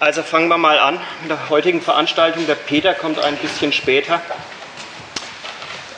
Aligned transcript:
Also 0.00 0.22
fangen 0.22 0.48
wir 0.48 0.56
mal 0.56 0.78
an 0.78 0.98
mit 1.20 1.30
der 1.30 1.50
heutigen 1.50 1.82
Veranstaltung. 1.82 2.46
Der 2.46 2.54
Peter 2.54 2.94
kommt 2.94 3.18
ein 3.18 3.36
bisschen 3.36 3.70
später. 3.70 4.22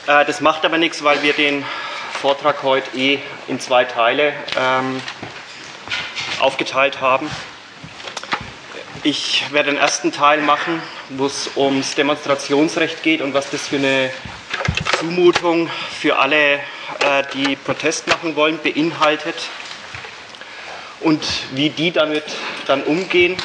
Äh, 0.07 0.25
das 0.25 0.41
macht 0.41 0.65
aber 0.65 0.77
nichts, 0.77 1.05
weil 1.05 1.23
wir 1.23 1.31
den 1.31 1.63
Vortrag 2.11 2.63
heute 2.63 2.97
eh 2.97 3.19
in 3.47 3.61
zwei 3.61 3.85
Teile 3.85 4.33
ähm, 4.59 5.01
aufgeteilt 6.41 6.99
haben. 6.99 7.31
Ich 9.03 9.45
werde 9.53 9.71
den 9.71 9.79
ersten 9.79 10.11
Teil 10.11 10.41
machen, 10.41 10.83
wo 11.07 11.27
es 11.27 11.51
ums 11.55 11.95
Demonstrationsrecht 11.95 13.03
geht 13.03 13.21
und 13.21 13.33
was 13.33 13.51
das 13.51 13.69
für 13.69 13.77
eine 13.77 14.11
Zumutung 14.99 15.69
für 15.97 16.19
alle, 16.19 16.55
äh, 16.55 16.59
die 17.33 17.55
Protest 17.55 18.07
machen 18.07 18.35
wollen, 18.35 18.59
beinhaltet 18.61 19.47
und 20.99 21.23
wie 21.53 21.69
die 21.69 21.93
damit 21.93 22.25
dann 22.67 22.83
umgehen. 22.83 23.37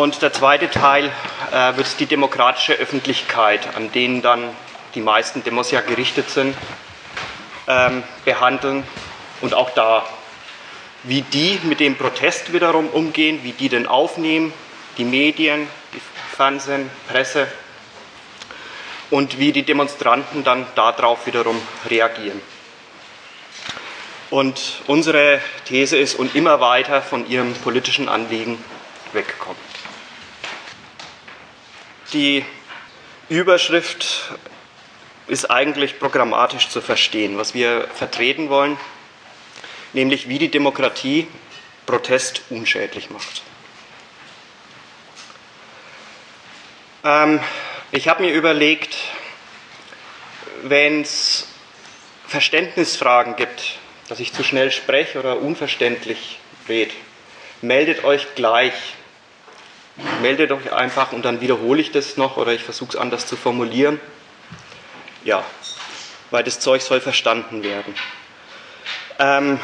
Und 0.00 0.22
der 0.22 0.32
zweite 0.32 0.70
Teil 0.70 1.12
äh, 1.52 1.76
wird 1.76 2.00
die 2.00 2.06
demokratische 2.06 2.72
Öffentlichkeit, 2.72 3.76
an 3.76 3.92
denen 3.92 4.22
dann 4.22 4.48
die 4.94 5.02
meisten 5.02 5.44
Demos 5.44 5.70
ja 5.72 5.82
gerichtet 5.82 6.30
sind, 6.30 6.56
ähm, 7.68 8.02
behandeln 8.24 8.84
und 9.42 9.52
auch 9.52 9.68
da, 9.68 10.06
wie 11.02 11.20
die 11.20 11.60
mit 11.64 11.80
dem 11.80 11.96
Protest 11.96 12.54
wiederum 12.54 12.88
umgehen, 12.88 13.40
wie 13.42 13.52
die 13.52 13.68
den 13.68 13.86
aufnehmen, 13.86 14.54
die 14.96 15.04
Medien, 15.04 15.68
die 15.92 16.00
Fernsehen, 16.34 16.90
Presse 17.06 17.46
und 19.10 19.38
wie 19.38 19.52
die 19.52 19.64
Demonstranten 19.64 20.44
dann 20.44 20.64
darauf 20.76 21.26
wiederum 21.26 21.60
reagieren. 21.90 22.40
Und 24.30 24.80
unsere 24.86 25.42
These 25.66 25.98
ist, 25.98 26.14
und 26.14 26.34
immer 26.34 26.58
weiter 26.58 27.02
von 27.02 27.28
ihrem 27.28 27.52
politischen 27.52 28.08
Anliegen 28.08 28.64
wegkommen. 29.12 29.69
Die 32.12 32.44
Überschrift 33.28 34.32
ist 35.28 35.48
eigentlich 35.48 36.00
programmatisch 36.00 36.68
zu 36.68 36.80
verstehen, 36.80 37.38
was 37.38 37.54
wir 37.54 37.86
vertreten 37.94 38.48
wollen, 38.48 38.76
nämlich 39.92 40.28
wie 40.28 40.40
die 40.40 40.50
Demokratie 40.50 41.28
Protest 41.86 42.42
unschädlich 42.50 43.10
macht. 43.10 43.42
Ähm, 47.04 47.40
ich 47.92 48.08
habe 48.08 48.22
mir 48.22 48.32
überlegt, 48.32 48.96
wenn 50.62 51.02
es 51.02 51.46
Verständnisfragen 52.26 53.36
gibt, 53.36 53.78
dass 54.08 54.18
ich 54.18 54.32
zu 54.32 54.42
schnell 54.42 54.72
spreche 54.72 55.20
oder 55.20 55.38
unverständlich 55.38 56.38
rede, 56.68 56.92
meldet 57.62 58.02
euch 58.02 58.34
gleich 58.34 58.74
meldet 60.22 60.52
euch 60.52 60.72
einfach 60.72 61.12
und 61.12 61.24
dann 61.24 61.40
wiederhole 61.40 61.80
ich 61.80 61.92
das 61.92 62.16
noch 62.16 62.36
oder 62.36 62.52
ich 62.52 62.62
versuche 62.62 62.90
es 62.90 62.96
anders 62.96 63.26
zu 63.26 63.36
formulieren. 63.36 64.00
Ja, 65.24 65.44
weil 66.30 66.44
das 66.44 66.60
Zeug 66.60 66.82
soll 66.82 67.00
verstanden 67.00 67.62
werden. 67.62 67.94
Ähm, 69.18 69.60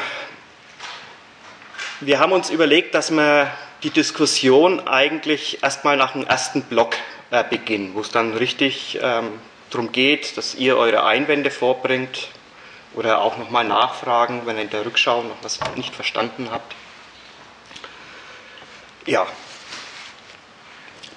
wir 1.99 2.19
haben 2.19 2.31
uns 2.31 2.49
überlegt, 2.49 2.93
dass 2.93 3.09
wir 3.09 3.51
die 3.83 3.89
Diskussion 3.89 4.87
eigentlich 4.87 5.63
erstmal 5.63 5.97
nach 5.97 6.13
dem 6.13 6.25
ersten 6.25 6.61
Block 6.63 6.95
äh, 7.31 7.43
beginnen, 7.43 7.91
wo 7.93 8.01
es 8.01 8.11
dann 8.11 8.35
richtig 8.35 8.99
ähm, 9.01 9.39
darum 9.69 9.91
geht, 9.91 10.37
dass 10.37 10.55
ihr 10.55 10.77
eure 10.77 11.05
Einwände 11.05 11.51
vorbringt 11.51 12.29
oder 12.93 13.21
auch 13.21 13.37
nochmal 13.37 13.63
nachfragen, 13.63 14.43
wenn 14.45 14.57
ihr 14.57 14.63
in 14.63 14.69
der 14.69 14.85
Rückschau 14.85 15.23
noch 15.23 15.37
was 15.41 15.59
nicht 15.75 15.95
verstanden 15.95 16.49
habt. 16.51 16.75
Ja, 19.05 19.25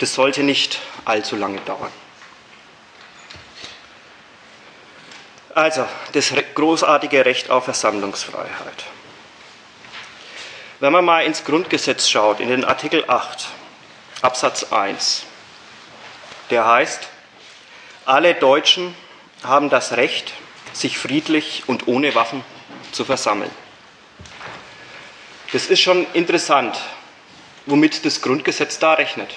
das 0.00 0.14
sollte 0.14 0.42
nicht 0.42 0.80
allzu 1.04 1.36
lange 1.36 1.60
dauern. 1.60 1.92
Also, 5.54 5.86
das 6.12 6.32
großartige 6.54 7.26
Recht 7.26 7.50
auf 7.50 7.64
Versammlungsfreiheit. 7.64 8.84
Wenn 10.78 10.92
man 10.92 11.04
mal 11.04 11.24
ins 11.24 11.44
Grundgesetz 11.44 12.08
schaut, 12.08 12.40
in 12.40 12.48
den 12.48 12.64
Artikel 12.64 13.04
8, 13.08 13.48
Absatz 14.22 14.72
1, 14.72 15.26
der 16.48 16.64
heißt, 16.66 17.08
alle 18.06 18.34
Deutschen 18.34 18.94
haben 19.44 19.68
das 19.68 19.98
Recht, 19.98 20.32
sich 20.72 20.96
friedlich 20.96 21.64
und 21.66 21.88
ohne 21.88 22.14
Waffen 22.14 22.42
zu 22.92 23.04
versammeln. 23.04 23.50
Das 25.52 25.66
ist 25.66 25.80
schon 25.80 26.06
interessant, 26.14 26.78
womit 27.66 28.06
das 28.06 28.22
Grundgesetz 28.22 28.78
da 28.78 28.94
rechnet 28.94 29.30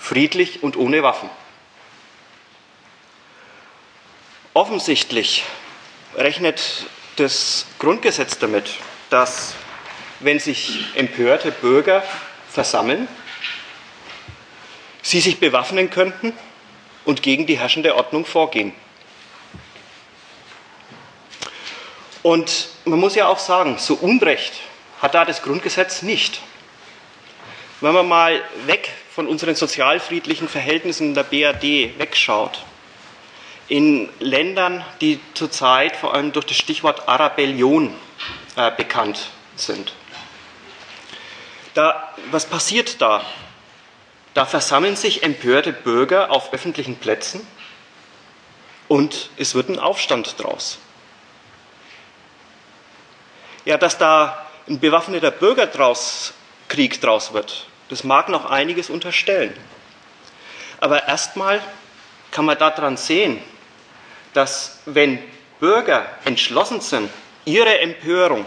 friedlich 0.00 0.62
und 0.62 0.76
ohne 0.76 1.02
Waffen. 1.02 1.30
Offensichtlich 4.54 5.44
rechnet 6.16 6.86
das 7.16 7.66
Grundgesetz 7.78 8.38
damit, 8.38 8.70
dass 9.10 9.54
wenn 10.18 10.40
sich 10.40 10.86
empörte 10.94 11.52
Bürger 11.52 12.02
versammeln, 12.48 13.06
sie 15.02 15.20
sich 15.20 15.38
bewaffnen 15.38 15.90
könnten 15.90 16.32
und 17.04 17.22
gegen 17.22 17.46
die 17.46 17.58
herrschende 17.58 17.94
Ordnung 17.94 18.24
vorgehen. 18.24 18.72
Und 22.22 22.68
man 22.84 22.98
muss 22.98 23.14
ja 23.14 23.28
auch 23.28 23.38
sagen, 23.38 23.78
so 23.78 23.94
Unrecht 23.94 24.52
hat 25.00 25.14
da 25.14 25.24
das 25.24 25.42
Grundgesetz 25.42 26.02
nicht. 26.02 26.40
Wenn 27.80 27.94
man 27.94 28.08
mal 28.08 28.42
weg 28.66 28.90
von 29.20 29.28
unseren 29.28 29.54
sozialfriedlichen 29.54 30.48
Verhältnissen 30.48 31.08
in 31.08 31.14
der 31.14 31.24
BRD 31.24 31.98
wegschaut, 31.98 32.64
in 33.68 34.08
Ländern, 34.18 34.82
die 35.02 35.20
zurzeit 35.34 35.94
vor 35.94 36.14
allem 36.14 36.32
durch 36.32 36.46
das 36.46 36.56
Stichwort 36.56 37.06
Arabellion 37.06 37.94
äh, 38.56 38.70
bekannt 38.74 39.26
sind. 39.56 39.92
Da, 41.74 42.14
was 42.30 42.46
passiert 42.46 43.02
da? 43.02 43.22
Da 44.32 44.46
versammeln 44.46 44.96
sich 44.96 45.22
empörte 45.22 45.74
Bürger 45.74 46.30
auf 46.30 46.54
öffentlichen 46.54 46.96
Plätzen 46.96 47.46
und 48.88 49.28
es 49.36 49.54
wird 49.54 49.68
ein 49.68 49.78
Aufstand 49.78 50.42
draus. 50.42 50.78
Ja, 53.66 53.76
dass 53.76 53.98
da 53.98 54.46
ein 54.66 54.80
bewaffneter 54.80 55.30
Bürgerkrieg 55.30 57.02
draus 57.02 57.34
wird, 57.34 57.66
das 57.90 58.04
mag 58.04 58.28
noch 58.28 58.48
einiges 58.48 58.88
unterstellen. 58.88 59.52
Aber 60.78 61.08
erstmal 61.08 61.60
kann 62.30 62.44
man 62.44 62.56
daran 62.56 62.96
sehen, 62.96 63.42
dass 64.32 64.80
wenn 64.86 65.18
Bürger 65.58 66.06
entschlossen 66.24 66.80
sind, 66.80 67.10
ihre 67.44 67.80
Empörung 67.80 68.46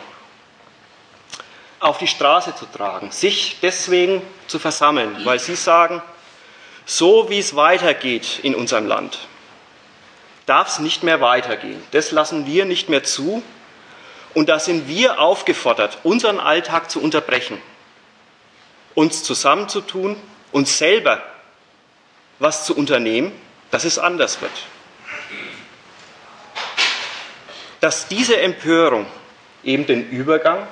auf 1.79 1.97
die 1.97 2.07
Straße 2.07 2.55
zu 2.55 2.65
tragen, 2.65 3.11
sich 3.11 3.57
deswegen 3.61 4.21
zu 4.47 4.57
versammeln, 4.57 5.17
weil 5.25 5.39
sie 5.39 5.55
sagen, 5.55 6.01
so 6.85 7.29
wie 7.29 7.39
es 7.39 7.55
weitergeht 7.55 8.39
in 8.43 8.55
unserem 8.55 8.87
Land, 8.87 9.27
darf 10.45 10.69
es 10.69 10.79
nicht 10.79 11.03
mehr 11.03 11.19
weitergehen. 11.19 11.83
Das 11.91 12.11
lassen 12.11 12.45
wir 12.45 12.63
nicht 12.63 12.87
mehr 12.87 13.03
zu. 13.03 13.43
Und 14.33 14.49
da 14.49 14.57
sind 14.59 14.87
wir 14.87 15.19
aufgefordert, 15.19 15.99
unseren 16.03 16.39
Alltag 16.39 16.89
zu 16.89 17.01
unterbrechen 17.01 17.61
uns 18.95 19.23
zusammenzutun, 19.23 20.15
uns 20.51 20.77
selber 20.77 21.21
was 22.39 22.65
zu 22.65 22.75
unternehmen, 22.75 23.31
dass 23.71 23.85
es 23.85 23.97
anders 23.97 24.41
wird. 24.41 24.51
Dass 27.79 28.07
diese 28.07 28.39
Empörung 28.39 29.05
eben 29.63 29.85
den 29.85 30.09
Übergang 30.09 30.67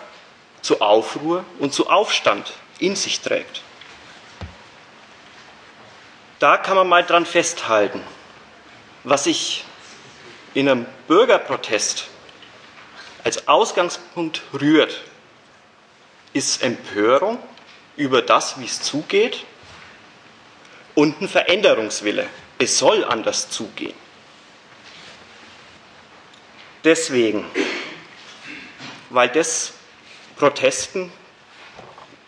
zu 0.61 0.81
Aufruhr 0.81 1.43
und 1.59 1.73
zu 1.73 1.89
Aufstand 1.89 2.53
in 2.79 2.95
sich 2.95 3.21
trägt. 3.21 3.61
Da 6.39 6.57
kann 6.57 6.75
man 6.75 6.87
mal 6.87 7.03
dran 7.03 7.25
festhalten, 7.25 8.01
was 9.03 9.25
sich 9.25 9.63
in 10.53 10.67
einem 10.67 10.85
Bürgerprotest 11.07 12.07
als 13.23 13.47
Ausgangspunkt 13.47 14.41
rührt, 14.53 15.01
ist 16.33 16.63
Empörung 16.63 17.37
über 18.01 18.23
das, 18.23 18.59
wie 18.59 18.65
es 18.65 18.81
zugeht 18.81 19.45
und 20.95 21.21
ein 21.21 21.29
Veränderungswille. 21.29 22.27
Es 22.57 22.79
soll 22.79 23.03
anders 23.05 23.51
zugehen. 23.51 23.93
Deswegen, 26.83 27.45
weil 29.11 29.29
das 29.29 29.73
Protesten 30.35 31.11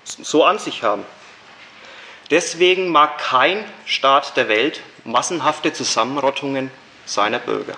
so 0.04 0.46
an 0.46 0.60
sich 0.60 0.84
haben. 0.84 1.04
Deswegen 2.30 2.90
mag 2.90 3.18
kein 3.18 3.66
Staat 3.86 4.38
der 4.38 4.50
Welt 4.50 4.81
massenhafte 5.06 5.74
Zusammenrottungen 5.74 6.69
seiner 7.06 7.40
Bürger. 7.40 7.76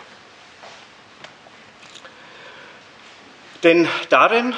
Denn 3.64 3.88
darin 4.10 4.54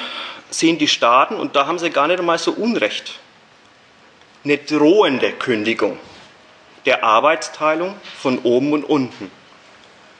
sehen 0.50 0.78
die 0.78 0.88
Staaten, 0.88 1.36
und 1.36 1.54
da 1.54 1.66
haben 1.66 1.78
sie 1.78 1.90
gar 1.90 2.08
nicht 2.08 2.18
einmal 2.18 2.38
so 2.38 2.52
Unrecht, 2.52 3.20
eine 4.48 4.58
drohende 4.58 5.32
Kündigung 5.32 5.98
der 6.86 7.04
Arbeitsteilung 7.04 7.94
von 8.18 8.38
oben 8.38 8.72
und 8.72 8.84
unten. 8.84 9.30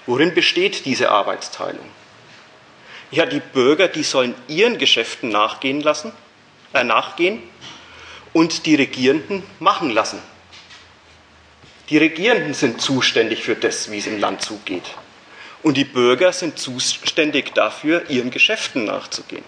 Worin 0.04 0.34
besteht 0.34 0.84
diese 0.84 1.10
Arbeitsteilung? 1.10 1.86
Ja, 3.10 3.24
die 3.24 3.40
Bürger, 3.40 3.88
die 3.88 4.02
sollen 4.02 4.34
ihren 4.46 4.76
Geschäften 4.76 5.30
nachgehen 5.30 5.80
lassen, 5.80 6.12
äh, 6.74 6.84
nachgehen 6.84 7.42
und 8.34 8.66
die 8.66 8.74
Regierenden 8.74 9.42
machen 9.60 9.88
lassen. 9.90 10.18
Die 11.88 11.96
Regierenden 11.96 12.52
sind 12.52 12.82
zuständig 12.82 13.42
für 13.42 13.54
das, 13.54 13.90
wie 13.90 13.96
es 13.96 14.06
im 14.06 14.20
Land 14.20 14.42
zugeht. 14.42 14.84
Und 15.62 15.78
die 15.78 15.86
Bürger 15.86 16.34
sind 16.34 16.58
zuständig 16.58 17.54
dafür, 17.54 18.10
ihren 18.10 18.30
Geschäften 18.30 18.84
nachzugehen. 18.84 19.44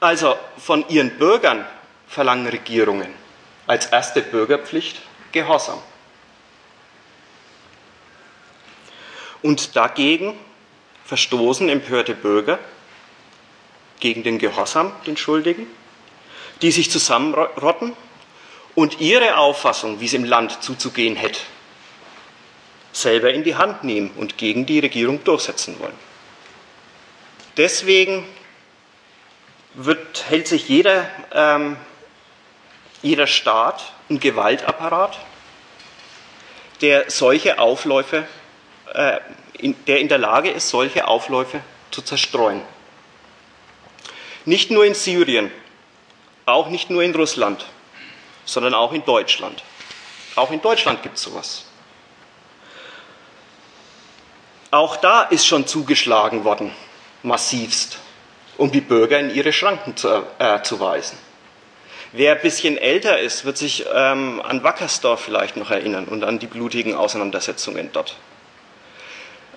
Also 0.00 0.38
von 0.56 0.88
ihren 0.88 1.18
Bürgern 1.18 1.66
verlangen 2.06 2.46
Regierungen 2.46 3.12
als 3.66 3.86
erste 3.86 4.22
Bürgerpflicht 4.22 5.00
Gehorsam. 5.32 5.80
Und 9.42 9.76
dagegen 9.76 10.38
verstoßen 11.04 11.68
empörte 11.68 12.14
Bürger 12.14 12.58
gegen 14.00 14.22
den 14.22 14.38
Gehorsam, 14.38 14.92
den 15.06 15.16
Schuldigen, 15.16 15.66
die 16.62 16.70
sich 16.70 16.90
zusammenrotten 16.90 17.94
und 18.74 19.00
ihre 19.00 19.36
Auffassung, 19.36 20.00
wie 20.00 20.06
es 20.06 20.14
im 20.14 20.24
Land 20.24 20.62
zuzugehen 20.62 21.16
hätte, 21.16 21.40
selber 22.92 23.32
in 23.32 23.44
die 23.44 23.56
Hand 23.56 23.84
nehmen 23.84 24.10
und 24.16 24.38
gegen 24.38 24.66
die 24.66 24.78
Regierung 24.78 25.22
durchsetzen 25.24 25.78
wollen. 25.78 25.98
Deswegen 27.56 28.24
wird, 29.74 30.24
hält 30.28 30.48
sich 30.48 30.68
jeder, 30.68 31.08
ähm, 31.32 31.76
jeder 33.04 33.26
Staat 33.26 33.92
einen 34.08 34.18
Gewaltapparat, 34.18 35.18
der 36.80 37.10
solche 37.10 37.58
Aufläufe, 37.58 38.26
äh, 38.94 39.18
in, 39.58 39.76
der 39.84 40.00
in 40.00 40.08
der 40.08 40.18
Lage 40.18 40.50
ist, 40.50 40.70
solche 40.70 41.06
Aufläufe 41.06 41.60
zu 41.90 42.02
zerstreuen. 42.02 42.62
Nicht 44.46 44.70
nur 44.70 44.84
in 44.84 44.94
Syrien, 44.94 45.50
auch 46.46 46.68
nicht 46.68 46.90
nur 46.90 47.02
in 47.02 47.14
Russland, 47.14 47.66
sondern 48.46 48.74
auch 48.74 48.92
in 48.92 49.04
Deutschland. 49.04 49.62
Auch 50.34 50.50
in 50.50 50.60
Deutschland 50.60 51.02
gibt 51.02 51.16
es 51.16 51.22
sowas. 51.22 51.66
Auch 54.70 54.96
da 54.96 55.22
ist 55.22 55.46
schon 55.46 55.66
zugeschlagen 55.66 56.44
worden, 56.44 56.72
massivst, 57.22 57.98
um 58.56 58.72
die 58.72 58.80
Bürger 58.80 59.20
in 59.20 59.32
ihre 59.32 59.52
Schranken 59.52 59.96
zu, 59.96 60.26
äh, 60.38 60.62
zu 60.62 60.80
weisen. 60.80 61.18
Wer 62.16 62.36
ein 62.36 62.42
bisschen 62.42 62.78
älter 62.78 63.18
ist, 63.18 63.44
wird 63.44 63.58
sich 63.58 63.86
ähm, 63.92 64.40
an 64.40 64.62
Wackersdorf 64.62 65.20
vielleicht 65.20 65.56
noch 65.56 65.72
erinnern 65.72 66.04
und 66.04 66.22
an 66.22 66.38
die 66.38 66.46
blutigen 66.46 66.94
Auseinandersetzungen 66.94 67.90
dort. 67.92 68.14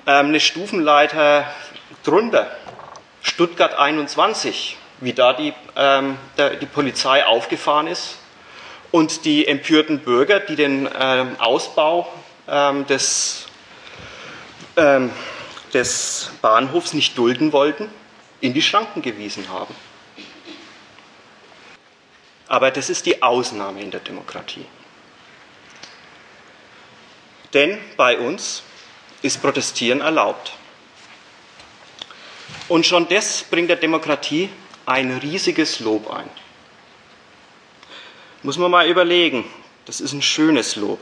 Ähm, 0.07 0.30
eine 0.30 0.39
Stufenleiter 0.39 1.45
drunter, 2.04 2.50
Stuttgart 3.21 3.77
21, 3.77 4.75
wie 5.01 5.13
da 5.13 5.33
die, 5.33 5.54
ähm, 5.75 6.18
der, 6.39 6.56
die 6.56 6.65
Polizei 6.65 7.24
aufgefahren 7.27 7.86
ist 7.86 8.18
und 8.89 9.25
die 9.25 9.45
empörten 9.45 10.00
Bürger, 10.00 10.39
die 10.39 10.56
den 10.56 10.89
ähm, 11.00 11.36
Ausbau 11.38 12.12
ähm, 12.48 12.88
des, 12.88 13.45
ähm, 14.77 15.12
des 15.75 16.31
Bahnhofs 16.42 16.94
nicht 16.94 17.15
dulden 17.19 17.53
wollten, 17.53 17.88
in 18.42 18.56
die 18.56 18.63
Schranken 18.63 19.03
gewiesen 19.03 19.48
haben. 19.50 19.75
Aber 22.47 22.71
das 22.71 22.89
ist 22.89 23.05
die 23.05 23.21
Ausnahme 23.21 23.81
in 23.81 23.91
der 23.91 23.99
Demokratie. 23.99 24.65
Denn 27.53 27.77
bei 27.95 28.17
uns 28.17 28.63
ist 29.21 29.41
Protestieren 29.41 30.01
erlaubt. 30.01 30.53
Und 32.67 32.85
schon 32.85 33.07
das 33.07 33.44
bringt 33.44 33.69
der 33.69 33.77
Demokratie 33.77 34.49
ein 34.85 35.11
riesiges 35.17 35.79
Lob 35.79 36.09
ein. 36.11 36.29
Muss 38.44 38.57
man 38.57 38.71
mal 38.71 38.88
überlegen, 38.88 39.45
das 39.85 40.01
ist 40.01 40.13
ein 40.13 40.21
schönes 40.21 40.75
Lob. 40.75 41.01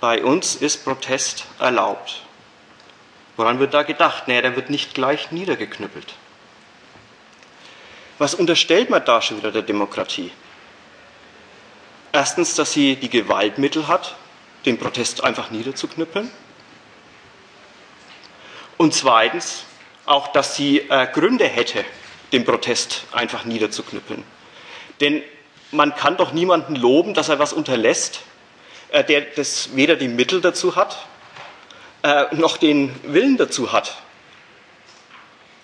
Bei 0.00 0.22
uns 0.22 0.56
ist 0.56 0.84
Protest 0.84 1.46
erlaubt. 1.58 2.22
Woran 3.36 3.58
wird 3.58 3.74
da 3.74 3.82
gedacht? 3.82 4.28
Naja, 4.28 4.42
der 4.42 4.56
wird 4.56 4.70
nicht 4.70 4.94
gleich 4.94 5.32
niedergeknüppelt. 5.32 6.14
Was 8.18 8.34
unterstellt 8.34 8.90
man 8.90 9.04
da 9.04 9.20
schon 9.20 9.38
wieder 9.38 9.50
der 9.50 9.62
Demokratie? 9.62 10.30
Erstens, 12.12 12.54
dass 12.54 12.72
sie 12.72 12.96
die 12.96 13.10
Gewaltmittel 13.10 13.88
hat, 13.88 14.14
den 14.66 14.78
Protest 14.78 15.24
einfach 15.24 15.50
niederzuknüppeln. 15.50 16.30
Und 18.76 18.94
zweitens, 18.94 19.64
auch, 20.06 20.28
dass 20.28 20.54
sie 20.54 20.78
äh, 20.78 21.06
Gründe 21.12 21.46
hätte, 21.46 21.84
den 22.32 22.44
Protest 22.44 23.04
einfach 23.12 23.44
niederzuknüppeln. 23.44 24.22
Denn 25.00 25.22
man 25.70 25.94
kann 25.94 26.16
doch 26.16 26.32
niemanden 26.32 26.76
loben, 26.76 27.14
dass 27.14 27.28
er 27.28 27.38
was 27.38 27.52
unterlässt, 27.52 28.20
äh, 28.90 29.02
der 29.02 29.22
das 29.22 29.74
weder 29.74 29.96
die 29.96 30.08
Mittel 30.08 30.40
dazu 30.40 30.76
hat, 30.76 31.06
äh, 32.02 32.34
noch 32.34 32.56
den 32.58 32.94
Willen 33.02 33.36
dazu 33.36 33.72
hat, 33.72 33.96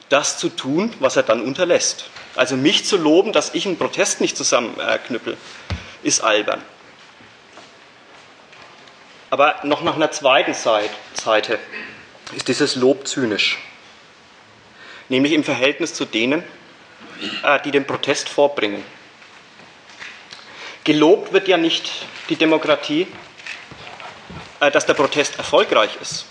das 0.08 0.38
zu 0.38 0.49
tun, 0.49 0.93
was 0.99 1.17
er 1.17 1.23
dann 1.23 1.43
unterlässt. 1.43 2.06
Also 2.41 2.57
mich 2.57 2.87
zu 2.87 2.97
loben, 2.97 3.35
dass 3.35 3.53
ich 3.53 3.67
einen 3.67 3.77
Protest 3.77 4.23
nicht 4.23 4.35
zusammenknüppel, 4.35 5.37
ist 6.03 6.23
albern. 6.23 6.63
Aber 9.29 9.57
noch 9.65 9.83
nach 9.83 9.97
einer 9.97 10.11
zweiten 10.11 10.55
Seite 10.55 11.59
ist 12.35 12.49
dieses 12.49 12.77
Lob 12.77 13.07
zynisch. 13.07 13.59
Nämlich 15.11 15.35
im 15.35 15.45
Verhältnis 15.45 15.93
zu 15.93 16.07
denen, 16.07 16.43
äh, 17.43 17.61
die 17.63 17.73
den 17.73 17.87
Protest 17.87 18.31
vorbringen. 18.31 18.83
Gelobt 20.85 21.35
wird 21.35 21.47
ja 21.47 21.59
nicht 21.59 21.93
die 22.31 22.37
Demokratie, 22.37 23.07
äh, 24.61 24.71
dass 24.71 24.87
der 24.87 24.95
Protest 24.95 25.37
erfolgreich 25.37 25.91
ist. 26.01 26.25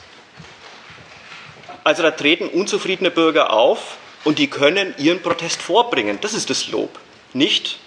Also 1.84 2.02
da 2.02 2.10
treten 2.10 2.48
unzufriedene 2.48 3.12
Bürger 3.12 3.54
auf 3.54 3.98
und 4.24 4.40
die 4.40 4.50
können 4.50 4.94
ihren 4.98 5.22
Protest 5.22 5.62
vorbringen. 5.62 6.20
Das 6.22 6.34
ist 6.34 6.50
das 6.50 6.68
Lob. 6.68 7.00
Nicht, 7.34 7.80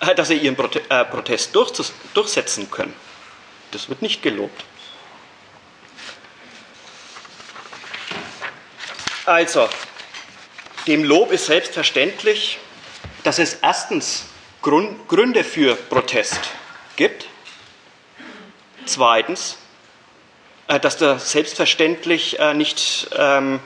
äh, 0.00 0.14
dass 0.14 0.28
sie 0.28 0.36
ihren 0.36 0.56
Protest 0.56 1.54
durchsetzen 2.14 2.70
können. 2.70 2.94
Das 3.70 3.88
wird 3.88 4.02
nicht 4.02 4.22
gelobt. 4.22 4.64
Also, 9.26 9.68
dem 10.86 11.04
Lob 11.04 11.32
ist 11.32 11.46
selbstverständlich, 11.46 12.58
dass 13.24 13.38
es 13.38 13.58
erstens 13.60 14.24
Gründe 14.62 15.44
für 15.44 15.76
Protest 15.76 16.40
gibt. 16.96 17.26
Zweitens, 18.86 19.58
äh, 20.66 20.80
dass 20.80 20.96
da 20.96 21.18
selbstverständlich 21.18 22.38
äh, 22.38 22.54
nicht 22.54 23.10
ähm, 23.16 23.60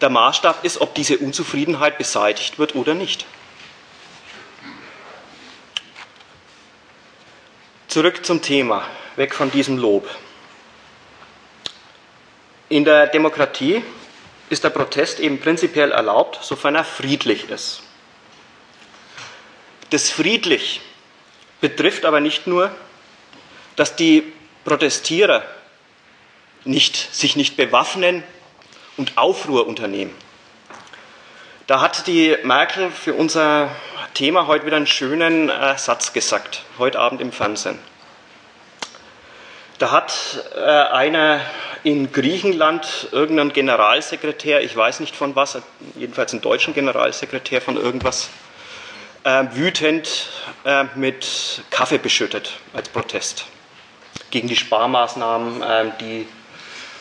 der 0.00 0.10
Maßstab 0.10 0.64
ist, 0.64 0.80
ob 0.80 0.94
diese 0.94 1.18
Unzufriedenheit 1.18 1.98
beseitigt 1.98 2.58
wird 2.58 2.74
oder 2.74 2.94
nicht. 2.94 3.24
Zurück 7.88 8.26
zum 8.26 8.42
Thema, 8.42 8.84
weg 9.16 9.34
von 9.34 9.50
diesem 9.50 9.78
Lob. 9.78 10.08
In 12.68 12.84
der 12.84 13.06
Demokratie 13.06 13.82
ist 14.50 14.64
der 14.64 14.70
Protest 14.70 15.20
eben 15.20 15.40
prinzipiell 15.40 15.92
erlaubt, 15.92 16.38
sofern 16.42 16.74
er 16.74 16.84
friedlich 16.84 17.48
ist. 17.48 17.82
Das 19.90 20.10
friedlich 20.10 20.80
betrifft 21.60 22.04
aber 22.04 22.20
nicht 22.20 22.46
nur, 22.46 22.74
dass 23.76 23.96
die 23.96 24.32
Protestierer 24.64 25.44
nicht, 26.64 26.96
sich 27.14 27.36
nicht 27.36 27.56
bewaffnen 27.56 28.24
und 28.96 29.18
Aufruhr 29.18 29.66
unternehmen. 29.66 30.14
Da 31.66 31.80
hat 31.80 32.06
die 32.06 32.36
Merkel 32.44 32.90
für 32.90 33.14
unser 33.14 33.70
Thema 34.14 34.46
heute 34.46 34.66
wieder 34.66 34.76
einen 34.76 34.86
schönen 34.86 35.48
äh, 35.48 35.76
Satz 35.76 36.12
gesagt, 36.12 36.62
heute 36.78 36.98
Abend 36.98 37.20
im 37.20 37.32
Fernsehen. 37.32 37.78
Da 39.78 39.90
hat 39.90 40.44
äh, 40.56 40.60
einer 40.60 41.40
in 41.82 42.12
Griechenland 42.12 43.08
irgendein 43.12 43.52
Generalsekretär, 43.52 44.62
ich 44.62 44.74
weiß 44.74 45.00
nicht 45.00 45.14
von 45.14 45.36
was, 45.36 45.58
jedenfalls 45.94 46.32
einen 46.32 46.40
deutschen 46.40 46.72
Generalsekretär 46.72 47.60
von 47.60 47.76
irgendwas, 47.76 48.30
äh, 49.24 49.44
wütend 49.52 50.28
äh, 50.64 50.84
mit 50.94 51.62
Kaffee 51.70 51.98
beschüttet 51.98 52.52
als 52.72 52.88
Protest 52.88 53.46
gegen 54.30 54.48
die 54.48 54.56
Sparmaßnahmen, 54.56 55.62
äh, 55.62 55.92
die 56.00 56.28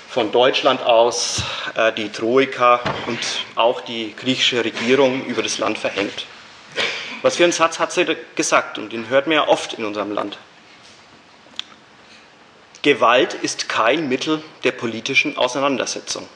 von 0.10 0.32
Deutschland 0.32 0.82
aus 0.82 1.44
äh, 1.76 1.92
die 1.94 2.10
Troika 2.10 2.80
und 3.08 3.20
auch 3.56 3.82
die 3.82 4.16
griechische 4.16 4.64
Regierung 4.64 5.26
über 5.26 5.44
das 5.44 5.58
Land 5.58 5.78
verhängt. 5.78 6.26
Was 7.22 7.38
für 7.38 7.44
einen 7.44 7.54
Satz 7.54 7.80
hat 7.80 7.92
sie 7.92 8.06
gesagt 8.36 8.78
und 8.78 8.94
den 8.94 9.10
hört 9.10 9.28
man 9.28 9.36
ja 9.36 9.48
oft 9.48 9.74
in 9.74 9.86
unserem 9.86 10.12
Land. 10.12 10.38
Gewalt 12.82 13.34
ist 13.34 13.68
kein 13.68 14.08
Mittel 14.08 14.44
der 14.64 14.72
politischen 14.72 15.38
Auseinandersetzung. 15.38 16.30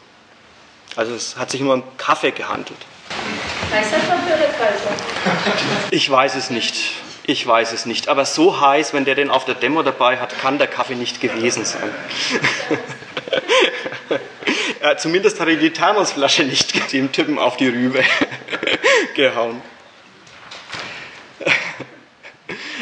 Also 0.95 1.13
es 1.13 1.37
hat 1.37 1.51
sich 1.51 1.61
nur 1.61 1.75
um 1.75 1.83
Kaffee 1.97 2.31
gehandelt. 2.31 2.79
Ich 5.91 6.09
weiß 6.09 6.35
es 6.35 6.49
nicht. 6.49 6.75
Ich 7.23 7.45
weiß 7.45 7.71
es 7.73 7.85
nicht. 7.85 8.07
Aber 8.07 8.25
so 8.25 8.59
heiß, 8.59 8.93
wenn 8.93 9.05
der 9.05 9.13
den 9.13 9.29
auf 9.29 9.45
der 9.45 9.53
Demo 9.53 9.83
dabei 9.83 10.17
hat, 10.17 10.39
kann 10.39 10.57
der 10.57 10.67
Kaffee 10.67 10.95
nicht 10.95 11.21
gewesen 11.21 11.65
sein. 11.65 11.91
ja, 14.81 14.97
zumindest 14.97 15.39
hat 15.39 15.47
er 15.47 15.55
die 15.55 15.71
Thermosflasche 15.71 16.43
nicht 16.43 16.91
dem 16.91 17.11
Typen 17.11 17.37
auf 17.37 17.57
die 17.57 17.67
Rübe 17.67 18.03
gehauen. 19.15 19.61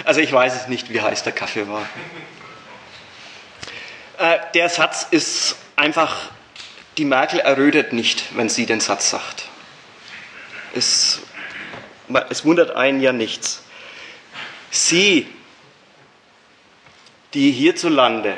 Also 0.03 0.22
ich 0.22 0.32
weiß 0.32 0.56
es 0.56 0.67
nicht, 0.67 0.89
wie 0.89 1.01
heiß 1.01 1.24
der 1.24 1.34
Kaffee 1.34 1.67
war. 1.67 1.88
Äh, 4.17 4.39
der 4.53 4.70
Satz 4.70 5.08
ist 5.12 5.58
einfach, 5.75 6.32
die 6.98 7.06
Merkel 7.06 7.39
errötet 7.39 7.94
nicht, 7.94 8.36
wenn 8.36 8.50
sie 8.50 8.65
den 8.65 8.79
Satz 8.79 9.10
sagt. 9.10 9.50
Es, 10.74 11.22
es 12.29 12.46
wundert 12.46 12.75
einen 12.75 13.01
ja 13.01 13.12
nichts. 13.12 13.63
Sie, 14.72 15.27
die 17.34 17.51
hierzulande 17.51 18.38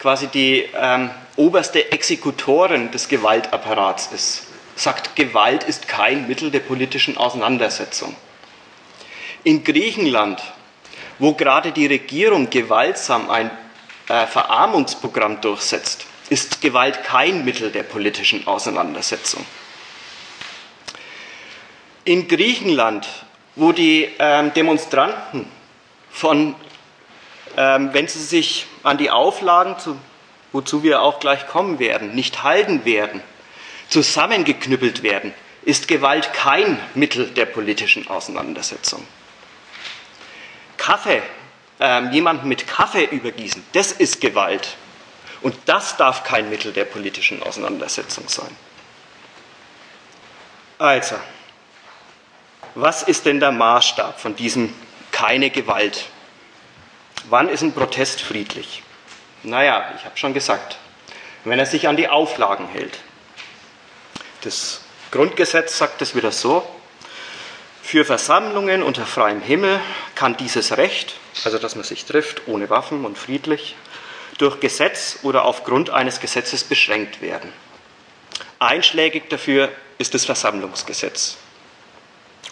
quasi 0.00 0.28
die 0.28 0.66
ähm, 0.74 1.10
oberste 1.36 1.92
Exekutorin 1.92 2.90
des 2.90 3.08
Gewaltapparats 3.08 4.10
ist, 4.12 4.46
sagt, 4.74 5.14
Gewalt 5.14 5.62
ist 5.64 5.86
kein 5.86 6.26
Mittel 6.26 6.50
der 6.50 6.60
politischen 6.60 7.18
Auseinandersetzung. 7.18 8.16
In 9.44 9.62
Griechenland, 9.62 10.42
wo 11.18 11.34
gerade 11.34 11.72
die 11.72 11.86
Regierung 11.86 12.48
gewaltsam 12.48 13.30
ein 13.30 13.50
äh, 14.08 14.26
Verarmungsprogramm 14.26 15.40
durchsetzt, 15.42 16.06
ist 16.30 16.62
Gewalt 16.62 17.04
kein 17.04 17.44
Mittel 17.44 17.70
der 17.70 17.82
politischen 17.82 18.46
Auseinandersetzung. 18.46 19.44
In 22.04 22.26
Griechenland, 22.26 23.06
wo 23.56 23.72
die 23.72 24.08
ähm, 24.18 24.52
Demonstranten 24.54 25.46
von, 26.10 26.54
wenn 27.56 28.08
sie 28.08 28.22
sich 28.22 28.66
an 28.82 28.96
die 28.98 29.10
Auflagen, 29.10 29.78
zu, 29.78 29.98
wozu 30.52 30.82
wir 30.82 31.02
auch 31.02 31.20
gleich 31.20 31.46
kommen 31.46 31.78
werden, 31.78 32.14
nicht 32.14 32.42
halten 32.42 32.84
werden, 32.84 33.22
zusammengeknüppelt 33.88 35.02
werden, 35.02 35.34
ist 35.62 35.88
Gewalt 35.88 36.32
kein 36.32 36.78
Mittel 36.94 37.26
der 37.28 37.46
politischen 37.46 38.08
Auseinandersetzung. 38.08 39.06
Kaffee 40.76 41.22
ähm, 41.80 42.10
jemanden 42.12 42.48
mit 42.48 42.66
Kaffee 42.66 43.04
übergießen, 43.04 43.64
das 43.72 43.92
ist 43.92 44.20
Gewalt. 44.20 44.76
Und 45.42 45.56
das 45.64 45.96
darf 45.96 46.24
kein 46.24 46.50
Mittel 46.50 46.72
der 46.72 46.84
politischen 46.84 47.42
Auseinandersetzung 47.42 48.28
sein. 48.28 48.54
Also, 50.78 51.16
was 52.74 53.02
ist 53.02 53.24
denn 53.24 53.40
der 53.40 53.52
Maßstab 53.52 54.20
von 54.20 54.36
diesem 54.36 54.74
keine 55.10 55.50
Gewalt? 55.50 56.06
Wann 57.28 57.48
ist 57.48 57.62
ein 57.62 57.72
Protest 57.72 58.20
friedlich? 58.22 58.82
Naja, 59.42 59.92
ich 59.96 60.04
habe 60.04 60.16
schon 60.16 60.34
gesagt, 60.34 60.78
wenn 61.44 61.58
er 61.58 61.66
sich 61.66 61.88
an 61.88 61.96
die 61.96 62.08
Auflagen 62.08 62.68
hält. 62.68 62.98
Das 64.42 64.80
Grundgesetz 65.10 65.78
sagt 65.78 66.02
es 66.02 66.14
wieder 66.14 66.32
so, 66.32 66.66
für 67.82 68.04
Versammlungen 68.04 68.82
unter 68.82 69.04
freiem 69.04 69.40
Himmel 69.40 69.80
kann 70.14 70.36
dieses 70.36 70.76
Recht, 70.76 71.16
also 71.44 71.58
dass 71.58 71.74
man 71.74 71.84
sich 71.84 72.04
trifft 72.04 72.42
ohne 72.46 72.70
Waffen 72.70 73.04
und 73.04 73.18
friedlich, 73.18 73.74
durch 74.38 74.60
Gesetz 74.60 75.18
oder 75.22 75.44
aufgrund 75.44 75.90
eines 75.90 76.20
Gesetzes 76.20 76.64
beschränkt 76.64 77.20
werden. 77.20 77.52
Einschlägig 78.58 79.28
dafür 79.28 79.70
ist 79.98 80.14
das 80.14 80.24
Versammlungsgesetz 80.24 81.36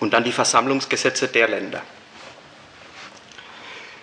und 0.00 0.12
dann 0.12 0.24
die 0.24 0.32
Versammlungsgesetze 0.32 1.28
der 1.28 1.48
Länder. 1.48 1.82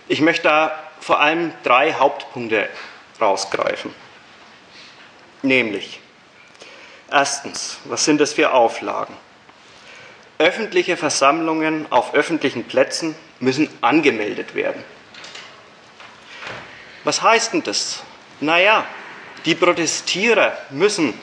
Ich 0.07 0.21
möchte 0.21 0.43
da 0.43 0.79
vor 1.00 1.19
allem 1.19 1.51
drei 1.63 1.93
Hauptpunkte 1.93 2.69
rausgreifen. 3.19 3.93
Nämlich, 5.41 6.00
erstens, 7.12 7.79
was 7.85 8.05
sind 8.05 8.21
das 8.21 8.33
für 8.33 8.53
Auflagen? 8.53 9.15
Öffentliche 10.38 10.97
Versammlungen 10.97 11.91
auf 11.91 12.13
öffentlichen 12.13 12.65
Plätzen 12.65 13.15
müssen 13.39 13.69
angemeldet 13.81 14.53
werden. 14.53 14.83
Was 17.03 17.21
heißt 17.21 17.53
denn 17.53 17.63
das? 17.63 18.03
Naja, 18.39 18.85
die 19.45 19.55
Protestierer 19.55 20.57
müssen, 20.71 21.13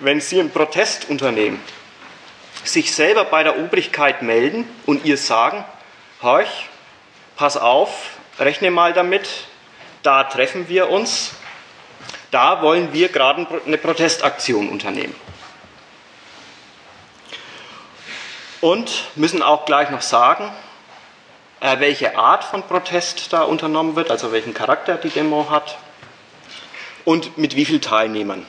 wenn 0.00 0.20
sie 0.20 0.40
einen 0.40 0.50
Protest 0.50 1.08
unternehmen, 1.08 1.62
sich 2.64 2.94
selber 2.94 3.24
bei 3.24 3.42
der 3.42 3.58
Obrigkeit 3.58 4.22
melden 4.22 4.68
und 4.86 5.04
ihr 5.04 5.16
sagen, 5.16 5.64
horch, 6.22 6.69
pass 7.40 7.56
auf, 7.56 8.18
rechne 8.38 8.70
mal 8.70 8.92
damit, 8.92 9.26
da 10.02 10.24
treffen 10.24 10.68
wir 10.68 10.90
uns, 10.90 11.32
da 12.30 12.60
wollen 12.60 12.92
wir 12.92 13.08
gerade 13.08 13.46
eine 13.64 13.78
Protestaktion 13.78 14.68
unternehmen. 14.68 15.14
Und 18.60 19.04
müssen 19.14 19.42
auch 19.42 19.64
gleich 19.64 19.88
noch 19.88 20.02
sagen, 20.02 20.52
äh, 21.60 21.80
welche 21.80 22.18
Art 22.18 22.44
von 22.44 22.62
Protest 22.62 23.32
da 23.32 23.44
unternommen 23.44 23.96
wird, 23.96 24.10
also 24.10 24.32
welchen 24.32 24.52
Charakter 24.52 24.96
die 24.96 25.08
Demo 25.08 25.48
hat 25.48 25.78
und 27.06 27.38
mit 27.38 27.56
wie 27.56 27.64
vielen 27.64 27.80
Teilnehmern 27.80 28.44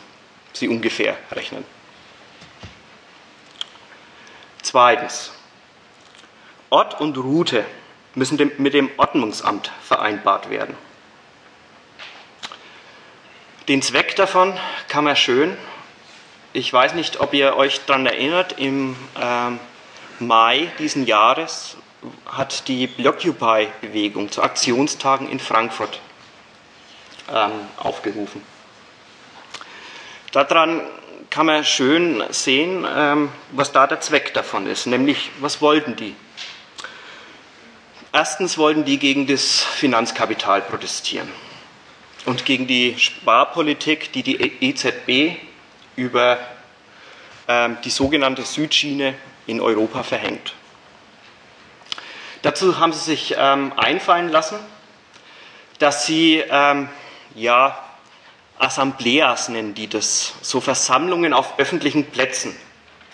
sie 0.52 0.68
ungefähr 0.68 1.16
rechnen. 1.32 1.64
Zweitens, 4.62 5.32
Ort 6.70 7.00
und 7.00 7.18
Route 7.18 7.64
müssen 8.16 8.52
mit 8.58 8.74
dem 8.74 8.90
Ordnungsamt 8.98 9.72
vereinbart 9.84 10.50
werden. 10.50 10.76
Den 13.68 13.82
Zweck 13.82 14.16
davon 14.16 14.58
kann 14.88 15.04
man 15.04 15.16
schön, 15.16 15.56
ich 16.54 16.72
weiß 16.74 16.96
nicht, 16.96 17.22
ob 17.22 17.34
ihr 17.34 17.56
euch 17.56 17.86
daran 17.86 18.06
erinnert, 18.06 18.60
im 18.60 18.96
ähm, 19.22 19.60
Mai 20.20 20.70
diesen 20.80 21.06
Jahres 21.06 21.78
hat 22.26 22.68
die 22.68 22.88
Blockupy-Bewegung 22.88 24.32
zu 24.32 24.44
Aktionstagen 24.44 25.30
in 25.30 25.40
Frankfurt 25.40 26.02
ähm, 27.34 27.52
aufgerufen. 27.78 28.42
Daran 30.32 30.82
kann 31.30 31.46
man 31.46 31.64
schön 31.64 32.24
sehen, 32.32 32.86
ähm, 32.94 33.30
was 33.52 33.72
da 33.72 33.88
der 33.88 34.02
Zweck 34.02 34.34
davon 34.34 34.68
ist. 34.68 34.88
Nämlich, 34.88 35.32
was 35.40 35.62
wollten 35.62 35.96
die? 35.96 36.16
Erstens 38.14 38.58
wollten 38.58 38.84
die 38.84 39.00
gegen 39.00 39.26
das 39.26 39.62
Finanzkapital 39.62 40.62
protestieren 40.62 41.30
und 42.26 42.46
gegen 42.46 42.68
die 42.68 43.00
Sparpolitik, 43.00 44.12
die 44.12 44.22
die 44.22 44.38
EZB 44.62 45.40
über 45.96 46.38
ähm, 47.48 47.78
die 47.86 47.90
sogenannte 47.90 48.44
Südschiene 48.44 49.14
in 49.48 49.62
Europa 49.62 50.04
verhängt. 50.04 50.54
Dazu 52.42 52.80
haben 52.80 52.92
sie 52.92 53.00
sich 53.00 53.36
ähm, 53.38 53.72
einfallen 53.78 54.30
lassen, 54.30 54.60
dass 55.80 56.06
sie 56.06 56.44
ähm, 56.50 56.90
ja, 57.34 57.78
Assembleas 58.60 59.50
nennen 59.50 59.74
die 59.74 59.88
das, 59.88 60.34
so 60.42 60.60
Versammlungen 60.60 61.34
auf 61.34 61.58
öffentlichen 61.60 62.06
Plätzen. 62.06 62.56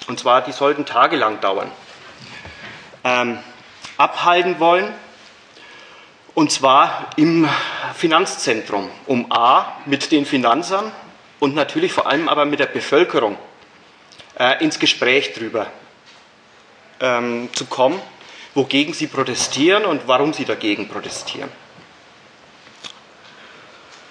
Und 0.07 0.19
zwar, 0.19 0.41
die 0.41 0.51
sollten 0.51 0.85
tagelang 0.85 1.39
dauern. 1.39 1.71
Ähm, 3.03 3.39
abhalten 3.97 4.59
wollen. 4.59 4.93
Und 6.33 6.51
zwar 6.51 7.09
im 7.15 7.49
Finanzzentrum, 7.95 8.89
um 9.07 9.31
A, 9.31 9.73
mit 9.85 10.11
den 10.11 10.25
Finanzern 10.25 10.91
und 11.39 11.55
natürlich 11.55 11.91
vor 11.91 12.07
allem 12.07 12.29
aber 12.29 12.45
mit 12.45 12.59
der 12.59 12.67
Bevölkerung 12.67 13.37
äh, 14.37 14.63
ins 14.63 14.77
Gespräch 14.79 15.33
drüber 15.33 15.67
ähm, 16.99 17.49
zu 17.53 17.65
kommen, 17.65 17.99
wogegen 18.53 18.93
sie 18.93 19.07
protestieren 19.07 19.85
und 19.85 20.07
warum 20.07 20.33
sie 20.33 20.45
dagegen 20.45 20.87
protestieren. 20.87 21.49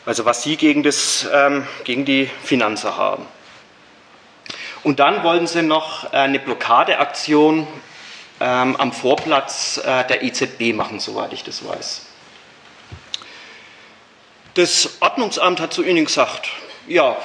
Also 0.05 0.25
was 0.25 0.43
sie 0.43 0.57
gegen, 0.57 0.83
das, 0.83 1.28
ähm, 1.33 1.66
gegen 1.85 2.05
die 2.05 2.31
Finanzer 2.43 2.97
haben. 2.97 3.26
Und 4.85 5.00
dann 5.00 5.25
wollen 5.25 5.49
sie 5.49 5.62
noch 5.62 6.12
eine 6.12 6.38
Blockadeaktion 6.38 7.66
ähm, 8.40 8.76
am 8.76 8.93
Vorplatz 8.93 9.78
äh, 9.78 10.05
der 10.05 10.23
EZB 10.23 10.75
machen, 10.75 11.00
soweit 11.00 11.33
ich 11.33 11.45
das 11.45 11.66
weiß. 11.66 12.07
Das 14.55 14.97
Ordnungsamt 15.00 15.61
hat 15.61 15.73
zu 15.73 15.83
ihnen 15.83 16.05
gesagt, 16.05 16.49
ja, 16.87 17.16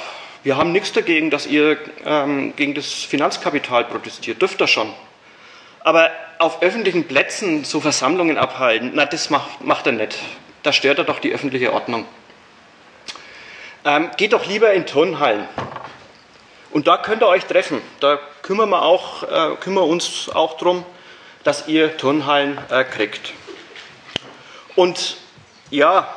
wir 0.44 0.58
haben 0.58 0.72
nichts 0.72 0.92
dagegen, 0.92 1.30
dass 1.30 1.46
ihr 1.46 1.78
ähm, 2.04 2.56
gegen 2.56 2.74
das 2.74 2.92
Finanzkapital 2.92 3.86
protestiert, 3.86 4.42
dürft 4.42 4.60
ihr 4.62 4.68
schon. 4.68 4.92
Aber 5.82 6.12
auf 6.40 6.62
öffentlichen 6.62 7.08
Plätzen 7.08 7.64
so 7.64 7.80
Versammlungen 7.80 8.38
abhalten, 8.38 8.92
na, 8.94 9.06
das 9.06 9.30
macht, 9.30 9.62
macht 9.64 9.86
er 9.86 9.94
nicht. 9.94 10.18
Da 10.64 10.74
stört 10.74 10.98
er 10.98 11.04
doch 11.04 11.20
die 11.20 11.32
öffentliche 11.32 11.74
Ordnung. 11.74 12.06
Ähm, 13.84 14.12
geht 14.18 14.34
doch 14.34 14.46
lieber 14.46 14.74
in 14.74 14.86
Turnhallen. 14.86 15.48
Und 16.72 16.88
da 16.88 16.98
könnt 16.98 17.22
ihr 17.22 17.28
euch 17.28 17.46
treffen. 17.46 17.82
Da 18.00 18.20
kümmern 18.42 18.70
wir, 18.70 18.82
auch, 18.82 19.24
äh, 19.24 19.56
kümmern 19.60 19.86
uns 19.86 20.30
auch 20.30 20.58
darum, 20.58 20.86
dass 21.44 21.68
ihr 21.68 21.98
Turnhallen 21.98 22.58
äh, 22.70 22.84
kriegt. 22.84 23.34
Und 24.76 25.18
ja, 25.70 26.08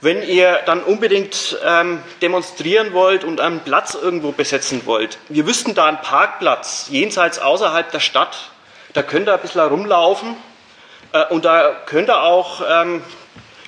wenn 0.00 0.22
ihr 0.22 0.60
dann 0.66 0.82
unbedingt 0.82 1.58
ähm, 1.64 2.02
demonstrieren 2.22 2.92
wollt 2.92 3.24
und 3.24 3.40
einen 3.40 3.60
Platz 3.60 3.94
irgendwo 3.94 4.32
besetzen 4.32 4.82
wollt, 4.84 5.18
wir 5.28 5.46
wüssten 5.46 5.74
da 5.74 5.86
einen 5.86 6.00
Parkplatz 6.00 6.86
jenseits 6.90 7.38
außerhalb 7.38 7.90
der 7.90 8.00
Stadt, 8.00 8.50
da 8.92 9.02
könnt 9.02 9.28
ihr 9.28 9.34
ein 9.34 9.40
bisschen 9.40 9.60
rumlaufen 9.60 10.36
äh, 11.12 11.24
und 11.26 11.44
da 11.44 11.74
könnt 11.86 12.10
ihr 12.10 12.22
auch, 12.22 12.62
ähm, 12.68 13.02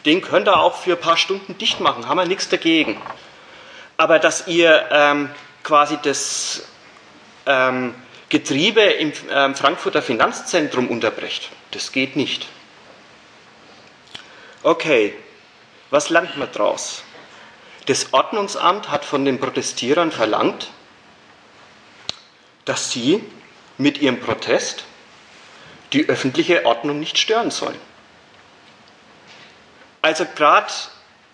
den 0.04 0.20
könnt 0.20 0.48
ihr 0.48 0.58
auch 0.58 0.76
für 0.76 0.92
ein 0.92 1.00
paar 1.00 1.16
Stunden 1.16 1.58
dicht 1.58 1.80
machen, 1.80 2.08
haben 2.08 2.18
wir 2.18 2.26
nichts 2.26 2.48
dagegen. 2.48 3.00
Aber 3.96 4.18
dass 4.18 4.46
ihr 4.46 4.86
ähm, 4.90 5.30
quasi 5.64 5.98
das 6.02 6.68
ähm, 7.46 7.94
Getriebe 8.28 8.82
im 8.82 9.12
ähm, 9.30 9.54
Frankfurter 9.54 10.02
Finanzzentrum 10.02 10.88
unterbrecht, 10.88 11.50
das 11.70 11.92
geht 11.92 12.16
nicht. 12.16 12.46
Okay, 14.62 15.14
was 15.90 16.10
lernt 16.10 16.36
man 16.36 16.50
daraus? 16.52 17.02
Das 17.86 18.12
Ordnungsamt 18.12 18.90
hat 18.90 19.04
von 19.04 19.24
den 19.24 19.40
Protestierern 19.40 20.12
verlangt, 20.12 20.68
dass 22.66 22.90
sie 22.90 23.24
mit 23.78 23.98
ihrem 23.98 24.20
Protest 24.20 24.84
die 25.94 26.06
öffentliche 26.06 26.66
Ordnung 26.66 27.00
nicht 27.00 27.16
stören 27.16 27.50
sollen. 27.50 27.78
Also 30.02 30.26
gerade 30.36 30.70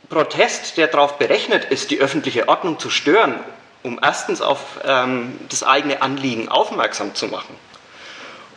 Protest, 0.09 0.77
der 0.77 0.87
darauf 0.87 1.19
berechnet 1.19 1.65
ist, 1.65 1.91
die 1.91 1.99
öffentliche 1.99 2.49
Ordnung 2.49 2.79
zu 2.79 2.89
stören, 2.91 3.41
um 3.85 4.01
erstens 4.03 4.41
auf 4.41 4.81
ähm, 4.83 5.39
das 5.49 5.63
eigene 5.63 6.03
Anliegen 6.03 6.49
aufmerksam 6.49 7.15
zu 7.15 7.27
machen 7.29 7.55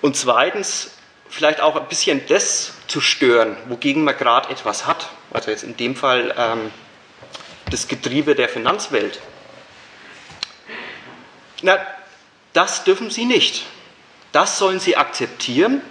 und 0.01 0.15
zweitens 0.15 0.91
vielleicht 1.29 1.59
auch 1.61 1.75
ein 1.75 1.87
bisschen 1.87 2.25
das 2.27 2.73
zu 2.87 3.01
stören, 3.01 3.57
wogegen 3.67 4.03
man 4.03 4.17
gerade 4.17 4.49
etwas 4.49 4.87
hat. 4.87 5.09
Also 5.31 5.51
jetzt 5.51 5.63
in 5.63 5.75
dem 5.75 5.95
Fall 5.95 6.33
ähm, 6.37 6.71
das 7.69 7.87
Getriebe 7.89 8.33
der 8.33 8.47
Finanzwelt. 8.47 9.19
Na, 11.61 11.77
das 12.53 12.85
dürfen 12.85 13.09
Sie 13.09 13.25
nicht. 13.25 13.65
Das 14.31 14.57
sollen 14.57 14.79
Sie 14.79 14.95
akzeptieren 14.95 15.81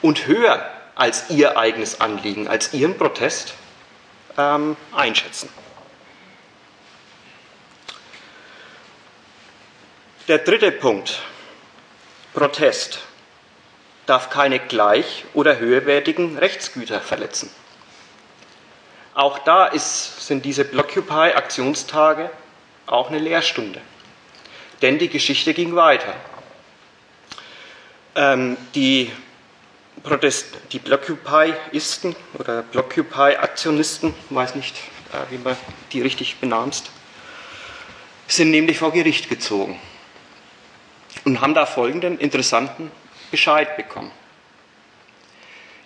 und 0.00 0.26
höher 0.26 0.70
als 0.94 1.28
Ihr 1.28 1.58
eigenes 1.58 2.00
Anliegen, 2.00 2.48
als 2.48 2.72
Ihren 2.72 2.96
Protest 2.96 3.54
ähm, 4.38 4.76
einschätzen. 4.94 5.50
Der 10.26 10.38
dritte 10.38 10.72
Punkt, 10.72 11.20
Protest 12.32 13.00
darf 14.06 14.30
keine 14.30 14.58
gleich- 14.58 15.26
oder 15.34 15.58
höherwertigen 15.58 16.38
Rechtsgüter 16.38 17.02
verletzen. 17.02 17.50
Auch 19.12 19.38
da 19.40 19.66
ist, 19.66 20.26
sind 20.26 20.46
diese 20.46 20.64
Blockupy-Aktionstage 20.64 22.30
auch 22.86 23.10
eine 23.10 23.18
Lehrstunde. 23.18 23.82
Denn 24.80 24.98
die 24.98 25.10
Geschichte 25.10 25.52
ging 25.52 25.76
weiter. 25.76 26.14
Ähm, 28.14 28.56
die, 28.74 29.12
Protest, 30.02 30.56
die 30.72 30.78
Blockupy-Isten 30.78 32.16
oder 32.38 32.62
Blockupy-Aktionisten, 32.62 34.14
weiß 34.30 34.54
nicht, 34.54 34.74
äh, 35.12 35.30
wie 35.30 35.38
man 35.38 35.54
die 35.92 36.00
richtig 36.00 36.36
benamst, 36.36 36.90
sind 38.26 38.50
nämlich 38.52 38.78
vor 38.78 38.90
Gericht 38.90 39.28
gezogen 39.28 39.78
und 41.24 41.40
haben 41.40 41.54
da 41.54 41.66
folgenden 41.66 42.18
interessanten 42.18 42.90
Bescheid 43.30 43.76
bekommen. 43.76 44.10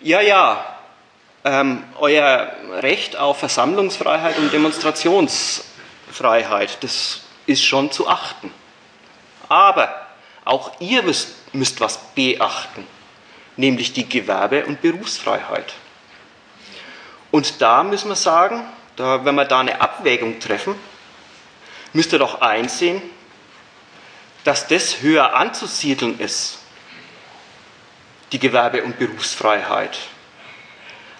Ja, 0.01 0.21
ja, 0.21 0.65
ähm, 1.43 1.83
euer 1.97 2.51
Recht 2.81 3.17
auf 3.17 3.39
Versammlungsfreiheit 3.39 4.37
und 4.37 4.51
Demonstrationsfreiheit, 4.51 6.83
das 6.83 7.21
ist 7.45 7.63
schon 7.63 7.91
zu 7.91 8.07
achten. 8.07 8.51
Aber 9.47 10.07
auch 10.45 10.79
ihr 10.79 11.03
müsst, 11.03 11.53
müsst 11.53 11.81
was 11.81 11.99
beachten, 12.13 12.85
nämlich 13.55 13.93
die 13.93 14.07
Gewerbe- 14.07 14.65
und 14.65 14.81
Berufsfreiheit. 14.81 15.73
Und 17.31 17.61
da 17.61 17.83
müssen 17.83 18.09
wir 18.09 18.15
sagen, 18.15 18.63
da, 18.95 19.25
wenn 19.25 19.35
wir 19.35 19.45
da 19.45 19.59
eine 19.59 19.81
Abwägung 19.81 20.39
treffen, 20.39 20.75
müsst 21.93 22.13
ihr 22.13 22.19
doch 22.19 22.41
einsehen, 22.41 23.01
dass 24.43 24.67
das 24.67 25.01
höher 25.01 25.33
anzusiedeln 25.35 26.19
ist 26.19 26.59
die 28.31 28.39
Gewerbe- 28.39 28.83
und 28.83 28.99
Berufsfreiheit, 28.99 29.97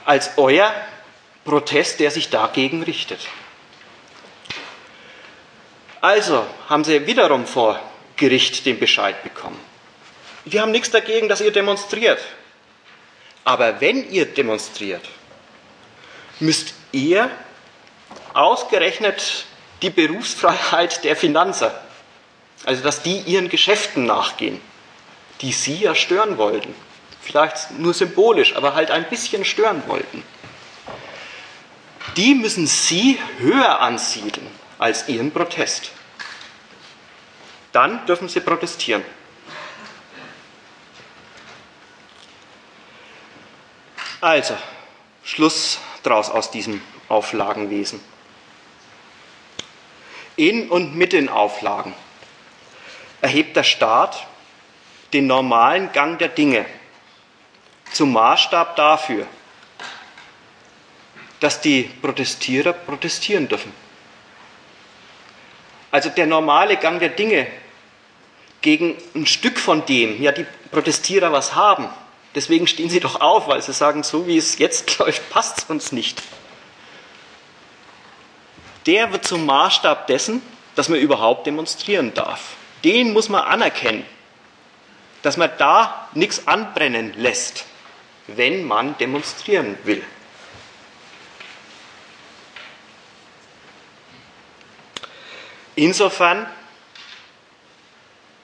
als 0.05 0.31
euer 0.37 0.73
Protest, 1.43 1.99
der 1.99 2.11
sich 2.11 2.29
dagegen 2.29 2.83
richtet. 2.83 3.19
Also 6.01 6.45
haben 6.69 6.83
sie 6.83 7.07
wiederum 7.07 7.45
vor 7.45 7.79
Gericht 8.15 8.65
den 8.65 8.79
Bescheid 8.79 9.21
bekommen. 9.23 9.59
Wir 10.45 10.61
haben 10.61 10.71
nichts 10.71 10.91
dagegen, 10.91 11.27
dass 11.27 11.41
ihr 11.41 11.51
demonstriert. 11.51 12.19
Aber 13.43 13.81
wenn 13.81 14.09
ihr 14.09 14.25
demonstriert, 14.25 15.03
müsst 16.39 16.73
ihr 16.91 17.29
ausgerechnet 18.33 19.45
die 19.81 19.89
Berufsfreiheit 19.89 21.03
der 21.03 21.15
Finanzer, 21.15 21.81
also 22.65 22.83
dass 22.83 23.01
die 23.01 23.19
ihren 23.19 23.49
Geschäften 23.49 24.05
nachgehen, 24.05 24.59
die 25.41 25.51
sie 25.51 25.75
ja 25.75 25.95
stören 25.95 26.37
wollten, 26.37 26.73
vielleicht 27.21 27.71
nur 27.71 27.93
symbolisch, 27.93 28.55
aber 28.55 28.75
halt 28.75 28.91
ein 28.91 29.09
bisschen 29.09 29.45
stören 29.45 29.83
wollten, 29.87 30.23
die 32.15 32.35
müssen 32.35 32.67
Sie 32.67 33.19
höher 33.37 33.79
ansiedeln 33.79 34.47
als 34.77 35.07
Ihren 35.07 35.31
Protest. 35.31 35.91
Dann 37.71 38.05
dürfen 38.07 38.27
Sie 38.27 38.39
protestieren. 38.39 39.03
Also, 44.21 44.57
Schluss 45.23 45.79
draus 46.03 46.29
aus 46.29 46.51
diesem 46.51 46.81
Auflagenwesen. 47.07 48.01
In 50.35 50.69
und 50.69 50.95
mit 50.95 51.13
den 51.13 51.29
Auflagen 51.29 51.93
erhebt 53.21 53.55
der 53.55 53.63
Staat 53.63 54.25
den 55.13 55.27
normalen 55.27 55.91
Gang 55.91 56.19
der 56.19 56.29
Dinge 56.29 56.65
zum 57.91 58.13
Maßstab 58.13 58.75
dafür, 58.75 59.25
dass 61.39 61.61
die 61.61 61.83
Protestierer 62.01 62.73
protestieren 62.73 63.47
dürfen. 63.47 63.73
Also 65.91 66.09
der 66.09 66.27
normale 66.27 66.77
Gang 66.77 66.99
der 66.99 67.09
Dinge 67.09 67.47
gegen 68.61 68.95
ein 69.15 69.25
Stück 69.25 69.57
von 69.57 69.85
dem, 69.85 70.21
ja, 70.21 70.31
die 70.31 70.45
Protestierer 70.71 71.31
was 71.31 71.55
haben. 71.55 71.89
Deswegen 72.35 72.67
stehen 72.67 72.89
sie 72.89 72.99
doch 72.99 73.21
auf, 73.21 73.47
weil 73.47 73.61
sie 73.61 73.73
sagen, 73.73 74.03
so 74.03 74.27
wie 74.27 74.37
es 74.37 74.59
jetzt 74.59 74.99
läuft, 74.99 75.29
passt 75.29 75.59
es 75.59 75.63
uns 75.65 75.91
nicht. 75.91 76.21
Der 78.85 79.11
wird 79.11 79.25
zum 79.25 79.45
Maßstab 79.45 80.07
dessen, 80.07 80.41
dass 80.75 80.89
man 80.89 80.99
überhaupt 80.99 81.47
demonstrieren 81.47 82.13
darf. 82.13 82.55
Den 82.83 83.13
muss 83.13 83.29
man 83.29 83.43
anerkennen, 83.43 84.05
dass 85.21 85.37
man 85.37 85.51
da 85.57 86.09
nichts 86.13 86.47
anbrennen 86.47 87.13
lässt 87.17 87.65
wenn 88.35 88.65
man 88.65 88.97
demonstrieren 88.97 89.77
will. 89.83 90.03
Insofern 95.75 96.47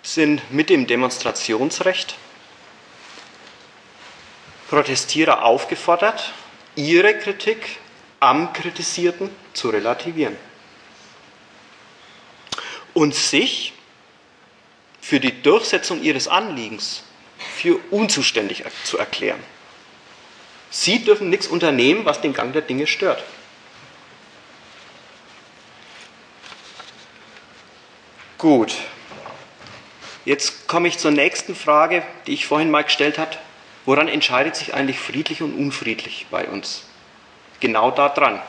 sind 0.02 0.52
mit 0.52 0.70
dem 0.70 0.88
Demonstrationsrecht 0.88 2.16
Protestierer 4.70 5.44
aufgefordert, 5.44 6.34
ihre 6.76 7.18
Kritik 7.20 7.78
am 8.20 8.54
Kritisierten 8.54 9.30
zu 9.54 9.70
relativieren 9.70 10.36
und 12.94 13.14
sich 13.14 13.74
für 15.06 15.20
die 15.20 15.44
Durchsetzung 15.44 16.02
ihres 16.02 16.28
Anliegens 16.28 17.04
für 17.38 17.78
unzuständig 17.92 18.64
zu 18.86 18.98
erklären. 18.98 19.40
Sie 20.72 21.06
dürfen 21.06 21.30
nichts 21.30 21.46
unternehmen, 21.46 22.06
was 22.06 22.22
den 22.22 22.34
Gang 22.34 22.54
der 22.54 22.64
Dinge 22.64 22.88
stört. 22.88 23.24
Gut. 28.40 28.74
Jetzt 30.26 30.68
komme 30.68 30.88
ich 30.88 30.98
zur 30.98 31.12
nächsten 31.12 31.54
Frage, 31.54 32.02
die 32.26 32.34
ich 32.34 32.48
vorhin 32.48 32.72
mal 32.72 32.84
gestellt 32.84 33.20
habe. 33.20 33.38
Woran 33.86 34.08
entscheidet 34.08 34.56
sich 34.56 34.74
eigentlich 34.74 34.98
friedlich 34.98 35.44
und 35.44 35.54
unfriedlich 35.56 36.26
bei 36.32 36.48
uns? 36.48 36.84
Genau 37.60 37.92
daran. 37.92 38.42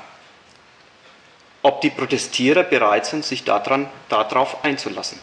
Ob 1.60 1.82
die 1.82 1.90
Protestierer 1.90 2.62
bereit 2.62 3.04
sind, 3.04 3.26
sich 3.26 3.44
daran, 3.44 3.90
darauf 4.08 4.64
einzulassen. 4.64 5.18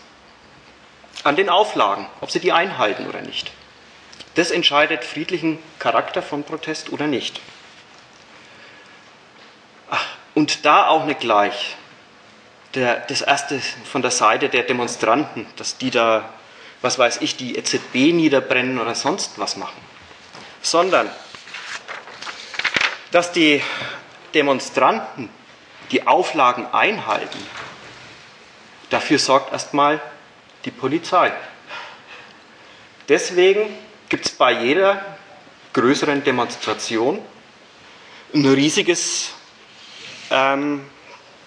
An 1.23 1.35
den 1.35 1.49
Auflagen, 1.49 2.07
ob 2.21 2.31
sie 2.31 2.39
die 2.39 2.51
einhalten 2.51 3.07
oder 3.07 3.21
nicht. 3.21 3.51
Das 4.35 4.51
entscheidet 4.51 5.03
friedlichen 5.03 5.59
Charakter 5.79 6.21
von 6.21 6.43
Protest 6.43 6.91
oder 6.91 7.07
nicht. 7.07 7.39
Ach, 9.89 10.05
und 10.33 10.65
da 10.65 10.87
auch 10.87 11.05
nicht 11.05 11.19
gleich 11.19 11.75
der, 12.73 12.95
das 13.01 13.21
erste 13.21 13.59
von 13.59 14.01
der 14.01 14.11
Seite 14.11 14.49
der 14.49 14.63
Demonstranten, 14.63 15.45
dass 15.55 15.77
die 15.77 15.91
da, 15.91 16.29
was 16.81 16.97
weiß 16.97 17.21
ich, 17.21 17.37
die 17.37 17.55
EZB 17.57 18.13
niederbrennen 18.13 18.79
oder 18.79 18.95
sonst 18.95 19.37
was 19.37 19.55
machen, 19.55 19.79
sondern 20.61 21.09
dass 23.11 23.31
die 23.31 23.61
Demonstranten 24.33 25.29
die 25.91 26.07
Auflagen 26.07 26.65
einhalten, 26.73 27.37
dafür 28.89 29.19
sorgt 29.19 29.53
erstmal 29.53 30.01
die 30.65 30.71
Polizei. 30.71 31.31
Deswegen 33.09 33.75
gibt 34.09 34.25
es 34.25 34.31
bei 34.31 34.51
jeder 34.51 35.03
größeren 35.73 36.23
Demonstration 36.23 37.19
ein 38.33 38.45
riesiges 38.45 39.31
ähm, 40.31 40.85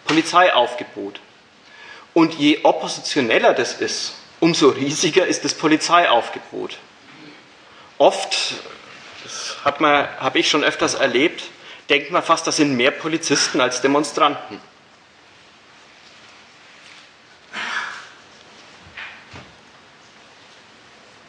Polizeiaufgebot. 0.05 1.21
Und 2.15 2.35
je 2.35 2.61
oppositioneller 2.63 3.55
das 3.55 3.75
ist, 3.75 4.15
umso 4.41 4.69
riesiger 4.71 5.27
ist 5.27 5.45
das 5.45 5.55
Polizeiaufgebot. 5.55 6.79
Oft, 7.99 8.55
das 9.25 9.57
habe 9.65 10.39
ich 10.39 10.49
schon 10.49 10.65
öfters 10.65 10.95
erlebt, 10.95 11.45
denkt 11.89 12.11
man 12.11 12.23
fast, 12.23 12.47
das 12.47 12.57
sind 12.57 12.77
mehr 12.77 12.91
Polizisten 12.91 13.61
als 13.61 13.81
Demonstranten. 13.81 14.61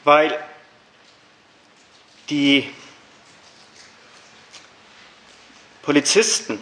Weil 0.07 0.39
die 2.29 2.69
Polizisten 5.81 6.61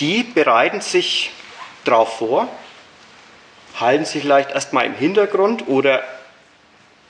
die 0.00 0.22
bereiten 0.22 0.80
sich 0.80 1.30
darauf 1.84 2.18
vor, 2.18 2.48
halten 3.78 4.06
sich 4.06 4.22
vielleicht 4.22 4.50
erstmal 4.50 4.86
im 4.86 4.94
Hintergrund 4.94 5.68
oder 5.68 6.02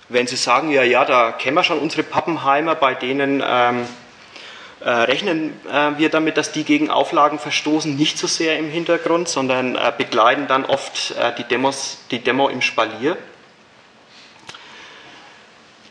wenn 0.09 0.27
sie 0.27 0.37
sagen, 0.37 0.73
ja, 0.73 0.83
ja, 0.83 1.05
da 1.05 1.31
kennen 1.31 1.57
wir 1.57 1.63
schon 1.63 1.79
unsere 1.79 2.03
Pappenheimer, 2.03 2.75
bei 2.75 2.95
denen 2.95 3.43
ähm, 3.47 3.87
äh, 4.81 4.91
rechnen 4.91 5.53
äh, 5.71 5.99
wir 5.99 6.09
damit, 6.09 6.37
dass 6.37 6.51
die 6.51 6.65
gegen 6.65 6.91
Auflagen 6.91 7.39
verstoßen, 7.39 7.95
nicht 7.95 8.19
so 8.19 8.27
sehr 8.27 8.59
im 8.59 8.69
Hintergrund, 8.69 9.29
sondern 9.29 9.77
äh, 9.77 9.93
begleiten 9.97 10.49
dann 10.49 10.65
oft 10.65 11.13
äh, 11.13 11.33
die, 11.37 11.45
Demos, 11.45 11.99
die 12.11 12.19
Demo 12.19 12.49
im 12.49 12.61
Spalier. 12.61 13.17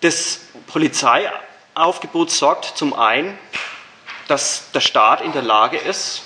Das 0.01 0.41
Polizeiaufgebot 0.67 2.31
sorgt 2.31 2.77
zum 2.77 2.93
einen, 2.93 3.37
dass 4.27 4.71
der 4.71 4.79
Staat 4.79 5.21
in 5.21 5.33
der 5.33 5.41
Lage 5.41 5.77
ist, 5.77 6.23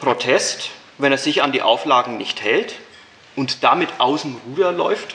Protest, 0.00 0.70
wenn 0.98 1.12
er 1.12 1.18
sich 1.18 1.42
an 1.42 1.52
die 1.52 1.62
Auflagen 1.62 2.16
nicht 2.16 2.42
hält 2.42 2.74
und 3.36 3.62
damit 3.62 3.88
aus 3.98 4.22
dem 4.22 4.40
Ruder 4.46 4.72
läuft, 4.72 5.14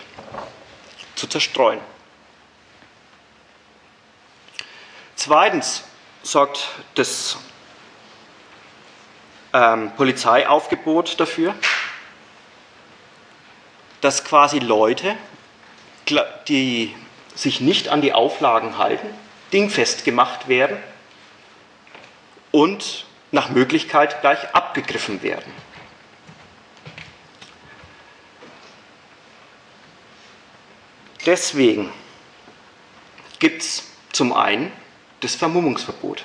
zu 1.16 1.28
zerstreuen. 1.28 1.80
Zweitens 5.16 5.84
sorgt 6.22 6.70
das 6.96 7.38
ähm, 9.54 9.92
Polizeiaufgebot 9.96 11.20
dafür, 11.20 11.54
dass 14.02 14.24
quasi 14.24 14.60
Leute, 14.60 15.16
die 16.48 16.96
sich 17.36 17.62
nicht 17.62 17.90
an 17.90 18.02
die 18.02 18.14
Auflagen 18.14 18.78
halten, 18.78 19.08
dingfest 19.52 20.06
gemacht 20.06 20.48
werden 20.48 20.78
und 22.52 23.06
nach 23.32 23.50
Möglichkeit 23.50 24.22
gleich 24.22 24.54
abgegriffen 24.54 25.24
werden. 25.24 25.52
Deswegen 31.26 31.92
gibt 33.40 33.62
es 33.62 33.84
zum 34.12 34.34
einen 34.34 34.72
das 35.22 35.36
Vermummungsverbot. 35.36 36.24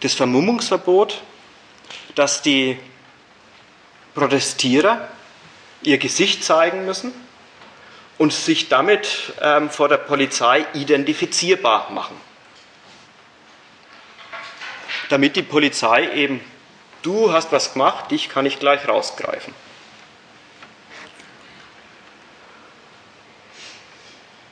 Das 0.00 0.14
Vermummungsverbot, 0.14 1.22
dass 2.14 2.42
die 2.42 2.78
Protestierer 4.14 5.08
ihr 5.82 5.98
Gesicht 5.98 6.44
zeigen 6.44 6.86
müssen 6.86 7.12
und 8.18 8.32
sich 8.32 8.68
damit 8.68 9.32
ähm, 9.40 9.70
vor 9.70 9.88
der 9.88 9.96
Polizei 9.98 10.64
identifizierbar 10.74 11.90
machen 11.90 12.16
damit 15.08 15.36
die 15.36 15.42
Polizei 15.42 16.10
eben, 16.12 16.40
du 17.02 17.32
hast 17.32 17.52
was 17.52 17.72
gemacht, 17.72 18.10
dich 18.10 18.28
kann 18.28 18.46
ich 18.46 18.58
gleich 18.58 18.88
rausgreifen. 18.88 19.54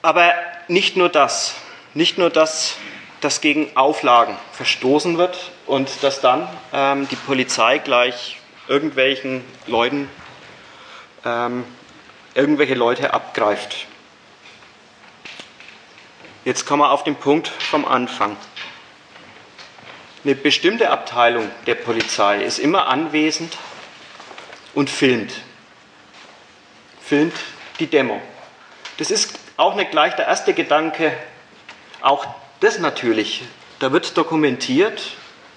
Aber 0.02 0.32
nicht 0.68 0.96
nur 0.96 1.08
das, 1.08 1.54
nicht 1.94 2.18
nur 2.18 2.30
das, 2.30 2.76
dass 3.20 3.40
gegen 3.40 3.76
Auflagen 3.76 4.36
verstoßen 4.52 5.16
wird 5.16 5.52
und 5.66 5.88
dass 6.02 6.20
dann 6.20 6.48
ähm, 6.72 7.08
die 7.08 7.16
Polizei 7.16 7.78
gleich 7.78 8.38
irgendwelchen 8.66 9.44
Leuten, 9.66 10.08
ähm, 11.24 11.64
irgendwelche 12.34 12.74
Leute 12.74 13.12
abgreift. 13.12 13.86
Jetzt 16.44 16.66
kommen 16.66 16.82
wir 16.82 16.90
auf 16.90 17.04
den 17.04 17.16
Punkt 17.16 17.48
vom 17.48 17.84
Anfang. 17.84 18.36
Eine 20.24 20.34
bestimmte 20.34 20.90
Abteilung 20.90 21.50
der 21.66 21.74
Polizei 21.74 22.42
ist 22.42 22.58
immer 22.58 22.86
anwesend 22.86 23.56
und 24.74 24.88
filmt. 24.88 25.32
Filmt 27.00 27.34
die 27.78 27.86
Demo. 27.86 28.20
Das 28.98 29.10
ist 29.10 29.38
auch 29.56 29.74
nicht 29.74 29.90
gleich 29.90 30.14
der 30.14 30.26
erste 30.26 30.54
Gedanke. 30.54 31.12
Auch 32.00 32.26
das 32.60 32.78
natürlich. 32.78 33.42
Da 33.78 33.92
wird 33.92 34.16
dokumentiert, 34.16 35.02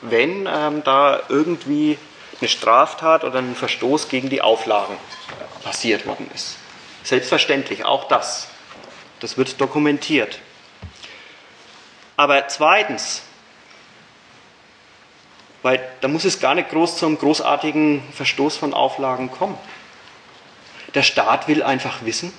wenn 0.01 0.47
ähm, 0.51 0.83
da 0.83 1.21
irgendwie 1.29 1.97
eine 2.41 2.49
Straftat 2.49 3.23
oder 3.23 3.39
ein 3.39 3.55
Verstoß 3.55 4.09
gegen 4.09 4.29
die 4.29 4.41
Auflagen 4.41 4.97
passiert 5.63 6.05
worden 6.05 6.29
ist. 6.33 6.57
Selbstverständlich, 7.05 7.85
auch 7.85 8.07
das. 8.07 8.47
Das 9.19 9.37
wird 9.37 9.61
dokumentiert. 9.61 10.39
Aber 12.17 12.47
zweitens, 12.47 13.21
weil 15.61 15.87
da 16.01 16.07
muss 16.07 16.25
es 16.25 16.39
gar 16.39 16.55
nicht 16.55 16.69
groß 16.71 16.97
zum 16.97 17.19
großartigen 17.19 18.01
Verstoß 18.13 18.57
von 18.57 18.73
Auflagen 18.73 19.29
kommen. 19.29 19.55
Der 20.95 21.03
Staat 21.03 21.47
will 21.47 21.61
einfach 21.61 22.03
wissen, 22.03 22.33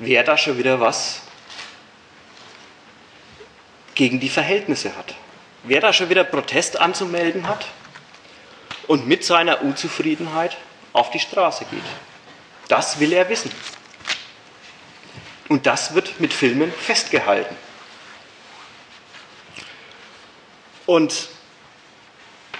wer 0.00 0.24
da 0.24 0.36
schon 0.36 0.58
wieder 0.58 0.80
was 0.80 1.22
gegen 3.94 4.18
die 4.18 4.30
Verhältnisse 4.30 4.96
hat. 4.96 5.14
Wer 5.62 5.80
da 5.80 5.92
schon 5.92 6.08
wieder 6.08 6.24
Protest 6.24 6.80
anzumelden 6.80 7.46
hat 7.46 7.66
und 8.88 9.06
mit 9.06 9.24
seiner 9.24 9.62
Unzufriedenheit 9.62 10.56
auf 10.92 11.10
die 11.10 11.20
Straße 11.20 11.66
geht. 11.70 11.84
Das 12.68 13.00
will 13.00 13.12
er 13.12 13.28
wissen. 13.28 13.50
Und 15.48 15.66
das 15.66 15.94
wird 15.94 16.20
mit 16.20 16.32
Filmen 16.32 16.72
festgehalten. 16.72 17.56
Und 20.86 21.28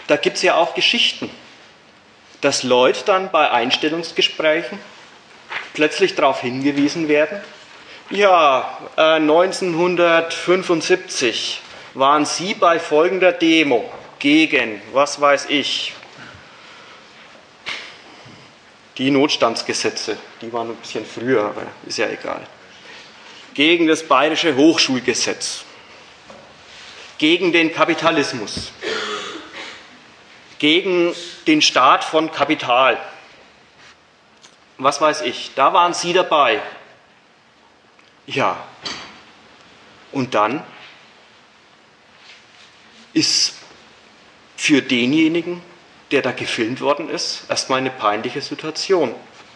da 0.06 0.16
gibt 0.16 0.36
es 0.36 0.42
ja 0.42 0.56
auch 0.56 0.74
Geschichten, 0.74 1.30
dass 2.40 2.62
Leute 2.62 3.04
dann 3.04 3.30
bei 3.30 3.50
Einstellungsgesprächen 3.50 4.78
plötzlich 5.72 6.14
darauf 6.14 6.40
hingewiesen 6.40 7.08
werden, 7.08 7.40
ja, 8.10 8.78
äh, 8.96 9.16
1975 9.16 11.62
waren 11.94 12.26
Sie 12.26 12.52
bei 12.52 12.78
folgender 12.78 13.32
Demo 13.32 13.90
gegen, 14.18 14.82
was 14.92 15.22
weiß 15.22 15.46
ich, 15.48 15.94
die 18.98 19.10
Notstandsgesetze, 19.10 20.16
die 20.40 20.52
waren 20.52 20.70
ein 20.70 20.76
bisschen 20.76 21.04
früher, 21.04 21.44
aber 21.44 21.66
ist 21.86 21.98
ja 21.98 22.08
egal, 22.08 22.46
gegen 23.54 23.86
das 23.86 24.06
bayerische 24.06 24.56
Hochschulgesetz, 24.56 25.64
gegen 27.18 27.52
den 27.52 27.72
Kapitalismus, 27.72 28.72
gegen 30.58 31.14
den 31.46 31.62
Staat 31.62 32.04
von 32.04 32.30
Kapital. 32.30 32.98
was 34.76 35.00
weiß 35.00 35.22
ich, 35.22 35.52
da 35.54 35.72
waren 35.72 35.94
Sie 35.94 36.12
dabei. 36.12 36.60
Ja. 38.26 38.56
Und 40.10 40.34
dann 40.34 40.64
ist 43.12 43.54
für 44.56 44.82
denjenigen, 44.82 45.62
der 46.10 46.22
da 46.22 46.32
gefilmt 46.32 46.80
worden 46.80 47.08
ist, 47.08 47.44
erstmal 47.48 47.78
eine 47.78 47.90
peinliche 47.90 48.40
Situation. 48.40 49.14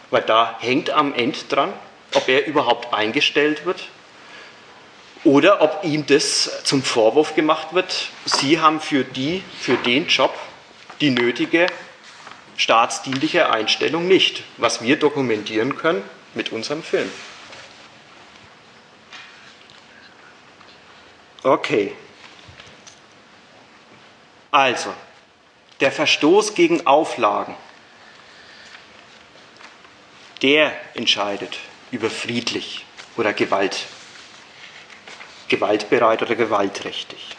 Weil 0.09 0.23
da 0.23 0.57
hängt 0.59 0.89
am 0.89 1.13
Ende 1.13 1.37
dran, 1.49 1.73
ob 2.15 2.27
er 2.27 2.47
überhaupt 2.47 2.93
eingestellt 2.93 3.65
wird 3.65 3.83
oder 5.23 5.61
ob 5.61 5.83
ihm 5.83 6.05
das 6.05 6.63
zum 6.63 6.81
Vorwurf 6.81 7.35
gemacht 7.35 7.73
wird, 7.73 8.09
Sie 8.25 8.59
haben 8.59 8.79
für, 8.79 9.03
die, 9.03 9.43
für 9.59 9.75
den 9.75 10.07
Job 10.07 10.33
die 11.01 11.11
nötige 11.11 11.67
staatsdienliche 12.57 13.51
Einstellung 13.51 14.07
nicht, 14.07 14.43
was 14.57 14.81
wir 14.81 14.97
dokumentieren 14.97 15.77
können 15.77 16.03
mit 16.33 16.51
unserem 16.51 16.83
Film. 16.83 17.09
Okay. 21.43 21.95
Also, 24.51 24.93
der 25.79 25.91
Verstoß 25.91 26.55
gegen 26.55 26.85
Auflagen, 26.85 27.55
der 30.41 30.73
entscheidet 30.93 31.59
über 31.91 32.09
friedlich 32.09 32.85
oder 33.17 33.33
Gewalt, 33.33 33.85
gewaltbereit 35.47 36.21
oder 36.21 36.35
gewaltträchtig. 36.35 37.35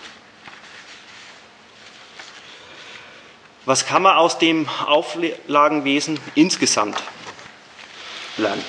Was 3.66 3.86
kann 3.86 4.02
man 4.02 4.16
aus 4.16 4.38
dem 4.38 4.68
Auflagenwesen 4.86 6.18
insgesamt 6.34 7.00
lernen? 8.36 8.64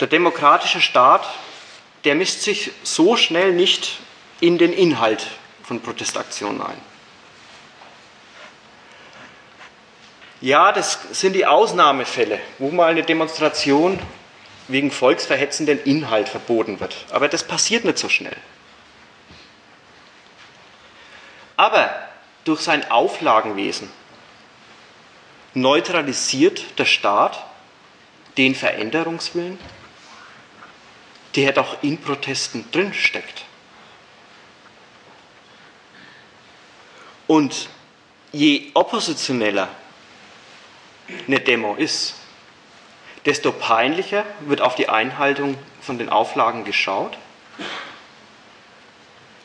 Der 0.00 0.08
demokratische 0.08 0.80
Staat, 0.80 1.26
der 2.04 2.14
mischt 2.14 2.40
sich 2.40 2.72
so 2.82 3.16
schnell 3.16 3.52
nicht 3.52 3.98
in 4.40 4.58
den 4.58 4.72
Inhalt 4.72 5.26
von 5.66 5.80
Protestaktionen 5.80 6.62
ein. 6.62 6.80
Ja, 10.40 10.70
das 10.72 10.98
sind 11.12 11.32
die 11.32 11.46
Ausnahmefälle, 11.46 12.38
wo 12.58 12.70
mal 12.70 12.90
eine 12.90 13.02
Demonstration 13.02 13.98
wegen 14.68 14.90
volksverhetzenden 14.90 15.82
Inhalt 15.84 16.28
verboten 16.28 16.78
wird. 16.78 17.06
Aber 17.10 17.28
das 17.28 17.42
passiert 17.42 17.84
nicht 17.84 17.98
so 17.98 18.08
schnell. 18.08 18.36
Aber 21.56 21.90
durch 22.44 22.60
sein 22.60 22.88
Auflagenwesen 22.90 23.90
neutralisiert 25.54 26.78
der 26.78 26.84
Staat 26.84 27.42
den 28.36 28.54
Veränderungswillen, 28.54 29.58
der 31.34 31.52
doch 31.52 31.82
in 31.82 32.00
Protesten 32.00 32.70
drinsteckt. 32.70 33.44
Und 37.26 37.68
je 38.32 38.70
oppositioneller 38.74 39.68
eine 41.26 41.40
Demo 41.40 41.74
ist, 41.74 42.14
desto 43.24 43.52
peinlicher 43.52 44.24
wird 44.40 44.60
auf 44.60 44.74
die 44.74 44.88
Einhaltung 44.88 45.58
von 45.80 45.98
den 45.98 46.08
Auflagen 46.08 46.64
geschaut, 46.64 47.18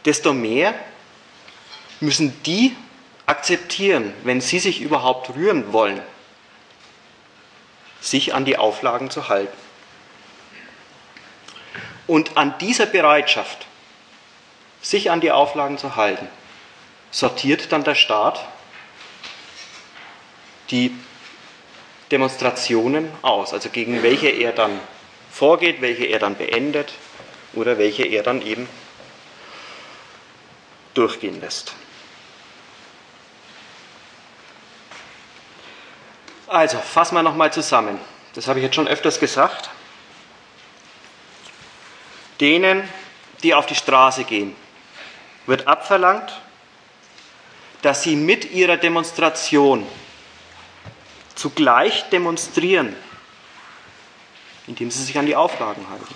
desto 0.05 0.33
mehr 0.33 0.73
müssen 1.99 2.41
die 2.43 2.75
akzeptieren, 3.25 4.13
wenn 4.23 4.41
sie 4.41 4.59
sich 4.59 4.81
überhaupt 4.81 5.29
rühren 5.35 5.73
wollen, 5.73 6.01
sich 8.01 8.33
an 8.33 8.45
die 8.45 8.57
Auflagen 8.57 9.09
zu 9.09 9.29
halten. 9.29 9.57
Und 12.07 12.35
an 12.35 12.57
dieser 12.59 12.87
Bereitschaft, 12.87 13.67
sich 14.81 15.11
an 15.11 15.21
die 15.21 15.31
Auflagen 15.31 15.77
zu 15.77 15.95
halten, 15.95 16.27
sortiert 17.11 17.71
dann 17.71 17.83
der 17.83 17.95
Staat 17.95 18.39
die 20.69 20.95
Demonstrationen 22.11 23.11
aus, 23.21 23.53
also 23.53 23.69
gegen 23.69 24.03
welche 24.03 24.29
er 24.29 24.53
dann 24.53 24.79
vorgeht, 25.31 25.81
welche 25.81 26.05
er 26.05 26.19
dann 26.19 26.35
beendet 26.35 26.93
oder 27.53 27.77
welche 27.77 28.03
er 28.03 28.23
dann 28.23 28.41
eben 28.41 28.67
durchgehen 30.93 31.39
lässt. 31.39 31.73
Also, 36.47 36.79
fassen 36.79 37.15
wir 37.15 37.23
nochmal 37.23 37.53
zusammen. 37.53 37.97
Das 38.33 38.47
habe 38.47 38.59
ich 38.59 38.63
jetzt 38.65 38.75
schon 38.75 38.87
öfters 38.87 39.21
gesagt. 39.21 39.69
Denen, 42.41 42.89
die 43.43 43.53
auf 43.53 43.67
die 43.67 43.75
Straße 43.75 44.25
gehen, 44.25 44.53
wird 45.45 45.67
abverlangt, 45.67 46.41
dass 47.81 48.03
sie 48.03 48.15
mit 48.15 48.51
ihrer 48.51 48.77
Demonstration 48.77 49.85
zugleich 51.35 52.09
demonstrieren, 52.09 52.95
indem 54.67 54.91
sie 54.91 55.03
sich 55.03 55.17
an 55.17 55.25
die 55.25 55.35
Auflagen 55.35 55.89
halten, 55.89 56.15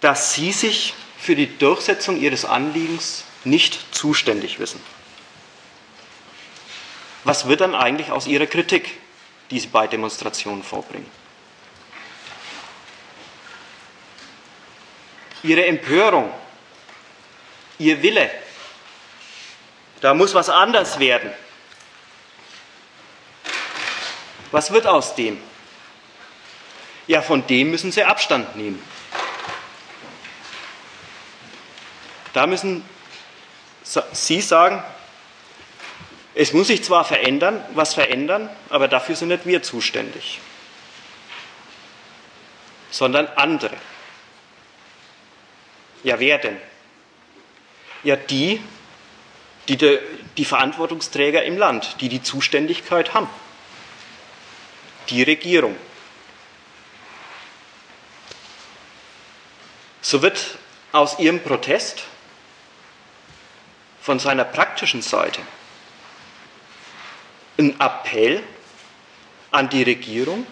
dass 0.00 0.34
sie 0.34 0.52
sich 0.52 0.94
für 1.18 1.34
die 1.34 1.58
Durchsetzung 1.58 2.20
ihres 2.20 2.44
Anliegens 2.44 3.24
nicht 3.44 3.94
zuständig 3.94 4.58
wissen. 4.58 4.80
Was 7.24 7.48
wird 7.48 7.60
dann 7.60 7.74
eigentlich 7.74 8.10
aus 8.10 8.26
ihrer 8.26 8.46
Kritik, 8.46 8.98
die 9.50 9.58
sie 9.58 9.66
bei 9.66 9.86
Demonstrationen 9.86 10.62
vorbringen? 10.62 11.10
Ihre 15.42 15.66
Empörung, 15.66 16.30
ihr 17.78 18.02
Wille, 18.02 18.30
da 20.00 20.14
muss 20.14 20.34
was 20.34 20.48
anders 20.48 20.98
werden. 20.98 21.32
Was 24.50 24.70
wird 24.70 24.86
aus 24.86 25.14
dem? 25.14 25.40
Ja, 27.06 27.22
von 27.22 27.46
dem 27.46 27.70
müssen 27.70 27.92
sie 27.92 28.04
Abstand 28.04 28.56
nehmen. 28.56 28.82
Da 32.32 32.46
müssen 32.46 32.84
Sie 34.12 34.40
sagen, 34.42 34.82
es 36.34 36.52
muss 36.52 36.66
sich 36.66 36.84
zwar 36.84 37.04
verändern, 37.04 37.64
was 37.74 37.94
verändern, 37.94 38.50
aber 38.68 38.86
dafür 38.86 39.16
sind 39.16 39.28
nicht 39.28 39.46
wir 39.46 39.62
zuständig, 39.62 40.38
sondern 42.90 43.26
andere. 43.28 43.76
Ja, 46.04 46.20
wer 46.20 46.38
denn? 46.38 46.60
Ja, 48.04 48.16
die, 48.16 48.62
die, 49.68 49.76
de, 49.76 50.00
die 50.36 50.44
Verantwortungsträger 50.44 51.44
im 51.44 51.58
Land, 51.58 51.96
die 52.00 52.08
die 52.08 52.22
Zuständigkeit 52.22 53.14
haben. 53.14 53.28
Die 55.10 55.22
Regierung. 55.22 55.76
So 60.00 60.22
wird 60.22 60.58
aus 60.92 61.18
ihrem 61.18 61.40
Protest 61.40 62.04
von 64.00 64.18
seiner 64.18 64.44
praktischen 64.44 65.02
Seite 65.02 65.42
ein 67.58 67.78
Appell 67.78 68.42
an 69.50 69.68
die 69.68 69.82
Regierung, 69.82 70.46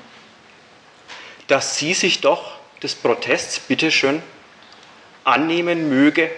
dass 1.47 1.79
sie 1.79 1.95
sich 1.95 2.21
doch 2.21 2.59
des 2.83 2.95
Protests 2.95 3.61
bitteschön 3.61 4.23
annehmen 5.25 5.89
möge 5.89 6.31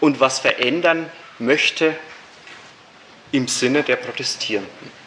und 0.00 0.20
was 0.20 0.38
verändern 0.38 1.10
möchte 1.38 1.96
im 3.32 3.48
Sinne 3.48 3.82
der 3.82 3.96
Protestierenden. 3.96 4.98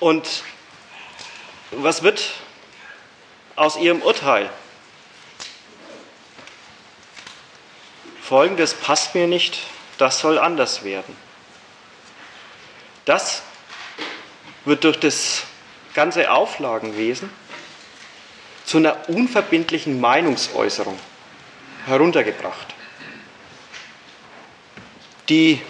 Und 0.00 0.42
was 1.70 2.02
wird 2.02 2.22
aus 3.56 3.76
ihrem 3.76 4.02
Urteil? 4.02 4.50
Folgendes 8.20 8.74
passt 8.74 9.14
mir 9.14 9.26
nicht, 9.26 9.60
das 9.98 10.18
soll 10.18 10.38
anders 10.38 10.84
werden. 10.84 11.16
Das 13.04 13.42
wird 14.64 14.84
durch 14.84 14.98
das 14.98 15.44
ganze 15.94 16.30
Auflagenwesen 16.30 17.30
zu 18.64 18.78
einer 18.78 19.08
unverbindlichen 19.08 20.00
Meinungsäußerung 20.00 20.98
heruntergebracht. 21.86 22.74
Die 25.28 25.60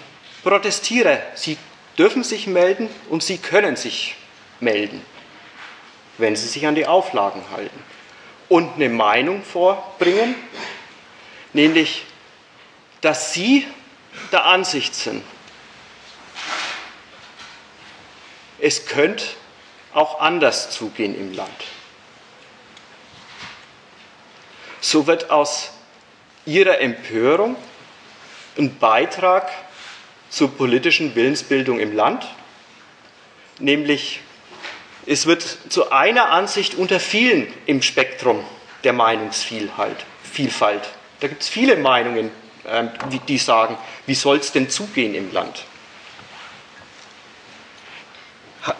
Protestierer, 0.43 1.19
sie 1.35 1.57
dürfen 1.99 2.25
sich 2.25 2.47
melden 2.47 2.89
und 3.11 3.23
sie 3.23 3.39
können 3.39 3.77
sich 3.77 4.17
melden, 4.61 5.01
wenn 6.19 6.37
sie 6.37 6.49
sich 6.49 6.67
an 6.67 6.75
die 6.75 6.87
Auflagen 6.87 7.43
halten 7.53 7.79
und 8.49 8.75
eine 8.75 8.89
Meinung 8.89 9.43
vorbringen, 9.43 10.35
nämlich, 11.53 12.05
dass 13.01 13.33
Sie 13.33 13.67
der 14.33 14.45
Ansicht 14.45 14.95
sind, 14.95 15.23
es 18.59 18.87
könnte 18.87 19.25
auch 19.95 20.21
anders 20.21 20.71
zugehen 20.71 21.19
im 21.19 21.33
Land. 21.33 21.51
So 24.81 25.07
wird 25.07 25.31
aus 25.31 25.71
Ihrer 26.47 26.81
Empörung 26.81 27.57
ein 28.59 28.79
Beitrag 28.79 29.51
zur 30.29 30.51
politischen 30.51 31.15
Willensbildung 31.15 31.81
im 31.81 31.95
Land, 31.95 32.27
nämlich 33.59 34.21
es 35.07 35.27
wird 35.27 35.43
zu 35.69 35.91
einer 35.91 36.31
Ansicht 36.31 36.75
unter 36.75 36.99
vielen 36.99 37.53
im 37.67 37.83
Spektrum 37.83 38.45
der 38.85 38.93
Meinungsvielfalt. 38.93 40.05
Vielfalt. 40.23 40.83
Da 41.21 41.29
gibt 41.29 41.43
es 41.43 41.49
viele 41.49 41.77
Meinungen, 41.77 42.31
ähm, 42.67 42.91
die 43.29 43.39
sagen, 43.39 43.77
wie 44.07 44.15
soll 44.15 44.39
es 44.39 44.53
denn 44.53 44.69
zugehen 44.69 45.15
im 45.15 45.33
Land? 45.33 45.65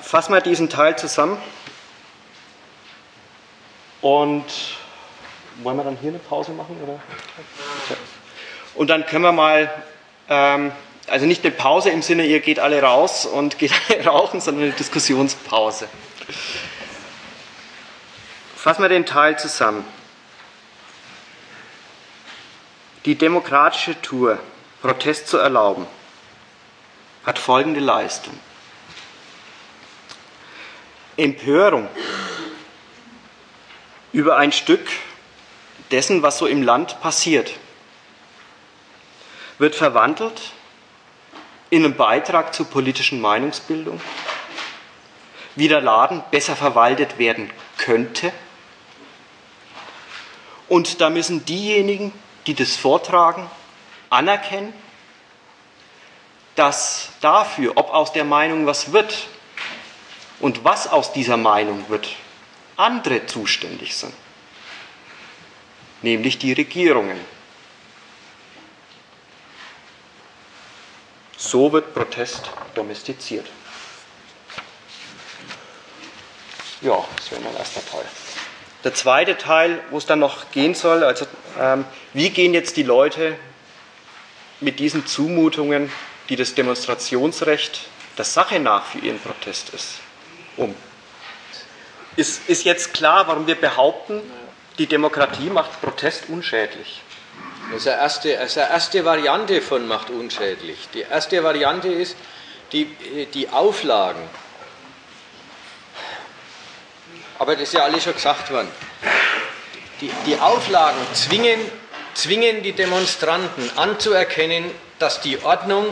Fassen 0.01 0.33
wir 0.33 0.41
diesen 0.41 0.71
Teil 0.71 0.97
zusammen. 0.97 1.37
Und 4.01 4.45
wollen 5.63 5.77
wir 5.77 5.85
dann 5.85 5.97
hier 5.97 6.11
eine 6.11 6.19
Pause 6.19 6.53
machen? 6.53 6.79
Oder? 6.83 7.01
Und 8.75 8.89
dann 8.89 9.05
können 9.07 9.25
wir 9.25 9.33
mal, 9.33 9.71
ähm, 10.29 10.73
also 11.07 11.27
nicht 11.27 11.45
eine 11.45 11.55
Pause 11.55 11.91
im 11.91 12.03
Sinne, 12.03 12.25
ihr 12.25 12.41
geht 12.41 12.59
alle 12.59 12.83
raus 12.83 13.27
und 13.27 13.59
geht 13.59 13.73
alle 13.89 14.05
rauchen, 14.07 14.41
sondern 14.41 14.65
eine 14.65 14.73
Diskussionspause. 14.73 15.89
Fassen 18.57 18.83
wir 18.83 18.89
den 18.89 19.05
Teil 19.05 19.39
zusammen. 19.39 19.85
Die 23.05 23.17
demokratische 23.17 24.01
Tour, 24.01 24.39
Protest 24.81 25.29
zu 25.29 25.37
erlauben, 25.37 25.87
hat 27.27 27.39
folgende 27.39 27.81
Leistung. 27.81 28.33
Empörung 31.17 31.89
über 34.13 34.37
ein 34.37 34.53
Stück 34.53 34.87
dessen, 35.91 36.23
was 36.23 36.39
so 36.39 36.47
im 36.47 36.63
Land 36.63 37.01
passiert, 37.01 37.53
wird 39.59 39.75
verwandelt 39.75 40.53
in 41.71 41.85
einen 41.85 41.97
Beitrag 41.97 42.55
zur 42.55 42.67
politischen 42.67 43.21
Meinungsbildung, 43.21 44.01
wie 45.57 45.69
der 45.69 45.81
Laden 45.81 46.23
besser 46.31 46.57
verwaltet 46.57 47.19
werden 47.19 47.51
könnte. 47.77 48.33
Und 50.69 51.01
da 51.01 51.11
müssen 51.11 51.45
diejenigen, 51.45 52.13
die 52.47 52.55
das 52.55 52.77
vortragen, 52.77 53.51
anerkennen, 54.11 54.73
dass 56.55 57.11
dafür, 57.21 57.73
ob 57.77 57.93
aus 57.93 58.13
der 58.13 58.25
Meinung 58.25 58.67
was 58.67 58.93
wird 58.93 59.29
und 60.45 60.63
was 60.63 60.87
aus 60.87 61.11
dieser 61.15 61.39
Meinung 61.39 61.89
wird, 61.89 62.07
andere 62.77 63.25
zuständig 63.25 63.97
sind, 63.97 64.13
nämlich 66.03 66.37
die 66.37 66.53
Regierungen. 66.53 67.19
So 71.39 71.73
wird 71.73 71.95
Protest 71.95 72.51
domestiziert. 72.75 73.47
Ja, 76.83 77.03
das 77.17 77.31
wäre 77.31 77.41
mein 77.41 77.57
erster 77.57 77.81
Teil. 77.87 78.05
Der 78.85 78.93
zweite 78.93 79.39
Teil, 79.39 79.83
wo 79.89 79.97
es 79.97 80.05
dann 80.05 80.19
noch 80.19 80.51
gehen 80.51 80.75
soll, 80.75 81.05
also 81.05 81.27
ähm, 81.59 81.87
wie 82.13 82.29
gehen 82.29 82.53
jetzt 82.53 82.77
die 82.77 82.83
Leute 82.83 83.39
mit 84.61 84.79
diesen 84.79 85.07
Zumutungen, 85.07 85.91
die 86.29 86.37
das 86.37 86.55
Demonstrationsrecht 86.55 87.89
der 88.19 88.27
Sache 88.27 88.61
nach 88.61 88.85
für 88.85 88.99
ihren 88.99 89.19
Protest 89.19 89.71
ist, 89.71 90.01
um? 90.57 90.75
Ist, 92.17 92.49
ist 92.49 92.65
jetzt 92.65 92.95
klar, 92.95 93.27
warum 93.27 93.47
wir 93.47 93.57
behaupten, 93.57 94.23
die 94.79 94.87
Demokratie 94.87 95.51
macht 95.51 95.81
Protest 95.81 96.25
unschädlich? 96.29 97.03
Das 97.71 97.81
ist, 97.81 97.87
erste, 97.87 98.33
das 98.37 98.53
ist 98.53 98.59
eine 98.59 98.71
erste 98.71 99.05
Variante 99.05 99.63
von 99.63 99.89
macht 99.89 100.11
unschädlich. 100.11 100.89
Die 100.93 101.01
erste 101.01 101.43
Variante 101.43 101.89
ist, 101.89 102.17
die, 102.73 102.87
die 103.33 103.49
Auflagen. 103.49 104.23
Aber 107.39 107.55
das 107.55 107.65
ist 107.65 107.75
ja 107.75 107.85
alles 107.85 108.05
schon 108.05 108.15
gesagt 108.15 108.53
worden. 108.53 108.69
Die, 110.01 110.11
die 110.27 110.37
Auflagen 110.39 110.99
zwingen, 111.15 111.59
zwingen 112.15 112.63
die 112.63 112.73
Demonstranten 112.73 113.71
anzuerkennen, 113.77 114.71
dass 114.99 115.21
die 115.21 115.43
Ordnung, 115.43 115.87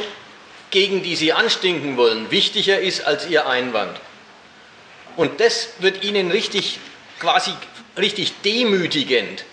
gegen 0.70 1.02
die 1.02 1.16
sie 1.16 1.32
anstinken 1.32 1.96
wollen, 1.96 2.30
wichtiger 2.30 2.80
ist 2.80 3.04
als 3.04 3.26
ihr 3.26 3.46
Einwand. 3.46 3.98
Und 5.16 5.40
das 5.40 5.68
wird 5.78 6.04
ihnen 6.04 6.30
richtig, 6.30 6.78
quasi 7.18 7.52
richtig 7.96 8.32
demütigend 8.42 9.44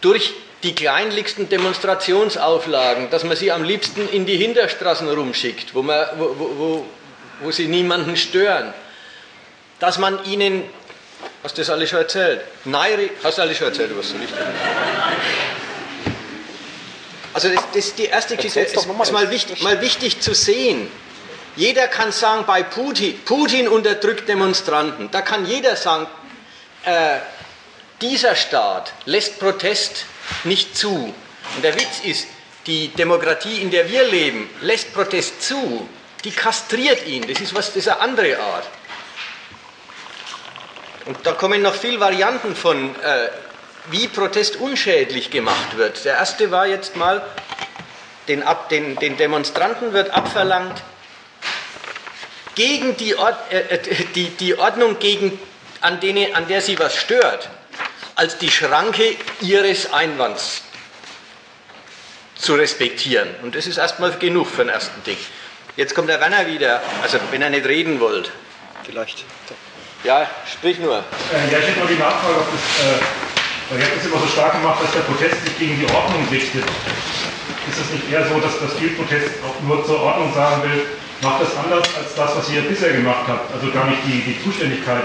durch 0.00 0.32
die 0.62 0.74
kleinlichsten 0.74 1.48
Demonstrationsauflagen, 1.48 3.10
dass 3.10 3.24
man 3.24 3.36
sie 3.36 3.52
am 3.52 3.64
liebsten 3.64 4.08
in 4.08 4.24
die 4.24 4.36
Hinterstraßen 4.36 5.08
rumschickt, 5.08 5.74
wo, 5.74 5.82
man, 5.82 6.06
wo, 6.16 6.34
wo, 6.38 6.86
wo 7.40 7.50
sie 7.50 7.66
niemanden 7.66 8.16
stören. 8.16 8.72
Dass 9.78 9.98
man 9.98 10.24
ihnen, 10.24 10.64
hast 11.42 11.58
du 11.58 11.62
das 11.62 11.70
alles 11.70 11.90
schon 11.90 11.98
erzählt? 11.98 12.40
Nein, 12.64 13.10
hast 13.22 13.38
du 13.38 13.42
alles 13.42 13.58
schon 13.58 13.68
erzählt, 13.68 13.90
was 13.96 14.08
so 14.08 14.16
richtig 14.16 14.38
Also 17.34 17.48
das, 17.48 17.64
das, 17.74 17.86
ist 17.86 17.98
die 17.98 18.04
erste 18.04 18.36
Geschichte, 18.36 18.60
es 18.60 18.72
ist 18.72 19.12
mal 19.12 19.30
wichtig, 19.30 19.62
mal 19.62 19.80
wichtig 19.82 20.20
zu 20.20 20.34
sehen. 20.34 20.88
Jeder 21.56 21.86
kann 21.88 22.10
sagen, 22.10 22.44
bei 22.46 22.62
Putin, 22.62 23.20
Putin 23.24 23.68
unterdrückt 23.68 24.28
Demonstranten. 24.28 25.10
Da 25.10 25.22
kann 25.22 25.46
jeder 25.46 25.76
sagen, 25.76 26.06
äh, 26.84 27.18
dieser 28.00 28.34
Staat 28.34 28.92
lässt 29.04 29.38
Protest 29.38 30.04
nicht 30.42 30.76
zu. 30.76 31.14
Und 31.54 31.62
der 31.62 31.74
Witz 31.74 32.00
ist, 32.02 32.26
die 32.66 32.88
Demokratie, 32.88 33.58
in 33.60 33.70
der 33.70 33.88
wir 33.88 34.04
leben, 34.04 34.48
lässt 34.62 34.92
Protest 34.94 35.42
zu. 35.42 35.88
Die 36.24 36.32
kastriert 36.32 37.06
ihn. 37.06 37.26
Das 37.28 37.40
ist, 37.40 37.54
was, 37.54 37.68
das 37.68 37.76
ist 37.76 37.88
eine 37.88 38.00
andere 38.00 38.38
Art. 38.38 38.66
Und 41.04 41.18
da 41.24 41.32
kommen 41.32 41.62
noch 41.62 41.74
viele 41.74 42.00
Varianten 42.00 42.56
von, 42.56 42.96
äh, 42.96 43.28
wie 43.90 44.08
Protest 44.08 44.56
unschädlich 44.56 45.30
gemacht 45.30 45.76
wird. 45.76 46.04
Der 46.04 46.14
erste 46.14 46.50
war 46.50 46.66
jetzt 46.66 46.96
mal, 46.96 47.22
den, 48.28 48.42
ab, 48.42 48.70
den, 48.70 48.96
den 48.96 49.18
Demonstranten 49.18 49.92
wird 49.92 50.10
abverlangt, 50.10 50.82
gegen 52.54 52.96
die, 52.96 53.16
Ord, 53.16 53.36
äh, 53.50 53.58
äh 53.58 53.78
die, 54.14 54.30
die 54.30 54.58
Ordnung, 54.58 54.98
gegen, 54.98 55.38
an, 55.80 56.00
denen, 56.00 56.34
an 56.34 56.48
der 56.48 56.60
sie 56.60 56.78
was 56.78 56.96
stört, 56.96 57.48
als 58.14 58.38
die 58.38 58.50
Schranke 58.50 59.16
ihres 59.40 59.92
Einwands 59.92 60.62
zu 62.36 62.54
respektieren. 62.54 63.28
Und 63.42 63.54
das 63.54 63.66
ist 63.66 63.78
erstmal 63.78 64.12
genug 64.12 64.48
für 64.48 64.64
den 64.64 64.68
ersten 64.68 65.02
Ding. 65.04 65.16
Jetzt 65.76 65.94
kommt 65.94 66.08
der 66.08 66.20
Werner 66.20 66.46
wieder, 66.46 66.80
also 67.02 67.18
wenn 67.30 67.42
er 67.42 67.50
nicht 67.50 67.66
reden 67.66 68.00
wollt. 68.00 68.30
Vielleicht. 68.84 69.24
Ja, 70.04 70.28
sprich 70.50 70.78
nur. 70.78 70.98
Äh, 70.98 71.50
ja, 71.50 71.58
ich 71.58 71.66
hätte 71.66 71.80
noch 71.80 71.88
die 71.88 71.94
Nachfrage, 71.94 72.36
ob 72.36 72.46
das, 72.52 72.84
äh, 72.84 73.00
weil 73.70 73.78
ihr 73.80 73.86
habt 73.86 73.96
das 73.96 74.04
immer 74.04 74.20
so 74.20 74.26
stark 74.26 74.52
gemacht, 74.52 74.82
dass 74.82 74.92
der 74.92 75.00
Protest 75.00 75.42
sich 75.44 75.58
gegen 75.58 75.80
die 75.80 75.92
Ordnung 75.92 76.28
richtet. 76.30 76.62
Ist 76.62 77.80
es 77.80 77.90
nicht 77.90 78.12
eher 78.12 78.28
so, 78.28 78.38
dass 78.38 78.60
das 78.60 78.78
viel 78.78 78.90
Protest 78.90 79.30
auch 79.42 79.60
nur 79.66 79.84
zur 79.86 80.00
Ordnung 80.00 80.32
sagen 80.34 80.62
will, 80.62 80.86
macht 81.24 81.40
das 81.40 81.56
anders 81.56 81.88
als 81.96 82.14
das, 82.14 82.36
was 82.36 82.50
ihr 82.50 82.62
bisher 82.62 82.92
gemacht 82.92 83.24
habt? 83.26 83.52
Also 83.52 83.72
gar 83.72 83.86
nicht 83.86 84.04
die, 84.06 84.20
die 84.20 84.44
Zuständigkeit 84.44 85.04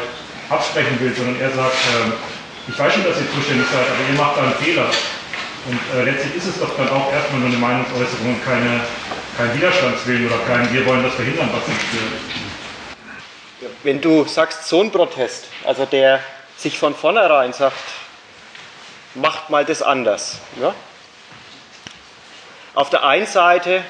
absprechen 0.49 0.99
will, 0.99 1.15
sondern 1.15 1.39
er 1.39 1.49
sagt, 1.49 1.73
äh, 1.73 2.11
ich 2.69 2.77
weiß 2.77 2.93
schon, 2.93 3.03
dass 3.03 3.17
ihr 3.17 3.31
zuständig 3.31 3.65
seid, 3.71 3.87
aber 3.87 4.03
ihr 4.11 4.19
macht 4.19 4.37
da 4.37 4.43
einen 4.43 4.53
Fehler. 4.55 4.85
Und 5.65 5.79
äh, 5.95 6.03
letztlich 6.03 6.35
ist 6.35 6.45
es 6.45 6.59
doch 6.59 6.75
dann 6.77 6.89
auch 6.89 7.11
erstmal 7.11 7.39
nur 7.39 7.49
eine 7.49 7.57
Meinungsäußerung 7.57 8.35
und 8.35 8.45
keine, 8.45 8.81
kein 9.37 9.55
Widerstandswillen 9.55 10.27
oder 10.27 10.37
kein 10.45 10.71
Wir 10.73 10.85
wollen 10.85 11.03
das 11.03 11.13
verhindern, 11.13 11.49
was 11.53 11.67
nicht 11.67 11.81
stimmt. 11.87 13.71
Wenn 13.83 14.01
du 14.01 14.25
sagst, 14.25 14.67
so 14.67 14.81
ein 14.81 14.91
Protest, 14.91 15.47
also 15.65 15.85
der 15.85 16.21
sich 16.57 16.77
von 16.77 16.95
vornherein 16.95 17.53
sagt, 17.53 17.75
macht 19.15 19.49
mal 19.49 19.65
das 19.65 19.81
anders. 19.81 20.39
Ja? 20.59 20.73
Auf 22.73 22.89
der 22.89 23.03
einen 23.03 23.25
Seite 23.25 23.83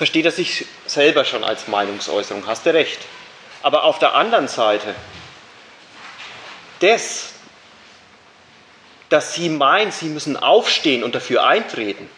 versteht 0.00 0.24
er 0.24 0.32
sich 0.32 0.64
selber 0.86 1.26
schon 1.26 1.44
als 1.44 1.68
Meinungsäußerung, 1.68 2.46
hast 2.46 2.64
du 2.64 2.72
recht. 2.72 2.98
Aber 3.60 3.84
auf 3.84 3.98
der 3.98 4.14
anderen 4.14 4.48
Seite, 4.48 4.94
das, 6.78 7.32
dass 9.10 9.34
sie 9.34 9.50
meinen, 9.50 9.92
sie 9.92 10.06
müssen 10.06 10.38
aufstehen 10.38 11.04
und 11.04 11.14
dafür 11.14 11.44
eintreten, 11.44 12.08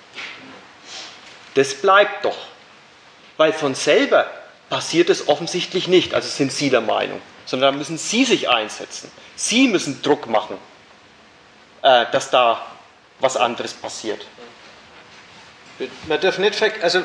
das 1.54 1.74
bleibt 1.74 2.24
doch. 2.24 2.36
Weil 3.36 3.52
von 3.52 3.74
selber 3.74 4.30
passiert 4.70 5.10
es 5.10 5.26
offensichtlich 5.26 5.88
nicht, 5.88 6.14
also 6.14 6.28
sind 6.28 6.52
Sie 6.52 6.70
der 6.70 6.82
Meinung, 6.82 7.20
sondern 7.46 7.72
da 7.72 7.78
müssen 7.78 7.98
Sie 7.98 8.24
sich 8.24 8.48
einsetzen. 8.48 9.10
Sie 9.34 9.66
müssen 9.66 10.02
Druck 10.02 10.28
machen, 10.28 10.56
äh, 11.82 12.06
dass 12.12 12.30
da 12.30 12.64
was 13.18 13.36
anderes 13.36 13.72
passiert. 13.72 14.24
Man 16.06 16.20
darf 16.20 16.38
nicht 16.38 16.54
vergessen, 16.54 16.84
also 16.84 17.02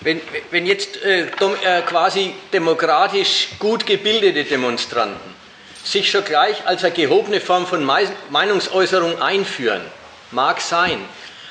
wenn, 0.00 0.20
wenn 0.50 0.66
jetzt 0.66 1.02
äh, 1.02 1.22
äh, 1.22 1.82
quasi 1.82 2.32
demokratisch 2.52 3.48
gut 3.58 3.86
gebildete 3.86 4.44
Demonstranten 4.44 5.40
sich 5.84 6.10
schon 6.10 6.24
gleich 6.24 6.66
als 6.66 6.84
eine 6.84 6.92
gehobene 6.92 7.40
Form 7.40 7.66
von 7.66 7.84
Meinungsäußerung 8.30 9.20
einführen, 9.20 9.82
mag 10.30 10.60
sein. 10.60 11.00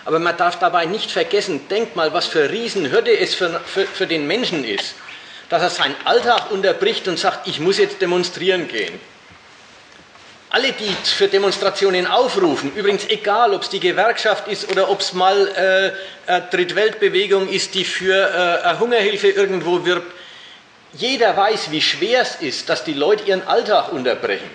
Aber 0.06 0.20
man 0.20 0.38
darf 0.38 0.60
dabei 0.60 0.86
nicht 0.86 1.12
vergessen, 1.12 1.68
denkt 1.68 1.95
mal, 1.95 2.14
was 2.14 2.28
für 2.28 2.50
Riesenhürde 2.50 3.18
es 3.18 3.34
für, 3.34 3.60
für, 3.66 3.86
für 3.86 4.08
den 4.08 4.28
Menschen 4.28 4.64
ist, 4.64 4.95
dass 5.50 5.62
er 5.62 5.70
seinen 5.70 5.95
Alltag 6.06 6.52
unterbricht 6.52 7.08
und 7.08 7.18
sagt, 7.18 7.47
ich 7.47 7.60
muss 7.60 7.80
jetzt 7.80 8.02
demonstrieren 8.02 8.68
gehen. 8.68 9.00
Alle, 10.52 10.72
die 10.74 10.91
für 11.04 11.28
Demonstrationen 11.28 12.08
aufrufen, 12.08 12.74
übrigens 12.76 13.06
egal, 13.08 13.54
ob 13.54 13.62
es 13.62 13.70
die 13.70 13.80
Gewerkschaft 13.80 14.47
ist 14.47 14.72
oder 14.72 14.89
ob 14.89 15.02
es 15.02 15.14
mal 15.14 15.47
äh, 15.47 16.32
eine 16.32 16.47
Drittweltbewegung 16.50 17.47
ist, 17.47 17.76
die 17.76 17.86
für 17.86 18.16
äh, 18.64 18.80
Hungerhilfe 18.80 19.30
irgendwo 19.30 19.86
wirbt, 19.86 20.12
jeder 20.93 21.38
weiß, 21.38 21.70
wie 21.70 21.84
schwer 21.84 22.22
es 22.22 22.38
ist, 22.38 22.68
dass 22.68 22.84
die 22.84 22.95
Leute 22.95 23.26
ihren 23.26 23.47
Alltag 23.47 23.91
unterbrechen. 23.91 24.50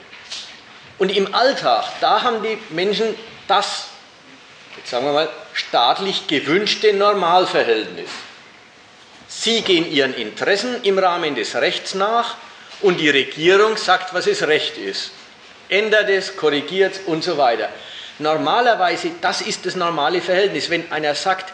Und 0.99 1.17
im 1.17 1.33
Alltag, 1.33 1.85
da 2.01 2.23
haben 2.23 2.43
die 2.43 2.59
Menschen 2.71 3.15
das, 3.47 3.87
jetzt 4.77 4.91
sagen 4.91 5.07
wir 5.07 5.13
mal, 5.13 5.29
staatlich 5.53 6.27
gewünschte 6.27 6.93
Normalverhältnis. 6.93 8.11
Sie 9.29 9.63
gehen 9.63 9.89
ihren 9.89 10.15
Interessen 10.15 10.83
im 10.83 10.99
Rahmen 10.99 11.37
des 11.37 11.55
Rechts 11.55 11.95
nach 11.95 12.37
und 12.81 12.99
die 12.99 13.11
Regierung 13.11 13.77
sagt, 13.77 14.13
was 14.13 14.27
es 14.27 14.43
Recht 14.43 14.77
ist 14.77 15.13
ändert 15.69 16.09
es, 16.09 16.37
korrigiert 16.37 16.95
es 16.95 17.01
und 17.07 17.25
so 17.25 17.39
weiter. 17.39 17.69
Normalerweise, 18.19 19.11
das 19.21 19.41
ist 19.41 19.67
das 19.67 19.75
normale 19.75 20.21
Verhältnis. 20.21 20.71
Wenn 20.71 20.91
einer 20.93 21.15
sagt, 21.15 21.53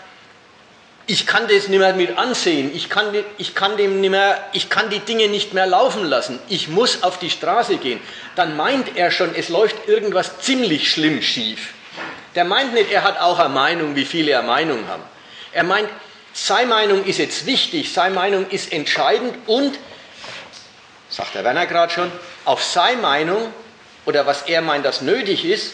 ich 1.07 1.27
kann 1.27 1.49
das 1.49 1.69
nicht 1.69 1.81
mehr 1.81 1.95
mit 1.95 2.17
ansehen, 2.19 2.71
ich 2.75 2.89
kann, 2.89 3.13
ich, 3.37 3.55
kann 3.55 3.77
dem 3.77 4.01
nicht 4.01 4.11
mehr, 4.11 4.39
ich 4.53 4.69
kann 4.71 4.91
die 4.91 5.01
Dinge 5.01 5.29
nicht 5.29 5.55
mehr 5.55 5.67
laufen 5.67 6.05
lassen, 6.05 6.39
ich 6.49 6.69
muss 6.69 7.03
auf 7.03 7.19
die 7.19 7.31
Straße 7.31 7.79
gehen, 7.79 8.01
dann 8.37 8.57
meint 8.57 8.97
er 8.97 9.11
schon, 9.11 9.35
es 9.35 9.49
läuft 9.49 9.89
irgendwas 9.89 10.39
ziemlich 10.39 10.91
schlimm 10.91 11.21
schief. 11.21 11.75
Der 12.37 12.45
meint 12.45 12.75
nicht, 12.75 12.93
er 12.93 13.03
hat 13.03 13.19
auch 13.21 13.41
eine 13.41 13.49
Meinung, 13.49 13.97
wie 13.97 14.05
viele 14.05 14.39
eine 14.39 14.47
Meinung 14.47 14.87
haben. 14.87 15.03
Er 15.53 15.65
meint, 15.65 15.89
seine 16.33 16.69
Meinung 16.69 17.05
ist 17.05 17.19
jetzt 17.19 17.45
wichtig, 17.45 17.93
seine 17.93 18.15
Meinung 18.15 18.49
ist 18.49 18.73
entscheidend 18.73 19.35
und, 19.49 19.79
sagt 21.09 21.35
der 21.35 21.43
Werner 21.43 21.67
gerade 21.67 21.93
schon, 21.93 22.13
auf 22.45 22.63
seine 22.63 23.03
Meinung 23.03 23.53
oder 24.07 24.27
was 24.27 24.43
er 24.43 24.63
meint, 24.63 24.85
das 24.85 25.01
nötig 25.03 25.45
ist, 25.45 25.73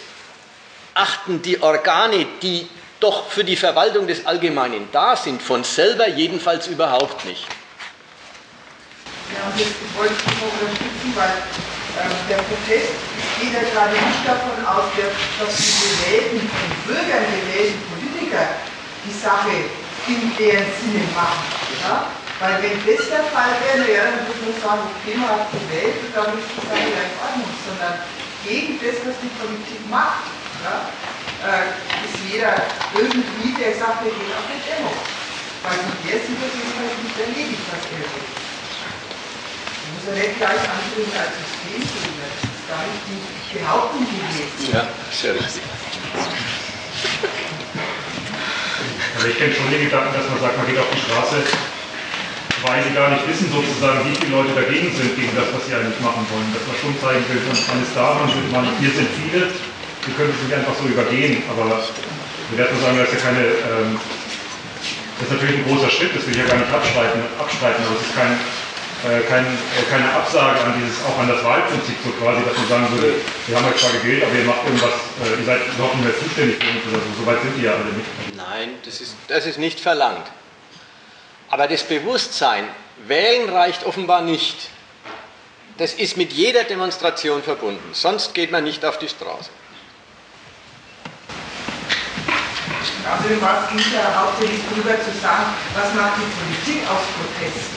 achten 0.95 1.43
die 1.43 1.63
Organe, 1.63 2.27
die 2.43 2.69
doch 3.01 3.29
für 3.29 3.45
die 3.45 3.57
Verwaltung 3.57 4.07
des 4.07 4.27
Allgemeinen 4.27 4.89
da 4.93 5.17
sind, 5.17 5.43
von 5.43 5.65
selber 5.65 6.09
jedenfalls 6.09 6.67
überhaupt 6.67 7.25
nicht. 7.25 7.47
Ja, 9.35 9.51
und 9.51 9.59
jetzt 9.59 9.75
wollte 9.97 10.15
ich 10.15 10.27
noch 10.27 10.53
unterstützen, 10.53 11.13
weil 11.15 11.35
ähm, 12.01 12.13
der 12.29 12.37
Protest 12.37 12.93
geht 13.41 13.53
ja 13.53 13.61
gerade 13.69 13.93
nicht 13.93 14.23
davon 14.25 14.65
aus, 14.65 14.85
dass 14.97 15.57
die 15.57 16.07
gewählten, 16.07 16.41
von 16.49 16.95
Bürgern 16.95 17.25
gewählten 17.25 17.83
Politiker 17.93 18.49
die 19.05 19.13
Sache 19.13 19.51
in 20.07 20.33
deren 20.39 20.67
Sinne 20.81 21.05
machen. 21.15 21.45
Ja? 21.83 22.07
Weil 22.39 22.61
wenn 22.61 22.77
das 22.85 23.09
der 23.09 23.25
Fall 23.33 23.57
wäre, 23.65 23.89
ja, 23.89 24.13
dann 24.13 24.29
würde 24.29 24.45
man 24.45 24.57
sagen, 24.61 24.85
okay, 24.93 25.17
man 25.17 25.41
hat 25.41 25.49
gewählt 25.57 26.05
und 26.05 26.13
dann 26.13 26.37
ist 26.37 26.53
die 26.53 26.65
Sache 26.69 26.85
ja 26.85 27.03
in 27.09 27.17
Ordnung, 27.17 27.53
sondern 27.65 27.97
gegen 28.45 28.77
das, 28.77 29.01
was 29.09 29.17
die 29.25 29.33
Politik 29.41 29.81
macht, 29.89 30.29
ja, 30.61 30.85
äh, 31.49 31.81
ist 32.05 32.21
jeder 32.29 32.61
irgendwie, 32.93 33.57
der 33.57 33.73
sagt, 33.81 34.05
er 34.05 34.13
geht 34.13 34.33
auf 34.37 34.45
eine 34.53 34.61
Demo. 34.69 34.93
Weil 35.65 35.81
von 35.81 35.97
der 36.05 36.17
sieht 36.21 36.37
das 36.37 36.53
halt 36.77 36.97
nicht 37.01 37.17
erledigt, 37.17 37.65
was 37.73 37.85
er 37.89 38.05
will. 38.05 38.29
Man 39.81 39.89
muss 39.97 40.05
ja 40.05 40.15
nicht 40.21 40.37
gleich 40.37 40.61
anbringen 40.61 41.17
als 41.17 41.33
Systemgegner. 41.41 42.29
Das 42.37 42.45
ist 42.53 42.69
gar 42.69 42.85
nicht 42.85 43.01
die 43.09 43.25
Behauptung 43.57 44.05
gewesen. 44.05 44.77
Ja, 44.77 44.85
sehr 45.09 45.35
richtig. 45.41 45.65
Also 49.17 49.25
ich 49.25 49.39
kenne 49.39 49.55
schon 49.57 49.71
den 49.73 49.89
Gedanken, 49.89 50.13
dass 50.13 50.29
man 50.29 50.41
sagt, 50.41 50.57
man 50.61 50.67
geht 50.69 50.79
auf 50.79 50.91
die 50.93 51.01
Straße 51.01 51.41
weil 52.65 52.81
sie 52.85 52.95
gar 52.97 53.11
nicht 53.13 53.25
wissen 53.29 53.53
sozusagen, 53.53 54.01
wie 54.09 54.17
viele 54.17 54.41
Leute 54.41 54.57
dagegen 54.57 54.89
sind, 54.89 55.13
gegen 55.17 55.35
das, 55.37 55.53
was 55.53 55.69
sie 55.69 55.77
eigentlich 55.77 56.01
machen 56.01 56.25
wollen. 56.33 56.49
Dass 56.57 56.65
man 56.65 56.77
schon 56.81 56.95
zeigen 56.97 57.25
will, 57.29 57.41
man 57.45 57.81
ist 57.85 57.93
da, 57.93 58.17
man, 58.17 58.31
man 58.53 58.65
hier 58.81 58.93
sind 58.93 59.09
viele, 59.13 59.53
wir 59.53 60.15
können 60.17 60.33
es 60.33 60.41
nicht 60.41 60.55
einfach 60.57 60.77
so 60.79 60.89
übergehen, 60.89 61.43
aber 61.53 61.69
wir 61.69 62.57
werden 62.57 62.77
sagen, 62.81 62.97
das 62.97 63.13
ist 63.13 63.21
ja 63.21 63.21
keine, 63.29 63.45
ähm, 63.45 64.01
das 65.19 65.29
ist 65.29 65.33
natürlich 65.37 65.59
ein 65.61 65.69
großer 65.69 65.91
Schritt, 65.91 66.17
das 66.17 66.25
will 66.25 66.33
ich 66.33 66.41
ja 66.41 66.49
gar 66.49 66.61
nicht 66.63 66.73
abstreiten, 66.73 67.21
abstreiten 67.37 67.81
aber 67.85 67.97
es 67.99 68.07
ist 68.07 68.15
kein, 68.15 68.33
äh, 69.05 69.21
kein, 69.29 69.45
äh, 69.45 69.85
keine 69.93 70.09
Absage 70.17 70.57
an 70.65 70.79
dieses, 70.81 71.03
auch 71.05 71.19
an 71.21 71.29
das 71.29 71.43
Wahlprinzip 71.45 71.99
so 72.01 72.11
quasi, 72.17 72.41
dass 72.47 72.57
man 72.57 72.69
sagen 72.71 72.87
würde, 72.97 73.21
wir 73.21 73.53
haben 73.53 73.67
euch 73.69 73.77
zwar 73.77 73.93
gewählt, 74.01 74.25
aber 74.25 74.33
ihr 74.33 74.49
macht 74.49 74.65
irgendwas, 74.65 74.97
äh, 75.21 75.37
ihr 75.37 75.47
seid 75.47 75.61
überhaupt 75.77 75.97
nicht 76.01 76.07
mehr 76.09 76.17
zuständig 76.17 76.57
für 76.57 76.71
uns 76.73 76.85
oder 76.89 77.01
so, 77.05 77.11
soweit 77.21 77.39
sind 77.45 77.55
die 77.59 77.65
ja 77.69 77.77
alle 77.77 77.93
nicht. 77.93 78.09
Nein, 78.33 78.81
das 78.87 79.03
ist, 79.05 79.13
das 79.29 79.45
ist 79.45 79.59
nicht 79.59 79.81
verlangt. 79.81 80.25
Aber 81.51 81.69
das 81.69 81.85
Bewusstsein, 81.85 82.69
wählen 83.07 83.49
reicht 83.49 83.85
offenbar 83.85 84.23
nicht. 84.23 84.71
Das 85.79 85.93
ist 85.93 86.17
mit 86.17 86.33
jeder 86.33 86.65
Demonstration 86.65 87.43
verbunden. 87.43 87.91
Sonst 87.93 88.35
geht 88.35 88.51
man 88.51 88.65
nicht 88.65 88.85
auf 88.85 88.99
die 88.99 89.09
Straße. 89.09 89.51
Also 93.07 93.41
was 93.41 93.71
geht 93.71 93.93
ja 93.95 94.03
hauptsächlich 94.19 94.61
darüber 94.69 94.99
zu 94.99 95.13
sagen, 95.23 95.55
was 95.75 95.95
macht 95.95 96.19
die 96.19 96.27
Politik 96.35 96.83
aus 96.91 97.07
Protest? 97.15 97.71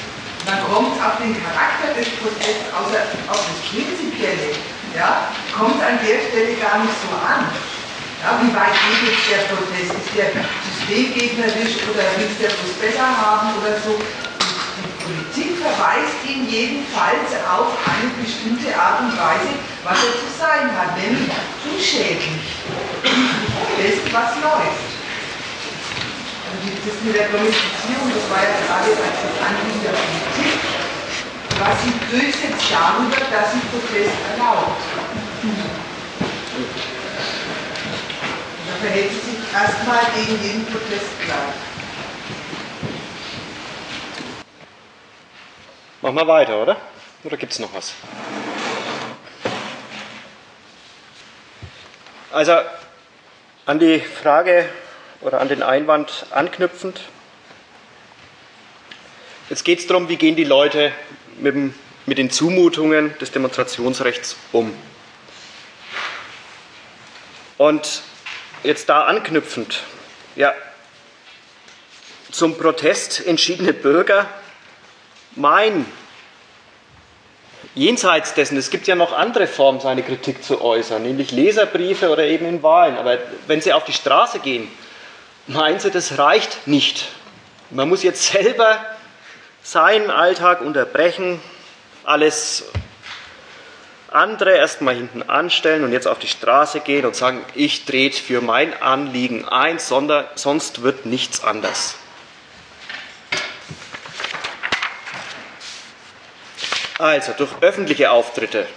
Dann 0.46 0.64
kommt 0.66 0.98
auf 0.98 1.22
den 1.22 1.38
Charakter 1.38 1.94
des 1.94 2.10
Protests, 2.18 2.66
außer 2.74 3.04
auf 3.30 3.38
das 3.38 3.70
Prinzipielle, 3.70 4.56
ja, 4.96 5.30
kommt 5.56 5.84
an 5.84 6.00
der 6.02 6.18
Stelle 6.26 6.56
gar 6.56 6.80
nicht 6.80 6.96
so 7.06 7.14
an. 7.14 7.46
Ja, 8.20 8.36
wie 8.44 8.52
weit 8.52 8.76
geht 8.76 9.16
jetzt 9.16 9.32
der 9.32 9.48
Protest? 9.48 9.96
Ist 9.96 10.12
der 10.12 10.28
systemgegnerisch 10.36 11.80
oder 11.88 12.04
will 12.20 12.28
der 12.36 12.52
bloß 12.52 12.76
besser 12.76 13.08
haben 13.08 13.56
oder 13.56 13.80
so? 13.80 13.96
Die 13.96 14.92
Politik 15.00 15.56
verweist 15.64 16.20
ihn 16.28 16.44
jedenfalls 16.44 17.32
auf 17.48 17.80
eine 17.88 18.12
bestimmte 18.20 18.76
Art 18.76 19.08
und 19.08 19.16
Weise, 19.16 19.56
was 19.88 20.04
er 20.04 20.20
zu 20.20 20.28
sein 20.36 20.68
hat, 20.76 21.00
nämlich 21.00 21.32
unschädlich. 21.64 22.60
Das, 23.80 23.96
was 24.12 24.36
läuft. 24.44 24.84
Also 26.44 26.68
das 26.76 26.96
mit 27.00 27.16
der 27.16 27.32
Domestizierung, 27.32 28.12
das 28.12 28.26
war 28.28 28.44
ja 28.44 28.52
gerade 28.68 29.00
als 29.00 29.16
das 29.16 29.36
Anliegen 29.48 29.80
der 29.80 29.96
Politik, 29.96 30.60
was 31.56 31.76
sie 31.88 31.96
durchsetzt 32.12 32.68
darüber, 32.68 33.16
dass 33.32 33.56
sie 33.56 33.64
Protest 33.72 34.12
erlaubt 34.36 34.84
verhält 38.80 39.12
sie 39.12 39.32
sich 39.32 39.54
erstmal 39.54 40.04
gegen 40.16 40.42
jeden 40.42 40.66
Protest 40.66 41.22
klar. 41.26 41.54
Machen 46.02 46.16
wir 46.16 46.28
weiter, 46.28 46.62
oder? 46.62 46.78
Oder 47.24 47.38
gibt 47.38 47.52
es 47.52 47.60
noch 47.60 47.74
was? 47.74 47.94
Also 52.32 52.54
an 53.66 53.80
die 53.80 54.00
Frage 54.00 54.70
oder 55.22 55.42
an 55.42 55.50
den 55.50 55.62
Einwand 55.62 56.28
anknüpfend. 56.32 57.02
Jetzt 59.50 59.66
geht 59.66 59.80
es 59.80 59.88
darum, 59.88 60.08
wie 60.08 60.16
gehen 60.16 60.36
die 60.36 60.44
Leute 60.46 60.94
mit, 61.40 61.56
dem, 61.56 61.74
mit 62.06 62.18
den 62.18 62.30
Zumutungen 62.30 63.18
des 63.18 63.32
Demonstrationsrechts 63.32 64.38
um. 64.54 64.74
Und 67.58 68.04
jetzt 68.64 68.90
da 68.90 69.04
anknüpfend, 69.06 69.82
ja, 70.36 70.54
zum 72.32 72.58
Protest 72.58 73.26
entschiedene 73.26 73.74
Bürger 73.74 74.28
meinen, 75.36 75.86
jenseits 77.76 78.34
dessen, 78.34 78.58
es 78.58 78.70
gibt 78.70 78.88
ja 78.88 78.96
noch 78.96 79.14
andere 79.14 79.48
Formen, 79.48 79.80
seine 79.80 80.04
Kritik 80.04 80.44
zu 80.44 80.62
äußern, 80.62 81.02
nämlich 81.02 81.32
Leserbriefe 81.32 82.10
oder 82.10 82.24
eben 82.24 82.46
in 82.46 82.62
Wahlen. 82.64 82.98
Aber 82.98 83.18
wenn 83.48 83.62
Sie 83.62 83.74
auf 83.74 83.86
die 83.86 83.94
Straße 83.94 84.40
gehen, 84.40 84.70
meinen 85.48 85.80
Sie, 85.80 85.92
das 85.92 86.18
reicht 86.18 86.68
nicht. 86.68 87.10
Man 87.70 87.90
muss 87.90 88.04
jetzt 88.04 88.24
selber 88.32 88.84
seinen 89.64 90.10
Alltag 90.10 90.62
unterbrechen, 90.62 91.42
alles 92.04 92.66
andere 94.14 94.56
erstmal 94.56 94.96
hinten 94.96 95.24
anstellen 95.24 95.84
und 95.84 95.92
jetzt 95.92 96.08
auf 96.08 96.20
die 96.20 96.28
Straße 96.28 96.80
gehen 96.80 97.06
und 97.06 97.16
sagen, 97.16 97.46
ich 97.56 97.86
trete 97.86 98.22
für 98.22 98.42
mein 98.42 98.80
Anliegen 98.82 99.48
ein, 99.48 99.80
sondern 99.80 100.26
sonst 100.36 100.82
wird 100.82 101.06
nichts 101.06 101.44
anders. 101.44 101.96
Also 106.98 107.34
durch 107.34 107.52
öffentliche 107.62 108.12
Auftritte 108.12 108.68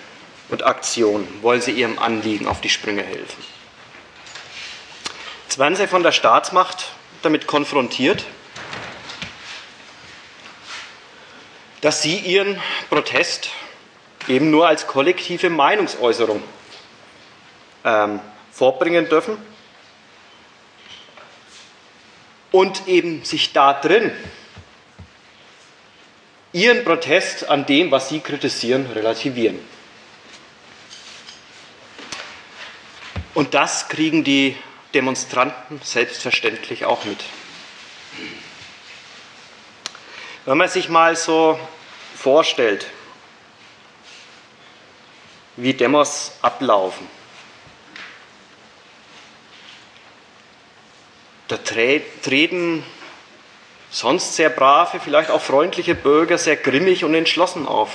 und 0.49 0.65
Aktionen 0.65 1.43
wollen 1.43 1.61
sie 1.61 1.73
ihrem 1.73 1.99
Anliegen 1.99 2.47
auf 2.47 2.61
die 2.61 2.69
Sprünge 2.69 3.03
helfen. 3.03 3.43
Jetzt 5.45 5.59
werden 5.59 5.77
sie 5.77 5.87
von 5.87 6.03
der 6.03 6.13
Staatsmacht 6.13 6.93
damit 7.23 7.47
konfrontiert, 7.47 8.25
dass 11.81 12.01
sie 12.01 12.17
ihren 12.17 12.61
Protest 12.91 13.51
eben 14.29 14.51
nur 14.51 14.69
als 14.69 14.87
kollektive 14.87 15.51
Meinungsäußerung 15.51 16.43
ähm, 17.85 18.21
vorbringen 18.53 19.09
dürfen 19.09 19.37
und 22.51 22.87
eben 22.87 23.25
sich 23.25 23.53
da 23.53 23.73
drin 23.73 24.13
ihren 26.53 26.85
Protest 26.85 27.49
an 27.49 27.67
dem, 27.67 27.91
was 27.91 28.11
sie 28.11 28.21
kritisieren, 28.21 28.87
relativieren. 28.95 29.59
Und 33.35 33.55
das 33.55 33.89
kriegen 33.89 34.25
die 34.25 34.57
Demonstranten 34.93 35.81
selbstverständlich 35.83 36.85
auch 36.85 37.05
mit. 37.07 37.19
Wenn 40.45 40.59
man 40.59 40.69
sich 40.69 40.91
mal 40.91 41.17
so 41.17 41.59
vorstellt, 42.15 42.87
wie 45.57 45.75
Demos 45.75 46.33
ablaufen, 46.43 47.07
da 51.49 51.59
treten 51.59 52.83
sonst 53.91 54.37
sehr 54.37 54.49
brave, 54.49 55.01
vielleicht 55.01 55.31
auch 55.31 55.43
freundliche 55.43 55.95
Bürger 55.95 56.39
sehr 56.39 56.57
grimmig 56.57 57.05
und 57.05 57.15
entschlossen 57.15 57.69
auf. 57.69 57.91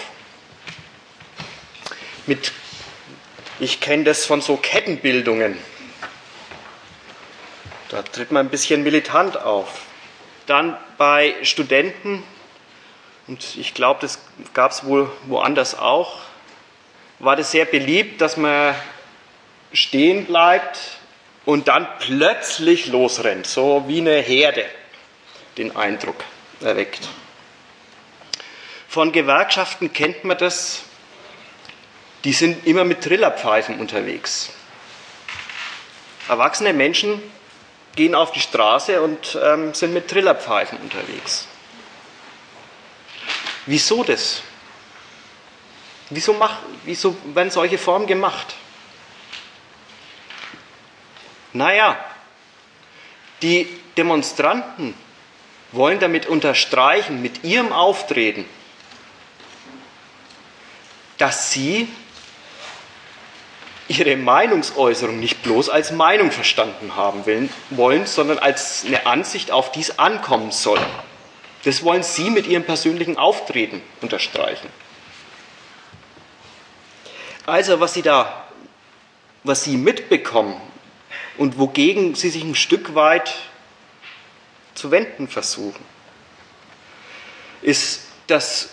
Mit, 2.28 2.51
ich 3.60 3.80
kenne 3.80 4.03
das 4.03 4.26
von 4.26 4.41
so 4.41 4.58
Kettenbildungen. 4.58 5.58
Da 7.89 8.03
tritt 8.03 8.32
man 8.32 8.45
ein 8.45 8.49
bisschen 8.49 8.84
militant 8.84 9.41
auf. 9.41 9.70
Dann 10.45 10.78
bei 10.97 11.36
Studenten, 11.41 12.24
und 13.28 13.55
ich 13.58 13.74
glaube, 13.74 14.01
das 14.01 14.20
gab 14.53 14.72
es 14.72 14.86
wohl 14.86 15.12
woanders 15.26 15.80
auch, 15.80 16.20
war 17.20 17.36
das 17.36 17.51
sehr 17.51 17.65
beliebt, 17.65 18.22
dass 18.22 18.38
man 18.38 18.76
stehen 19.74 20.26
bleibt 20.26 20.80
und 21.45 21.68
dann 21.68 21.88
plötzlich 21.99 22.88
losrennt, 22.88 23.47
so 23.47 23.86
wie 23.88 23.99
eine 23.99 24.18
Herde 24.18 24.65
den 25.57 25.76
Eindruck 25.76 26.24
erweckt. 26.61 27.07
Von 28.88 29.11
Gewerkschaften 29.11 29.93
kennt 29.93 30.24
man 30.24 30.38
das, 30.38 30.84
die 32.24 32.34
sind 32.34 32.65
immer 32.65 32.84
mit 32.84 33.01
Trillerpfeifen 33.01 33.80
unterwegs. 33.80 34.51
Erwachsene 36.28 36.74
Menschen 36.74 37.22
gehen 37.95 38.15
auf 38.15 38.32
die 38.32 38.39
Straße 38.39 39.01
und 39.01 39.38
ähm, 39.41 39.74
sind 39.74 39.93
mit 39.93 40.07
Trillerpfeifen 40.07 40.78
unterwegs. 40.80 41.47
Wieso 43.65 44.03
das? 44.03 44.41
Wieso, 46.10 46.34
mach, 46.34 46.60
wieso 46.86 47.16
werden 47.34 47.51
solche 47.51 47.78
Formen 47.78 48.08
gemacht? 48.08 48.55
Naja, 51.53 51.97
die 53.41 53.68
Demonstranten 53.97 54.93
wollen 55.72 55.99
damit 55.99 56.28
unterstreichen, 56.28 57.22
mit 57.22 57.43
ihrem 57.43 57.74
Auftreten, 57.74 58.45
dass 61.18 61.51
sie 61.51 61.89
ihre 63.89 64.16
Meinungsäußerung 64.16 65.20
nicht 65.20 65.43
bloß 65.43 65.70
als 65.70 65.91
Meinung 65.91 66.32
verstanden 66.32 66.95
haben 66.95 67.49
wollen, 67.70 68.05
sondern 68.05 68.39
als 68.39 68.84
eine 68.86 69.05
Ansicht, 69.05 69.51
auf 69.51 69.72
die 69.72 69.82
es 69.82 69.97
ankommen 69.97 70.51
soll. 70.51 70.80
Das 71.64 71.84
wollen 71.84 72.03
sie 72.03 72.30
mit 72.30 72.47
ihrem 72.47 72.64
persönlichen 72.64 73.18
Auftreten 73.18 73.82
unterstreichen. 74.01 74.70
Also, 77.48 77.80
was 77.80 77.93
sie 77.93 78.02
da, 78.02 78.45
was 79.45 79.64
sie 79.64 79.78
mitbekommen 79.78 80.60
und 81.38 81.58
wogegen 81.58 82.14
sie 82.14 82.30
sich 82.30 82.43
ein 82.43 82.56
Stück 82.56 82.93
weit 82.93 83.36
zu 84.74 84.91
wenden 84.91 85.30
versuchen, 85.30 85.82
ist, 87.62 88.02
dass 88.28 88.72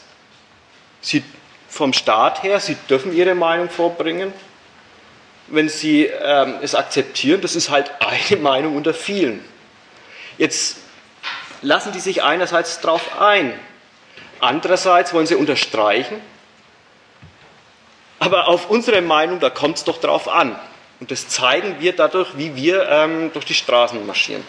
sie 1.01 1.22
vom 1.68 1.93
Staat 1.93 2.43
her, 2.43 2.59
sie 2.59 2.75
dürfen 2.91 3.12
ihre 3.12 3.37
Meinung 3.37 3.70
vorbringen, 3.70 4.33
wenn 5.47 5.68
sie 5.68 6.07
ähm, 6.07 6.57
es 6.61 6.75
akzeptieren, 6.75 7.43
das 7.43 7.55
ist 7.55 7.70
halt 7.70 7.93
eine 8.01 8.41
Meinung 8.41 8.75
unter 8.75 8.93
vielen. 8.93 9.45
Jetzt 10.37 10.79
lassen 11.62 11.93
die 11.93 12.01
sich 12.01 12.25
einerseits 12.25 12.81
darauf 12.81 13.20
ein, 13.20 13.57
andererseits 14.41 15.14
wollen 15.14 15.29
sie 15.29 15.37
unterstreichen, 15.37 16.20
aber 18.25 18.49
auf 18.49 18.70
unsere 18.70 19.03
Meinung, 19.03 19.39
da 19.39 19.51
kommt 19.51 19.77
es 19.77 19.85
doch 19.85 20.01
drauf 20.01 20.29
an. 20.29 20.59
Und 20.99 21.11
das 21.11 21.29
zeigen 21.29 21.77
wir 21.81 21.95
dadurch, 21.95 22.39
wie 22.39 22.57
wir 22.57 22.89
ähm, 22.89 23.31
durch 23.35 23.45
die 23.45 23.55
Straßen 23.55 24.05
marschieren. 24.07 24.43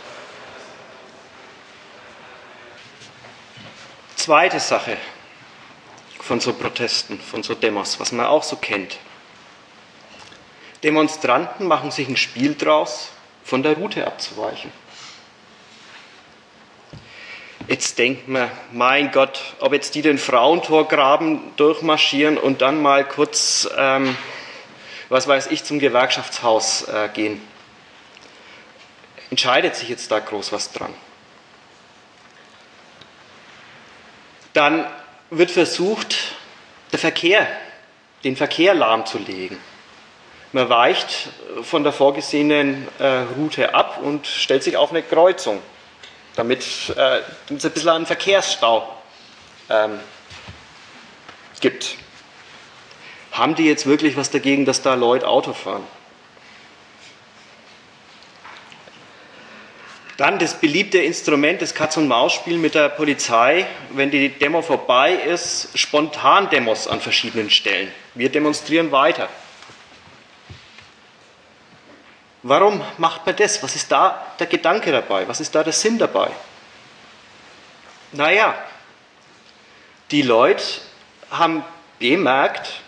Zweite 4.15 4.61
Sache 4.61 4.97
von 6.21 6.39
so 6.39 6.53
Protesten, 6.53 7.19
von 7.19 7.43
so 7.43 7.53
Demos, 7.53 7.99
was 7.99 8.13
man 8.13 8.25
auch 8.25 8.43
so 8.43 8.55
kennt. 8.55 8.97
Demonstranten 10.81 11.67
machen 11.67 11.91
sich 11.91 12.07
ein 12.07 12.17
Spiel 12.17 12.55
draus, 12.55 13.09
von 13.43 13.61
der 13.61 13.73
Route 13.73 14.07
abzuweichen. 14.07 14.71
Jetzt 17.67 17.97
denkt 17.97 18.27
man, 18.27 18.51
mein 18.73 19.11
Gott, 19.11 19.41
ob 19.59 19.73
jetzt 19.73 19.95
die 19.95 20.03
den 20.03 20.19
Frauentorgraben 20.19 21.39
durchmarschieren 21.55 22.37
und 22.37 22.61
dann 22.61 22.79
mal 22.79 23.03
kurz, 23.03 23.67
ähm, 23.75 24.15
was 25.09 25.27
weiß 25.27 25.47
ich, 25.47 25.63
zum 25.63 25.79
Gewerkschaftshaus 25.79 26.87
äh, 26.87 27.09
gehen. 27.11 27.41
Entscheidet 29.31 29.75
sich 29.75 29.89
jetzt 29.89 30.11
da 30.11 30.19
groß 30.19 30.51
was 30.51 30.73
dran? 30.73 30.93
Dann 34.53 34.85
wird 35.31 35.49
versucht, 35.49 36.15
der 36.91 36.99
Verkehr, 36.99 37.47
den 38.23 38.35
Verkehr 38.35 38.75
lahmzulegen. 38.75 39.57
Man 40.51 40.69
weicht 40.69 41.29
von 41.63 41.83
der 41.83 41.93
vorgesehenen 41.93 42.87
äh, 42.99 43.23
Route 43.35 43.73
ab 43.73 43.99
und 44.03 44.27
stellt 44.27 44.63
sich 44.63 44.77
auf 44.77 44.91
eine 44.91 45.01
Kreuzung, 45.01 45.61
damit 46.35 46.93
äh, 46.95 47.21
es 47.53 47.65
ein 47.65 47.71
bisschen 47.71 47.89
einen 47.89 48.05
Verkehrsstau 48.05 48.87
ähm, 49.69 49.99
gibt. 51.61 51.95
Haben 53.31 53.55
die 53.55 53.65
jetzt 53.65 53.85
wirklich 53.85 54.15
was 54.15 54.31
dagegen, 54.31 54.65
dass 54.65 54.81
da 54.81 54.93
Leute 54.93 55.27
Auto 55.27 55.53
fahren? 55.53 55.83
Dann 60.17 60.39
das 60.39 60.61
beliebte 60.61 60.99
Instrument, 60.99 61.61
das 61.61 61.75
Katz-und-Maus-Spiel 61.75 62.57
mit 62.57 62.73
der 62.73 62.87
Polizei, 62.87 63.67
wenn 63.89 64.11
die 64.11 64.29
Demo 64.29 64.61
vorbei 64.61 65.11
ist, 65.11 65.77
spontan 65.77 66.49
Demos 66.49 66.87
an 66.87 67.01
verschiedenen 67.01 67.49
Stellen. 67.49 67.91
Wir 68.13 68.29
demonstrieren 68.29 68.93
weiter. 68.93 69.27
Warum 72.47 72.79
macht 72.99 73.25
man 73.25 73.35
das? 73.35 73.63
Was 73.63 73.75
ist 73.75 73.91
da 73.91 74.23
der 74.37 74.45
Gedanke 74.45 74.91
dabei? 74.91 75.27
Was 75.27 75.39
ist 75.39 75.55
da 75.55 75.63
der 75.63 75.73
Sinn 75.73 75.97
dabei? 75.97 76.29
Naja, 78.11 78.53
die 80.11 80.21
Leute 80.21 80.63
haben 81.31 81.63
bemerkt, 81.97 82.81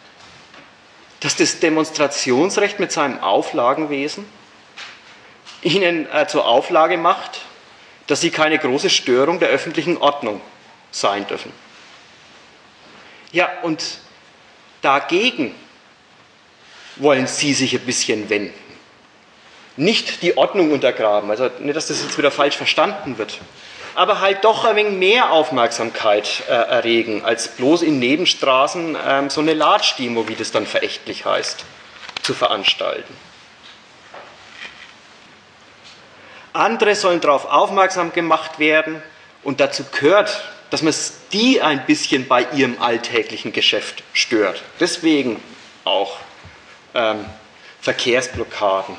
dass 1.21 1.37
das 1.37 1.59
Demonstrationsrecht 1.59 2.79
mit 2.79 2.91
seinem 2.91 3.19
Auflagenwesen 3.23 4.27
ihnen 5.63 6.07
äh, 6.11 6.27
zur 6.27 6.45
Auflage 6.45 6.97
macht, 6.97 7.41
dass 8.05 8.21
sie 8.21 8.29
keine 8.29 8.59
große 8.59 8.91
Störung 8.91 9.39
der 9.39 9.49
öffentlichen 9.49 9.97
Ordnung 9.97 10.39
sein 10.91 11.25
dürfen. 11.25 11.51
Ja, 13.31 13.49
und 13.63 13.83
dagegen 14.83 15.55
wollen 16.97 17.25
sie 17.25 17.55
sich 17.55 17.73
ein 17.73 17.87
bisschen 17.87 18.29
wenden. 18.29 18.66
Nicht 19.77 20.21
die 20.23 20.35
Ordnung 20.37 20.71
untergraben, 20.71 21.29
also 21.29 21.49
nicht, 21.59 21.75
dass 21.75 21.87
das 21.87 22.01
jetzt 22.01 22.17
wieder 22.17 22.31
falsch 22.31 22.57
verstanden 22.57 23.17
wird, 23.17 23.39
aber 23.95 24.21
halt 24.21 24.43
doch 24.43 24.65
ein 24.65 24.75
wenig 24.75 24.93
mehr 24.93 25.31
Aufmerksamkeit 25.31 26.43
äh, 26.47 26.51
erregen, 26.51 27.23
als 27.23 27.47
bloß 27.49 27.83
in 27.83 27.99
Nebenstraßen 27.99 28.95
äh, 28.95 29.29
so 29.29 29.41
eine 29.41 29.53
Latschdemo, 29.53 30.27
wie 30.27 30.35
das 30.35 30.51
dann 30.51 30.65
verächtlich 30.65 31.25
heißt, 31.25 31.63
zu 32.23 32.33
veranstalten. 32.33 33.15
Andere 36.53 36.95
sollen 36.95 37.21
darauf 37.21 37.45
aufmerksam 37.45 38.13
gemacht 38.13 38.57
werden 38.57 39.01
und 39.43 39.59
dazu 39.59 39.83
gehört, 39.91 40.43
dass 40.69 40.81
man 40.81 40.93
die 41.31 41.61
ein 41.61 41.85
bisschen 41.85 42.27
bei 42.27 42.45
ihrem 42.53 42.81
alltäglichen 42.81 43.53
Geschäft 43.53 44.03
stört. 44.13 44.63
Deswegen 44.79 45.41
auch 45.85 46.17
ähm, 46.93 47.25
Verkehrsblockaden. 47.81 48.97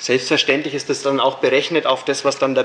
Selbstverständlich 0.00 0.72
ist 0.72 0.88
das 0.88 1.02
dann 1.02 1.20
auch 1.20 1.36
berechnet 1.36 1.84
auf 1.84 2.06
das, 2.06 2.24
was 2.24 2.38
dann 2.38 2.54
der 2.54 2.64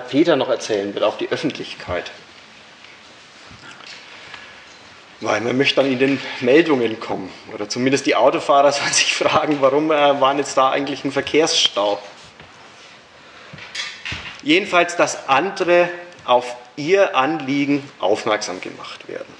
Peter 0.00 0.34
noch 0.34 0.48
erzählen 0.48 0.92
will, 0.96 1.04
auf 1.04 1.16
die 1.16 1.28
Öffentlichkeit. 1.28 2.10
Weil 5.20 5.42
man 5.42 5.56
möchte 5.56 5.76
dann 5.76 5.90
in 5.90 6.00
den 6.00 6.20
Meldungen 6.40 6.98
kommen. 6.98 7.32
Oder 7.54 7.68
zumindest 7.68 8.04
die 8.06 8.16
Autofahrer 8.16 8.72
sollen 8.72 8.92
sich 8.92 9.14
fragen, 9.14 9.58
warum 9.60 9.92
äh, 9.92 10.20
war 10.20 10.36
jetzt 10.36 10.56
da 10.56 10.70
eigentlich 10.70 11.04
ein 11.04 11.12
Verkehrsstau. 11.12 12.02
Jedenfalls, 14.42 14.96
dass 14.96 15.28
andere 15.28 15.88
auf 16.24 16.56
ihr 16.74 17.16
Anliegen 17.16 17.88
aufmerksam 18.00 18.60
gemacht 18.60 19.06
werden. 19.06 19.32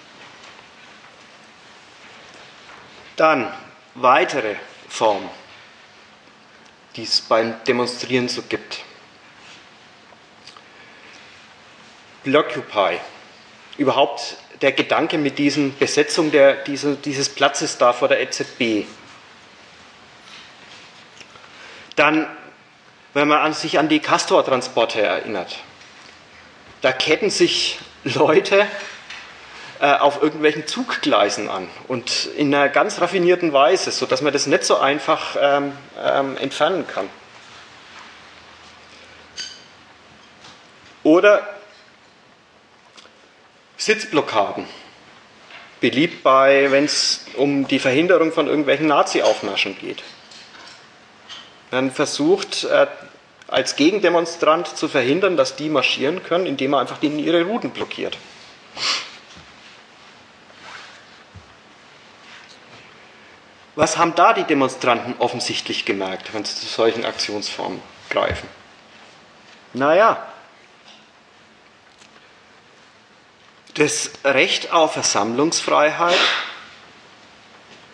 Dann 3.16 3.53
weitere 3.97 4.55
Formen 4.89 5.29
die 6.97 7.03
es 7.03 7.20
beim 7.20 7.55
Demonstrieren 7.64 8.28
so 8.28 8.42
gibt. 8.42 8.80
Blockupy. 12.24 12.99
Überhaupt 13.78 14.36
der 14.62 14.72
Gedanke 14.72 15.18
mit 15.18 15.38
diesen 15.38 15.76
Besetzung 15.76 16.30
der, 16.30 16.55
diese, 16.64 16.97
dieses 16.97 17.28
Platzes 17.28 17.78
da 17.78 17.92
vor 17.92 18.09
der 18.09 18.20
EZB. 18.20 18.86
Dann, 21.94 22.26
wenn 23.14 23.28
man 23.28 23.53
sich 23.53 23.78
an 23.78 23.88
die 23.88 24.01
Castor-Transporte 24.01 25.01
erinnert, 25.01 25.59
da 26.80 26.92
ketten 26.92 27.30
sich 27.30 27.78
Leute 28.05 28.66
auf 29.81 30.22
irgendwelchen 30.22 30.66
Zuggleisen 30.66 31.49
an 31.49 31.68
und 31.89 32.27
in 32.37 32.55
einer 32.55 32.68
ganz 32.68 33.01
raffinierten 33.01 33.53
Weise, 33.53 33.91
sodass 33.91 34.22
man 34.22 34.33
das 34.33 34.47
nicht 34.47 34.64
so 34.64 34.79
einfach 34.79 35.37
ähm, 35.41 35.72
ähm, 36.03 36.37
entfernen 36.39 36.87
kann. 36.87 37.09
Oder 41.03 41.47
Sitzblockaden. 43.77 44.66
Beliebt 45.81 46.22
bei, 46.22 46.70
wenn 46.70 46.87
es 46.87 47.27
um 47.37 47.68
die 47.68 47.79
Verhinderung 47.79 48.33
von 48.33 48.47
irgendwelchen 48.47 48.87
Nazi-Aufmärschen 48.87 49.79
geht. 49.79 50.03
Man 51.70 51.91
versucht 51.91 52.64
äh, 52.64 52.87
als 53.49 53.77
Gegendemonstrant 53.77 54.77
zu 54.77 54.89
verhindern, 54.89 55.37
dass 55.37 55.57
die 55.57 55.68
marschieren 55.68 56.22
können, 56.22 56.47
indem 56.47 56.72
man 56.72 56.81
einfach 56.81 57.03
ihnen 57.03 57.18
ihre 57.18 57.45
Routen 57.45 57.70
blockiert. 57.70 58.16
Was 63.77 63.99
haben 63.99 64.14
da 64.14 64.33
die 64.33 64.45
Demonstranten 64.45 65.14
offensichtlich 65.18 65.85
gemerkt, 65.85 66.33
wenn 66.33 66.45
sie 66.47 66.57
zu 66.57 66.64
solchen 66.64 67.05
Aktionsformen 67.05 67.81
greifen? 68.09 68.49
Naja, 69.74 70.27
das 73.74 74.11
Recht 74.24 74.72
auf 74.72 74.95
Versammlungsfreiheit 74.95 76.18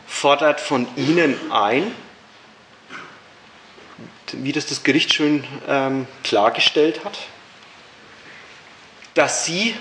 fordert 0.07 0.61
von 0.61 0.87
ihnen 0.97 1.51
ein, 1.51 1.93
wie 4.35 4.53
das 4.53 4.67
das 4.67 4.85
Gericht 4.85 5.13
schön 5.13 5.45
ähm, 5.67 6.07
klargestellt 6.23 7.05
hat, 7.05 7.19
dass 9.15 9.45
sie 9.45 9.77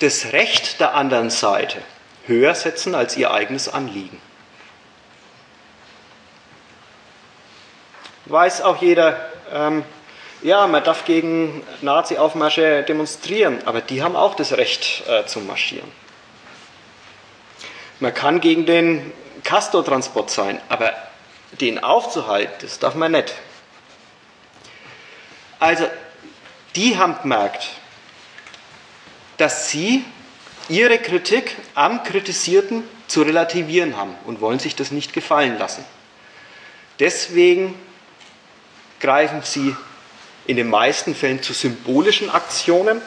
das 0.00 0.32
Recht 0.32 0.78
der 0.78 0.94
anderen 0.94 1.30
Seite 1.30 1.80
höher 2.26 2.54
setzen 2.54 2.94
als 2.94 3.16
ihr 3.16 3.32
eigenes 3.32 3.70
Anliegen. 3.70 4.20
Weiß 8.26 8.62
auch 8.62 8.80
jeder, 8.80 9.18
ähm, 9.52 9.84
ja, 10.42 10.66
man 10.66 10.82
darf 10.84 11.04
gegen 11.04 11.62
Nazi-Aufmärsche 11.82 12.82
demonstrieren, 12.82 13.58
aber 13.66 13.80
die 13.80 14.02
haben 14.02 14.16
auch 14.16 14.34
das 14.34 14.52
Recht 14.52 15.02
äh, 15.06 15.26
zu 15.26 15.40
marschieren. 15.40 15.90
Man 17.98 18.14
kann 18.14 18.40
gegen 18.40 18.64
den 18.64 19.12
Castor-Transport 19.44 20.30
sein, 20.30 20.60
aber 20.68 20.94
den 21.60 21.82
aufzuhalten, 21.82 22.54
das 22.62 22.78
darf 22.78 22.94
man 22.94 23.12
nicht. 23.12 23.34
Also, 25.58 25.86
die 26.74 26.96
haben 26.96 27.16
gemerkt, 27.20 27.68
dass 29.36 29.68
sie 29.70 30.04
ihre 30.68 30.98
Kritik 30.98 31.56
am 31.74 32.02
Kritisierten 32.02 32.84
zu 33.08 33.22
relativieren 33.22 33.96
haben 33.96 34.14
und 34.24 34.40
wollen 34.40 34.58
sich 34.58 34.76
das 34.76 34.90
nicht 34.90 35.12
gefallen 35.12 35.58
lassen. 35.58 35.84
Deswegen 37.00 37.74
greifen 39.00 39.42
sie 39.42 39.74
in 40.46 40.56
den 40.56 40.68
meisten 40.68 41.14
Fällen 41.14 41.42
zu 41.42 41.52
symbolischen 41.52 42.30
Aktionen, 42.30 43.00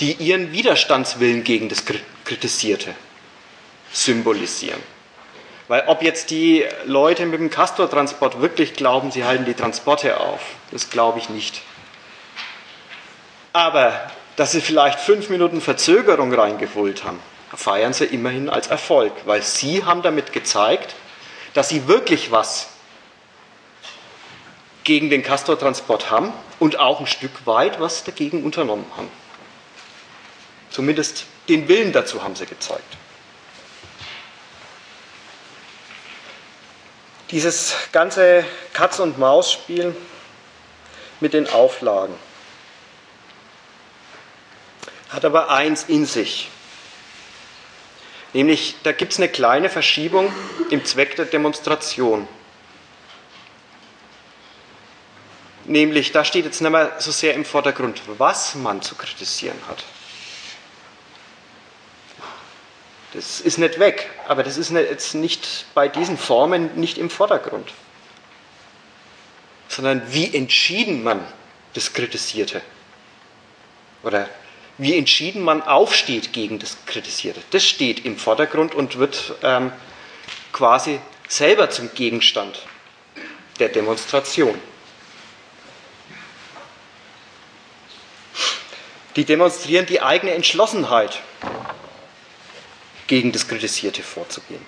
die 0.00 0.12
ihren 0.12 0.52
Widerstandswillen 0.52 1.44
gegen 1.44 1.68
das 1.68 1.84
Kritisierte 2.24 2.94
symbolisieren. 3.92 4.82
Weil 5.68 5.84
ob 5.86 6.02
jetzt 6.02 6.30
die 6.30 6.66
Leute 6.84 7.24
mit 7.24 7.40
dem 7.40 7.50
Castor-Transport 7.50 8.40
wirklich 8.40 8.74
glauben, 8.74 9.10
sie 9.10 9.24
halten 9.24 9.44
die 9.44 9.54
Transporte 9.54 10.18
auf, 10.18 10.40
das 10.70 10.90
glaube 10.90 11.18
ich 11.18 11.28
nicht. 11.28 11.62
Aber 13.52 14.10
dass 14.36 14.52
sie 14.52 14.60
vielleicht 14.60 14.98
fünf 14.98 15.28
Minuten 15.28 15.60
Verzögerung 15.60 16.32
reingeholt 16.32 17.04
haben, 17.04 17.20
feiern 17.54 17.92
sie 17.92 18.06
immerhin 18.06 18.48
als 18.48 18.68
Erfolg, 18.68 19.12
weil 19.26 19.42
sie 19.42 19.84
haben 19.84 20.02
damit 20.02 20.32
gezeigt, 20.32 20.94
dass 21.54 21.68
sie 21.68 21.86
wirklich 21.86 22.30
was 22.30 22.71
gegen 24.84 25.10
den 25.10 25.22
Castor-Transport 25.22 26.10
haben 26.10 26.32
und 26.58 26.78
auch 26.78 27.00
ein 27.00 27.06
Stück 27.06 27.46
weit 27.46 27.80
was 27.80 28.04
dagegen 28.04 28.44
unternommen 28.44 28.86
haben. 28.96 29.10
Zumindest 30.70 31.26
den 31.48 31.68
Willen 31.68 31.92
dazu 31.92 32.22
haben 32.22 32.34
sie 32.34 32.46
gezeigt. 32.46 32.96
Dieses 37.30 37.74
ganze 37.92 38.44
Katz-und-Maus-Spiel 38.72 39.96
mit 41.20 41.32
den 41.32 41.48
Auflagen 41.48 42.14
hat 45.08 45.24
aber 45.24 45.50
eins 45.50 45.84
in 45.84 46.06
sich. 46.06 46.48
Nämlich, 48.32 48.76
da 48.82 48.92
gibt 48.92 49.12
es 49.12 49.18
eine 49.18 49.28
kleine 49.28 49.68
Verschiebung 49.68 50.32
im 50.70 50.84
Zweck 50.84 51.16
der 51.16 51.26
Demonstration. 51.26 52.26
Nämlich, 55.64 56.12
da 56.12 56.24
steht 56.24 56.44
jetzt 56.44 56.60
nicht 56.60 56.70
mehr 56.70 56.92
so 56.98 57.12
sehr 57.12 57.34
im 57.34 57.44
Vordergrund, 57.44 58.02
was 58.18 58.54
man 58.54 58.82
zu 58.82 58.94
kritisieren 58.94 59.58
hat. 59.68 59.84
Das 63.12 63.40
ist 63.40 63.58
nicht 63.58 63.78
weg, 63.78 64.10
aber 64.26 64.42
das 64.42 64.56
ist 64.56 64.70
jetzt 64.70 65.14
nicht 65.14 65.66
bei 65.74 65.86
diesen 65.88 66.16
Formen 66.16 66.74
nicht 66.80 66.96
im 66.96 67.10
Vordergrund, 67.10 67.70
sondern 69.68 70.02
wie 70.12 70.34
entschieden 70.34 71.02
man 71.02 71.20
das 71.74 71.92
Kritisierte 71.92 72.62
oder 74.02 74.28
wie 74.78 74.96
entschieden 74.96 75.42
man 75.42 75.62
aufsteht 75.62 76.32
gegen 76.32 76.58
das 76.58 76.76
Kritisierte. 76.86 77.42
Das 77.50 77.64
steht 77.64 78.04
im 78.06 78.16
Vordergrund 78.16 78.74
und 78.74 78.98
wird 78.98 79.34
ähm, 79.42 79.70
quasi 80.52 80.98
selber 81.28 81.68
zum 81.68 81.92
Gegenstand 81.94 82.62
der 83.58 83.68
Demonstration. 83.68 84.58
Die 89.16 89.24
demonstrieren 89.24 89.86
die 89.86 90.00
eigene 90.00 90.32
Entschlossenheit, 90.32 91.20
gegen 93.06 93.32
das 93.32 93.46
Kritisierte 93.46 94.02
vorzugehen. 94.02 94.64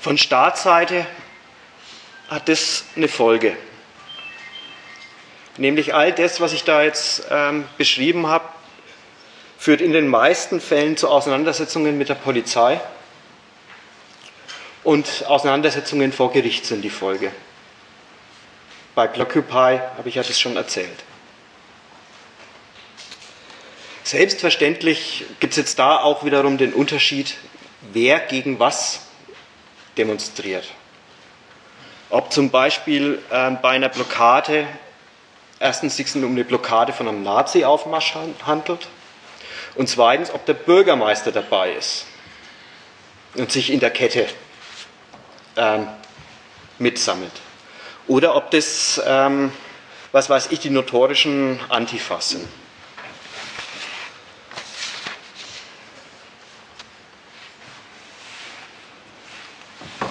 Von 0.00 0.18
Staatsseite 0.18 1.06
hat 2.28 2.48
das 2.48 2.84
eine 2.96 3.06
Folge. 3.06 3.56
Nämlich 5.58 5.94
all 5.94 6.12
das, 6.12 6.40
was 6.40 6.52
ich 6.52 6.64
da 6.64 6.82
jetzt 6.82 7.26
ähm, 7.30 7.64
beschrieben 7.78 8.26
habe, 8.26 8.48
führt 9.58 9.80
in 9.80 9.92
den 9.92 10.08
meisten 10.08 10.60
Fällen 10.60 10.96
zu 10.96 11.08
Auseinandersetzungen 11.08 11.96
mit 11.96 12.08
der 12.08 12.16
Polizei 12.16 12.80
und 14.82 15.24
Auseinandersetzungen 15.28 16.12
vor 16.12 16.32
Gericht 16.32 16.66
sind 16.66 16.82
die 16.82 16.90
Folge. 16.90 17.30
Bei 18.94 19.06
Blockupy 19.06 19.80
habe 19.96 20.08
ich 20.08 20.16
ja 20.16 20.22
das 20.22 20.38
schon 20.38 20.56
erzählt. 20.56 21.04
Selbstverständlich 24.04 25.24
gibt 25.40 25.52
es 25.52 25.56
jetzt 25.56 25.78
da 25.78 25.98
auch 25.98 26.24
wiederum 26.24 26.58
den 26.58 26.74
Unterschied, 26.74 27.34
wer 27.92 28.20
gegen 28.20 28.58
was 28.58 29.06
demonstriert. 29.96 30.66
Ob 32.10 32.32
zum 32.32 32.50
Beispiel 32.50 33.22
äh, 33.30 33.50
bei 33.52 33.70
einer 33.70 33.88
Blockade 33.88 34.66
erstens 35.58 35.96
sich 35.96 36.14
um 36.16 36.24
eine 36.24 36.44
Blockade 36.44 36.92
von 36.92 37.08
einem 37.08 37.22
Nazi-Aufmarsch 37.22 38.14
handelt 38.44 38.88
und 39.76 39.88
zweitens, 39.88 40.30
ob 40.32 40.44
der 40.44 40.54
Bürgermeister 40.54 41.32
dabei 41.32 41.72
ist 41.72 42.04
und 43.34 43.50
sich 43.50 43.70
in 43.70 43.80
der 43.80 43.90
Kette 43.90 44.26
ähm, 45.56 45.86
mitsammelt. 46.78 47.32
Oder 48.08 48.34
ob 48.34 48.50
das, 48.50 49.00
ähm, 49.04 49.52
was 50.10 50.28
weiß 50.28 50.48
ich, 50.50 50.60
die 50.60 50.70
notorischen 50.70 51.60
Antifas 51.68 52.30
sind. 52.30 52.48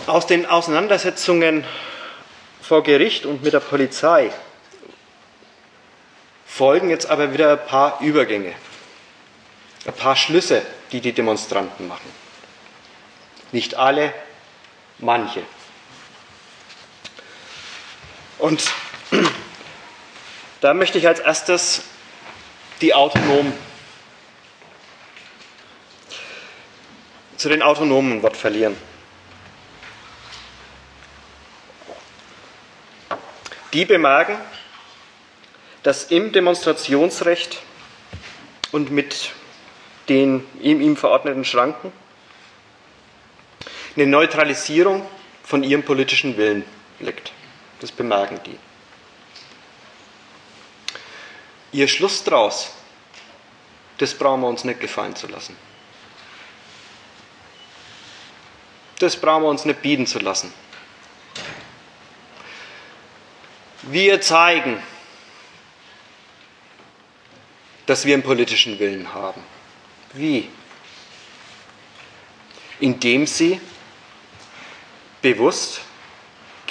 Aus 0.07 0.27
den 0.27 0.45
Auseinandersetzungen 0.45 1.63
vor 2.61 2.83
Gericht 2.83 3.25
und 3.25 3.43
mit 3.43 3.53
der 3.53 3.59
Polizei 3.59 4.31
folgen 6.45 6.89
jetzt 6.89 7.09
aber 7.09 7.33
wieder 7.33 7.51
ein 7.53 7.65
paar 7.65 8.01
Übergänge, 8.01 8.53
ein 9.85 9.93
paar 9.93 10.15
Schlüsse, 10.15 10.61
die 10.91 11.01
die 11.01 11.13
Demonstranten 11.13 11.87
machen. 11.87 12.09
Nicht 13.51 13.75
alle, 13.75 14.13
manche. 14.99 15.43
Und 18.41 18.73
da 20.61 20.73
möchte 20.73 20.97
ich 20.97 21.07
als 21.07 21.19
erstes 21.19 21.83
die 22.81 22.95
Autonomen 22.95 23.53
zu 27.37 27.49
den 27.49 27.61
Autonomen 27.61 28.23
Wort 28.23 28.35
verlieren. 28.35 28.75
Die 33.73 33.85
bemerken, 33.85 34.37
dass 35.83 36.05
im 36.05 36.31
Demonstrationsrecht 36.31 37.61
und 38.71 38.89
mit 38.89 39.33
den 40.09 40.47
ihm, 40.61 40.81
ihm 40.81 40.97
verordneten 40.97 41.45
Schranken 41.45 41.93
eine 43.95 44.07
Neutralisierung 44.07 45.05
von 45.43 45.61
ihrem 45.61 45.83
politischen 45.83 46.37
Willen 46.37 46.65
liegt. 46.99 47.33
Das 47.81 47.91
bemerken 47.91 48.39
die. 48.45 48.57
Ihr 51.73 51.87
Schluss 51.87 52.23
daraus, 52.23 52.71
das 53.97 54.13
brauchen 54.13 54.41
wir 54.41 54.47
uns 54.47 54.63
nicht 54.63 54.79
gefallen 54.79 55.15
zu 55.15 55.27
lassen. 55.27 55.57
Das 58.99 59.19
brauchen 59.19 59.43
wir 59.43 59.49
uns 59.49 59.65
nicht 59.65 59.81
bieten 59.81 60.05
zu 60.05 60.19
lassen. 60.19 60.53
Wir 63.83 64.21
zeigen, 64.21 64.81
dass 67.87 68.05
wir 68.05 68.13
einen 68.13 68.21
politischen 68.21 68.77
Willen 68.77 69.11
haben. 69.11 69.43
Wie? 70.13 70.49
Indem 72.79 73.25
sie 73.25 73.59
bewusst 75.23 75.81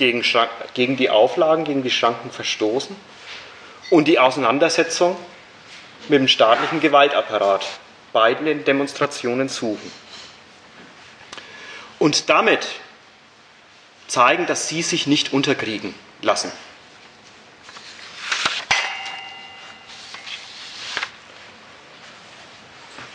gegen, 0.00 0.24
gegen 0.72 0.96
die 0.96 1.10
Auflagen, 1.10 1.64
gegen 1.64 1.82
die 1.82 1.90
Schranken 1.90 2.30
verstoßen 2.30 2.96
und 3.90 4.08
die 4.08 4.18
Auseinandersetzung 4.18 5.14
mit 6.08 6.18
dem 6.18 6.26
staatlichen 6.26 6.80
Gewaltapparat 6.80 7.66
bei 8.14 8.32
den 8.32 8.64
Demonstrationen 8.64 9.50
suchen. 9.50 9.92
Und 11.98 12.30
damit 12.30 12.66
zeigen, 14.08 14.46
dass 14.46 14.68
sie 14.68 14.80
sich 14.80 15.06
nicht 15.06 15.34
unterkriegen 15.34 15.94
lassen. 16.22 16.50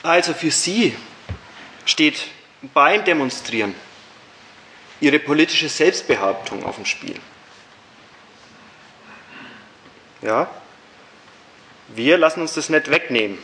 Also 0.03 0.36
für 0.36 0.51
Sie 0.51 0.95
steht 1.86 2.27
beim 2.75 3.03
Demonstrieren 3.03 3.73
Ihre 5.02 5.20
politische 5.20 5.70
Selbstbehauptung 5.70 6.66
auf 6.66 6.76
dem 6.76 6.86
Spiel. 6.86 7.20
Ja? 10.22 10.50
Wir 11.89 12.18
lassen 12.18 12.41
uns 12.41 12.54
das 12.54 12.70
nicht 12.70 12.89
wegnehmen, 12.89 13.38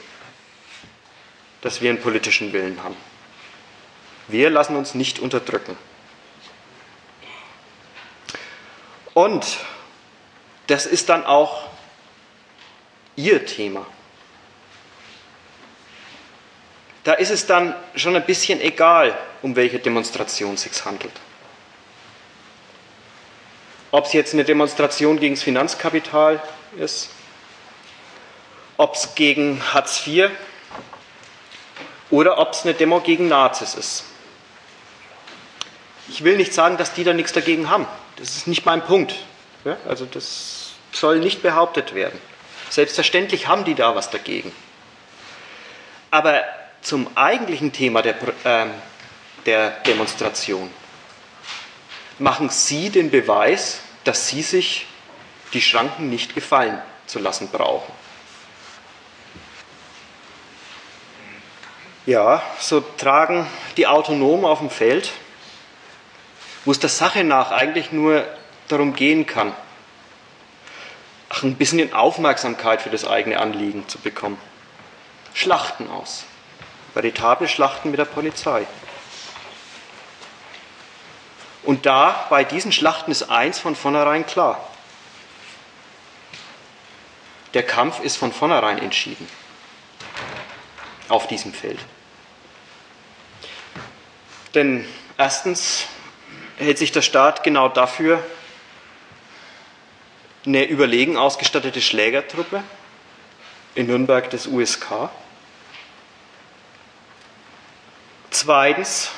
dass 1.62 1.82
wir 1.82 1.90
einen 1.90 2.02
politischen 2.02 2.54
Willen 2.54 2.82
haben. 2.84 2.96
Wir 4.28 4.50
lassen 4.50 4.76
uns 4.76 4.96
nicht 4.96 5.20
unterdrücken. 5.20 5.78
Und 9.14 9.58
das 10.68 10.86
ist 10.86 11.10
dann 11.10 11.26
auch 11.26 11.70
Ihr 13.18 13.46
Thema. 13.46 13.86
da 17.04 17.14
ist 17.14 17.32
es 17.32 17.48
dann 17.48 17.76
schon 17.96 18.16
ein 18.16 18.26
bisschen 18.26 18.62
egal, 18.62 19.18
um 19.42 19.56
welche 19.56 19.80
Demonstration 19.80 20.54
es 20.54 20.64
sich 20.64 20.86
handelt. 20.86 21.14
Ob 23.92 24.06
es 24.06 24.14
jetzt 24.14 24.34
eine 24.34 24.46
Demonstration 24.46 25.20
gegen 25.20 25.36
das 25.36 25.44
Finanzkapital 25.44 26.42
ist, 26.78 27.10
ob 28.78 28.96
es 28.96 29.16
gegen 29.16 29.62
Hartz 29.74 30.08
IV 30.08 30.30
oder 32.10 32.38
ob 32.40 32.54
es 32.54 32.64
eine 32.64 32.74
Demo 32.74 33.02
gegen 33.02 33.28
Nazis 33.28 33.76
ist. 33.76 34.06
Ich 36.10 36.24
will 36.24 36.38
nicht 36.38 36.54
sagen, 36.54 36.78
dass 36.78 36.94
die 36.94 37.04
da 37.04 37.14
nichts 37.14 37.34
dagegen 37.34 37.70
haben. 37.70 37.86
Das 38.18 38.36
ist 38.36 38.48
nicht 38.48 38.66
mein 38.66 38.84
Punkt. 38.84 39.16
Ja, 39.64 39.78
also 39.88 40.06
das 40.06 40.72
soll 40.92 41.20
nicht 41.20 41.42
behauptet 41.42 41.94
werden. 41.94 42.20
Selbstverständlich 42.70 43.48
haben 43.48 43.66
die 43.66 43.76
da 43.76 43.96
was 43.96 44.10
dagegen. 44.10 44.52
Aber 46.10 46.44
zum 46.82 47.10
eigentlichen 47.16 47.72
Thema 47.72 48.02
der, 48.02 48.16
äh, 48.44 48.66
der 49.46 49.70
Demonstration. 49.86 50.70
Machen 52.22 52.50
Sie 52.50 52.92
den 52.92 53.10
Beweis, 53.10 53.80
dass 54.04 54.28
Sie 54.28 54.44
sich 54.44 54.86
die 55.54 55.62
Schranken 55.62 56.12
nicht 56.12 56.36
gefallen 56.36 56.80
zu 57.08 57.18
lassen 57.18 57.50
brauchen. 57.50 57.92
Ja, 62.06 62.44
so 62.60 62.82
tragen 62.82 63.48
die 63.76 63.88
Autonomen 63.88 64.46
auf 64.46 64.60
dem 64.60 64.70
Feld, 64.70 65.10
wo 66.64 66.70
es 66.70 66.78
der 66.78 66.92
Sache 66.92 67.24
nach 67.24 67.50
eigentlich 67.50 67.92
nur 67.92 68.24
darum 68.68 68.94
gehen 68.94 69.26
kann, 69.26 69.52
ach, 71.28 71.42
ein 71.42 71.56
bisschen 71.56 71.92
Aufmerksamkeit 71.92 72.84
für 72.84 72.92
das 72.92 73.04
eigene 73.04 73.40
Anliegen 73.40 73.88
zu 73.88 73.98
bekommen. 73.98 74.38
Schlachten 75.34 75.90
aus 75.90 76.26
veritable 76.94 77.48
Schlachten 77.48 77.90
mit 77.90 78.00
der 78.00 78.06
Polizei. 78.06 78.68
Und 81.64 81.86
da, 81.86 82.26
bei 82.30 82.44
diesen 82.44 82.72
Schlachten 82.72 83.12
ist 83.12 83.24
eins 83.24 83.60
von 83.60 83.76
vornherein 83.76 84.26
klar. 84.26 84.68
Der 87.54 87.64
Kampf 87.64 88.00
ist 88.00 88.18
von 88.18 88.32
vornherein 88.32 88.80
entschieden. 88.80 89.28
Auf 91.10 91.28
diesem 91.28 91.54
Feld. 91.54 91.80
Denn 94.54 94.88
erstens 95.18 95.86
hält 96.58 96.78
sich 96.78 96.92
der 96.92 97.02
Staat 97.02 97.44
genau 97.44 97.70
dafür 97.70 98.24
eine 100.46 100.64
überlegen 100.64 101.18
ausgestattete 101.18 101.82
Schlägertruppe 101.82 102.64
in 103.76 103.88
Nürnberg 103.88 104.30
des 104.30 104.48
USK 104.48 105.10
Zweitens 108.32 109.12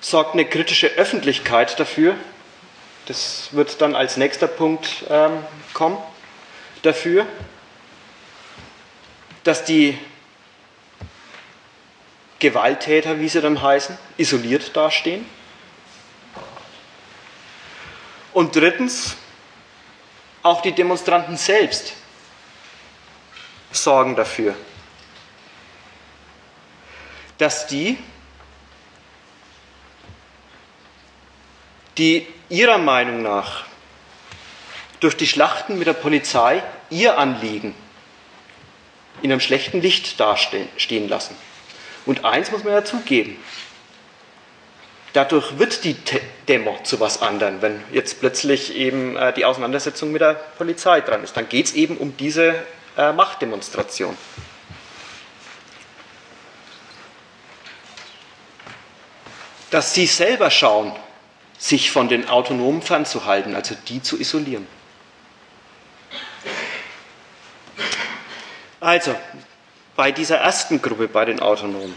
sorgt 0.00 0.32
eine 0.34 0.44
kritische 0.44 0.88
Öffentlichkeit 0.88 1.78
dafür, 1.78 2.16
das 3.06 3.48
wird 3.52 3.80
dann 3.80 3.94
als 3.94 4.16
nächster 4.16 4.46
Punkt 4.46 5.04
ähm, 5.08 5.44
kommen, 5.74 5.98
dafür, 6.82 7.26
dass 9.44 9.64
die 9.64 9.98
Gewalttäter, 12.38 13.20
wie 13.20 13.28
sie 13.28 13.40
dann 13.40 13.60
heißen, 13.60 13.98
isoliert 14.16 14.74
dastehen. 14.74 15.26
Und 18.32 18.56
drittens, 18.56 19.16
auch 20.42 20.62
die 20.62 20.72
Demonstranten 20.72 21.36
selbst 21.36 21.92
sorgen 23.72 24.16
dafür, 24.16 24.54
dass 27.38 27.66
die 27.66 27.98
die 32.00 32.26
ihrer 32.48 32.78
Meinung 32.78 33.22
nach 33.22 33.66
durch 35.00 35.16
die 35.16 35.26
Schlachten 35.26 35.78
mit 35.78 35.86
der 35.86 35.92
Polizei 35.92 36.62
ihr 36.88 37.18
Anliegen 37.18 37.74
in 39.20 39.30
einem 39.30 39.40
schlechten 39.40 39.82
Licht 39.82 40.18
dastehen 40.18 41.08
lassen. 41.08 41.36
Und 42.06 42.24
eins 42.24 42.50
muss 42.50 42.64
man 42.64 42.72
ja 42.72 42.84
zugeben, 42.84 43.36
dadurch 45.12 45.58
wird 45.58 45.84
die 45.84 45.94
Demo 46.48 46.78
zu 46.84 47.00
was 47.00 47.20
anderem, 47.20 47.60
wenn 47.60 47.82
jetzt 47.92 48.18
plötzlich 48.20 48.74
eben 48.74 49.16
äh, 49.18 49.34
die 49.34 49.44
Auseinandersetzung 49.44 50.10
mit 50.10 50.22
der 50.22 50.34
Polizei 50.34 51.02
dran 51.02 51.22
ist. 51.22 51.36
Dann 51.36 51.50
geht 51.50 51.66
es 51.66 51.74
eben 51.74 51.98
um 51.98 52.16
diese 52.16 52.54
äh, 52.96 53.12
Machtdemonstration. 53.12 54.16
Dass 59.70 59.92
sie 59.92 60.06
selber 60.06 60.50
schauen, 60.50 60.92
sich 61.60 61.90
von 61.90 62.08
den 62.08 62.26
Autonomen 62.26 62.80
fernzuhalten, 62.80 63.54
also 63.54 63.76
die 63.86 64.02
zu 64.02 64.18
isolieren. 64.18 64.66
Also, 68.80 69.14
bei 69.94 70.10
dieser 70.10 70.38
ersten 70.38 70.80
Gruppe, 70.80 71.06
bei 71.06 71.26
den 71.26 71.38
Autonomen, 71.40 71.94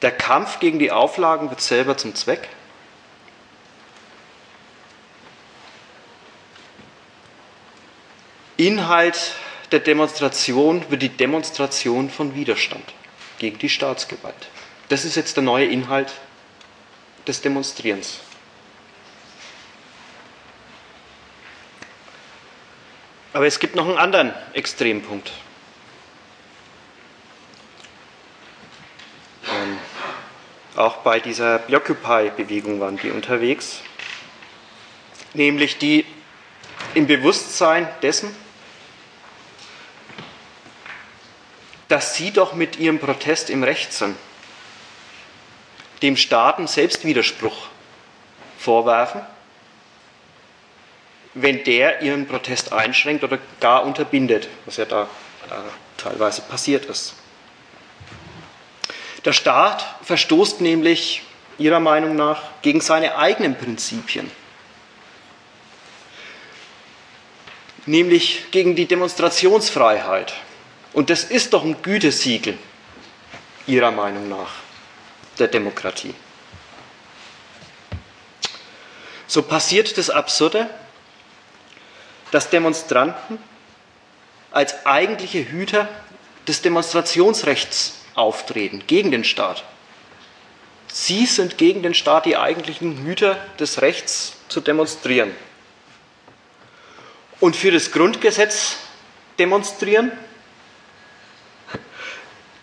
der 0.00 0.12
Kampf 0.12 0.60
gegen 0.60 0.78
die 0.78 0.90
Auflagen 0.90 1.50
wird 1.50 1.60
selber 1.60 1.98
zum 1.98 2.14
Zweck. 2.14 2.48
Inhalt 8.56 9.34
der 9.72 9.80
Demonstration 9.80 10.90
wird 10.90 11.02
die 11.02 11.10
Demonstration 11.10 12.08
von 12.08 12.34
Widerstand 12.34 12.94
gegen 13.38 13.58
die 13.58 13.68
Staatsgewalt. 13.68 14.48
Das 14.88 15.04
ist 15.04 15.16
jetzt 15.16 15.36
der 15.36 15.42
neue 15.42 15.66
Inhalt 15.66 16.14
des 17.26 17.40
Demonstrierens. 17.40 18.20
Aber 23.32 23.46
es 23.46 23.60
gibt 23.60 23.76
noch 23.76 23.86
einen 23.86 23.98
anderen 23.98 24.34
Extrempunkt. 24.54 25.30
Ähm, 29.44 29.78
auch 30.76 30.98
bei 30.98 31.20
dieser 31.20 31.58
Blockupy-Bewegung 31.60 32.80
waren 32.80 32.96
die 32.96 33.10
unterwegs, 33.10 33.82
nämlich 35.34 35.78
die 35.78 36.04
im 36.94 37.06
Bewusstsein 37.06 37.88
dessen, 38.02 38.34
dass 41.86 42.14
sie 42.14 42.32
doch 42.32 42.52
mit 42.54 42.78
ihrem 42.78 42.98
Protest 42.98 43.50
im 43.50 43.62
Recht 43.62 43.92
sind, 43.92 44.16
dem 46.02 46.16
Staaten 46.16 46.66
Selbstwiderspruch 46.66 47.68
vorwerfen, 48.58 49.22
wenn 51.34 51.64
der 51.64 52.02
ihren 52.02 52.26
Protest 52.26 52.72
einschränkt 52.72 53.24
oder 53.24 53.38
gar 53.60 53.84
unterbindet, 53.84 54.48
was 54.66 54.76
ja 54.76 54.84
da 54.84 55.04
äh, 55.04 55.54
teilweise 55.96 56.42
passiert 56.42 56.86
ist. 56.86 57.14
Der 59.24 59.32
Staat 59.32 59.84
verstoßt 60.02 60.60
nämlich 60.60 61.22
ihrer 61.58 61.80
Meinung 61.80 62.16
nach 62.16 62.42
gegen 62.62 62.80
seine 62.80 63.16
eigenen 63.16 63.56
Prinzipien, 63.56 64.30
nämlich 67.84 68.50
gegen 68.50 68.74
die 68.74 68.86
Demonstrationsfreiheit. 68.86 70.32
Und 70.92 71.10
das 71.10 71.24
ist 71.24 71.52
doch 71.52 71.64
ein 71.64 71.82
Gütesiegel 71.82 72.58
ihrer 73.66 73.90
Meinung 73.90 74.28
nach 74.28 74.50
der 75.40 75.48
Demokratie. 75.48 76.14
So 79.26 79.42
passiert 79.42 79.96
das 79.96 80.10
Absurde, 80.10 80.68
dass 82.30 82.50
Demonstranten 82.50 83.38
als 84.50 84.86
eigentliche 84.86 85.48
Hüter 85.48 85.88
des 86.46 86.62
Demonstrationsrechts 86.62 88.00
auftreten, 88.14 88.82
gegen 88.86 89.10
den 89.10 89.24
Staat. 89.24 89.64
Sie 90.92 91.26
sind 91.26 91.58
gegen 91.58 91.82
den 91.82 91.94
Staat 91.94 92.26
die 92.26 92.36
eigentlichen 92.36 93.04
Hüter 93.04 93.36
des 93.58 93.80
Rechts 93.80 94.36
zu 94.48 94.60
demonstrieren. 94.60 95.34
Und 97.38 97.54
für 97.54 97.70
das 97.70 97.92
Grundgesetz 97.92 98.78
demonstrieren, 99.38 100.10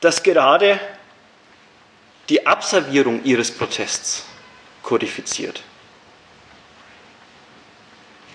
das 0.01 0.21
gerade 0.21 0.80
die 2.30 2.45
Abservierung 2.45 3.23
ihres 3.23 3.51
Protests 3.51 4.25
kodifiziert. 4.84 5.63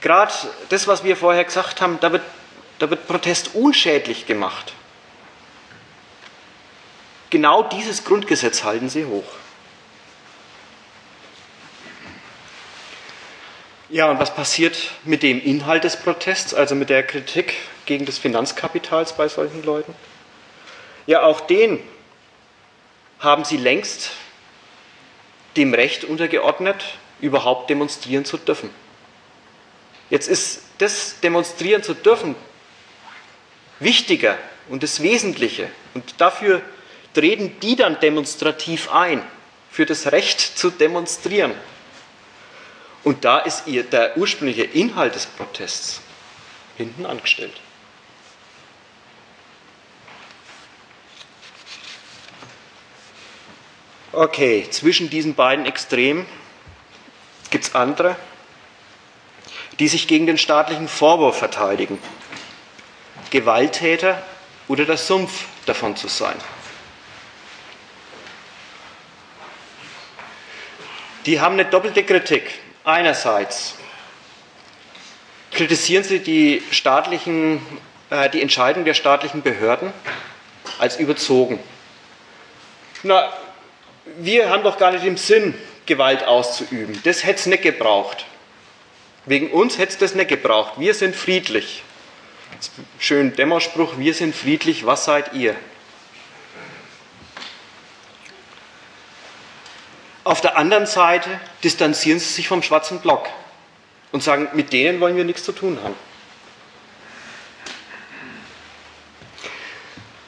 Gerade 0.01 0.33
das, 0.69 0.87
was 0.89 1.05
wir 1.05 1.17
vorher 1.17 1.45
gesagt 1.45 1.81
haben, 1.81 1.99
da 2.01 2.13
wird, 2.13 2.23
da 2.79 2.91
wird 2.91 3.07
Protest 3.07 3.55
unschädlich 3.55 4.27
gemacht. 4.27 4.73
Genau 7.31 7.63
dieses 7.63 8.05
Grundgesetz 8.05 8.65
halten 8.65 8.89
sie 8.89 9.07
hoch. 9.07 9.25
Ja, 13.89 14.11
und 14.11 14.19
was 14.19 14.35
passiert 14.35 14.91
mit 15.05 15.23
dem 15.23 15.41
Inhalt 15.41 15.85
des 15.85 15.97
Protests, 15.97 16.53
also 16.55 16.75
mit 16.75 16.91
der 16.91 17.03
Kritik 17.03 17.55
gegen 17.87 18.07
das 18.07 18.19
Finanzkapitals 18.19 19.13
bei 19.13 19.29
solchen 19.29 19.63
Leuten? 19.63 19.95
Ja, 21.07 21.23
auch 21.23 21.41
den 21.43 21.79
haben 23.23 23.45
sie 23.45 23.57
längst 23.57 24.11
dem 25.57 25.73
Recht 25.75 26.05
untergeordnet, 26.05 26.85
überhaupt 27.21 27.71
demonstrieren 27.71 28.25
zu 28.25 28.37
dürfen. 28.37 28.71
Jetzt 30.11 30.29
ist 30.29 30.63
das 30.79 31.21
demonstrieren 31.21 31.83
zu 31.83 31.95
dürfen 31.95 32.35
wichtiger 33.79 34.37
und 34.69 34.83
das 34.83 35.03
Wesentliche. 35.03 35.71
Und 35.95 36.21
dafür 36.21 36.63
treten 37.15 37.59
die 37.61 37.77
dann 37.77 37.99
demonstrativ 38.01 38.93
ein, 38.93 39.23
für 39.71 39.87
das 39.87 40.13
Recht 40.13 40.41
zu 40.41 40.71
demonstrieren. 40.71 41.53
Und 43.05 43.25
da 43.25 43.39
ist 43.39 43.67
ihr 43.67 43.85
der 43.85 44.17
ursprüngliche 44.17 44.65
Inhalt 44.65 45.15
des 45.15 45.27
Protests 45.27 46.01
hinten 46.77 47.07
angestellt. 47.07 47.59
Okay, 54.15 54.69
zwischen 54.71 55.09
diesen 55.09 55.35
beiden 55.35 55.65
Extremen 55.65 56.27
gibt 57.49 57.65
es 57.65 57.75
andere, 57.75 58.17
die 59.79 59.89
sich 59.89 60.07
gegen 60.07 60.27
den 60.27 60.37
staatlichen 60.37 60.87
Vorwurf 60.87 61.39
verteidigen, 61.39 61.99
Gewalttäter 63.31 64.23
oder 64.69 64.85
der 64.85 64.99
Sumpf 64.99 65.47
davon 65.65 65.97
zu 65.97 66.09
sein. 66.09 66.37
Die 71.25 71.41
haben 71.41 71.55
eine 71.55 71.65
doppelte 71.65 72.05
Kritik. 72.05 72.51
Einerseits 72.85 73.77
kritisieren 75.53 76.05
sie 76.05 76.19
die, 76.19 76.63
staatlichen, 76.71 77.65
äh, 78.11 78.29
die 78.29 78.43
Entscheidung 78.43 78.85
der 78.85 78.95
staatlichen 78.95 79.41
Behörden 79.41 79.93
als 80.79 80.99
überzogen. 80.99 81.61
Na, 83.05 83.33
wir 84.19 84.51
haben 84.51 84.63
doch 84.63 84.79
gar 84.79 84.93
nicht 84.93 85.05
im 85.05 85.17
Sinn, 85.17 85.55
Gewalt 85.87 86.25
auszuüben. 86.25 87.01
Das 87.05 87.25
hätte 87.25 87.41
es 87.41 87.47
nicht 87.47 87.63
gebraucht. 87.63 88.27
Wegen 89.27 89.51
uns 89.51 89.79
hätte 89.79 89.93
es 89.93 89.99
das 89.99 90.15
nicht 90.15 90.29
gebraucht. 90.29 90.75
Wir 90.79 90.95
sind 90.95 91.15
friedlich. 91.15 91.83
Schön 92.99 93.35
Dämmerspruch, 93.35 93.99
wir 93.99 94.15
sind 94.15 94.35
friedlich, 94.35 94.87
was 94.87 95.05
seid 95.05 95.33
ihr? 95.35 95.57
Auf 100.25 100.41
der 100.41 100.57
anderen 100.57 100.87
Seite 100.87 101.29
distanzieren 101.65 102.21
sie 102.21 102.33
sich 102.33 102.47
vom 102.47 102.63
schwarzen 102.63 103.01
Block 103.01 103.29
und 104.13 104.23
sagen, 104.23 104.49
mit 104.53 104.73
denen 104.73 105.01
wollen 105.01 105.17
wir 105.17 105.25
nichts 105.25 105.43
zu 105.43 105.53
tun 105.53 105.79
haben. 105.83 105.97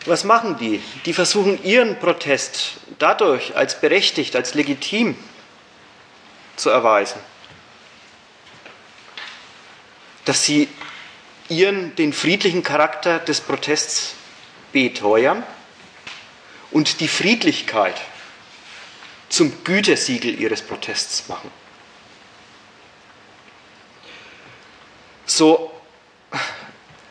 Was 0.06 0.24
machen 0.24 0.58
die? 0.58 0.82
Die 1.06 1.14
versuchen 1.14 1.62
ihren 1.64 1.98
Protest 1.98 2.74
dadurch 2.98 3.56
als 3.56 3.80
berechtigt, 3.80 4.36
als 4.36 4.54
legitim 4.54 5.16
zu 6.56 6.70
erweisen, 6.70 7.18
dass 10.24 10.44
sie 10.44 10.68
ihren 11.48 11.94
den 11.96 12.12
friedlichen 12.12 12.62
Charakter 12.62 13.18
des 13.18 13.40
Protests 13.40 14.14
beteuern 14.72 15.42
und 16.70 17.00
die 17.00 17.08
Friedlichkeit 17.08 18.00
zum 19.28 19.64
Gütesiegel 19.64 20.38
ihres 20.38 20.62
Protests 20.62 21.28
machen. 21.28 21.50
So 25.26 25.72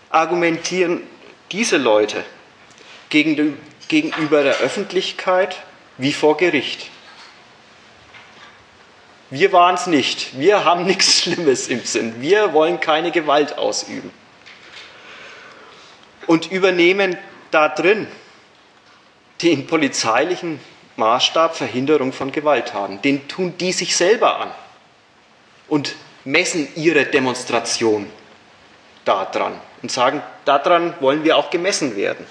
argumentieren 0.09 1.01
diese 1.51 1.77
Leute 1.77 2.23
gegenüber 3.13 4.43
der 4.43 4.57
Öffentlichkeit 4.57 5.57
wie 5.97 6.11
vor 6.11 6.35
Gericht. 6.35 6.89
Wir 9.29 9.51
waren 9.51 9.75
es 9.75 9.87
nicht. 9.87 10.37
Wir 10.37 10.63
haben 10.65 10.85
nichts 10.87 11.21
Schlimmes 11.21 11.67
im 11.67 11.83
Sinn. 11.83 12.21
Wir 12.21 12.53
wollen 12.53 12.79
keine 12.79 13.11
Gewalt 13.11 13.57
ausüben. 13.57 14.11
Und 16.27 16.51
übernehmen 16.51 17.17
da 17.51 17.69
drin 17.69 18.07
den 19.41 19.67
polizeilichen 19.67 20.59
Maßstab 20.95 21.55
Verhinderung 21.55 22.13
von 22.13 22.31
Gewalttaten. 22.31 23.01
Den 23.01 23.27
tun 23.27 23.55
die 23.57 23.73
sich 23.73 23.95
selber 23.95 24.39
an 24.39 24.51
und 25.67 25.95
messen 26.23 26.67
ihre 26.75 27.05
Demonstration 27.05 28.09
daran 29.05 29.59
und 29.81 29.91
sagen, 29.91 30.21
daran 30.45 30.93
wollen 31.01 31.23
wir 31.23 31.37
auch 31.37 31.49
gemessen 31.49 31.95
werden. 31.95 32.25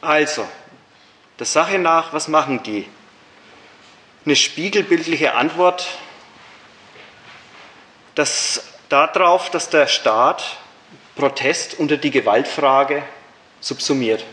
Also, 0.00 0.46
der 1.38 1.46
Sache 1.46 1.78
nach, 1.78 2.12
was 2.12 2.28
machen 2.28 2.62
die? 2.62 2.86
eine 4.24 4.36
spiegelbildliche 4.36 5.34
Antwort 5.34 5.86
dass 8.14 8.64
darauf, 8.88 9.50
dass 9.50 9.70
der 9.70 9.86
Staat 9.86 10.58
Protest 11.14 11.78
unter 11.78 11.96
die 11.96 12.10
Gewaltfrage 12.10 13.02
subsumiert. 13.60 14.24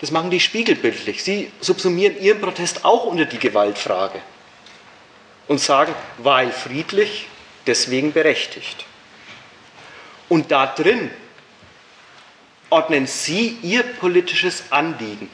Das 0.00 0.10
machen 0.10 0.30
die 0.30 0.40
spiegelbildlich. 0.40 1.22
Sie 1.22 1.52
subsumieren 1.60 2.20
ihren 2.20 2.40
Protest 2.40 2.84
auch 2.84 3.04
unter 3.04 3.24
die 3.24 3.38
Gewaltfrage 3.38 4.20
und 5.46 5.60
sagen, 5.60 5.94
weil 6.18 6.50
friedlich, 6.50 7.28
deswegen 7.66 8.12
berechtigt. 8.12 8.84
Und 10.28 10.50
da 10.50 10.66
drin 10.66 11.10
ordnen 12.70 13.06
Sie 13.06 13.58
Ihr 13.62 13.82
politisches 13.82 14.70
Anliegen 14.70 15.30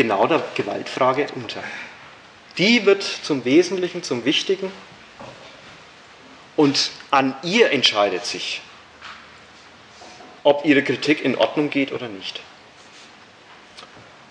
genau 0.00 0.26
der 0.26 0.42
Gewaltfrage 0.54 1.26
unter. 1.34 1.62
Die 2.56 2.86
wird 2.86 3.02
zum 3.02 3.44
Wesentlichen, 3.44 4.02
zum 4.02 4.24
Wichtigen 4.24 4.72
und 6.56 6.90
an 7.10 7.34
ihr 7.42 7.70
entscheidet 7.70 8.24
sich, 8.24 8.62
ob 10.42 10.64
ihre 10.64 10.82
Kritik 10.82 11.22
in 11.22 11.36
Ordnung 11.36 11.68
geht 11.68 11.92
oder 11.92 12.08
nicht. 12.08 12.40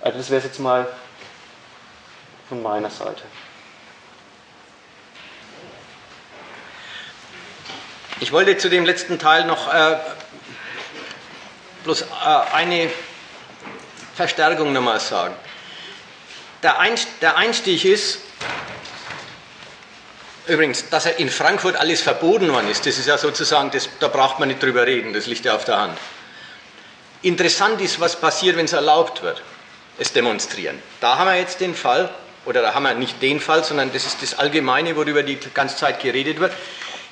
Also 0.02 0.18
das 0.18 0.32
wäre 0.32 0.40
es 0.40 0.46
jetzt 0.46 0.60
mal 0.60 0.88
von 2.48 2.64
meiner 2.64 2.90
Seite. 2.90 3.22
Ich 8.22 8.34
wollte 8.34 8.58
zu 8.58 8.70
dem 8.70 8.86
letzten 8.86 9.18
Teil 9.18 9.46
noch 9.46 9.74
äh, 9.74 9.96
bloß 11.86 12.02
äh, 12.02 12.06
eine 12.54 12.90
Verstärkung 14.16 14.74
nochmal 14.74 15.00
sagen. 15.00 15.34
Der, 16.62 16.78
Einstieg 17.38 17.86
ist, 17.86 18.20
übrigens, 20.48 20.90
dass 20.90 21.06
er 21.06 21.18
in 21.20 21.30
Frankfurt 21.30 21.78
alles 21.78 22.02
verboten 22.02 22.52
worden 22.52 22.70
ist, 22.70 22.86
das 22.86 22.98
ist 22.98 23.08
ja 23.08 23.18
sozusagen, 23.18 23.72
das, 23.72 23.88
da 24.02 24.10
braucht 24.10 24.40
man 24.40 24.50
nicht 24.50 24.62
drüber 24.62 24.86
reden, 24.86 25.14
das 25.14 25.26
liegt 25.26 25.46
ja 25.46 25.56
auf 25.56 25.64
der 25.64 25.80
Hand. 25.80 25.98
Interessant 27.22 27.80
ist, 27.80 28.02
was 28.02 28.18
passiert, 28.18 28.58
wenn 28.58 28.66
es 28.66 28.74
erlaubt 28.74 29.22
wird, 29.22 29.42
es 29.98 30.12
demonstrieren. 30.12 30.82
Da 31.00 31.18
haben 31.18 31.28
wir 31.28 31.38
jetzt 31.38 31.62
den 31.62 31.74
Fall, 31.74 32.10
oder 32.46 32.62
da 32.62 32.74
haben 32.74 32.84
wir 32.84 32.94
nicht 32.96 33.22
den 33.22 33.40
Fall, 33.40 33.64
sondern 33.64 33.94
das 33.94 34.06
ist 34.06 34.22
das 34.22 34.38
Allgemeine, 34.38 34.98
worüber 34.98 35.24
die 35.24 35.40
ganze 35.54 35.78
Zeit 35.78 36.02
geredet 36.02 36.42
wird. 36.42 36.52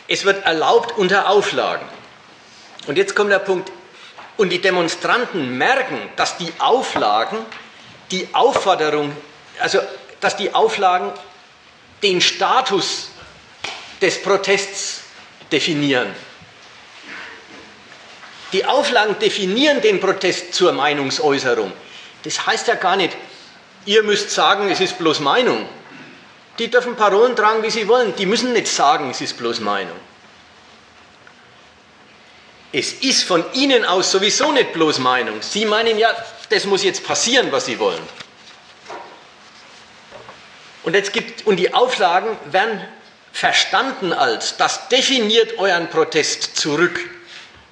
Es 0.08 0.26
wird 0.26 0.45
erlaubt 0.45 0.97
unter 0.97 1.30
Auflagen. 1.30 1.86
Und 2.88 2.97
jetzt 2.97 3.16
kommt 3.16 3.32
der 3.32 3.39
Punkt, 3.39 3.72
und 4.38 4.49
die 4.49 4.62
Demonstranten 4.62 5.58
merken, 5.58 5.97
dass 6.16 6.38
die 6.38 6.53
Auflagen 6.60 7.39
die 8.12 8.30
Aufforderung, 8.34 9.12
also 9.60 9.80
dass 10.20 10.38
die 10.38 10.53
Auflagen 10.53 11.12
den 12.03 12.22
Status 12.22 13.10
des 14.01 14.22
Protests 14.22 15.01
definieren. 15.51 16.14
Die 18.53 18.64
Auflagen 18.64 19.18
definieren 19.20 19.82
den 19.82 19.99
Protest 19.99 20.53
zur 20.53 20.72
Meinungsäußerung. 20.72 21.74
Das 22.24 22.45
heißt 22.45 22.68
ja 22.68 22.76
gar 22.76 22.95
nicht, 22.95 23.18
ihr 23.86 24.03
müsst 24.03 24.30
sagen, 24.32 24.70
es 24.70 24.80
ist 24.80 24.97
bloß 24.97 25.20
Meinung. 25.20 25.68
Die 26.60 26.70
dürfen 26.70 26.95
Parolen 26.95 27.36
tragen, 27.36 27.62
wie 27.64 27.70
sie 27.70 27.88
wollen. 27.88 28.16
Die 28.16 28.26
müssen 28.26 28.53
nicht 28.53 28.68
sagen, 28.68 29.12
es 29.12 29.22
ist 29.22 29.38
bloß 29.38 29.60
Meinung. 29.60 29.97
Es 32.72 32.93
ist 32.93 33.24
von 33.24 33.45
Ihnen 33.53 33.86
aus 33.86 34.12
sowieso 34.12 34.51
nicht 34.51 34.74
bloß 34.74 34.99
Meinung. 34.99 35.41
Sie 35.41 35.66
meinen 35.66 35.97
ja, 35.97 36.10
das 36.49 36.66
muss 36.66 36.84
jetzt 36.84 37.03
passieren, 37.05 37.51
was 37.51 37.66
Sie 37.66 37.80
wollen. 37.80 38.01
Und, 40.84 40.93
jetzt 40.93 41.14
gibt, 41.14 41.45
und 41.45 41.58
die 41.58 41.74
Auflagen 41.74 42.38
werden 42.51 42.82
verstanden 43.32 44.14
als, 44.14 44.58
das 44.58 44.89
definiert 44.89 45.60
euren 45.60 45.89
Protest 45.89 46.58
zurück 46.58 46.99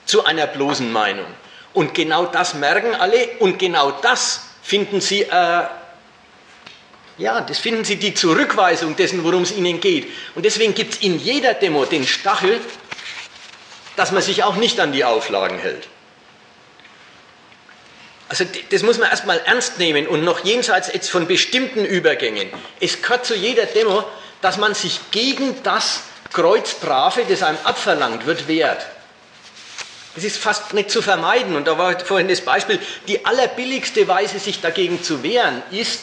zu 0.05 0.25
einer 0.25 0.47
bloßen 0.47 0.91
Meinung. 0.91 1.25
Und 1.73 1.93
genau 1.93 2.25
das 2.25 2.53
merken 2.53 2.93
alle 2.93 3.29
und 3.39 3.57
genau 3.57 3.91
das 3.91 4.41
finden 4.61 5.01
sie, 5.01 5.23
äh, 5.23 5.63
ja, 7.17 7.41
das 7.41 7.59
finden 7.59 7.85
sie 7.85 7.95
die 7.95 8.13
Zurückweisung 8.13 8.95
dessen, 8.95 9.23
worum 9.23 9.43
es 9.43 9.51
ihnen 9.51 9.79
geht. 9.79 10.07
Und 10.35 10.43
deswegen 10.43 10.73
gibt 10.73 10.95
es 10.95 11.01
in 11.01 11.19
jeder 11.19 11.53
Demo 11.53 11.85
den 11.85 12.05
Stachel, 12.05 12.59
dass 13.95 14.11
man 14.11 14.21
sich 14.21 14.43
auch 14.43 14.55
nicht 14.55 14.79
an 14.79 14.91
die 14.91 15.05
Auflagen 15.05 15.57
hält. 15.57 15.87
Also 18.27 18.43
das 18.71 18.83
muss 18.83 18.97
man 18.97 19.09
erstmal 19.09 19.39
ernst 19.45 19.77
nehmen 19.77 20.07
und 20.07 20.23
noch 20.23 20.43
jenseits 20.43 20.91
jetzt 20.91 21.09
von 21.09 21.27
bestimmten 21.27 21.85
Übergängen. 21.85 22.49
Es 22.79 23.01
gehört 23.01 23.25
zu 23.25 23.35
jeder 23.35 23.65
Demo, 23.65 24.03
dass 24.41 24.57
man 24.57 24.73
sich 24.73 24.99
gegen 25.11 25.61
das 25.63 26.01
Kreuzbrave, 26.33 27.23
das 27.29 27.43
einem 27.43 27.59
abverlangt 27.63 28.25
wird, 28.25 28.47
wehrt. 28.47 28.85
Das 30.15 30.23
ist 30.23 30.37
fast 30.37 30.73
nicht 30.73 30.89
zu 30.89 31.01
vermeiden. 31.01 31.55
Und 31.55 31.67
da 31.67 31.77
war 31.77 31.97
vorhin 31.99 32.27
das 32.27 32.41
Beispiel, 32.41 32.79
die 33.07 33.25
allerbilligste 33.25 34.07
Weise, 34.07 34.39
sich 34.39 34.59
dagegen 34.59 35.03
zu 35.03 35.23
wehren, 35.23 35.61
ist, 35.71 36.01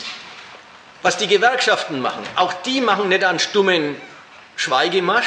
was 1.03 1.17
die 1.17 1.27
Gewerkschaften 1.27 2.01
machen. 2.01 2.23
Auch 2.37 2.53
die 2.53 2.81
machen 2.81 3.09
nicht 3.09 3.25
einen 3.25 3.39
stummen 3.39 4.01
Schweigemarsch, 4.57 5.27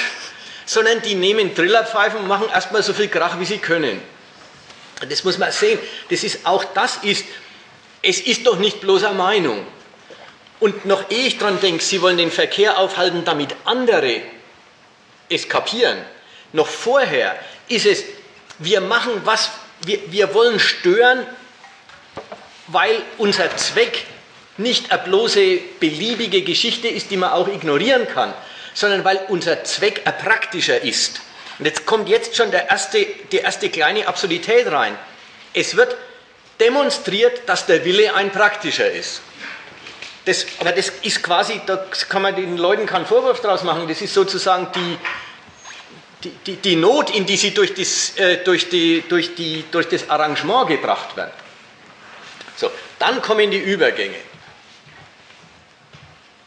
sondern 0.65 1.01
die 1.01 1.15
nehmen 1.15 1.53
Trillerpfeifen 1.53 2.19
und 2.19 2.27
machen 2.27 2.49
erstmal 2.49 2.81
so 2.81 2.93
viel 2.93 3.07
Krach, 3.07 3.39
wie 3.39 3.45
sie 3.45 3.57
können. 3.57 4.01
Das 5.09 5.23
muss 5.23 5.37
man 5.37 5.51
sehen. 5.51 5.79
Das 6.09 6.23
ist, 6.23 6.45
auch 6.45 6.63
das 6.63 6.97
ist, 7.03 7.25
es 8.01 8.21
ist 8.21 8.47
doch 8.47 8.57
nicht 8.57 8.81
bloßer 8.81 9.13
Meinung. 9.13 9.65
Und 10.59 10.85
noch 10.85 11.11
ehe 11.11 11.27
ich 11.27 11.37
daran 11.37 11.59
denke, 11.59 11.83
Sie 11.83 12.01
wollen 12.01 12.17
den 12.17 12.31
Verkehr 12.31 12.77
aufhalten, 12.77 13.25
damit 13.25 13.53
andere 13.65 14.21
es 15.29 15.49
kapieren, 15.49 15.97
noch 16.53 16.67
vorher 16.67 17.37
ist 17.67 17.85
es, 17.85 18.03
wir 18.59 18.79
machen 18.79 19.21
was, 19.25 19.49
wir, 19.81 19.99
wir 20.11 20.33
wollen 20.33 20.59
stören, 20.59 21.25
weil 22.67 23.01
unser 23.17 23.55
Zweck 23.57 24.05
nicht 24.57 24.91
eine 24.91 25.03
bloße 25.03 25.59
beliebige 25.79 26.41
Geschichte 26.41 26.87
ist, 26.87 27.11
die 27.11 27.17
man 27.17 27.31
auch 27.31 27.47
ignorieren 27.47 28.07
kann, 28.07 28.33
sondern 28.73 29.03
weil 29.03 29.19
unser 29.27 29.63
Zweck 29.63 30.01
ein 30.05 30.17
praktischer 30.17 30.81
ist. 30.81 31.21
Und 31.59 31.65
jetzt 31.65 31.85
kommt 31.85 32.09
jetzt 32.09 32.35
schon 32.35 32.51
der 32.51 32.69
erste, 32.69 33.05
die 33.31 33.37
erste 33.37 33.69
kleine 33.69 34.07
Absurdität 34.07 34.69
rein. 34.71 34.97
Es 35.53 35.75
wird 35.75 35.95
demonstriert, 36.59 37.47
dass 37.47 37.65
der 37.65 37.83
Wille 37.85 38.13
ein 38.13 38.31
praktischer 38.31 38.89
ist. 38.89 39.21
Das, 40.25 40.45
aber 40.59 40.71
das 40.71 40.89
ist 41.03 41.21
quasi, 41.21 41.61
da 41.65 41.85
kann 42.09 42.23
man 42.23 42.35
den 42.35 42.57
Leuten 42.57 42.85
keinen 42.85 43.05
Vorwurf 43.05 43.41
daraus 43.41 43.63
machen, 43.63 43.87
das 43.87 44.01
ist 44.01 44.13
sozusagen 44.13 44.67
die, 44.73 44.97
die, 46.23 46.31
die, 46.45 46.55
die 46.55 46.75
Not, 46.75 47.11
in 47.11 47.25
die 47.25 47.37
sie 47.37 47.53
durch 47.53 47.73
das, 47.75 48.17
äh, 48.17 48.37
durch, 48.43 48.69
die, 48.69 49.03
durch, 49.07 49.35
die, 49.35 49.65
durch 49.69 49.87
das 49.87 50.09
Arrangement 50.09 50.67
gebracht 50.67 51.15
werden. 51.15 51.31
So, 52.55 52.71
dann 52.97 53.21
kommen 53.21 53.51
die 53.51 53.59
Übergänge. 53.59 54.15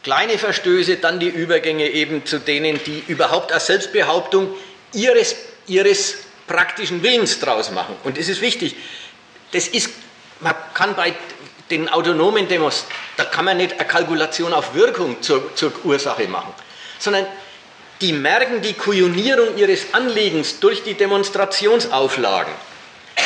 Kleine 0.03 0.37
Verstöße, 0.37 0.97
dann 0.97 1.19
die 1.19 1.27
Übergänge 1.27 1.89
eben 1.89 2.25
zu 2.25 2.39
denen, 2.39 2.81
die 2.85 3.03
überhaupt 3.07 3.51
als 3.51 3.67
Selbstbehauptung 3.67 4.55
ihres, 4.93 5.35
ihres 5.67 6.17
praktischen 6.47 7.03
Willens 7.03 7.39
draus 7.39 7.71
machen. 7.71 7.95
Und 8.03 8.17
es 8.17 8.29
ist 8.29 8.41
wichtig, 8.41 8.75
das 9.51 9.67
ist, 9.67 9.89
man 10.39 10.55
kann 10.73 10.95
bei 10.95 11.13
den 11.69 11.89
autonomen 11.89 12.47
Demos, 12.47 12.85
da 13.17 13.25
kann 13.25 13.45
man 13.45 13.57
nicht 13.57 13.73
eine 13.73 13.87
Kalkulation 13.87 14.53
auf 14.53 14.73
Wirkung 14.73 15.21
zur, 15.21 15.55
zur 15.55 15.73
Ursache 15.83 16.27
machen, 16.27 16.53
sondern 16.97 17.27
die 18.01 18.13
merken 18.13 18.61
die 18.61 18.73
Kujonierung 18.73 19.57
ihres 19.57 19.93
Anliegens 19.93 20.59
durch 20.59 20.83
die 20.83 20.93
Demonstrationsauflagen 20.93 22.53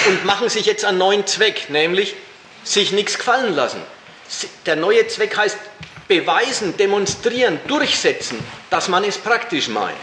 und 0.07 0.25
machen 0.25 0.49
sich 0.49 0.65
jetzt 0.65 0.83
einen 0.83 0.97
neuen 0.97 1.27
Zweck, 1.27 1.69
nämlich 1.69 2.15
sich 2.63 2.91
nichts 2.91 3.17
gefallen 3.17 3.55
lassen. 3.55 3.81
Der 4.65 4.75
neue 4.75 5.07
Zweck 5.07 5.37
heißt 5.37 5.57
beweisen, 6.07 6.75
demonstrieren, 6.77 7.59
durchsetzen, 7.67 8.39
dass 8.69 8.87
man 8.87 9.03
es 9.03 9.17
praktisch 9.17 9.67
meint. 9.67 9.97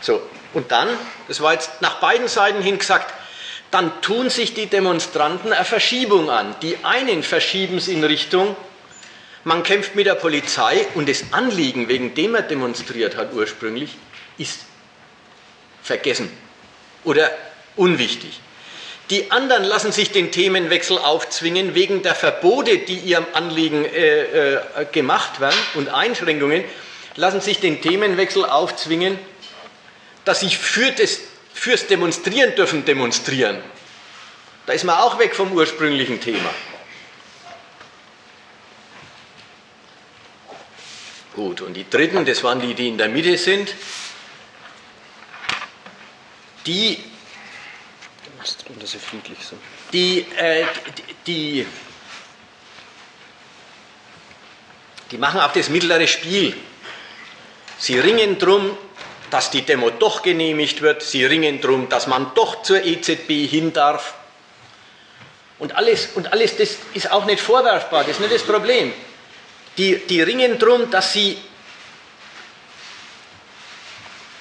So, 0.00 0.22
und 0.54 0.70
dann, 0.72 0.88
das 1.28 1.40
war 1.40 1.52
jetzt 1.52 1.80
nach 1.80 2.00
beiden 2.00 2.28
Seiten 2.28 2.62
hin 2.62 2.78
gesagt, 2.78 3.14
dann 3.70 4.02
tun 4.02 4.30
sich 4.30 4.54
die 4.54 4.66
Demonstranten 4.66 5.52
eine 5.52 5.64
Verschiebung 5.64 6.28
an. 6.28 6.56
Die 6.60 6.78
einen 6.82 7.22
verschieben 7.22 7.76
es 7.76 7.86
in 7.88 8.02
Richtung, 8.02 8.56
man 9.44 9.62
kämpft 9.62 9.94
mit 9.94 10.06
der 10.06 10.16
Polizei 10.16 10.86
und 10.94 11.08
das 11.08 11.32
Anliegen, 11.32 11.88
wegen 11.88 12.14
dem 12.14 12.34
er 12.34 12.42
demonstriert 12.42 13.16
hat 13.16 13.32
ursprünglich, 13.32 13.96
ist 14.36 14.60
vergessen 15.82 16.30
oder 17.04 17.30
unwichtig. 17.76 18.40
Die 19.10 19.32
anderen 19.32 19.64
lassen 19.64 19.90
sich 19.90 20.12
den 20.12 20.30
Themenwechsel 20.30 20.96
aufzwingen 20.96 21.74
wegen 21.74 22.02
der 22.02 22.14
Verbote, 22.14 22.78
die 22.78 22.96
ihrem 22.96 23.26
Anliegen 23.32 23.84
äh, 23.84 24.54
äh, 24.54 24.60
gemacht 24.92 25.40
werden 25.40 25.58
und 25.74 25.88
Einschränkungen, 25.88 26.62
lassen 27.16 27.40
sich 27.40 27.58
den 27.58 27.82
Themenwechsel 27.82 28.44
aufzwingen, 28.44 29.18
dass 30.24 30.40
sie 30.40 30.50
für 30.50 30.92
das, 30.92 31.18
fürs 31.52 31.88
Demonstrieren 31.88 32.54
dürfen 32.54 32.84
demonstrieren. 32.84 33.58
Da 34.66 34.74
ist 34.74 34.84
man 34.84 34.96
auch 34.98 35.18
weg 35.18 35.34
vom 35.34 35.50
ursprünglichen 35.52 36.20
Thema. 36.20 36.50
Gut, 41.34 41.62
und 41.62 41.74
die 41.74 41.88
dritten, 41.90 42.24
das 42.24 42.44
waren 42.44 42.60
die, 42.60 42.74
die 42.74 42.86
in 42.86 42.98
der 42.98 43.08
Mitte 43.08 43.36
sind, 43.38 43.74
die 46.66 47.09
die, 49.92 50.26
äh, 50.36 50.64
die, 51.26 51.66
die 55.10 55.18
machen 55.18 55.40
auch 55.40 55.52
das 55.52 55.68
mittlere 55.68 56.06
Spiel. 56.06 56.56
Sie 57.78 57.98
ringen 57.98 58.38
darum, 58.38 58.76
dass 59.30 59.50
die 59.50 59.62
Demo 59.62 59.90
doch 59.90 60.22
genehmigt 60.22 60.80
wird. 60.80 61.02
Sie 61.02 61.24
ringen 61.24 61.60
darum, 61.60 61.88
dass 61.88 62.06
man 62.06 62.32
doch 62.34 62.62
zur 62.62 62.82
EZB 62.84 63.48
hin 63.48 63.72
darf. 63.72 64.14
Und 65.58 65.76
alles, 65.76 66.10
und 66.14 66.32
alles 66.32 66.56
das 66.56 66.76
ist 66.94 67.10
auch 67.10 67.26
nicht 67.26 67.40
vorwerfbar, 67.40 68.04
das 68.04 68.12
ist 68.12 68.20
nicht 68.20 68.32
das 68.32 68.42
Problem. 68.42 68.92
Die, 69.76 69.98
die 69.98 70.22
ringen 70.22 70.58
darum, 70.58 70.90
dass 70.90 71.12
sie 71.12 71.36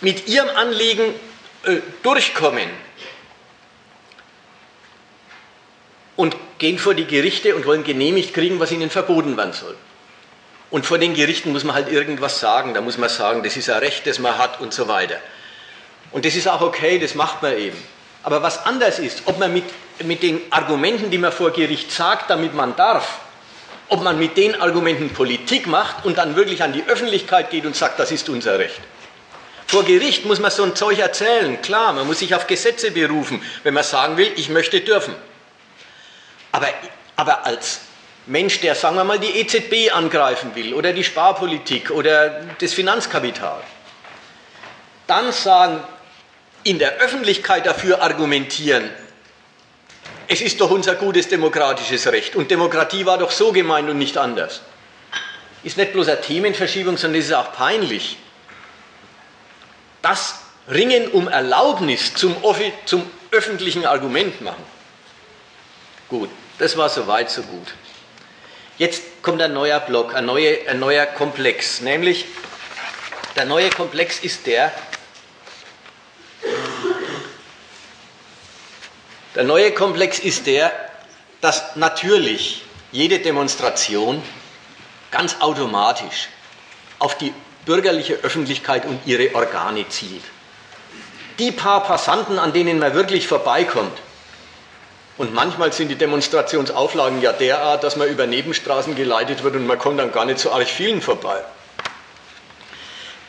mit 0.01 0.27
ihrem 0.27 0.49
Anliegen 0.55 1.13
äh, 1.63 1.77
durchkommen 2.01 2.69
und 6.19 6.35
gehen 6.57 6.77
vor 6.77 6.95
die 6.95 7.07
Gerichte 7.07 7.55
und 7.55 7.65
wollen 7.65 7.85
genehmigt 7.85 8.33
kriegen, 8.33 8.59
was 8.59 8.73
ihnen 8.73 8.89
verboten 8.89 9.37
werden 9.37 9.53
soll. 9.53 9.73
Und 10.69 10.85
vor 10.85 10.97
den 10.97 11.13
Gerichten 11.13 11.53
muss 11.53 11.63
man 11.63 11.73
halt 11.73 11.89
irgendwas 11.89 12.41
sagen. 12.41 12.73
Da 12.73 12.81
muss 12.81 12.97
man 12.97 13.07
sagen, 13.07 13.41
das 13.41 13.55
ist 13.55 13.69
ein 13.69 13.79
Recht, 13.79 14.05
das 14.05 14.19
man 14.19 14.37
hat 14.37 14.59
und 14.59 14.73
so 14.73 14.89
weiter. 14.89 15.15
Und 16.11 16.25
das 16.25 16.35
ist 16.35 16.49
auch 16.49 16.59
okay, 16.59 16.99
das 16.99 17.15
macht 17.15 17.41
man 17.41 17.57
eben. 17.57 17.77
Aber 18.21 18.43
was 18.43 18.65
anders 18.65 18.99
ist, 18.99 19.21
ob 19.27 19.39
man 19.39 19.53
mit, 19.53 19.63
mit 20.03 20.21
den 20.21 20.41
Argumenten, 20.49 21.09
die 21.09 21.17
man 21.17 21.31
vor 21.31 21.51
Gericht 21.51 21.89
sagt, 21.89 22.29
damit 22.29 22.53
man 22.53 22.75
darf, 22.75 23.19
ob 23.87 24.03
man 24.03 24.19
mit 24.19 24.35
den 24.35 24.59
Argumenten 24.59 25.11
Politik 25.11 25.67
macht 25.67 26.03
und 26.03 26.17
dann 26.17 26.35
wirklich 26.35 26.61
an 26.63 26.73
die 26.73 26.83
Öffentlichkeit 26.85 27.49
geht 27.49 27.65
und 27.65 27.77
sagt, 27.77 27.97
das 27.97 28.11
ist 28.11 28.27
unser 28.27 28.59
Recht. 28.59 28.81
Vor 29.67 29.85
Gericht 29.85 30.25
muss 30.25 30.41
man 30.41 30.51
so 30.51 30.63
ein 30.63 30.75
Zeug 30.75 30.99
erzählen, 30.99 31.61
klar, 31.61 31.93
man 31.93 32.07
muss 32.07 32.19
sich 32.19 32.35
auf 32.35 32.45
Gesetze 32.45 32.91
berufen, 32.91 33.41
wenn 33.63 33.73
man 33.73 33.85
sagen 33.85 34.17
will, 34.17 34.29
ich 34.35 34.49
möchte 34.49 34.81
dürfen. 34.81 35.15
Aber, 36.51 36.67
aber 37.15 37.45
als 37.45 37.81
Mensch, 38.25 38.59
der, 38.61 38.75
sagen 38.75 38.95
wir 38.95 39.03
mal, 39.03 39.19
die 39.19 39.39
EZB 39.39 39.93
angreifen 39.93 40.55
will 40.55 40.73
oder 40.73 40.93
die 40.93 41.03
Sparpolitik 41.03 41.91
oder 41.91 42.41
das 42.59 42.73
Finanzkapital, 42.73 43.61
dann 45.07 45.31
sagen, 45.31 45.83
in 46.63 46.77
der 46.77 46.97
Öffentlichkeit 46.97 47.65
dafür 47.65 48.01
argumentieren, 48.01 48.89
es 50.27 50.41
ist 50.41 50.61
doch 50.61 50.69
unser 50.69 50.93
gutes 50.95 51.27
demokratisches 51.27 52.05
Recht 52.11 52.35
und 52.35 52.51
Demokratie 52.51 53.05
war 53.05 53.17
doch 53.17 53.31
so 53.31 53.51
gemeint 53.51 53.89
und 53.89 53.97
nicht 53.97 54.17
anders. 54.17 54.61
Ist 55.63 55.77
nicht 55.77 55.91
bloß 55.93 56.07
eine 56.07 56.21
Themenverschiebung, 56.21 56.97
sondern 56.97 57.19
es 57.19 57.27
ist 57.27 57.33
auch 57.33 57.51
peinlich. 57.51 58.17
Das 60.03 60.35
Ringen 60.69 61.07
um 61.09 61.27
Erlaubnis 61.27 62.13
zum, 62.13 62.35
zum 62.85 63.09
öffentlichen 63.31 63.85
Argument 63.85 64.39
machen. 64.41 64.63
Gut, 66.09 66.29
das 66.57 66.75
war 66.75 66.89
soweit, 66.89 67.29
so 67.29 67.43
gut. 67.43 67.73
Jetzt 68.79 69.21
kommt 69.21 69.41
ein 69.41 69.53
neuer 69.53 69.79
Block, 69.79 70.15
ein, 70.15 70.25
neue, 70.25 70.67
ein 70.67 70.79
neuer 70.79 71.05
Komplex. 71.05 71.81
Nämlich, 71.81 72.25
der 73.35 73.45
neue 73.45 73.69
Komplex 73.69 74.19
ist 74.19 74.47
der, 74.47 74.71
der 79.35 79.43
neue 79.43 79.71
Komplex 79.71 80.17
ist 80.17 80.47
der, 80.47 80.71
dass 81.41 81.75
natürlich 81.75 82.63
jede 82.91 83.19
Demonstration 83.19 84.23
ganz 85.11 85.37
automatisch 85.41 86.29
auf 86.97 87.17
die 87.17 87.33
bürgerliche 87.65 88.15
Öffentlichkeit 88.15 88.85
und 88.85 88.99
ihre 89.05 89.35
Organe 89.35 89.87
zielt. 89.89 90.23
Die 91.37 91.51
paar 91.51 91.83
Passanten, 91.83 92.39
an 92.39 92.51
denen 92.51 92.79
man 92.79 92.93
wirklich 92.93 93.27
vorbeikommt, 93.27 93.97
und 95.19 95.33
manchmal 95.33 95.73
sind 95.73 95.89
die 95.89 95.97
Demonstrationsauflagen 95.97 97.21
ja 97.21 97.33
derart, 97.33 97.83
dass 97.83 97.97
man 97.97 98.07
über 98.07 98.25
Nebenstraßen 98.25 98.95
geleitet 98.95 99.43
wird 99.43 99.53
und 99.55 99.67
man 99.67 99.77
kommt 99.77 99.99
dann 99.99 100.13
gar 100.13 100.23
nicht 100.23 100.39
zu 100.39 100.49
arg 100.49 100.65
vielen 100.65 101.01
vorbei. 101.01 101.43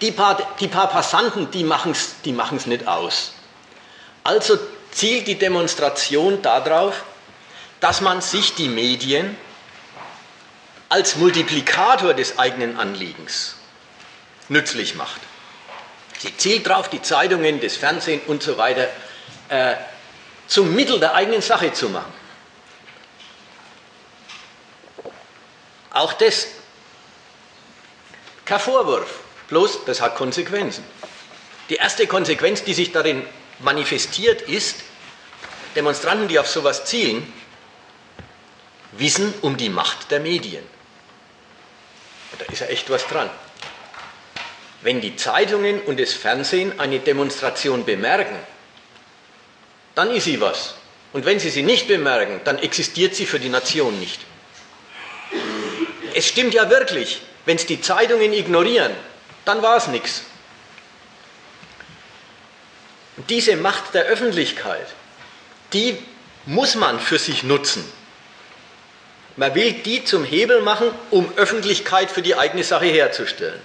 Die 0.00 0.12
paar, 0.12 0.38
die 0.60 0.68
paar 0.68 0.88
Passanten, 0.88 1.50
die 1.50 1.64
machen 1.64 1.90
es 1.90 2.14
die 2.24 2.32
machen's 2.32 2.66
nicht 2.66 2.86
aus. 2.86 3.32
Also 4.22 4.56
zielt 4.92 5.26
die 5.26 5.34
Demonstration 5.34 6.40
darauf, 6.42 7.02
dass 7.80 8.00
man 8.00 8.20
sich 8.20 8.54
die 8.54 8.68
Medien 8.68 9.36
als 10.88 11.16
Multiplikator 11.16 12.14
des 12.14 12.38
eigenen 12.38 12.78
Anliegens 12.78 13.56
nützlich 14.48 14.94
macht. 14.94 15.20
Sie 16.20 16.36
zielt 16.36 16.68
darauf, 16.68 16.88
die 16.88 17.02
Zeitungen, 17.02 17.60
das 17.60 17.74
Fernsehen 17.76 18.20
und 18.28 18.44
so 18.44 18.58
weiter 18.58 18.86
äh, 19.48 19.74
zum 20.50 20.74
Mittel 20.74 20.98
der 20.98 21.14
eigenen 21.14 21.40
Sache 21.40 21.72
zu 21.72 21.88
machen. 21.88 22.12
Auch 25.90 26.12
das 26.12 26.48
kein 28.44 28.58
Vorwurf, 28.58 29.20
bloß 29.46 29.84
das 29.84 30.00
hat 30.00 30.16
Konsequenzen. 30.16 30.84
Die 31.68 31.76
erste 31.76 32.08
Konsequenz, 32.08 32.64
die 32.64 32.74
sich 32.74 32.90
darin 32.90 33.24
manifestiert, 33.60 34.42
ist, 34.42 34.82
Demonstranten, 35.76 36.26
die 36.26 36.36
auf 36.36 36.48
sowas 36.48 36.84
zielen, 36.84 37.32
wissen 38.90 39.32
um 39.42 39.56
die 39.56 39.68
Macht 39.68 40.10
der 40.10 40.18
Medien. 40.18 40.64
Da 42.38 42.44
ist 42.46 42.58
ja 42.58 42.66
echt 42.66 42.90
was 42.90 43.06
dran. 43.06 43.30
Wenn 44.82 45.00
die 45.00 45.14
Zeitungen 45.14 45.80
und 45.82 46.00
das 46.00 46.12
Fernsehen 46.12 46.80
eine 46.80 46.98
Demonstration 46.98 47.84
bemerken, 47.84 48.36
dann 50.00 50.16
ist 50.16 50.24
sie 50.24 50.40
was. 50.40 50.76
Und 51.12 51.26
wenn 51.26 51.38
sie 51.38 51.50
sie 51.50 51.62
nicht 51.62 51.86
bemerken, 51.86 52.40
dann 52.44 52.58
existiert 52.58 53.14
sie 53.14 53.26
für 53.26 53.38
die 53.38 53.50
Nation 53.50 54.00
nicht. 54.00 54.20
Es 56.14 56.26
stimmt 56.26 56.54
ja 56.54 56.70
wirklich, 56.70 57.20
wenn 57.44 57.56
es 57.56 57.66
die 57.66 57.82
Zeitungen 57.82 58.32
ignorieren, 58.32 58.92
dann 59.44 59.60
war 59.60 59.76
es 59.76 59.88
nichts. 59.88 60.22
Diese 63.28 63.56
Macht 63.56 63.92
der 63.92 64.04
Öffentlichkeit, 64.04 64.86
die 65.74 65.98
muss 66.46 66.76
man 66.76 66.98
für 66.98 67.18
sich 67.18 67.42
nutzen. 67.42 67.84
Man 69.36 69.54
will 69.54 69.72
die 69.72 70.04
zum 70.04 70.24
Hebel 70.24 70.62
machen, 70.62 70.90
um 71.10 71.30
Öffentlichkeit 71.36 72.10
für 72.10 72.22
die 72.22 72.36
eigene 72.36 72.64
Sache 72.64 72.86
herzustellen. 72.86 73.60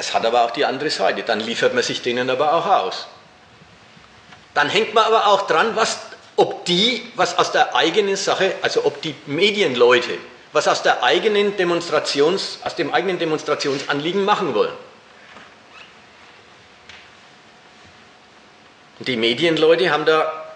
Das 0.00 0.14
hat 0.14 0.24
aber 0.24 0.46
auch 0.46 0.50
die 0.50 0.64
andere 0.64 0.88
Seite. 0.88 1.24
Dann 1.24 1.40
liefert 1.40 1.74
man 1.74 1.82
sich 1.82 2.00
denen 2.00 2.30
aber 2.30 2.54
auch 2.54 2.64
aus. 2.64 3.06
Dann 4.54 4.70
hängt 4.70 4.94
man 4.94 5.04
aber 5.04 5.26
auch 5.26 5.46
dran, 5.46 5.76
was, 5.76 5.98
ob 6.36 6.64
die, 6.64 7.12
was 7.16 7.36
aus 7.36 7.52
der 7.52 7.74
eigenen 7.74 8.16
Sache, 8.16 8.54
also 8.62 8.86
ob 8.86 9.02
die 9.02 9.14
Medienleute, 9.26 10.16
was 10.54 10.68
aus, 10.68 10.82
der 10.82 11.02
eigenen 11.02 11.54
Demonstrations, 11.58 12.60
aus 12.64 12.74
dem 12.76 12.94
eigenen 12.94 13.18
Demonstrationsanliegen 13.18 14.24
machen 14.24 14.54
wollen. 14.54 14.72
Und 19.00 19.06
die 19.06 19.18
Medienleute 19.18 19.90
haben 19.90 20.06
da 20.06 20.54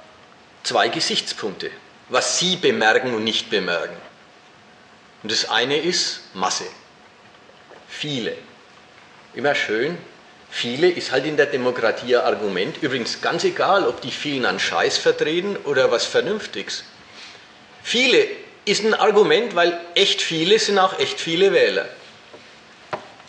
zwei 0.62 0.88
Gesichtspunkte, 0.88 1.70
was 2.08 2.38
sie 2.38 2.56
bemerken 2.56 3.12
und 3.14 3.24
nicht 3.24 3.50
bemerken. 3.50 3.96
Und 5.22 5.30
das 5.30 5.50
eine 5.50 5.76
ist 5.76 6.20
Masse. 6.32 6.64
Viele. 7.88 8.38
Immer 9.34 9.54
schön. 9.54 9.98
Viele 10.50 10.88
ist 10.88 11.10
halt 11.10 11.26
in 11.26 11.36
der 11.36 11.46
Demokratie 11.46 12.16
ein 12.16 12.24
Argument. 12.24 12.80
Übrigens 12.80 13.20
ganz 13.20 13.42
egal, 13.44 13.88
ob 13.88 14.00
die 14.00 14.12
vielen 14.12 14.46
an 14.46 14.60
Scheiß 14.60 14.98
vertreten 14.98 15.56
oder 15.64 15.90
was 15.90 16.04
Vernünftiges. 16.04 16.84
Viele 17.82 18.26
ist 18.64 18.84
ein 18.84 18.94
Argument, 18.94 19.54
weil 19.56 19.78
echt 19.94 20.22
viele 20.22 20.58
sind 20.58 20.78
auch 20.78 20.98
echt 20.98 21.20
viele 21.20 21.52
Wähler. 21.52 21.88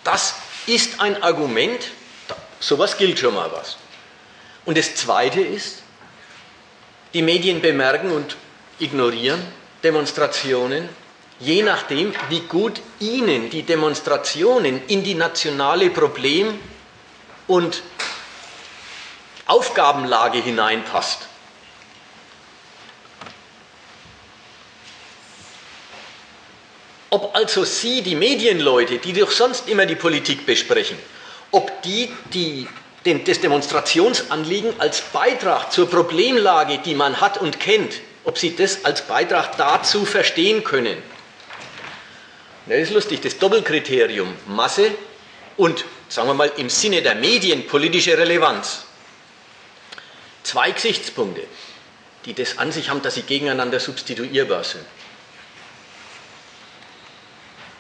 Das 0.04 0.36
ist 0.68 1.02
ein 1.02 1.22
Argument, 1.24 1.90
sowas 2.60 2.98
gilt 2.98 3.20
schon 3.20 3.34
mal 3.34 3.52
was. 3.52 3.78
Und 4.66 4.78
das 4.78 4.96
Zweite 4.96 5.42
ist, 5.42 5.82
die 7.14 7.22
Medien 7.22 7.62
bemerken 7.62 8.12
und 8.12 8.36
ignorieren 8.80 9.42
Demonstrationen, 9.84 10.90
je 11.40 11.64
nachdem, 11.64 12.14
wie 12.30 12.42
gut 12.42 12.82
Ihnen 13.00 13.50
die 13.50 13.64
Demonstrationen 13.64 14.82
in 14.88 15.04
die 15.04 15.16
nationale 15.16 15.90
Problem- 15.90 16.60
und 17.48 17.84
Aufgabenlage 19.46 20.40
hineinpasst. 20.40 21.20
Ob 27.12 27.36
also 27.36 27.64
Sie, 27.64 28.02
die 28.02 28.16
Medienleute, 28.16 28.98
die 28.98 29.14
doch 29.14 29.32
sonst 29.32 29.70
immer 29.70 29.86
die 29.86 29.96
Politik 29.96 30.46
besprechen, 30.46 30.98
ob 31.52 31.82
die, 31.84 32.12
die 32.34 32.68
den, 33.06 33.24
das 33.24 33.40
Demonstrationsanliegen 33.40 34.80
als 34.80 35.02
Beitrag 35.02 35.72
zur 35.72 35.90
Problemlage, 35.90 36.80
die 36.80 36.96
man 36.96 37.22
hat 37.22 37.38
und 37.38 37.60
kennt, 37.60 38.02
ob 38.24 38.38
Sie 38.38 38.56
das 38.56 38.84
als 38.84 39.04
Beitrag 39.04 39.56
dazu 39.58 40.06
verstehen 40.06 40.64
können, 40.64 40.98
Das 42.68 42.80
ist 42.80 42.92
lustig, 42.92 43.22
das 43.22 43.38
Doppelkriterium 43.38 44.34
Masse 44.48 44.92
und, 45.58 45.86
sagen 46.10 46.28
wir 46.30 46.34
mal, 46.34 46.52
im 46.58 46.70
Sinne 46.70 47.02
der 47.02 47.16
Medien 47.16 47.68
politische 47.68 48.18
Relevanz. 48.18 48.86
Zwei 50.44 50.72
Gesichtspunkte, 50.72 51.44
die 52.26 52.34
das 52.34 52.58
an 52.58 52.72
sich 52.72 52.90
haben, 52.90 53.02
dass 53.02 53.16
sie 53.16 53.22
gegeneinander 53.22 53.80
substituierbar 53.80 54.64
sind. 54.64 54.86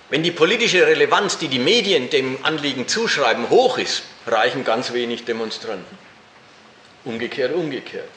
Wenn 0.10 0.22
die 0.22 0.32
politische 0.32 0.86
Relevanz, 0.86 1.40
die 1.40 1.48
die 1.48 1.60
Medien 1.60 2.12
dem 2.12 2.38
Anliegen 2.46 2.88
zuschreiben, 2.88 3.50
hoch 3.50 3.80
ist, 3.80 4.04
reichen 4.28 4.64
ganz 4.64 4.94
wenig 4.94 5.26
Demonstranten. 5.26 5.98
Umgekehrt, 7.06 7.54
umgekehrt. 7.54 8.08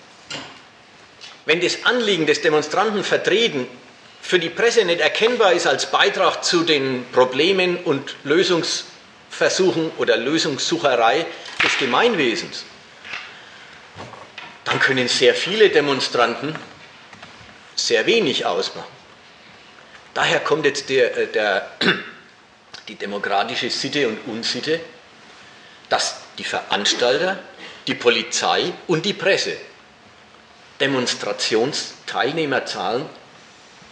Wenn 1.47 1.63
das 1.63 1.87
Anliegen 1.87 2.27
des 2.27 2.43
Demonstranten 2.43 3.03
vertreten 3.05 3.67
für 4.21 4.39
die 4.39 4.51
Presse 4.51 4.85
nicht 4.85 5.01
erkennbar 5.01 5.53
ist 5.53 5.67
als 5.67 5.91
Beitrag 5.91 6.45
zu 6.45 6.63
den 6.63 7.07
Problemen 7.13 7.79
und 7.79 8.15
Lösungsversuchen 8.25 9.91
oder 9.99 10.17
Lösungssucherei 10.17 11.27
des 11.63 11.79
Gemeinwesens, 11.79 12.65
dann 14.65 14.81
können 14.81 15.09
sehr 15.09 15.35
viele 15.35 15.71
Demonstranten 15.71 16.55
sehr 17.75 18.07
wenig 18.07 18.45
ausmachen. 18.45 18.99
Daher 20.15 20.41
kommt 20.41 20.67
jetzt 20.67 20.91
der, 20.91 21.17
äh, 21.17 21.27
der, 21.29 21.71
die 22.89 22.97
demokratische 22.97 23.71
Sitte 23.71 24.09
und 24.09 24.19
Unsitte, 24.27 24.81
dass 25.89 26.17
die 26.37 26.45
Veranstalter, 26.45 27.39
die 27.87 27.95
Polizei 27.95 28.73
und 28.89 29.07
die 29.07 29.15
Presse 29.15 29.57
Demonstrationsteilnehmerzahlen 30.81 33.07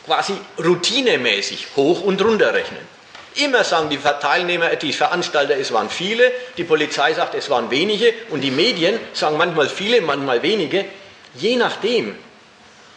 quasi 0.07 0.35
routinemäßig 0.59 1.69
hoch 1.77 2.01
und 2.01 2.23
runter 2.23 2.55
rechnen. 2.55 2.97
Immer 3.35 3.65
sagen 3.65 3.91
die 3.91 3.99
Teilnehmer, 3.99 4.77
die 4.77 4.95
Veranstalter, 4.95 5.59
es 5.59 5.71
waren 5.73 5.91
viele, 5.91 6.33
die 6.57 6.65
Polizei 6.65 7.13
sagt, 7.13 7.35
es 7.35 7.51
waren 7.51 7.71
wenige 7.71 8.15
und 8.31 8.41
die 8.41 8.51
Medien 8.51 8.99
sagen 9.13 9.37
manchmal 9.37 9.69
viele, 9.69 10.01
manchmal 10.01 10.43
wenige, 10.43 10.87
je 11.35 11.57
nachdem, 11.57 12.17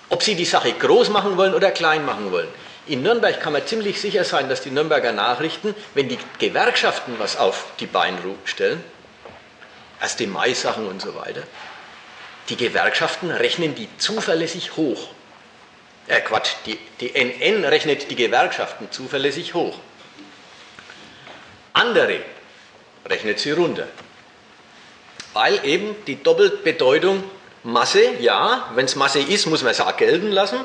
ob 0.07 0.23
sie 0.23 0.35
die 0.35 0.45
Sache 0.45 0.71
groß 0.71 1.09
machen 1.09 1.35
wollen 1.35 1.53
oder 1.53 1.71
klein 1.71 2.05
machen 2.05 2.31
wollen. 2.31 2.47
In 2.87 3.03
Nürnberg 3.03 3.39
kann 3.41 3.53
man 3.53 3.67
ziemlich 3.67 3.99
sicher 3.99 4.23
sein, 4.23 4.47
dass 4.49 4.61
die 4.61 4.71
Nürnberger 4.71 5.11
Nachrichten, 5.11 5.75
wenn 5.93 6.07
die 6.07 6.17
Gewerkschaften 6.39 7.15
was 7.19 7.35
auf 7.35 7.65
die 7.79 7.85
Beine 7.85 8.17
stellen, 8.45 8.81
erst 10.01 10.19
die 10.19 10.27
Mai-Sachen 10.27 10.87
und 10.87 11.01
so 11.01 11.15
weiter, 11.15 11.43
die 12.47 12.55
Gewerkschaften 12.55 13.29
rechnen 13.29 13.75
die 13.75 13.89
zuverlässig 13.97 14.75
hoch. 14.77 15.09
Äh 16.09 16.21
Quatsch, 16.21 16.53
die, 16.65 16.77
die 16.99 17.13
NN 17.13 17.63
rechnet 17.65 18.09
die 18.09 18.15
Gewerkschaften 18.15 18.91
zuverlässig 18.91 19.53
hoch. 19.53 19.77
Andere 21.73 22.21
rechnet 23.05 23.39
sie 23.39 23.51
runter. 23.51 23.87
Weil 25.33 25.63
eben 25.63 25.95
die 26.07 26.21
Doppelbedeutung 26.21 27.23
Masse, 27.61 28.15
ja, 28.19 28.71
wenn 28.73 28.85
es 28.85 28.95
Masse 28.95 29.19
ist, 29.19 29.45
muss 29.45 29.61
man 29.61 29.71
es 29.71 29.81
auch 29.81 29.95
gelten 29.97 30.31
lassen. 30.31 30.59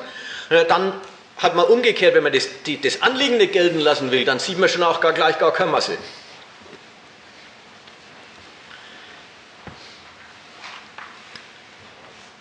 Äh, 0.49 0.65
dann 0.65 0.95
hat 1.37 1.55
man 1.55 1.67
umgekehrt, 1.67 2.15
wenn 2.15 2.23
man 2.23 2.33
das, 2.33 2.49
die, 2.65 2.81
das 2.81 3.03
Anliegen 3.03 3.39
gelten 3.51 3.81
lassen 3.81 4.11
will, 4.11 4.25
dann 4.25 4.39
sieht 4.39 4.59
man 4.59 4.71
schon 4.71 4.83
auch 4.83 5.01
gar 5.01 5.13
gleich 5.13 5.39
gar 5.39 5.53
keine 5.53 5.71
Masse. 5.71 5.99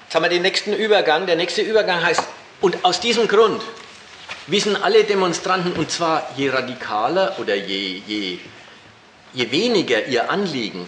Jetzt 0.06 0.16
haben 0.16 0.24
wir 0.24 0.30
den 0.30 0.44
nächsten 0.44 0.72
Übergang. 0.74 1.26
Der 1.26 1.36
nächste 1.36 1.64
Übergang 1.64 2.02
heißt, 2.02 2.24
und 2.64 2.86
aus 2.86 3.02
diesem 3.02 3.28
Grund 3.28 3.62
wissen 4.48 4.82
alle 4.82 5.04
Demonstranten, 5.04 5.74
und 5.74 5.92
zwar 5.92 6.30
je 6.38 6.50
radikaler 6.50 7.38
oder 7.40 7.56
je, 7.56 8.02
je, 8.08 8.40
je 9.34 9.52
weniger 9.52 10.08
ihr 10.08 10.30
Anliegen 10.30 10.88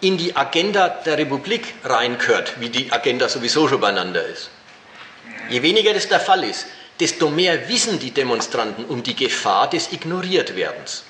in 0.00 0.16
die 0.16 0.34
Agenda 0.34 0.88
der 0.88 1.16
Republik 1.16 1.72
reinkört, 1.84 2.58
wie 2.58 2.68
die 2.68 2.90
Agenda 2.90 3.28
sowieso 3.28 3.68
schon 3.68 3.80
beieinander 3.80 4.26
ist. 4.26 4.50
Je 5.50 5.62
weniger 5.62 5.94
das 5.94 6.08
der 6.08 6.18
Fall 6.18 6.42
ist, 6.42 6.66
desto 6.98 7.30
mehr 7.30 7.68
wissen 7.68 8.00
die 8.00 8.10
Demonstranten 8.10 8.84
um 8.84 9.04
die 9.04 9.14
Gefahr 9.14 9.70
des 9.70 9.92
Ignoriertwerdens. 9.92 11.04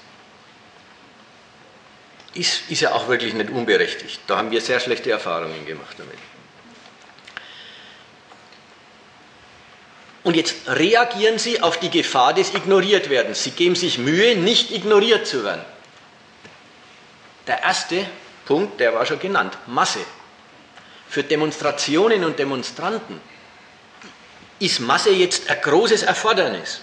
Ist, 2.34 2.68
ist 2.68 2.82
ja 2.82 2.92
auch 2.92 3.08
wirklich 3.08 3.32
nicht 3.32 3.48
unberechtigt. 3.48 4.20
Da 4.26 4.36
haben 4.36 4.50
wir 4.50 4.60
sehr 4.60 4.80
schlechte 4.80 5.10
Erfahrungen 5.10 5.64
gemacht 5.64 5.96
damit. 5.96 6.18
Und 10.24 10.36
jetzt 10.36 10.66
reagieren 10.66 11.38
Sie 11.38 11.60
auf 11.60 11.78
die 11.78 11.90
Gefahr 11.90 12.32
des 12.32 12.54
Ignoriertwerdens. 12.54 13.44
Sie 13.44 13.50
geben 13.50 13.76
sich 13.76 13.98
Mühe, 13.98 14.34
nicht 14.34 14.70
ignoriert 14.70 15.26
zu 15.26 15.44
werden. 15.44 15.64
Der 17.46 17.62
erste 17.62 18.06
Punkt, 18.46 18.80
der 18.80 18.94
war 18.94 19.04
schon 19.04 19.18
genannt, 19.18 19.56
Masse. 19.66 20.00
Für 21.08 21.22
Demonstrationen 21.22 22.24
und 22.24 22.38
Demonstranten 22.38 23.20
ist 24.58 24.80
Masse 24.80 25.10
jetzt 25.10 25.50
ein 25.50 25.60
großes 25.60 26.02
Erfordernis. 26.04 26.80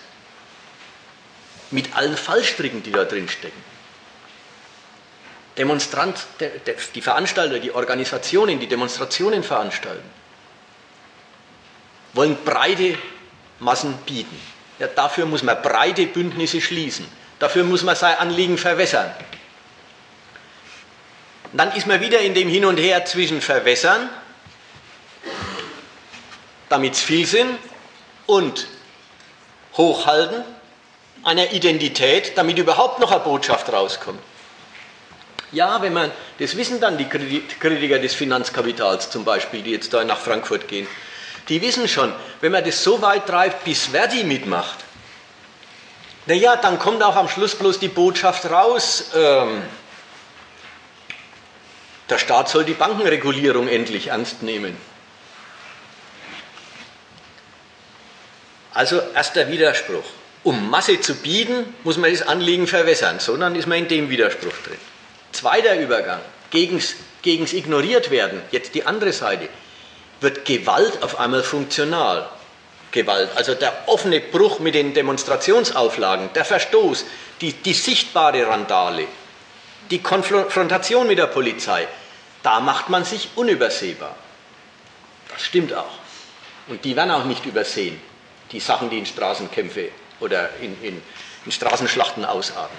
Mit 1.72 1.95
allen 1.95 2.15
Fallstricken, 2.15 2.84
die 2.84 2.91
da 2.91 3.05
drin 3.05 3.27
stecken. 3.27 3.63
Demonstrant, 5.57 6.15
die 6.95 7.01
Veranstalter, 7.01 7.59
die 7.59 7.72
Organisationen, 7.72 8.59
die 8.59 8.68
Demonstrationen 8.68 9.43
veranstalten, 9.43 10.07
wollen 12.13 12.38
breite 12.45 12.97
Massen 13.61 13.93
bieten. 14.05 14.39
Ja, 14.79 14.88
dafür 14.88 15.25
muss 15.25 15.43
man 15.43 15.61
breite 15.61 16.07
Bündnisse 16.07 16.59
schließen. 16.59 17.05
Dafür 17.39 17.63
muss 17.63 17.83
man 17.83 17.95
sein 17.95 18.17
Anliegen 18.17 18.57
verwässern. 18.57 19.11
Und 21.51 21.57
dann 21.57 21.71
ist 21.73 21.88
man 21.88 22.01
wieder 22.01 22.19
in 22.19 22.33
dem 22.33 22.49
Hin 22.49 22.65
und 22.65 22.77
Her 22.77 23.05
zwischen 23.05 23.41
verwässern, 23.41 24.09
damit 26.69 26.93
es 26.93 27.01
viel 27.01 27.25
sind, 27.25 27.57
und 28.25 28.67
hochhalten 29.77 30.43
einer 31.23 31.51
Identität, 31.51 32.38
damit 32.38 32.57
überhaupt 32.57 32.99
noch 32.99 33.11
eine 33.11 33.19
Botschaft 33.19 33.71
rauskommt. 33.71 34.19
Ja, 35.51 35.81
wenn 35.81 35.93
man, 35.93 36.11
das 36.39 36.55
wissen 36.55 36.79
dann 36.79 36.97
die 36.97 37.05
Kritiker 37.05 37.99
des 37.99 38.13
Finanzkapitals 38.15 39.09
zum 39.09 39.25
Beispiel, 39.25 39.61
die 39.61 39.71
jetzt 39.71 39.93
da 39.93 40.03
nach 40.03 40.19
Frankfurt 40.19 40.67
gehen, 40.67 40.88
die 41.49 41.61
wissen 41.61 41.88
schon, 41.88 42.13
wenn 42.41 42.51
man 42.51 42.63
das 42.63 42.84
so 42.84 43.01
weit 43.01 43.27
treibt, 43.27 43.63
bis 43.63 43.88
Verdi 43.88 44.23
mitmacht, 44.23 44.80
naja, 46.27 46.55
dann 46.55 46.77
kommt 46.77 47.01
auch 47.01 47.15
am 47.15 47.27
Schluss 47.27 47.55
bloß 47.55 47.80
die 47.80 47.88
Botschaft 47.88 48.49
raus, 48.49 49.11
ähm, 49.15 49.63
der 52.09 52.19
Staat 52.19 52.49
soll 52.49 52.65
die 52.65 52.73
Bankenregulierung 52.73 53.68
endlich 53.68 54.07
ernst 54.07 54.43
nehmen. 54.43 54.76
Also 58.73 59.01
erster 59.15 59.47
Widerspruch. 59.47 60.03
Um 60.43 60.69
Masse 60.69 60.99
zu 60.99 61.15
bieten, 61.15 61.73
muss 61.84 61.97
man 61.97 62.11
das 62.11 62.22
Anliegen 62.22 62.68
verwässern, 62.68 63.19
sondern 63.19 63.55
ist 63.55 63.68
man 63.68 63.77
in 63.77 63.88
dem 63.88 64.09
Widerspruch 64.09 64.55
drin. 64.65 64.77
Zweiter 65.31 65.80
Übergang, 65.80 66.19
gegens, 66.49 66.95
gegens 67.22 67.53
ignoriert 67.53 68.11
werden, 68.11 68.41
jetzt 68.51 68.76
die 68.76 68.85
andere 68.85 69.13
Seite, 69.13 69.47
wird 70.22 70.45
Gewalt 70.45 71.03
auf 71.03 71.19
einmal 71.19 71.43
funktional. 71.43 72.30
Gewalt, 72.91 73.30
also 73.35 73.56
der 73.56 73.88
offene 73.88 74.19
Bruch 74.19 74.60
mit 74.60 74.76
den 74.76 74.93
Demonstrationsauflagen, 74.93 76.34
der 76.34 76.43
Verstoß, 76.43 77.06
die, 77.39 77.53
die 77.53 77.73
sichtbare 77.73 78.45
Randale, 78.48 79.07
die 79.89 79.99
Konfrontation 79.99 81.07
mit 81.07 81.18
der 81.18 81.27
Polizei, 81.27 81.88
da 82.43 82.60
macht 82.60 82.89
man 82.89 83.06
sich 83.06 83.30
unübersehbar. 83.35 84.15
Das 85.31 85.41
stimmt 85.43 85.73
auch. 85.73 85.99
Und 86.68 86.84
die 86.84 86.95
werden 86.95 87.11
auch 87.11 87.26
nicht 87.26 87.45
übersehen 87.45 87.99
die 88.52 88.60
Sachen, 88.60 88.89
die 88.89 88.98
in 88.98 89.06
Straßenkämpfe 89.06 89.89
oder 90.19 90.49
in, 90.61 90.81
in, 90.84 91.02
in 91.45 91.52
Straßenschlachten 91.52 92.26
ausarten. 92.26 92.77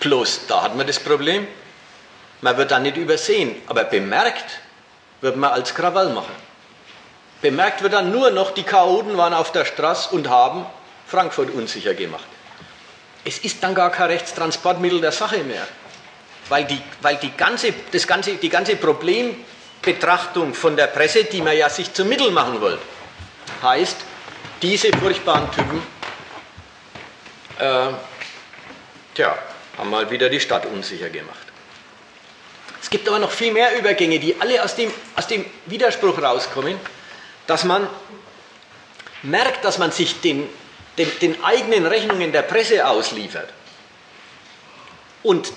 Bloß 0.00 0.46
da 0.46 0.62
hat 0.62 0.76
man 0.76 0.86
das 0.86 1.00
Problem, 1.00 1.46
man 2.40 2.56
wird 2.56 2.70
dann 2.70 2.82
nicht 2.82 2.96
übersehen, 2.96 3.56
aber 3.66 3.84
bemerkt 3.84 4.60
wird 5.24 5.36
man 5.36 5.52
als 5.52 5.74
Krawallmacher. 5.74 6.36
Bemerkt 7.40 7.82
wird 7.82 7.94
dann 7.94 8.12
nur 8.12 8.30
noch, 8.30 8.50
die 8.52 8.62
Chaoten 8.62 9.16
waren 9.16 9.32
auf 9.32 9.52
der 9.52 9.64
Straße 9.64 10.14
und 10.14 10.28
haben 10.28 10.66
Frankfurt 11.06 11.50
unsicher 11.50 11.94
gemacht. 11.94 12.26
Es 13.24 13.38
ist 13.38 13.62
dann 13.62 13.74
gar 13.74 13.90
kein 13.90 14.08
Rechtstransportmittel 14.08 15.00
der 15.00 15.12
Sache 15.12 15.38
mehr, 15.38 15.66
weil, 16.50 16.66
die, 16.66 16.80
weil 17.00 17.16
die, 17.16 17.34
ganze, 17.34 17.72
das 17.90 18.06
ganze, 18.06 18.34
die 18.34 18.50
ganze 18.50 18.76
Problembetrachtung 18.76 20.52
von 20.52 20.76
der 20.76 20.88
Presse, 20.88 21.24
die 21.24 21.40
man 21.40 21.56
ja 21.56 21.70
sich 21.70 21.92
zum 21.94 22.08
Mittel 22.08 22.30
machen 22.30 22.60
wollte, 22.60 22.82
heißt, 23.62 23.96
diese 24.60 24.88
furchtbaren 24.98 25.50
Typen 25.52 25.82
äh, 27.60 27.94
tja, 29.14 29.38
haben 29.78 29.88
mal 29.88 30.10
wieder 30.10 30.28
die 30.28 30.40
Stadt 30.40 30.66
unsicher 30.66 31.08
gemacht. 31.08 31.53
Es 32.84 32.90
gibt 32.90 33.08
aber 33.08 33.18
noch 33.18 33.30
viel 33.30 33.50
mehr 33.50 33.78
Übergänge, 33.78 34.18
die 34.18 34.38
alle 34.38 34.62
aus 34.62 34.76
dem, 34.76 34.92
aus 35.16 35.26
dem 35.26 35.46
Widerspruch 35.64 36.20
rauskommen, 36.20 36.78
dass 37.46 37.64
man 37.64 37.88
merkt, 39.22 39.64
dass 39.64 39.78
man 39.78 39.90
sich 39.90 40.20
den, 40.20 40.46
den, 40.98 41.10
den 41.22 41.42
eigenen 41.42 41.86
Rechnungen 41.86 42.30
der 42.30 42.42
Presse 42.42 42.86
ausliefert 42.86 43.48
und 45.22 45.50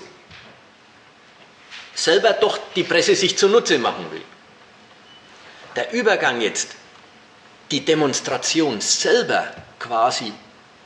selber 1.94 2.32
doch 2.32 2.58
die 2.74 2.84
Presse 2.84 3.14
sich 3.14 3.36
zunutze 3.36 3.78
machen 3.78 4.10
will. 4.10 4.24
Der 5.76 5.92
Übergang 5.92 6.40
jetzt, 6.40 6.76
die 7.70 7.84
Demonstration 7.84 8.80
selber 8.80 9.52
quasi 9.78 10.32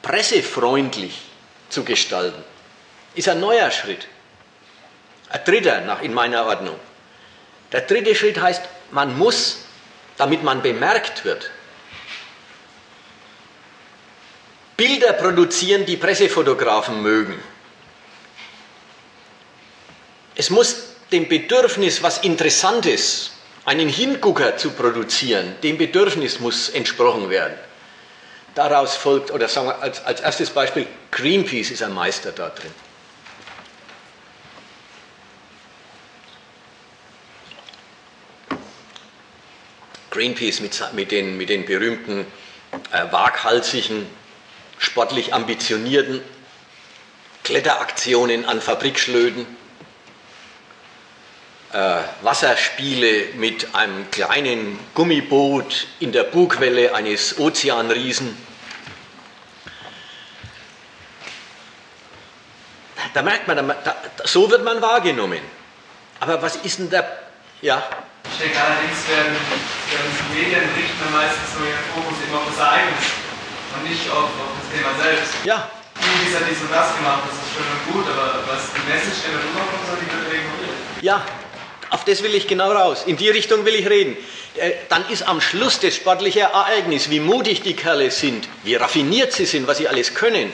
pressefreundlich 0.03 1.21
zu 1.69 1.85
gestalten, 1.85 2.43
ist 3.15 3.29
ein 3.29 3.39
neuer 3.39 3.71
Schritt. 3.71 4.09
Ein 5.33 5.45
dritter 5.45 5.81
nach 5.81 6.03
in 6.03 6.13
meiner 6.13 6.47
Ordnung. 6.47 6.79
Der 7.73 7.81
dritte 7.81 8.15
Schritt 8.15 8.41
heißt, 8.41 8.63
man 8.91 9.17
muss, 9.17 9.65
damit 10.19 10.43
man 10.43 10.61
bemerkt 10.61 11.25
wird, 11.25 11.51
Bilder 14.77 15.15
produzieren, 15.15 15.87
die 15.87 15.97
Pressefotografen 15.97 17.03
mögen. 17.03 17.41
Es 20.35 20.51
muss 20.51 20.97
dem 21.13 21.29
Bedürfnis, 21.29 22.03
was 22.03 22.19
Interessantes, 22.19 23.33
einen 23.65 23.89
Hingucker 23.89 24.57
zu 24.57 24.71
produzieren, 24.71 25.55
dem 25.63 25.79
Bedürfnis 25.79 26.41
muss 26.41 26.69
entsprochen 26.69 27.31
werden. 27.31 27.57
Daraus 28.55 28.97
folgt, 28.97 29.31
oder 29.31 29.49
sagen 29.49 29.69
wir 29.69 29.81
als, 29.81 30.05
als 30.05 30.21
erstes 30.21 30.51
Beispiel, 30.51 30.87
Greenpeace 31.11 31.71
ist 31.71 31.83
ein 31.83 31.95
Meister 31.95 32.33
da 32.33 32.51
drin. 32.51 32.75
Greenpeace 40.13 40.61
mit, 40.61 40.81
mit, 40.93 41.11
den, 41.11 41.39
mit 41.39 41.49
den 41.49 41.65
berühmten 41.65 42.27
äh, 42.93 43.11
waghalsigen, 43.11 44.07
sportlich 44.79 45.33
ambitionierten 45.33 46.21
Kletteraktionen 47.43 48.45
an 48.45 48.61
Fabrikschlöden, 48.61 49.47
äh, 51.73 52.03
Wasserspiele 52.21 53.29
mit 53.37 53.75
einem 53.75 54.11
kleinen 54.11 54.79
Gummiboot 54.95 55.87
in 55.99 56.13
der 56.13 56.25
Bugwelle 56.25 56.95
eines 56.95 57.39
Ozeanriesen. 57.39 58.37
Da 63.15 63.23
merkt 63.23 63.49
man, 63.49 63.57
da, 63.69 63.97
so 64.25 64.51
wird 64.51 64.63
man 64.63 64.83
wahrgenommen. 64.83 65.41
Aber 66.21 66.43
was 66.43 66.57
ist 66.57 66.79
denn 66.79 66.91
der, 66.91 67.22
ja? 67.63 67.83
Ich 68.31 68.39
denke 68.39 68.59
allerdings 68.59 68.99
werden, 69.09 69.35
werden 69.35 70.11
die 70.11 70.29
Medien 70.35 70.67
richten 70.75 71.07
meistens 71.11 71.49
so 71.55 71.65
ihren 71.65 71.87
Fokus 71.95 72.19
immer 72.27 72.39
auf 72.43 72.51
das 72.51 72.59
Ereignis 72.59 73.07
und 73.75 73.83
nicht 73.89 74.05
auf, 74.11 74.31
auf 74.31 74.53
das 74.59 74.69
Thema 74.71 74.91
selbst. 74.99 75.33
Ja. 75.47 75.71
Wie 75.97 76.35
hat 76.35 76.43
dies 76.51 76.61
und 76.61 76.73
das 76.73 76.95
gemacht, 76.97 77.23
das 77.27 77.39
ist 77.39 77.51
schön 77.55 77.67
und 77.67 77.83
gut, 77.93 78.07
aber 78.11 78.43
was 78.51 78.69
die 78.75 78.85
Message, 78.91 79.23
die 79.23 79.31
da 79.33 79.39
rüberkommt, 79.39 79.85
soll 79.87 79.99
die 80.03 80.11
wird 80.11 80.27
ignoriert. 80.35 80.77
Ja, 81.01 81.25
auf 81.91 82.05
das 82.05 82.23
will 82.23 82.35
ich 82.35 82.49
genau 82.49 82.73
raus. 82.73 83.05
In 83.07 83.17
die 83.17 83.29
Richtung 83.29 83.65
will 83.65 83.75
ich 83.75 83.89
reden. 83.89 84.17
Äh, 84.57 84.73
dann 84.89 85.09
ist 85.11 85.23
am 85.29 85.41
Schluss 85.41 85.79
das 85.79 85.95
sportliche 85.95 86.41
Ereignis, 86.41 87.11
wie 87.11 87.21
mutig 87.21 87.63
die 87.63 87.75
Kerle 87.75 88.11
sind, 88.11 88.49
wie 88.65 88.75
raffiniert 88.75 89.33
sie 89.33 89.47
sind, 89.47 89.67
was 89.67 89.79
sie 89.79 89.89
alles 89.89 90.15
können. 90.15 90.51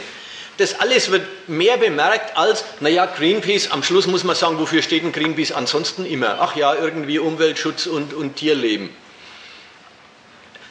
Das 0.59 0.81
alles 0.81 1.11
wird 1.13 1.49
mehr 1.49 1.77
bemerkt 1.77 2.37
als, 2.37 2.65
naja, 2.81 3.07
Greenpeace, 3.07 3.71
am 3.71 3.85
Schluss 3.85 4.09
muss 4.09 4.25
man 4.25 4.35
sagen, 4.35 4.59
wofür 4.59 4.83
steht 4.83 5.05
ein 5.05 5.13
Greenpeace 5.13 5.53
ansonsten 5.53 6.05
immer? 6.05 6.39
Ach 6.41 6.57
ja, 6.57 6.75
irgendwie 6.75 7.21
Umweltschutz 7.21 7.87
und, 7.87 8.13
und 8.13 8.37
Tierleben. 8.37 8.91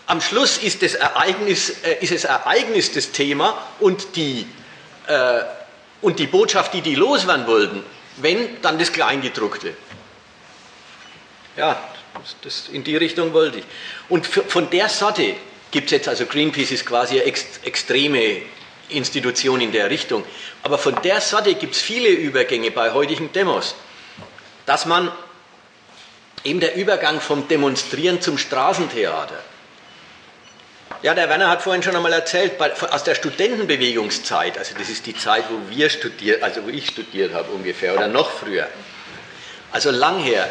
Am 0.05 0.19
Schluss 0.19 0.57
ist, 0.57 0.83
das 0.83 0.93
Ereignis, 0.93 1.69
äh, 1.83 1.97
ist 2.01 2.13
das 2.13 2.25
Ereignis 2.25 2.91
das 2.91 3.11
Thema 3.11 3.57
und 3.79 4.15
die, 4.17 4.45
äh, 5.07 5.41
und 6.01 6.19
die 6.19 6.27
Botschaft, 6.27 6.73
die 6.73 6.81
die 6.81 6.95
loswerden 6.95 7.47
wollten, 7.47 7.83
wenn, 8.17 8.61
dann 8.61 8.77
das 8.77 8.91
Kleingedruckte. 8.91 9.73
Ja, 11.55 11.81
das, 12.41 12.67
in 12.71 12.83
die 12.83 12.97
Richtung 12.97 13.33
wollte 13.33 13.59
ich. 13.59 13.65
Und 14.09 14.27
für, 14.27 14.43
von 14.43 14.69
der 14.69 14.89
Sorte 14.89 15.35
gibt 15.71 15.87
es 15.87 15.91
jetzt, 15.91 16.07
also 16.09 16.25
Greenpeace 16.25 16.71
ist 16.71 16.85
quasi 16.85 17.15
eine 17.15 17.23
ex, 17.23 17.45
extreme 17.63 18.41
Institution 18.89 19.61
in 19.61 19.71
der 19.71 19.89
Richtung, 19.89 20.23
aber 20.63 20.77
von 20.77 21.01
der 21.01 21.21
Sorte 21.21 21.55
gibt 21.55 21.75
es 21.75 21.81
viele 21.81 22.09
Übergänge 22.09 22.71
bei 22.71 22.91
heutigen 22.91 23.31
Demos, 23.31 23.75
dass 24.65 24.85
man 24.85 25.11
eben 26.43 26.59
der 26.59 26.75
Übergang 26.75 27.19
vom 27.19 27.47
Demonstrieren 27.47 28.21
zum 28.21 28.37
Straßentheater. 28.37 29.37
Ja, 31.03 31.13
der 31.13 31.29
Werner 31.29 31.49
hat 31.49 31.61
vorhin 31.61 31.83
schon 31.83 31.95
einmal 31.95 32.13
erzählt, 32.13 32.57
bei, 32.57 32.73
aus 32.73 33.03
der 33.03 33.13
Studentenbewegungszeit, 33.13 34.57
also 34.57 34.73
das 34.77 34.89
ist 34.89 35.05
die 35.05 35.15
Zeit, 35.15 35.43
wo 35.49 35.69
wir 35.69 35.89
studiert, 35.89 36.41
also 36.41 36.63
wo 36.65 36.69
ich 36.69 36.87
studiert 36.87 37.33
habe 37.33 37.51
ungefähr, 37.51 37.93
oder 37.93 38.07
noch 38.07 38.31
früher, 38.31 38.67
also 39.71 39.91
lang 39.91 40.19
her, 40.19 40.49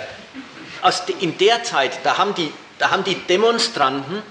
in 1.21 1.37
der 1.39 1.65
Zeit, 1.65 1.99
da 2.05 2.19
haben 2.19 2.35
die, 2.35 2.53
da 2.79 2.91
haben 2.91 3.03
die 3.03 3.17
Demonstranten, 3.17 4.23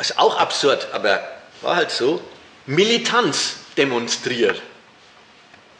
ist 0.00 0.18
auch 0.18 0.38
absurd, 0.38 0.88
aber 0.92 1.20
war 1.60 1.76
halt 1.76 1.90
so, 1.90 2.20
Militanz 2.68 3.56
demonstriert. 3.78 4.60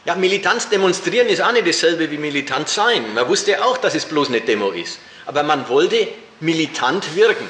Ja, 0.05 0.15
Militanz 0.15 0.69
demonstrieren 0.69 1.27
ist 1.27 1.39
auch 1.39 1.51
nicht 1.51 1.67
dasselbe 1.67 2.09
wie 2.09 2.17
militant 2.17 2.67
sein. 2.67 3.13
Man 3.13 3.27
wusste 3.27 3.63
auch, 3.63 3.77
dass 3.77 3.93
es 3.93 4.05
bloß 4.05 4.29
eine 4.29 4.41
Demo 4.41 4.71
ist. 4.71 4.97
Aber 5.27 5.43
man 5.43 5.69
wollte 5.69 6.07
militant 6.39 7.15
wirken. 7.15 7.47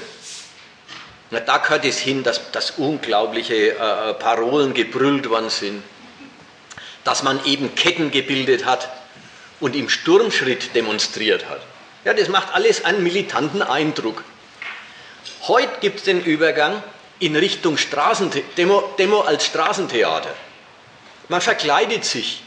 Na, 1.31 1.39
da 1.39 1.59
gehört 1.59 1.85
es 1.85 1.99
hin, 1.99 2.21
dass, 2.23 2.51
dass 2.51 2.71
unglaubliche 2.71 3.77
äh, 3.77 4.13
Parolen 4.15 4.73
gebrüllt 4.73 5.29
worden 5.29 5.49
sind, 5.49 5.83
dass 7.05 7.23
man 7.23 7.39
eben 7.45 7.75
Ketten 7.75 8.11
gebildet 8.11 8.65
hat 8.65 8.89
und 9.61 9.73
im 9.73 9.87
Sturmschritt 9.87 10.75
demonstriert 10.75 11.47
hat. 11.47 11.61
Ja, 12.03 12.13
das 12.13 12.27
macht 12.27 12.53
alles 12.53 12.83
einen 12.83 13.03
militanten 13.03 13.61
Eindruck. 13.61 14.21
Heute 15.47 15.71
gibt 15.79 15.99
es 15.99 16.03
den 16.03 16.21
Übergang 16.21 16.83
in 17.19 17.35
Richtung 17.35 17.77
Straßenthe 17.77 18.41
Demo, 18.57 18.93
Demo 18.97 19.21
als 19.21 19.45
Straßentheater. 19.45 20.33
Man 21.27 21.41
verkleidet 21.41 22.05
sich, 22.05 22.41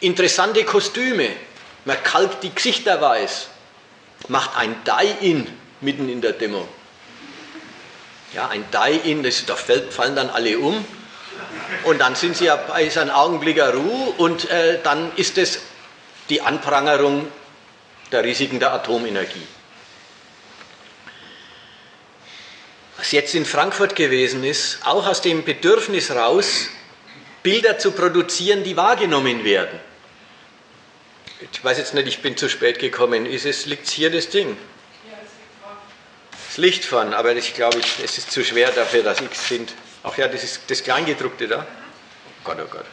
interessante 0.00 0.64
Kostüme, 0.64 1.30
man 1.84 2.02
kalkt 2.02 2.42
die 2.42 2.54
Gesichter 2.54 3.00
weiß, 3.00 3.48
macht 4.28 4.56
ein 4.56 4.76
Die-In 4.84 5.46
mitten 5.80 6.08
in 6.08 6.20
der 6.20 6.32
Demo. 6.32 6.66
Ja, 8.34 8.48
ein 8.48 8.64
Die-In, 8.72 9.22
da 9.22 9.56
fallen 9.56 10.16
dann 10.16 10.30
alle 10.30 10.58
um 10.58 10.84
und 11.84 12.00
dann 12.00 12.14
sind 12.14 12.36
sie 12.36 12.46
ja 12.46 12.56
bei 12.56 12.90
einem 12.90 13.10
Augenblick 13.10 13.60
Ruhe 13.60 14.14
und 14.18 14.50
äh, 14.50 14.80
dann 14.82 15.12
ist 15.16 15.38
es 15.38 15.60
die 16.28 16.40
Anprangerung 16.40 17.28
der 18.10 18.24
Risiken 18.24 18.60
der 18.60 18.72
Atomenergie. 18.72 19.46
Was 23.02 23.10
jetzt 23.10 23.34
in 23.34 23.44
Frankfurt 23.44 23.96
gewesen 23.96 24.44
ist, 24.44 24.78
auch 24.84 25.08
aus 25.08 25.20
dem 25.20 25.42
Bedürfnis 25.44 26.12
raus, 26.12 26.68
Bilder 27.42 27.76
zu 27.76 27.90
produzieren, 27.90 28.62
die 28.62 28.76
wahrgenommen 28.76 29.42
werden. 29.42 29.80
Ich 31.52 31.64
weiß 31.64 31.78
jetzt 31.78 31.94
nicht, 31.94 32.06
ich 32.06 32.22
bin 32.22 32.36
zu 32.36 32.48
spät 32.48 32.78
gekommen. 32.78 33.26
Ist 33.26 33.44
es, 33.44 33.66
liegt 33.66 33.90
hier 33.90 34.08
das 34.08 34.28
Ding? 34.28 34.56
Das 36.46 36.58
Licht 36.58 36.84
vorn, 36.84 37.12
aber 37.12 37.34
ich 37.34 37.54
glaube, 37.54 37.80
es 38.04 38.18
ist 38.18 38.30
zu 38.30 38.44
schwer 38.44 38.70
dafür, 38.70 39.02
dass 39.02 39.20
ich 39.20 39.32
es 39.32 39.40
finde. 39.40 39.72
Ach 40.04 40.16
ja, 40.16 40.28
das 40.28 40.44
ist 40.44 40.60
das 40.68 40.84
Kleingedruckte 40.84 41.48
da. 41.48 41.66
Oh 41.66 42.44
Gott, 42.44 42.58
oh 42.62 42.68
Gott 42.70 42.86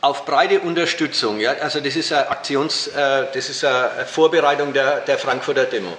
auf 0.00 0.24
breite 0.24 0.58
Unterstützung. 0.58 1.38
Ja, 1.38 1.52
also 1.52 1.78
das 1.78 1.94
ist 1.94 2.12
eine 2.12 2.28
Aktions, 2.28 2.88
äh, 2.88 3.26
das 3.32 3.48
ist 3.48 3.64
eine 3.64 4.04
Vorbereitung 4.04 4.72
der, 4.72 5.00
der 5.00 5.16
Frankfurter 5.16 5.64
Demo. 5.64 5.96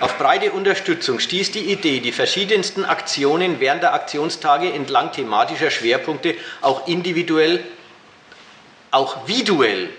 Auf 0.00 0.18
breite 0.18 0.52
Unterstützung 0.52 1.20
stieß 1.20 1.52
die 1.52 1.70
Idee, 1.70 2.00
die 2.00 2.12
verschiedensten 2.12 2.84
Aktionen 2.84 3.60
während 3.60 3.82
der 3.82 3.94
Aktionstage 3.94 4.72
entlang 4.72 5.12
thematischer 5.12 5.70
Schwerpunkte 5.70 6.34
auch 6.60 6.88
individuell, 6.88 7.62
auch 8.90 9.28
visuell, 9.28 9.90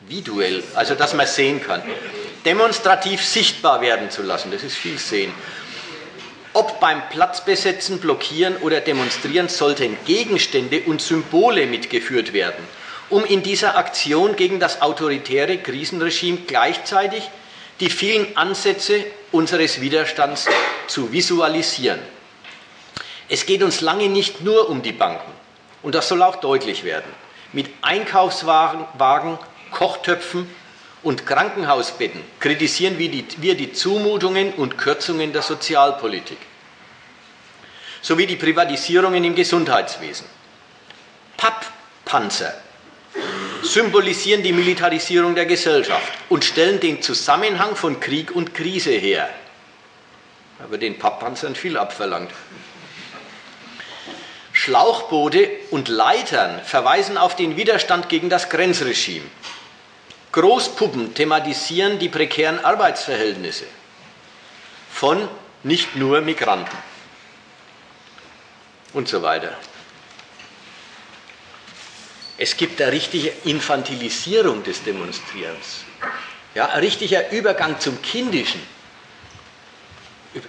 visuell, 0.00 0.62
also 0.74 0.94
dass 0.94 1.14
man 1.14 1.26
sehen 1.26 1.62
kann, 1.62 1.82
demonstrativ 2.44 3.24
sichtbar 3.24 3.80
werden 3.80 4.10
zu 4.10 4.22
lassen. 4.22 4.50
Das 4.50 4.62
ist 4.62 4.76
viel 4.76 4.98
sehen. 4.98 5.32
Ob 6.52 6.80
beim 6.80 7.08
Platzbesetzen, 7.10 7.98
Blockieren 8.00 8.56
oder 8.58 8.80
Demonstrieren 8.80 9.48
sollten 9.48 9.96
Gegenstände 10.06 10.80
und 10.86 11.02
Symbole 11.02 11.66
mitgeführt 11.66 12.32
werden, 12.32 12.64
um 13.10 13.24
in 13.24 13.42
dieser 13.42 13.76
Aktion 13.76 14.36
gegen 14.36 14.58
das 14.58 14.80
autoritäre 14.80 15.58
Krisenregime 15.58 16.38
gleichzeitig 16.46 17.28
die 17.80 17.90
vielen 17.90 18.36
Ansätze 18.36 19.04
unseres 19.32 19.80
Widerstands 19.80 20.46
zu 20.86 21.12
visualisieren. 21.12 22.00
Es 23.28 23.44
geht 23.44 23.62
uns 23.62 23.80
lange 23.80 24.08
nicht 24.08 24.40
nur 24.40 24.68
um 24.68 24.82
die 24.82 24.92
Banken, 24.92 25.32
und 25.82 25.94
das 25.94 26.08
soll 26.08 26.22
auch 26.22 26.36
deutlich 26.36 26.84
werden. 26.84 27.12
Mit 27.52 27.70
Einkaufswagen, 27.82 28.86
Kochtöpfen 29.70 30.48
und 31.02 31.26
Krankenhausbetten 31.26 32.20
kritisieren 32.40 32.98
wir 32.98 33.10
die, 33.10 33.72
Zumutungen 33.72 34.52
und 34.54 34.78
Kürzungen 34.78 35.32
der 35.32 35.42
Sozialpolitik. 35.42 36.38
sowie 38.06 38.26
die 38.26 38.36
Privatisierungen 38.36 39.24
im 39.24 39.34
Gesundheitswesen. 39.34 40.26
Papppanzer 41.36 42.54
symbolisieren 43.62 44.42
die 44.42 44.52
Militarisierung 44.52 45.34
der 45.34 45.46
Gesellschaft 45.46 46.12
und 46.28 46.44
stellen 46.44 46.80
den 46.80 47.02
Zusammenhang 47.02 47.76
von 47.76 48.00
Krieg 48.00 48.30
und 48.30 48.54
Krise 48.54 48.92
her. 48.92 49.28
Aber 50.58 50.78
den 50.78 50.98
Papppanzern 50.98 51.54
viel 51.54 51.76
abverlangt. 51.76 52.30
Schlauchboote 54.52 55.50
und 55.70 55.88
Leitern 55.88 56.62
verweisen 56.64 57.18
auf 57.18 57.36
den 57.36 57.56
Widerstand 57.56 58.08
gegen 58.08 58.30
das 58.30 58.48
Grenzregime. 58.48 59.26
Großpuppen 60.32 61.14
thematisieren 61.14 61.98
die 61.98 62.08
prekären 62.08 62.64
Arbeitsverhältnisse 62.64 63.64
von 64.90 65.28
nicht 65.62 65.96
nur 65.96 66.20
Migranten 66.22 66.76
und 68.94 69.08
so 69.08 69.22
weiter. 69.22 69.56
Es 72.38 72.56
gibt 72.56 72.80
eine 72.82 72.92
richtige 72.92 73.32
Infantilisierung 73.44 74.62
des 74.62 74.82
Demonstrierens, 74.82 75.84
ja, 76.54 76.66
ein 76.66 76.80
richtiger 76.80 77.30
Übergang 77.32 77.80
zum 77.80 78.00
Kindischen. 78.02 78.60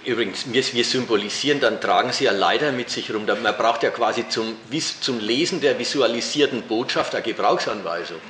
Übrigens, 0.04 0.44
wir, 0.52 0.84
symbolisieren, 0.84 1.60
dann 1.60 1.80
tragen 1.80 2.12
sie 2.12 2.24
ja 2.24 2.32
leider 2.32 2.72
mit 2.72 2.90
sich 2.90 3.12
rum. 3.12 3.24
Man 3.24 3.56
braucht 3.56 3.82
ja 3.82 3.90
quasi 3.90 4.28
zum, 4.28 4.56
zum 5.00 5.18
Lesen 5.18 5.62
der 5.62 5.78
visualisierten 5.78 6.62
Botschaft 6.62 7.14
eine 7.14 7.22
Gebrauchsanweisung. 7.22 8.20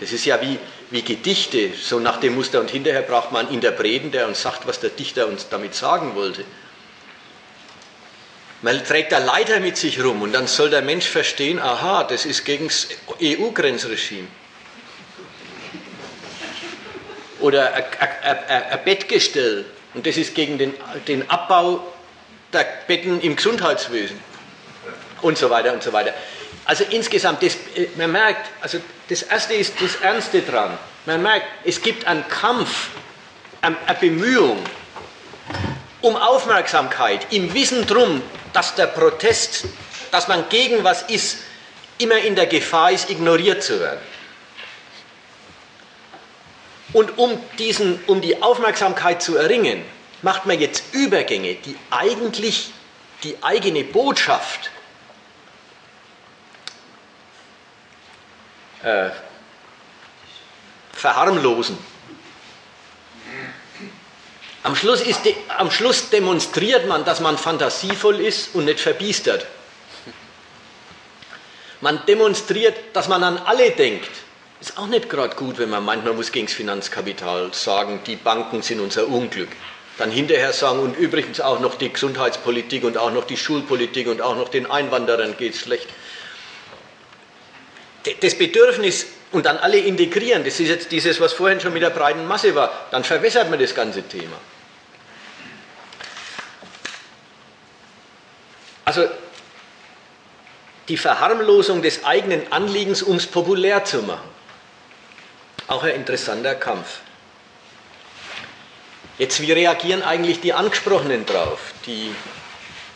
Das 0.00 0.12
ist 0.12 0.26
ja 0.26 0.40
wie, 0.42 0.58
wie 0.90 1.00
Gedichte, 1.00 1.70
so 1.80 1.98
nach 1.98 2.18
dem 2.18 2.34
Muster. 2.34 2.60
Und 2.60 2.70
hinterher 2.70 3.02
braucht 3.02 3.32
man 3.32 3.46
einen 3.46 3.54
Interpreten, 3.54 4.10
der 4.10 4.28
uns 4.28 4.42
sagt, 4.42 4.66
was 4.66 4.80
der 4.80 4.90
Dichter 4.90 5.26
uns 5.28 5.48
damit 5.48 5.74
sagen 5.74 6.14
wollte. 6.14 6.44
Man 8.62 8.82
trägt 8.84 9.12
da 9.12 9.18
Leiter 9.18 9.60
mit 9.60 9.76
sich 9.76 10.02
rum 10.02 10.22
und 10.22 10.32
dann 10.32 10.46
soll 10.46 10.70
der 10.70 10.82
Mensch 10.82 11.06
verstehen, 11.06 11.58
aha, 11.58 12.04
das 12.04 12.24
ist 12.24 12.44
gegen 12.44 12.68
das 12.68 12.88
EU-Grenzregime. 13.20 14.28
Oder 17.40 17.74
ein, 17.74 18.80
Bettgestell 18.84 19.66
und 19.94 20.06
das 20.06 20.16
ist 20.16 20.34
gegen 20.34 20.56
den, 20.56 20.74
den 21.06 21.28
Abbau 21.28 21.86
der 22.52 22.66
Betten 22.86 23.20
im 23.20 23.36
Gesundheitswesen 23.36 24.18
und 25.20 25.36
so 25.36 25.50
weiter 25.50 25.72
und 25.72 25.82
so 25.82 25.92
weiter. 25.92 26.14
Also 26.64 26.84
insgesamt, 26.90 27.42
das, 27.42 27.54
äh, 27.76 27.88
man 27.96 28.10
merkt, 28.10 28.50
also 28.60 28.78
das 29.08 29.22
Erste 29.22 29.54
ist 29.54 29.74
das 29.80 29.96
Ernste 29.96 30.40
dran. 30.40 30.76
Man 31.04 31.22
merkt, 31.22 31.46
es 31.64 31.80
gibt 31.80 32.06
einen 32.06 32.26
Kampf, 32.28 32.88
eine 33.60 33.76
Bemühung 34.00 34.58
um 36.00 36.16
Aufmerksamkeit, 36.16 37.32
im 37.32 37.52
Wissen 37.54 37.86
drum, 37.86 38.22
dass 38.56 38.74
der 38.74 38.86
Protest, 38.86 39.64
dass 40.10 40.28
man 40.28 40.48
gegen 40.48 40.82
was 40.82 41.02
ist, 41.02 41.36
immer 41.98 42.16
in 42.16 42.34
der 42.34 42.46
Gefahr 42.46 42.90
ist, 42.90 43.10
ignoriert 43.10 43.62
zu 43.62 43.78
werden. 43.80 44.00
Und 46.94 47.18
um, 47.18 47.38
diesen, 47.58 48.02
um 48.06 48.22
die 48.22 48.42
Aufmerksamkeit 48.42 49.20
zu 49.20 49.36
erringen, 49.36 49.84
macht 50.22 50.46
man 50.46 50.58
jetzt 50.58 50.94
Übergänge, 50.94 51.56
die 51.56 51.76
eigentlich 51.90 52.72
die 53.24 53.36
eigene 53.42 53.84
Botschaft 53.84 54.70
äh, 58.82 59.10
verharmlosen. 60.94 61.76
Am 64.66 64.74
Schluss, 64.74 65.00
ist 65.00 65.24
de, 65.24 65.34
am 65.56 65.70
Schluss 65.70 66.10
demonstriert 66.10 66.86
man, 66.88 67.04
dass 67.04 67.20
man 67.20 67.38
fantasievoll 67.38 68.20
ist 68.20 68.54
und 68.54 68.64
nicht 68.64 68.80
verbiestert. 68.80 69.46
Man 71.80 72.04
demonstriert, 72.06 72.76
dass 72.92 73.06
man 73.08 73.22
an 73.22 73.38
alle 73.38 73.70
denkt 73.70 74.10
ist 74.60 74.78
auch 74.78 74.86
nicht 74.86 75.08
gerade 75.08 75.36
gut, 75.36 75.58
wenn 75.58 75.70
man 75.70 75.84
meint, 75.84 76.04
man 76.04 76.16
muss 76.16 76.32
gegen 76.32 76.46
das 76.46 76.54
Finanzkapital 76.54 77.52
sagen, 77.52 78.00
die 78.06 78.16
Banken 78.16 78.62
sind 78.62 78.80
unser 78.80 79.06
Unglück. 79.06 79.50
Dann 79.98 80.10
hinterher 80.10 80.52
sagen, 80.52 80.80
und 80.80 80.96
übrigens 80.96 81.40
auch 81.40 81.60
noch 81.60 81.76
die 81.76 81.92
Gesundheitspolitik 81.92 82.84
und 82.84 82.98
auch 82.98 83.12
noch 83.12 83.24
die 83.24 83.36
Schulpolitik 83.36 84.08
und 84.08 84.20
auch 84.20 84.36
noch 84.36 84.48
den 84.48 84.70
Einwanderern 84.70 85.36
geht 85.36 85.54
es 85.54 85.60
schlecht. 85.60 85.88
Das 88.20 88.36
Bedürfnis 88.36 89.06
und 89.32 89.46
dann 89.46 89.56
alle 89.58 89.78
integrieren, 89.78 90.44
das 90.44 90.60
ist 90.60 90.68
jetzt 90.68 90.92
dieses, 90.92 91.20
was 91.20 91.32
vorhin 91.32 91.60
schon 91.60 91.72
mit 91.72 91.82
der 91.82 91.90
breiten 91.90 92.26
Masse 92.26 92.54
war, 92.54 92.88
dann 92.90 93.04
verwässert 93.04 93.50
man 93.50 93.58
das 93.58 93.74
ganze 93.74 94.02
Thema. 94.02 94.36
Also 98.86 99.08
die 100.88 100.96
Verharmlosung 100.96 101.82
des 101.82 102.04
eigenen 102.04 102.50
Anliegens, 102.52 103.02
um 103.02 103.16
es 103.16 103.26
populär 103.26 103.84
zu 103.84 104.02
machen. 104.02 104.28
Auch 105.66 105.82
ein 105.82 105.96
interessanter 105.96 106.54
Kampf. 106.54 107.00
Jetzt, 109.18 109.40
wie 109.40 109.50
reagieren 109.50 110.02
eigentlich 110.02 110.40
die 110.40 110.52
Angesprochenen 110.52 111.26
drauf? 111.26 111.72
Die 111.86 112.14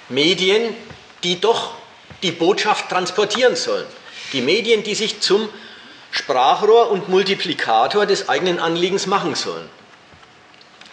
Medien, 0.09 0.77
die 1.25 1.41
doch 1.41 1.75
die 2.23 2.31
Botschaft 2.31 2.89
transportieren 2.89 3.57
sollen. 3.57 3.87
Die 4.33 4.43
Medien, 4.43 4.85
die 4.85 4.95
sich 4.95 5.21
zum 5.21 5.49
Sprachrohr 6.13 6.91
und 6.91 7.09
Multiplikator 7.09 8.07
des 8.07 8.29
eigenen 8.29 8.61
Anliegens 8.61 9.07
machen 9.07 9.35
sollen. 9.35 9.69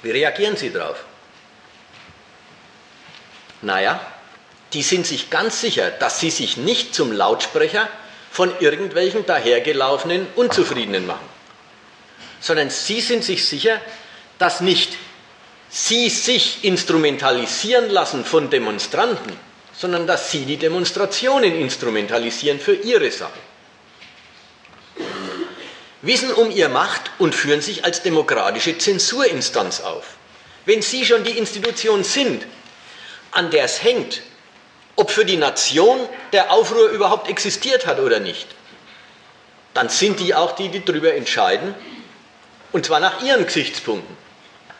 Wie 0.02 0.10
reagieren 0.10 0.56
sie 0.56 0.72
darauf? 0.72 1.04
Naja, 3.62 4.00
die 4.74 4.82
sind 4.84 5.06
sich 5.08 5.30
ganz 5.30 5.62
sicher, 5.62 5.92
dass 5.92 6.20
sie 6.20 6.30
sich 6.30 6.58
nicht 6.58 6.94
zum 6.94 7.12
Lautsprecher 7.12 7.88
von 8.32 8.52
irgendwelchen 8.60 9.26
dahergelaufenen 9.26 10.28
Unzufriedenen 10.36 11.06
machen 11.06 11.38
sondern 12.40 12.70
sie 12.70 13.02
sind 13.02 13.24
sich 13.24 13.46
sicher, 13.46 13.82
dass 14.40 14.62
nicht 14.62 14.98
sie 15.70 16.10
sich 16.10 16.64
instrumentalisieren 16.64 17.90
lassen 17.90 18.24
von 18.24 18.50
Demonstranten, 18.50 19.38
sondern 19.74 20.08
dass 20.08 20.32
sie 20.32 20.46
die 20.46 20.58
Demonstrationen 20.58 21.60
instrumentalisieren 21.60 22.60
für 22.60 22.74
ihre 22.76 23.12
Sache. 23.12 23.40
Wissen 26.02 26.32
um 26.32 26.52
ihr 26.52 26.70
Macht 26.70 27.12
und 27.18 27.34
führen 27.36 27.62
sich 27.62 27.84
als 27.84 28.04
demokratische 28.04 28.78
Zensurinstanz 28.78 29.82
auf. 29.82 30.06
Wenn 30.66 30.82
sie 30.82 31.06
schon 31.06 31.24
die 31.24 31.38
Institution 31.38 32.04
sind, 32.04 32.46
an 33.32 33.52
der 33.52 33.66
es 33.66 33.84
hängt, 33.84 34.22
ob 34.98 35.12
für 35.12 35.24
die 35.24 35.38
Nation 35.38 35.98
der 36.34 36.52
Aufruhr 36.52 36.90
überhaupt 36.90 37.30
existiert 37.30 37.86
hat 37.86 38.00
oder 38.00 38.20
nicht, 38.20 38.48
dann 39.74 39.90
sind 39.90 40.20
die 40.20 40.36
auch 40.36 40.54
die, 40.54 40.70
die 40.70 40.84
darüber 40.84 41.14
entscheiden, 41.14 41.74
und 42.74 42.86
zwar 42.86 43.00
nach 43.00 43.22
ihren 43.22 43.46
Gesichtspunkten. 43.46 44.18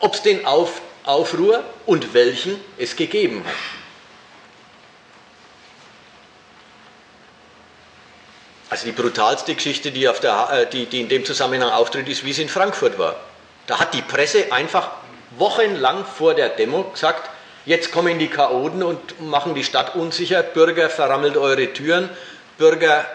Ob 0.00 0.14
es 0.14 0.22
den 0.22 0.44
Auf, 0.44 0.82
Aufruhr 1.04 1.64
und 1.86 2.12
welchen 2.14 2.60
es 2.76 2.96
gegeben 2.96 3.44
hat. 3.46 3.54
Also 8.70 8.84
die 8.84 8.92
brutalste 8.92 9.54
Geschichte, 9.54 9.92
die, 9.92 10.00
der, 10.00 10.48
äh, 10.52 10.66
die, 10.70 10.86
die 10.86 11.00
in 11.00 11.08
dem 11.08 11.24
Zusammenhang 11.24 11.70
auftritt, 11.70 12.08
ist, 12.08 12.24
wie 12.24 12.32
es 12.32 12.38
in 12.38 12.48
Frankfurt 12.48 12.98
war. 12.98 13.16
Da 13.66 13.78
hat 13.78 13.94
die 13.94 14.02
Presse 14.02 14.52
einfach 14.52 14.90
wochenlang 15.38 16.04
vor 16.04 16.34
der 16.34 16.50
Demo 16.50 16.84
gesagt, 16.84 17.30
jetzt 17.68 17.92
kommen 17.92 18.18
die 18.18 18.28
Chaoten 18.28 18.82
und 18.82 19.20
machen 19.20 19.54
die 19.54 19.62
Stadt 19.62 19.94
unsicher, 19.94 20.42
Bürger 20.42 20.88
verrammelt 20.88 21.36
eure 21.36 21.72
Türen, 21.72 22.08
Bürger 22.56 23.06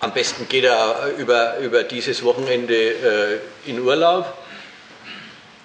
am 0.00 0.12
besten 0.12 0.48
geht 0.48 0.64
er 0.64 1.12
über, 1.18 1.58
über 1.58 1.82
dieses 1.82 2.22
Wochenende 2.22 2.74
äh, 2.74 3.68
in 3.68 3.80
Urlaub. 3.80 4.32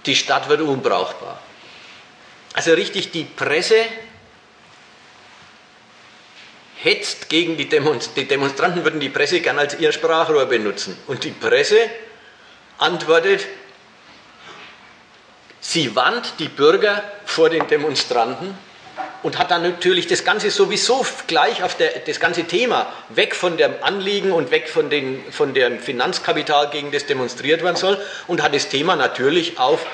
Die 0.07 0.15
Stadt 0.15 0.49
wird 0.49 0.61
unbrauchbar. 0.61 1.39
Also 2.53 2.73
richtig, 2.73 3.11
die 3.11 3.25
Presse 3.25 3.85
hetzt 6.81 7.29
gegen 7.29 7.57
die 7.57 7.69
Demonstranten. 7.69 8.23
Die 8.23 8.27
Demonstranten 8.27 8.83
würden 8.83 8.99
die 8.99 9.09
Presse 9.09 9.39
gern 9.39 9.59
als 9.59 9.79
ihr 9.79 9.91
Sprachrohr 9.91 10.45
benutzen. 10.45 10.97
Und 11.05 11.23
die 11.23 11.31
Presse 11.31 11.77
antwortet, 12.79 13.45
sie 15.63 15.95
warnt 15.95 16.33
die 16.39 16.49
Bürger 16.49 17.03
vor 17.25 17.49
den 17.49 17.67
Demonstranten 17.67 18.55
und 19.23 19.39
hat 19.39 19.49
dann 19.49 19.63
natürlich 19.63 20.05
das 20.05 20.23
Ganze 20.23 20.51
sowieso 20.51 21.05
gleich 21.25 21.63
auf 21.63 21.75
der, 21.75 21.99
das 22.05 22.19
ganze 22.19 22.43
Thema 22.43 22.91
weg 23.09 23.33
von 23.33 23.57
dem 23.57 23.73
Anliegen 23.81 24.33
und 24.33 24.51
weg 24.51 24.69
von, 24.69 24.89
den, 24.89 25.23
von 25.31 25.53
dem 25.53 25.79
Finanzkapital, 25.79 26.69
gegen 26.69 26.91
das 26.91 27.05
demonstriert 27.05 27.63
werden 27.63 27.77
soll, 27.77 27.97
und 28.27 28.43
hat 28.43 28.53
das 28.53 28.67
Thema 28.67 28.95
natürlich 28.95 29.57
auf 29.57 29.85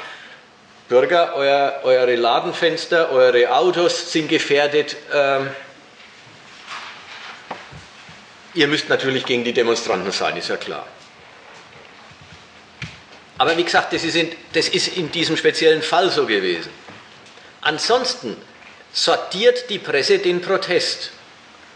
Bürger, 0.90 1.34
euer, 1.36 1.82
eure 1.84 2.16
Ladenfenster, 2.16 3.12
eure 3.12 3.56
Autos 3.56 4.12
sind 4.12 4.28
gefährdet. 4.28 4.98
Ähm, 5.14 5.52
ihr 8.56 8.68
müsst 8.68 8.90
natürlich 8.90 9.24
gegen 9.24 9.44
die 9.44 9.54
Demonstranten 9.54 10.12
sein, 10.12 10.36
ist 10.36 10.50
ja 10.50 10.58
klar. 10.58 10.88
Aber 13.40 13.56
wie 13.56 13.64
gesagt, 13.64 13.94
das 13.94 14.04
ist 14.04 14.16
in, 14.16 14.30
das 14.52 14.68
ist 14.68 14.98
in 14.98 15.12
diesem 15.12 15.38
speziellen 15.38 15.82
Fall 15.82 16.12
so 16.12 16.26
gewesen. 16.26 16.70
Ansonsten 17.62 18.36
sortiert 18.92 19.70
die 19.70 19.80
Presse 19.80 20.20
den 20.20 20.42
Protest. 20.42 21.12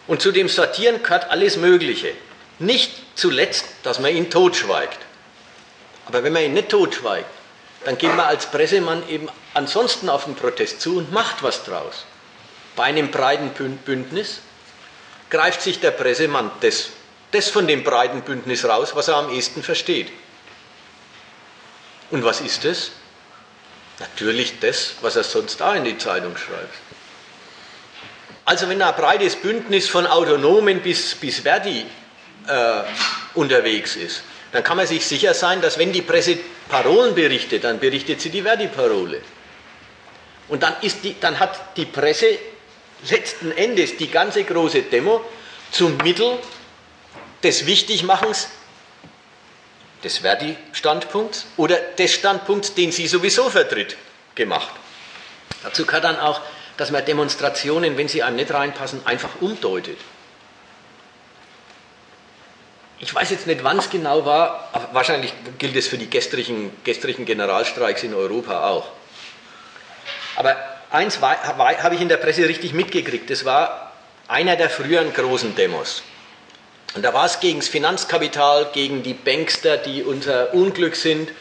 Und 0.06 0.22
zu 0.22 0.34
dem 0.34 0.49
Sortieren 0.49 1.02
gehört 1.02 1.31
alles 1.31 1.56
Mögliche. 1.56 2.11
Nicht 2.60 2.91
zuletzt, 3.15 3.65
dass 3.84 3.99
man 3.99 4.14
ihn 4.14 4.30
totschweigt. 4.30 4.99
Aber 6.06 6.23
wenn 6.23 6.34
man 6.34 6.44
ihn 6.44 6.53
nicht 6.53 6.68
totschweigt, 6.68 7.30
dann 7.85 7.98
geht 7.98 8.14
man 8.14 8.26
als 8.26 8.45
Pressemann 8.52 9.07
eben 9.07 9.30
ansonsten 9.53 10.10
auf 10.10 10.26
den 10.26 10.35
Protest 10.35 10.81
zu 10.81 10.98
und 10.98 11.14
macht 11.14 11.44
was 11.44 11.64
draus. 11.64 12.06
Bei 12.76 12.84
einem 12.84 13.10
breiten 13.10 13.52
Bündnis 13.85 14.40
greift 15.30 15.61
sich 15.61 15.80
der 15.80 15.91
Pressemann 15.91 16.52
das, 16.60 16.90
das 17.31 17.48
von 17.49 17.68
dem 17.68 17.85
breiten 17.85 18.22
Bündnis 18.22 18.65
raus, 18.65 18.95
was 18.95 19.07
er 19.07 19.15
am 19.15 19.30
ehesten 19.34 19.64
versteht. 19.64 20.11
Und 22.14 22.23
was 22.23 22.41
ist 22.41 22.64
es? 22.64 22.91
Natürlich 23.98 24.60
das, 24.60 24.94
was 25.02 25.15
er 25.15 25.23
sonst 25.23 25.60
auch 25.64 25.73
in 25.73 25.84
die 25.84 25.98
Zeitung 25.98 26.38
schreibt. 26.38 26.76
Also 28.45 28.69
wenn 28.69 28.84
ein 28.84 28.94
breites 28.94 29.35
Bündnis 29.35 29.90
von 29.90 30.06
Autonomen 30.06 30.81
bis, 30.81 31.15
bis 31.15 31.40
Verdi 31.40 31.84
äh, 32.48 32.84
unterwegs 33.34 33.95
ist, 33.95 34.22
dann 34.52 34.64
kann 34.64 34.77
man 34.77 34.85
sich 34.85 35.03
sicher 35.03 35.34
sein, 35.34 35.60
dass 35.60 35.80
wenn 35.80 35.91
die 35.91 36.03
Presse 36.03 36.38
Parolen 36.69 37.15
berichtet, 37.15 37.64
dann 37.64 37.80
berichtet 37.80 38.22
sie 38.22 38.30
die 38.30 38.44
Verdi-Parole. 38.44 39.19
Und 40.49 40.61
dann, 40.61 40.76
ist 40.81 41.03
die, 41.03 41.19
dann 41.19 41.40
hat 41.40 41.76
die 41.77 41.85
Presse 41.85 42.27
letzten 43.10 43.52
Endes 43.53 43.98
die 43.98 44.11
ganze 44.11 44.44
große 44.44 44.84
Demo 44.84 45.26
zum 45.72 45.98
Mittel 45.98 46.38
des 47.41 47.65
Wichtigmachens 47.65 48.49
des 50.03 50.19
Verdi-Standpunkts 50.19 51.45
oder 51.57 51.77
des 51.77 52.13
Standpunkts, 52.13 52.73
den 52.73 52.91
sie 52.91 53.07
sowieso 53.07 53.49
vertritt, 53.49 53.95
gemacht. 54.35 54.71
Dazu 55.63 55.85
gehört 55.85 56.03
dann 56.03 56.19
auch, 56.19 56.41
dass 56.77 56.91
man 56.91 57.05
Demonstrationen, 57.05 57.97
wenn 57.97 58.07
sie 58.07 58.23
einem 58.23 58.35
nicht 58.35 58.53
reinpassen, 58.53 59.05
einfach 59.05 59.30
umdeutet. 59.41 59.97
Ich 62.99 63.13
weiß 63.13 63.31
jetzt 63.31 63.47
nicht, 63.47 63.63
wann 63.63 63.80
es 63.80 63.89
genau 63.89 64.25
war, 64.25 64.69
aber 64.71 64.89
wahrscheinlich 64.93 65.34
gilt 65.57 65.75
es 65.75 65.88
für 65.88 65.97
die 65.97 66.09
gestrigen, 66.09 66.71
gestrigen 66.84 67.25
Generalstreiks 67.25 68.03
in 68.03 68.13
Europa 68.13 68.69
auch. 68.69 68.89
Aber 70.35 70.55
eins 70.89 71.19
habe 71.21 71.95
ich 71.95 72.01
in 72.01 72.09
der 72.09 72.17
Presse 72.17 72.47
richtig 72.47 72.73
mitgekriegt, 72.73 73.30
das 73.30 73.45
war 73.45 73.91
einer 74.27 74.55
der 74.55 74.69
früheren 74.69 75.13
großen 75.13 75.55
Demos. 75.55 76.01
Und 76.95 77.02
da 77.03 77.14
war 77.14 77.26
es 77.26 77.40
gegen 77.40 77.60
das 77.60 77.70
Finanzkapital, 77.70 78.70
gegen 78.74 79.02
die 79.02 79.14
Bankster, 79.14 79.78
die 79.78 80.03
unser 80.03 80.53
Unglück 80.53 80.95
sind 80.95 81.32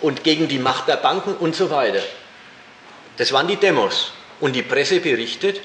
und 0.00 0.24
gegen 0.24 0.48
die 0.48 0.58
Macht 0.58 0.88
der 0.88 0.96
Banken 0.96 1.34
und 1.34 1.56
so 1.56 1.70
weiter. 1.70 2.02
Das 3.16 3.32
waren 3.32 3.48
die 3.48 3.56
Demos. 3.56 4.12
Und 4.40 4.52
die 4.54 4.62
Presse 4.62 5.00
berichtet, 5.00 5.60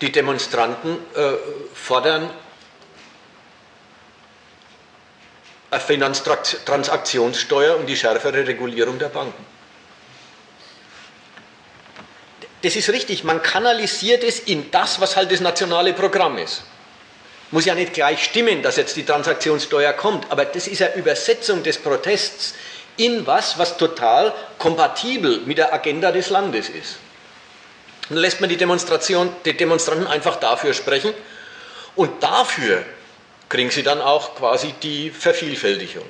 die 0.00 0.10
Demonstranten 0.10 0.96
äh, 1.14 1.32
fordern 1.74 2.30
eine 5.70 5.80
Finanztransaktionssteuer 5.80 7.76
und 7.76 7.86
die 7.86 7.96
schärfere 7.96 8.46
Regulierung 8.46 8.98
der 8.98 9.08
Banken. 9.08 9.44
Das 12.62 12.76
ist 12.76 12.90
richtig, 12.90 13.24
man 13.24 13.42
kanalisiert 13.42 14.22
es 14.22 14.38
in 14.38 14.70
das, 14.70 15.00
was 15.00 15.16
halt 15.16 15.32
das 15.32 15.40
nationale 15.40 15.92
Programm 15.92 16.38
ist. 16.38 16.62
Muss 17.52 17.66
ja 17.66 17.74
nicht 17.74 17.92
gleich 17.92 18.24
stimmen, 18.24 18.62
dass 18.62 18.76
jetzt 18.76 18.96
die 18.96 19.04
Transaktionssteuer 19.04 19.92
kommt, 19.92 20.30
aber 20.30 20.46
das 20.46 20.66
ist 20.66 20.82
eine 20.82 20.94
Übersetzung 20.94 21.62
des 21.62 21.78
Protests 21.78 22.54
in 22.96 23.26
was, 23.26 23.58
was 23.58 23.76
total 23.76 24.32
kompatibel 24.58 25.40
mit 25.44 25.58
der 25.58 25.72
Agenda 25.72 26.12
des 26.12 26.30
Landes 26.30 26.70
ist. 26.70 26.96
Dann 28.08 28.18
lässt 28.18 28.40
man 28.40 28.48
die, 28.48 28.56
Demonstration, 28.56 29.34
die 29.44 29.56
Demonstranten 29.56 30.06
einfach 30.06 30.36
dafür 30.36 30.72
sprechen 30.72 31.12
und 31.94 32.22
dafür 32.22 32.84
kriegen 33.50 33.70
sie 33.70 33.82
dann 33.82 34.00
auch 34.00 34.34
quasi 34.34 34.72
die 34.82 35.10
Vervielfältigung. 35.10 36.06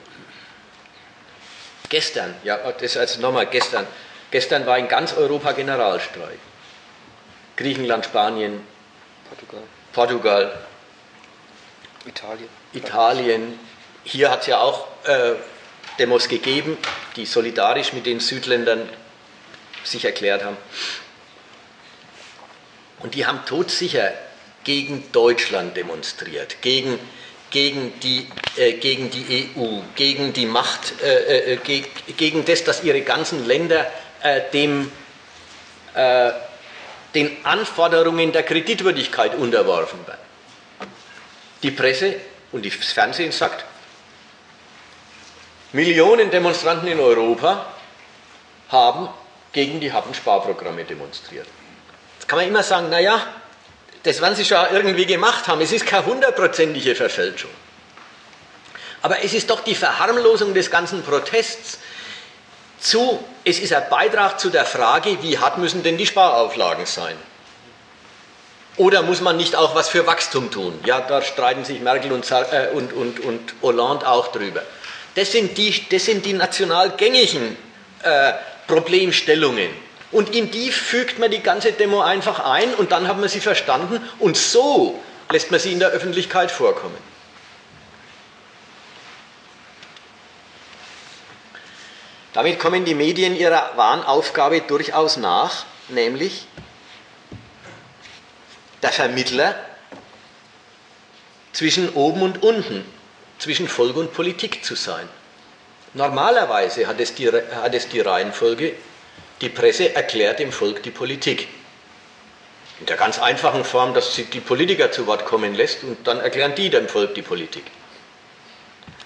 Gestern, 1.89 2.35
ja, 2.45 2.59
das 2.73 2.97
also 2.97 3.21
nochmal 3.21 3.47
gestern, 3.47 3.87
gestern 4.31 4.65
war 4.65 4.79
in 4.79 4.87
ganz 4.87 5.13
Europa 5.13 5.51
Generalstreik. 5.53 6.39
Griechenland, 7.57 8.05
Spanien, 8.05 8.65
Portugal, 9.29 9.63
Portugal 9.93 10.59
Italien. 12.07 12.49
Italien. 12.73 13.59
Hier 14.05 14.31
hat 14.31 14.43
es 14.43 14.47
ja 14.49 14.61
auch 14.61 14.87
äh, 15.05 15.35
Demos 15.99 16.29
gegeben, 16.29 16.77
die 17.17 17.27
solidarisch 17.27 17.93
mit 17.93 18.07
den 18.07 18.21
Südländern 18.21 18.89
sich 19.85 20.05
erklärt 20.05 20.45
haben. 20.45 20.57
Und 23.01 23.15
die 23.15 23.27
haben 23.27 23.45
todsicher 23.47 24.13
gegen 24.65 25.11
Deutschland 25.13 25.77
demonstriert, 25.77 26.63
gegen 26.63 26.99
gegen 27.53 27.93
die, 28.01 28.27
äh, 28.57 28.73
gegen 28.73 29.11
die 29.11 29.51
EU, 29.57 29.83
gegen 29.95 30.33
die 30.33 30.47
Macht, 30.47 31.01
äh, 31.03 31.53
äh, 31.53 31.57
ge 31.57 31.85
gegen 32.17 32.45
das, 32.45 32.65
dass 32.65 32.83
ihre 32.83 33.03
ganzen 33.03 33.47
Länder 33.47 33.87
äh, 34.23 34.41
dem, 34.53 34.91
äh, 35.95 36.33
den 37.15 37.37
Anforderungen 37.45 38.33
der 38.33 38.43
Kreditwürdigkeit 38.43 39.35
unterworfen 39.37 40.05
werden. 40.07 40.22
Die 41.63 41.71
Presse 41.71 42.17
und 42.53 42.67
das 42.67 42.75
Fernsehen 42.75 43.33
sagt, 43.33 43.65
Millionen 45.73 46.31
Demonstranten 46.31 46.89
in 46.89 47.01
Europa 47.01 47.67
haben 48.69 49.09
gegen 49.53 49.81
die 49.81 49.93
Happensparprogramme 49.93 50.85
demonstriert. 50.85 51.47
Jetzt 52.19 52.29
kann 52.29 52.39
man 52.39 52.49
immer 52.49 52.63
sagen, 52.63 52.91
naja, 52.91 53.27
das 54.03 54.21
werden 54.21 54.35
sie 54.35 54.45
schon 54.45 54.59
irgendwie 54.73 55.07
gemacht 55.07 55.47
haben. 55.47 55.61
Es 55.61 55.73
ist 55.73 55.87
keine 55.87 56.07
hundertprozentige 56.07 56.95
Verfälschung. 56.95 57.51
Aber 59.01 59.23
es 59.25 59.33
ist 59.35 59.51
doch 59.51 59.61
die 59.61 59.75
Verharmlosung 59.75 60.55
des 60.55 60.71
ganzen 60.71 61.03
Protests 61.03 61.79
zu, 62.79 63.23
es 63.45 63.59
ist 63.59 63.73
ein 63.73 63.89
Beitrag 63.89 64.39
zu 64.39 64.51
der 64.51 64.65
Frage, 64.65 65.23
wie 65.23 65.39
hart 65.39 65.59
müssen 65.59 65.83
denn 65.83 65.97
die 65.97 66.07
Sparauflagen 66.07 66.87
sein? 66.87 67.17
Oder 68.77 69.03
muss 69.03 69.21
man 69.21 69.37
nicht 69.37 69.55
auch 69.55 69.75
was 69.75 69.89
für 69.89 70.07
Wachstum 70.07 70.51
tun? 70.51 70.79
Ja, 70.87 71.01
da 71.01 71.21
streiten 71.21 71.65
sich 71.65 71.81
Merkel 71.81 72.13
und, 72.13 72.31
äh, 72.31 72.69
und, 72.73 72.93
und, 72.93 73.21
und 73.21 73.55
Hollande 73.61 74.09
auch 74.09 74.29
drüber. 74.29 74.63
Das 75.15 75.33
sind 75.33 75.59
die, 75.59 75.85
das 75.91 76.07
sind 76.07 76.25
die 76.25 76.33
national 76.33 76.91
gängigen 76.91 77.57
äh, 78.03 78.33
Problemstellungen. 78.67 79.71
Und 80.11 80.35
in 80.35 80.51
die 80.51 80.71
fügt 80.71 81.19
man 81.19 81.31
die 81.31 81.41
ganze 81.41 81.73
Demo 81.73 82.01
einfach 82.01 82.41
ein 82.41 82.75
und 82.75 82.93
dann 82.93 83.09
hat 83.09 83.19
man 83.19 83.29
sie 83.29 83.41
verstanden 83.41 84.01
und 84.19 84.37
so 84.37 85.01
lässt 85.31 85.51
man 85.51 85.61
sie 85.61 85.73
in 85.73 85.79
der 85.79 85.89
Öffentlichkeit 85.89 86.51
vorkommen. 86.51 86.97
Damit 92.35 92.59
kommen 92.59 92.87
die 92.87 92.95
Medien 92.95 93.37
ihrer 93.37 93.73
wahren 93.77 94.03
Aufgabe 94.03 94.63
durchaus 94.63 95.19
nach, 95.19 95.65
nämlich 95.89 96.47
der 98.83 98.93
Vermittler 98.93 99.55
zwischen 101.53 101.91
oben 101.91 102.23
und 102.23 102.43
unten, 102.43 102.85
zwischen 103.39 103.69
Volk 103.69 103.97
und 103.97 104.13
Politik 104.13 104.65
zu 104.65 104.75
sein. 104.75 105.09
Normalerweise 105.95 106.87
hat 106.87 107.01
es 107.01 107.15
die, 107.15 107.29
hat 107.29 107.75
es 107.75 107.89
die 107.89 108.01
Reihenfolge, 108.01 108.75
die 109.41 109.49
Presse 109.49 109.95
erklärt 109.95 110.39
dem 110.39 110.53
Volk 110.53 110.83
die 110.83 110.91
Politik. 110.91 111.49
In 112.81 112.87
der 112.87 112.97
ganz 112.97 113.19
einfachen 113.19 113.65
Form, 113.65 113.93
dass 113.93 114.15
sie 114.15 114.25
die 114.25 114.41
Politiker 114.41 114.91
zu 114.91 115.07
Wort 115.07 115.25
kommen 115.25 115.55
lässt 115.55 115.85
und 115.85 116.07
dann 116.07 116.21
erklären 116.21 116.55
die 116.55 116.71
dem 116.71 116.89
Volk 116.89 117.15
die 117.15 117.23
Politik. 117.23 117.65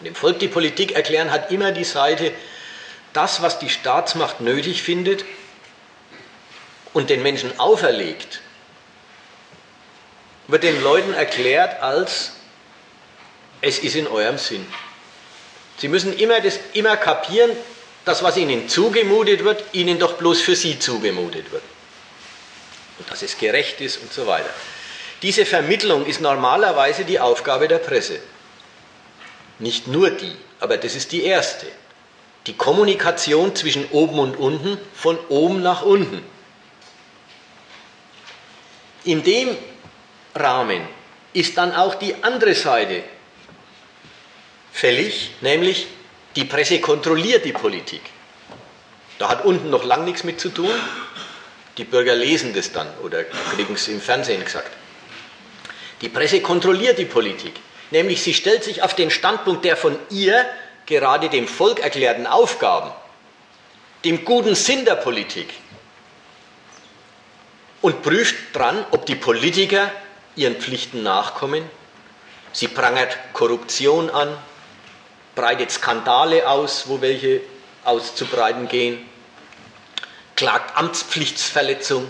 Dem 0.01 0.15
Volk 0.15 0.39
die 0.39 0.49
Politik 0.49 0.93
erklären 0.93 1.31
hat 1.31 1.51
immer 1.51 1.73
die 1.73 1.85
Seite, 1.85 2.33
das, 3.13 3.43
was 3.43 3.59
die 3.59 3.71
Staatsmacht 3.71 4.41
nötig 4.41 4.83
findet 4.83 5.25
und 6.93 7.11
den 7.11 7.23
Menschen 7.23 7.59
auferlegt, 7.59 8.41
wird 10.49 10.63
den 10.63 10.83
Leuten 10.83 11.15
erklärt 11.15 11.83
als 11.83 12.33
es 13.61 13.79
ist 13.79 13.97
in 13.97 14.07
eurem 14.07 14.39
Sinn. 14.39 14.67
Sie 15.79 15.89
müssen 15.89 16.17
immer, 16.17 16.41
das, 16.41 16.59
immer 16.73 16.97
kapieren, 16.97 17.51
das, 18.05 18.23
was 18.23 18.37
ihnen 18.37 18.69
zugemutet 18.69 19.45
wird, 19.45 19.65
ihnen 19.73 19.99
doch 19.99 20.15
bloß 20.15 20.41
für 20.41 20.57
sie 20.57 20.79
zugemutet 20.79 21.51
wird. 21.51 21.63
Und 22.99 23.11
dass 23.11 23.23
es 23.23 23.37
gerecht 23.37 23.81
ist 23.81 23.99
und 23.99 24.13
so 24.13 24.27
weiter. 24.27 24.51
Diese 25.23 25.45
Vermittlung 25.45 26.07
ist 26.07 26.21
normalerweise 26.21 27.05
die 27.05 27.19
Aufgabe 27.19 27.69
der 27.69 27.79
Presse. 27.79 28.21
Nicht 29.59 29.87
nur 29.87 30.11
die, 30.11 30.37
aber 30.61 30.77
das 30.77 30.95
ist 30.95 31.13
die 31.13 31.25
erste. 31.25 31.67
Die 32.47 32.55
Kommunikation 32.55 33.57
zwischen 33.57 33.89
oben 33.91 34.19
und 34.19 34.37
unten, 34.37 34.79
von 34.95 35.19
oben 35.29 35.63
nach 35.63 35.83
unten. 35.83 36.23
In 39.05 39.25
dem 39.25 39.57
Rahmen 40.37 40.87
ist 41.33 41.57
dann 41.57 41.75
auch 41.75 41.95
die 41.97 42.15
andere 42.23 42.55
Seite 42.55 43.03
fällig, 44.73 45.33
nämlich 45.41 45.87
die 46.35 46.45
Presse 46.45 46.81
kontrolliert 46.81 47.45
die 47.45 47.53
Politik. 47.53 48.03
Da 49.19 49.29
hat 49.29 49.45
unten 49.45 49.71
noch 49.71 49.85
lang 49.85 50.05
nichts 50.05 50.25
mit 50.25 50.41
zu 50.41 50.51
tun. 50.51 50.71
Die 51.79 51.85
Bürger 51.85 52.15
lesen 52.15 52.55
das 52.55 52.73
dann 52.73 52.89
oder 53.03 53.25
kriegen 53.25 53.75
es 53.75 53.89
im 53.89 54.01
Fernsehen 54.01 54.45
gesagt. 54.45 54.71
Die 56.01 56.09
Presse 56.09 56.41
kontrolliert 56.41 56.99
die 56.99 57.07
Politik, 57.07 57.55
nämlich 57.91 58.23
sie 58.23 58.35
stellt 58.35 58.65
sich 58.65 58.83
auf 58.83 58.95
den 58.95 59.11
Standpunkt 59.11 59.65
der 59.65 59.77
von 59.77 59.99
ihr 60.11 60.47
gerade 60.85 61.29
dem 61.29 61.49
Volk 61.49 61.81
erklärten 61.81 62.27
Aufgaben, 62.27 62.91
dem 64.05 64.25
guten 64.25 64.55
Sinn 64.55 64.85
der 64.85 64.97
Politik 64.97 65.49
und 67.81 68.03
prüft 68.03 68.37
dran, 68.53 68.85
ob 68.91 69.07
die 69.07 69.15
Politiker 69.15 69.91
ihren 70.37 70.57
Pflichten 70.57 71.03
nachkommen. 71.03 71.69
Sie 72.53 72.69
prangert 72.69 73.19
Korruption 73.33 74.11
an, 74.11 74.37
breitet 75.35 75.71
Skandale 75.71 76.49
aus, 76.49 76.89
wo 76.89 77.01
welche 77.01 77.41
auszubreiten 77.85 78.69
gehen, 78.69 79.07
klagt 80.35 80.77
Amtspflichtsverletzung 80.77 82.07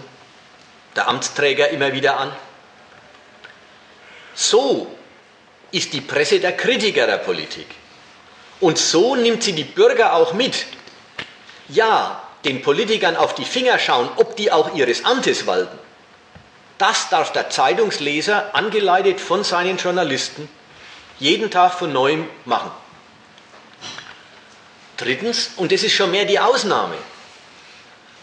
der 0.94 1.08
Amtsträger 1.08 1.68
immer 1.68 1.92
wieder 1.92 2.18
an. 2.18 2.32
So 4.34 4.94
ist 5.70 5.92
die 5.92 6.00
Presse 6.00 6.40
der 6.40 6.56
Kritiker 6.56 7.06
der 7.06 7.18
Politik. 7.18 7.66
Und 8.60 8.78
so 8.78 9.14
nimmt 9.14 9.42
sie 9.42 9.52
die 9.52 9.64
Bürger 9.64 10.14
auch 10.14 10.32
mit. 10.32 10.66
Ja, 11.68 12.22
den 12.44 12.62
Politikern 12.62 13.16
auf 13.16 13.34
die 13.34 13.44
Finger 13.44 13.78
schauen, 13.78 14.08
ob 14.16 14.36
die 14.36 14.50
auch 14.50 14.74
ihres 14.74 15.04
Amtes 15.04 15.46
walten. 15.46 15.78
Das 16.78 17.08
darf 17.08 17.32
der 17.32 17.48
Zeitungsleser, 17.48 18.54
angeleitet 18.54 19.20
von 19.20 19.44
seinen 19.44 19.78
Journalisten, 19.78 20.48
jeden 21.18 21.50
Tag 21.50 21.74
von 21.74 21.92
neuem 21.92 22.28
machen. 22.44 22.70
Drittens, 24.96 25.50
und 25.56 25.72
das 25.72 25.82
ist 25.82 25.92
schon 25.92 26.10
mehr 26.10 26.24
die 26.24 26.38
Ausnahme, 26.38 26.96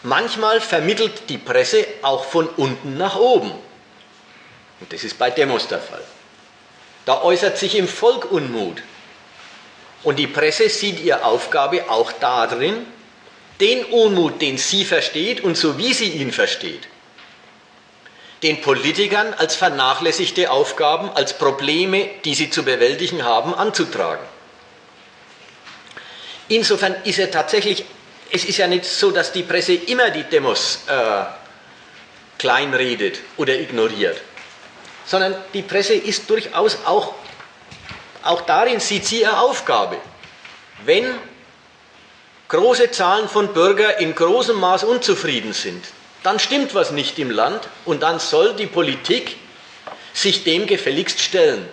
manchmal 0.02 0.60
vermittelt 0.60 1.28
die 1.28 1.38
Presse 1.38 1.86
auch 2.02 2.24
von 2.24 2.48
unten 2.48 2.96
nach 2.96 3.16
oben. 3.16 3.52
Und 4.80 4.92
das 4.92 5.04
ist 5.04 5.18
bei 5.18 5.30
Demos 5.30 5.68
der 5.68 5.80
Fall. 5.80 6.02
Da 7.06 7.22
äußert 7.22 7.58
sich 7.58 7.76
im 7.76 7.88
Volk 7.88 8.30
Unmut. 8.30 8.82
Und 10.02 10.18
die 10.18 10.26
Presse 10.26 10.68
sieht 10.68 11.00
ihre 11.00 11.24
Aufgabe 11.24 11.90
auch 11.90 12.12
darin, 12.12 12.86
den 13.60 13.84
Unmut, 13.86 14.42
den 14.42 14.58
sie 14.58 14.84
versteht 14.84 15.42
und 15.42 15.56
so 15.56 15.78
wie 15.78 15.94
sie 15.94 16.08
ihn 16.08 16.32
versteht, 16.32 16.88
den 18.42 18.60
Politikern 18.60 19.32
als 19.34 19.54
vernachlässigte 19.56 20.50
Aufgaben, 20.50 21.10
als 21.10 21.38
Probleme, 21.38 22.10
die 22.24 22.34
sie 22.34 22.50
zu 22.50 22.62
bewältigen 22.62 23.24
haben, 23.24 23.54
anzutragen. 23.54 24.24
Insofern 26.48 26.94
ist 27.04 27.18
er 27.18 27.30
tatsächlich, 27.30 27.84
es 28.30 28.44
ist 28.44 28.58
ja 28.58 28.66
nicht 28.66 28.84
so, 28.84 29.10
dass 29.10 29.32
die 29.32 29.42
Presse 29.42 29.74
immer 29.74 30.10
die 30.10 30.24
Demos 30.24 30.80
äh, 30.86 31.24
kleinredet 32.38 33.20
oder 33.36 33.54
ignoriert, 33.54 34.20
sondern 35.06 35.34
die 35.54 35.62
Presse 35.62 35.94
ist 35.94 36.28
durchaus 36.28 36.78
auch, 36.84 37.14
auch 38.22 38.42
darin 38.42 38.80
sieht 38.80 39.06
sie 39.06 39.22
ihre 39.22 39.38
Aufgabe. 39.38 39.96
Wenn 40.84 41.14
große 42.48 42.90
Zahlen 42.90 43.28
von 43.28 43.54
Bürgern 43.54 43.94
in 43.98 44.14
großem 44.14 44.58
Maß 44.58 44.84
unzufrieden 44.84 45.54
sind, 45.54 45.84
dann 46.24 46.38
stimmt 46.40 46.74
was 46.74 46.90
nicht 46.90 47.18
im 47.18 47.30
Land 47.30 47.68
und 47.84 48.02
dann 48.02 48.18
soll 48.18 48.56
die 48.56 48.66
Politik 48.66 49.36
sich 50.14 50.42
dem 50.42 50.66
gefälligst 50.66 51.20
stellen. 51.20 51.68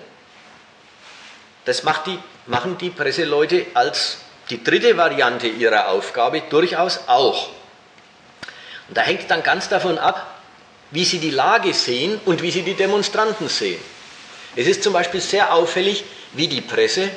Das 1.66 1.84
die, 2.06 2.20
machen 2.48 2.78
die 2.78 2.90
Presseleute 2.90 3.66
als 3.74 4.18
die 4.50 4.62
dritte 4.62 4.98
Variante 4.98 5.48
ihrer 5.48 5.88
Aufgabe 5.88 6.42
durchaus 6.50 7.00
auch. 7.08 7.50
Und 8.90 8.98
da 8.98 9.02
hängt 9.02 9.32
dann 9.32 9.42
ganz 9.42 9.70
davon 9.70 9.98
ab, 9.98 10.36
wie 10.92 11.06
sie 11.06 11.20
die 11.20 11.32
Lage 11.32 11.74
sehen 11.74 12.20
und 12.26 12.42
wie 12.42 12.52
sie 12.52 12.64
die 12.64 12.74
Demonstranten 12.74 13.48
sehen. 13.48 13.82
Es 14.58 14.68
ist 14.68 14.84
zum 14.84 14.92
Beispiel 14.92 15.22
sehr 15.22 15.54
auffällig, 15.54 16.04
wie 16.34 16.50
die 16.50 16.60
Presse, 16.60 17.10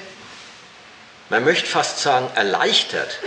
man 1.31 1.43
möchte 1.43 1.67
fast 1.67 1.99
sagen, 1.99 2.31
erleichtert 2.37 3.19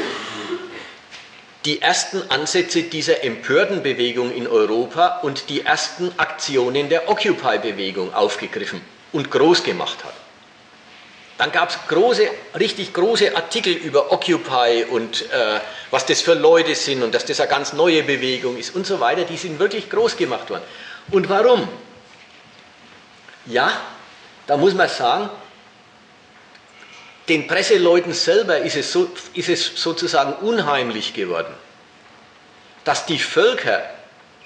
die 1.68 1.81
ersten 1.81 2.23
Ansätze 2.31 2.84
dieser 2.84 3.26
empörten 3.26 3.84
Bewegung 3.84 4.34
in 4.34 4.48
Europa 4.48 5.19
und 5.22 5.49
die 5.49 5.65
ersten 5.65 6.18
Aktionen 6.18 6.88
der 6.88 7.10
Occupy-Bewegung 7.10 8.14
aufgegriffen 8.14 8.80
und 9.11 9.30
groß 9.30 9.64
gemacht 9.64 10.06
hat. 10.06 10.14
Dann 11.38 11.52
gab 11.52 11.69
es 11.69 11.77
große, 11.89 12.26
richtig 12.57 12.94
große 12.94 13.35
Artikel 13.35 13.73
über 13.73 14.14
Occupy 14.14 14.85
und 14.89 15.30
äh, 15.30 15.60
was 15.91 16.06
das 16.06 16.22
für 16.22 16.35
Leute 16.35 16.73
sind 16.73 17.03
und 17.03 17.14
dass 17.14 17.26
das 17.26 17.41
eine 17.41 17.49
ganz 17.49 17.73
neue 17.73 18.02
Bewegung 18.02 18.56
ist 18.57 18.73
und 18.73 18.88
so 18.88 19.02
weiter. 19.02 19.26
Die 19.26 19.38
sind 19.38 19.60
wirklich 19.60 19.89
groß 19.89 20.15
gemacht 20.15 20.49
worden. 20.49 20.64
Und 21.11 21.27
warum? 21.27 21.68
Ja, 23.45 23.69
da 24.48 24.56
muss 24.56 24.73
man 24.73 24.88
sagen, 24.88 25.30
den 27.30 27.48
Presseleuten 27.48 28.14
selber 28.14 28.60
ist 28.60 28.76
es, 28.76 28.91
so, 28.91 29.10
ist 29.34 29.49
es 29.49 29.72
sozusagen 29.76 30.34
unheimlich 30.45 31.14
geworden, 31.14 31.54
dass 32.84 33.06
die 33.06 33.20
Völker 33.20 33.84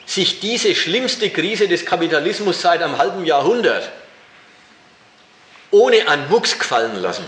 sich 0.05 0.39
diese 0.39 0.73
schlimmste 0.73 1.29
Krise 1.29 1.67
des 1.67 1.85
Kapitalismus 1.85 2.61
seit 2.61 2.81
einem 2.81 2.97
halben 2.97 3.25
Jahrhundert 3.25 3.91
ohne 5.69 6.07
einen 6.07 6.27
Mucks 6.29 6.57
gefallen 6.57 7.01
lassen. 7.01 7.25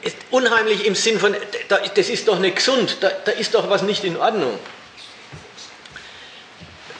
Ist 0.00 0.16
unheimlich 0.30 0.84
im 0.86 0.94
Sinn 0.94 1.20
von, 1.20 1.36
das 1.68 2.08
ist 2.08 2.26
doch 2.26 2.38
nicht 2.38 2.56
gesund, 2.56 2.96
da, 3.00 3.10
da 3.24 3.32
ist 3.32 3.54
doch 3.54 3.68
was 3.68 3.82
nicht 3.82 4.04
in 4.04 4.16
Ordnung. 4.16 4.58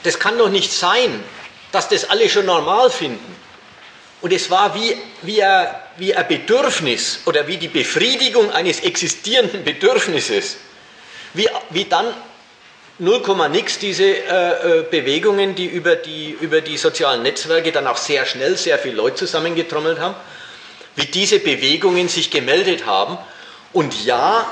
Das 0.03 0.19
kann 0.19 0.37
doch 0.37 0.49
nicht 0.49 0.71
sein, 0.71 1.23
dass 1.71 1.89
das 1.89 2.09
alle 2.09 2.29
schon 2.29 2.45
normal 2.45 2.89
finden. 2.91 3.35
Und 4.23 4.31
es 4.31 4.49
war 4.49 4.73
wie, 4.73 4.95
wie, 5.23 5.43
ein, 5.43 5.67
wie 5.97 6.15
ein 6.15 6.25
Bedürfnis 6.25 7.19
oder 7.25 7.45
wie 7.45 7.57
die 7.57 7.67
Befriedigung 7.67 8.51
eines 8.53 8.79
existierenden 8.79 9.65
Bedürfnisses, 9.65 10.55
wie, 11.33 11.49
wie 11.71 11.83
dann 11.83 12.05
0, 12.99 13.21
nix 13.51 13.79
diese 13.79 14.05
äh, 14.05 14.79
äh, 14.79 14.83
Bewegungen, 14.89 15.55
die 15.55 15.65
über, 15.65 15.97
die 15.97 16.37
über 16.39 16.61
die 16.61 16.77
sozialen 16.77 17.21
Netzwerke 17.21 17.73
dann 17.73 17.85
auch 17.85 17.97
sehr 17.97 18.25
schnell 18.25 18.55
sehr 18.55 18.79
viele 18.79 18.95
Leute 18.95 19.17
zusammengetrommelt 19.17 19.99
haben, 19.99 20.15
wie 20.95 21.05
diese 21.05 21.39
Bewegungen 21.39 22.07
sich 22.07 22.31
gemeldet 22.31 22.85
haben. 22.85 23.17
Und 23.73 24.05
ja, 24.05 24.47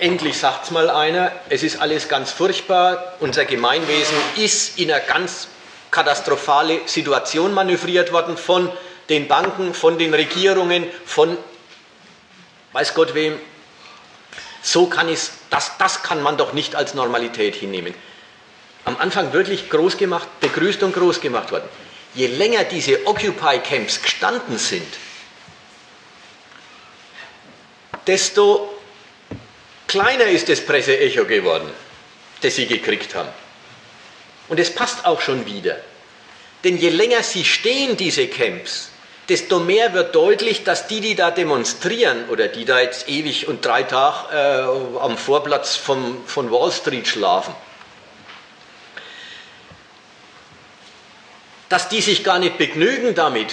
endlich 0.00 0.36
sagt 0.36 0.64
es 0.64 0.70
mal 0.72 0.90
einer, 0.90 1.30
es 1.48 1.62
ist 1.62 1.80
alles 1.80 2.08
ganz 2.08 2.32
furchtbar, 2.32 3.14
unser 3.20 3.44
Gemeinwesen 3.44 4.16
ist 4.36 4.80
in 4.80 4.90
eine 4.90 5.00
ganz 5.06 5.46
katastrophale 5.92 6.80
Situation 6.86 7.54
manövriert 7.54 8.10
worden 8.12 8.36
von 8.36 8.72
den 9.08 9.28
Banken, 9.28 9.74
von 9.74 9.98
den 9.98 10.14
Regierungen, 10.14 10.86
von 11.04 11.36
weiß 12.72 12.94
Gott 12.94 13.14
wem, 13.14 13.38
so 14.62 14.86
kann 14.86 15.08
es, 15.08 15.30
das, 15.48 15.78
das 15.78 16.02
kann 16.02 16.22
man 16.22 16.36
doch 16.36 16.52
nicht 16.52 16.74
als 16.74 16.94
Normalität 16.94 17.54
hinnehmen. 17.54 17.94
Am 18.84 18.96
Anfang 18.98 19.32
wirklich 19.32 19.70
groß 19.70 19.96
gemacht, 19.96 20.28
begrüßt 20.40 20.82
und 20.82 20.92
groß 20.92 21.20
gemacht 21.20 21.52
worden. 21.52 21.68
Je 22.14 22.26
länger 22.26 22.64
diese 22.64 23.06
Occupy-Camps 23.06 24.02
gestanden 24.02 24.58
sind, 24.58 24.86
desto 28.06 28.72
kleiner 29.86 30.26
ist 30.26 30.48
das 30.48 30.60
Presseecho 30.60 31.24
geworden, 31.24 31.70
das 32.42 32.56
sie 32.56 32.66
gekriegt 32.66 33.14
haben. 33.14 33.30
Und 34.48 34.60
es 34.60 34.74
passt 34.74 35.04
auch 35.04 35.20
schon 35.20 35.46
wieder. 35.46 35.78
Denn 36.62 36.76
je 36.76 36.90
länger 36.90 37.22
sie 37.22 37.44
stehen, 37.44 37.96
diese 37.96 38.28
Camps, 38.28 38.90
desto 39.28 39.58
mehr 39.58 39.92
wird 39.92 40.14
deutlich, 40.14 40.64
dass 40.64 40.86
die, 40.86 41.00
die 41.00 41.14
da 41.14 41.30
demonstrieren 41.30 42.28
oder 42.28 42.48
die 42.48 42.64
da 42.64 42.80
jetzt 42.80 43.08
ewig 43.08 43.48
und 43.48 43.64
drei 43.64 43.82
Tage 43.82 44.32
äh, 44.32 44.98
am 44.98 45.18
Vorplatz 45.18 45.76
vom, 45.76 46.24
von 46.26 46.50
Wall 46.50 46.70
Street 46.70 47.08
schlafen, 47.08 47.54
dass 51.68 51.88
die 51.88 52.00
sich 52.00 52.22
gar 52.22 52.38
nicht 52.38 52.58
begnügen 52.58 53.14
damit, 53.14 53.52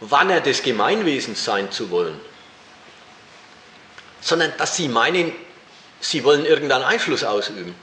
Wanner 0.00 0.40
des 0.40 0.62
Gemeinwesens 0.62 1.44
sein 1.44 1.72
zu 1.72 1.90
wollen, 1.90 2.20
sondern 4.20 4.52
dass 4.58 4.76
sie 4.76 4.88
meinen, 4.88 5.32
sie 6.00 6.22
wollen 6.22 6.44
irgendeinen 6.44 6.84
Einfluss 6.84 7.24
ausüben. 7.24 7.74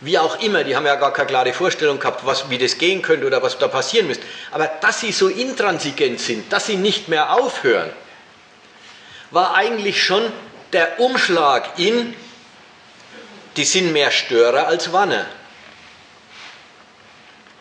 Wie 0.00 0.18
auch 0.18 0.40
immer, 0.40 0.62
die 0.62 0.76
haben 0.76 0.84
ja 0.84 0.96
gar 0.96 1.12
keine 1.12 1.28
klare 1.28 1.52
Vorstellung 1.54 1.98
gehabt, 1.98 2.26
was, 2.26 2.50
wie 2.50 2.58
das 2.58 2.76
gehen 2.76 3.00
könnte 3.00 3.26
oder 3.26 3.42
was 3.42 3.58
da 3.58 3.66
passieren 3.66 4.06
müsste. 4.06 4.24
Aber 4.50 4.66
dass 4.66 5.00
sie 5.00 5.12
so 5.12 5.28
intransigent 5.28 6.20
sind, 6.20 6.52
dass 6.52 6.66
sie 6.66 6.76
nicht 6.76 7.08
mehr 7.08 7.32
aufhören, 7.32 7.90
war 9.30 9.54
eigentlich 9.54 10.02
schon 10.02 10.22
der 10.72 11.00
Umschlag 11.00 11.78
in, 11.78 12.14
die 13.56 13.64
sind 13.64 13.92
mehr 13.92 14.10
Störer 14.10 14.66
als 14.66 14.92
Wanner. 14.92 15.26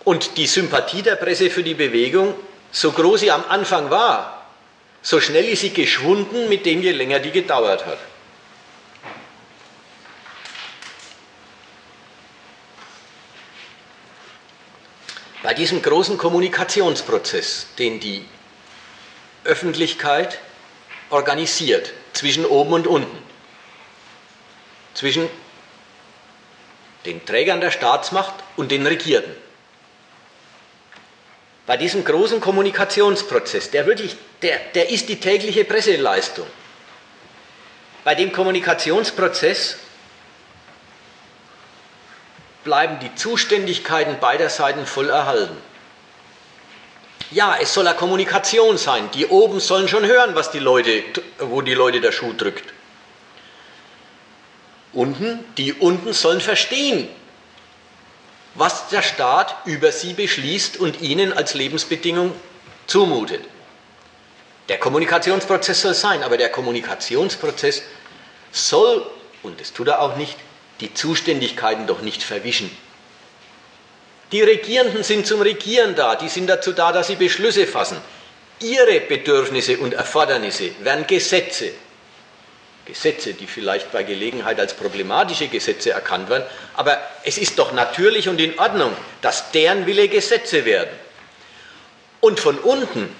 Und 0.04 0.38
die 0.38 0.46
Sympathie 0.46 1.02
der 1.02 1.16
Presse 1.16 1.50
für 1.50 1.64
die 1.64 1.74
Bewegung, 1.74 2.36
so 2.72 2.92
groß 2.92 3.22
sie 3.22 3.32
am 3.32 3.46
Anfang 3.48 3.90
war, 3.90 4.46
so 5.02 5.22
schnell 5.22 5.46
ist 5.46 5.62
sie 5.62 5.72
geschwunden, 5.72 6.50
mit 6.50 6.66
dem 6.66 6.82
je 6.82 6.92
länger 6.92 7.20
die 7.20 7.32
gedauert 7.32 7.86
hat. 7.86 7.98
Bei 15.46 15.54
diesem 15.54 15.84
großen 15.84 16.18
Kommunikationsprozess, 16.18 17.68
den 17.78 18.00
die 18.00 18.26
Öffentlichkeit 19.44 20.40
organisiert 21.12 21.94
zwischen 22.14 22.48
oben 22.48 22.74
und 22.74 22.88
unten, 22.88 23.16
zwischen 24.96 25.30
den 27.06 27.24
Trägern 27.28 27.62
der 27.62 27.70
Staatsmacht 27.70 28.34
und 28.56 28.72
den 28.72 28.88
Regierten. 28.88 29.36
Bei 31.68 31.78
diesem 31.78 32.04
großen 32.04 32.42
Kommunikationsprozess, 32.42 33.70
der 33.70 33.86
wirklich, 33.86 34.16
der, 34.42 34.58
der 34.74 34.90
ist 34.90 35.10
die 35.10 35.20
tägliche 35.20 35.64
Presseleistung. 35.64 36.48
Bei 38.04 38.16
dem 38.16 38.32
Kommunikationsprozess 38.32 39.78
bleiben 42.66 43.00
die 43.00 43.16
Zuständigkeiten 43.16 44.20
beider 44.20 44.50
Seiten 44.50 44.86
voll 44.86 45.10
erhalten. 45.10 45.56
Ja, 47.32 47.56
es 47.60 47.74
soll 47.74 47.88
eine 47.88 47.96
Kommunikation 47.96 48.78
sein. 48.78 49.10
Die 49.14 49.28
oben 49.28 49.62
sollen 49.62 49.88
schon 49.88 50.06
hören, 50.06 50.36
was 50.36 50.52
die 50.52 50.60
Leute, 50.60 51.04
wo 51.40 51.62
die 51.62 51.74
Leute 51.74 52.02
der 52.02 52.12
Schuh 52.12 52.34
drückt. 52.34 52.74
Unten, 54.92 55.44
die 55.58 55.74
unten 55.74 56.14
sollen 56.14 56.42
verstehen, 56.42 57.08
was 58.54 58.90
der 58.90 59.02
Staat 59.02 59.56
über 59.66 59.92
sie 59.92 60.14
beschließt 60.14 60.78
und 60.78 61.02
ihnen 61.02 61.34
als 61.34 61.54
Lebensbedingung 61.54 62.34
zumutet. 62.88 63.42
Der 64.70 64.80
Kommunikationsprozess 64.80 65.82
soll 65.82 65.94
sein, 65.94 66.24
aber 66.24 66.38
der 66.38 66.50
Kommunikationsprozess 66.50 67.84
soll, 68.52 69.06
und 69.44 69.60
das 69.60 69.74
tut 69.74 69.88
er 69.90 70.02
auch 70.02 70.16
nicht, 70.16 70.38
die 70.80 70.94
Zuständigkeiten 70.94 71.88
doch 71.88 72.02
nicht 72.02 72.24
verwischen. 72.24 72.70
Die 74.32 74.42
Regierenden 74.42 75.04
sind 75.04 75.28
zum 75.28 75.42
Regieren 75.42 75.96
da, 75.96 76.16
die 76.16 76.30
sind 76.30 76.48
dazu 76.48 76.74
da, 76.74 76.92
dass 76.92 77.08
sie 77.08 77.16
Beschlüsse 77.16 77.68
fassen. 77.68 77.98
Ihre 78.60 79.00
Bedürfnisse 79.02 79.78
und 79.78 79.94
Erfordernisse 79.94 80.72
werden 80.80 81.06
Gesetze. 81.08 81.72
Gesetze, 82.86 83.34
die 83.34 83.48
vielleicht 83.48 83.92
bei 83.92 84.04
Gelegenheit 84.04 84.60
als 84.60 84.74
problematische 84.76 85.48
Gesetze 85.48 85.92
erkannt 85.92 86.30
werden, 86.30 86.46
aber 86.76 87.00
es 87.24 87.38
ist 87.38 87.58
doch 87.58 87.74
natürlich 87.74 88.30
und 88.30 88.40
in 88.40 88.58
Ordnung, 88.60 88.96
dass 89.22 89.52
deren 89.52 89.86
Wille 89.88 90.08
Gesetze 90.08 90.66
werden. 90.66 90.92
Und 92.22 92.40
von 92.40 92.60
unten 92.60 93.14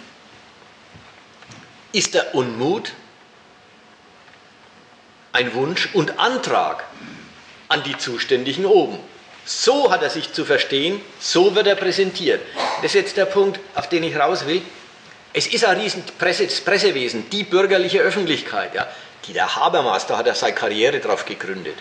ist 1.92 2.14
der 2.14 2.36
Unmut 2.36 2.92
ein 5.32 5.54
Wunsch 5.54 5.90
und 5.94 6.20
Antrag 6.20 6.84
an 7.76 7.84
die 7.84 7.98
Zuständigen 7.98 8.66
oben. 8.66 8.98
So 9.44 9.92
hat 9.92 10.02
er 10.02 10.10
sich 10.10 10.32
zu 10.32 10.46
verstehen, 10.46 11.02
so 11.20 11.54
wird 11.56 11.68
er 11.68 11.76
präsentiert. 11.76 12.42
Das 12.82 12.86
ist 12.86 12.94
jetzt 12.96 13.18
der 13.18 13.26
Punkt, 13.26 13.60
auf 13.76 13.90
den 13.90 14.04
ich 14.04 14.18
raus 14.18 14.48
will. 14.48 14.62
Es 15.34 15.48
ist 15.48 15.66
ein 15.66 15.78
riesen 15.78 16.04
Pressewesen, 16.18 17.30
die 17.30 17.44
bürgerliche 17.44 18.00
Öffentlichkeit. 18.00 18.74
Ja. 18.74 18.88
Die 19.28 19.34
der 19.34 19.56
Habermas, 19.56 20.08
da 20.08 20.18
hat 20.18 20.28
er 20.28 20.36
seine 20.36 20.56
Karriere 20.56 21.00
drauf 21.00 21.26
gegründet, 21.26 21.76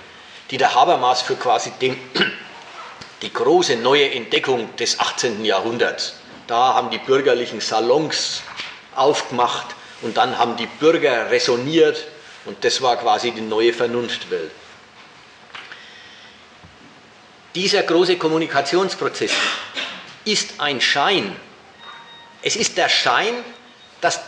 die 0.50 0.56
der 0.56 0.74
Habermas 0.74 1.22
für 1.22 1.36
quasi 1.36 1.70
den, 1.80 1.96
die 3.22 3.32
große 3.32 3.76
neue 3.76 4.10
Entdeckung 4.10 4.74
des 4.76 4.98
18. 4.98 5.44
Jahrhunderts. 5.44 6.14
Da 6.48 6.74
haben 6.74 6.90
die 6.90 6.98
bürgerlichen 6.98 7.60
Salons 7.60 8.42
aufgemacht 8.96 9.68
und 10.02 10.16
dann 10.16 10.38
haben 10.38 10.56
die 10.56 10.66
Bürger 10.66 11.30
resoniert 11.30 12.04
und 12.46 12.64
das 12.64 12.82
war 12.82 12.96
quasi 12.96 13.30
die 13.30 13.40
neue 13.40 13.72
Vernunftwelt. 13.72 14.50
Dieser 17.54 17.84
große 17.84 18.16
Kommunikationsprozess 18.16 19.30
ist 20.24 20.54
ein 20.58 20.80
Schein. 20.80 21.36
Es 22.42 22.56
ist 22.56 22.76
der 22.76 22.88
Schein, 22.88 23.34
dass 24.00 24.20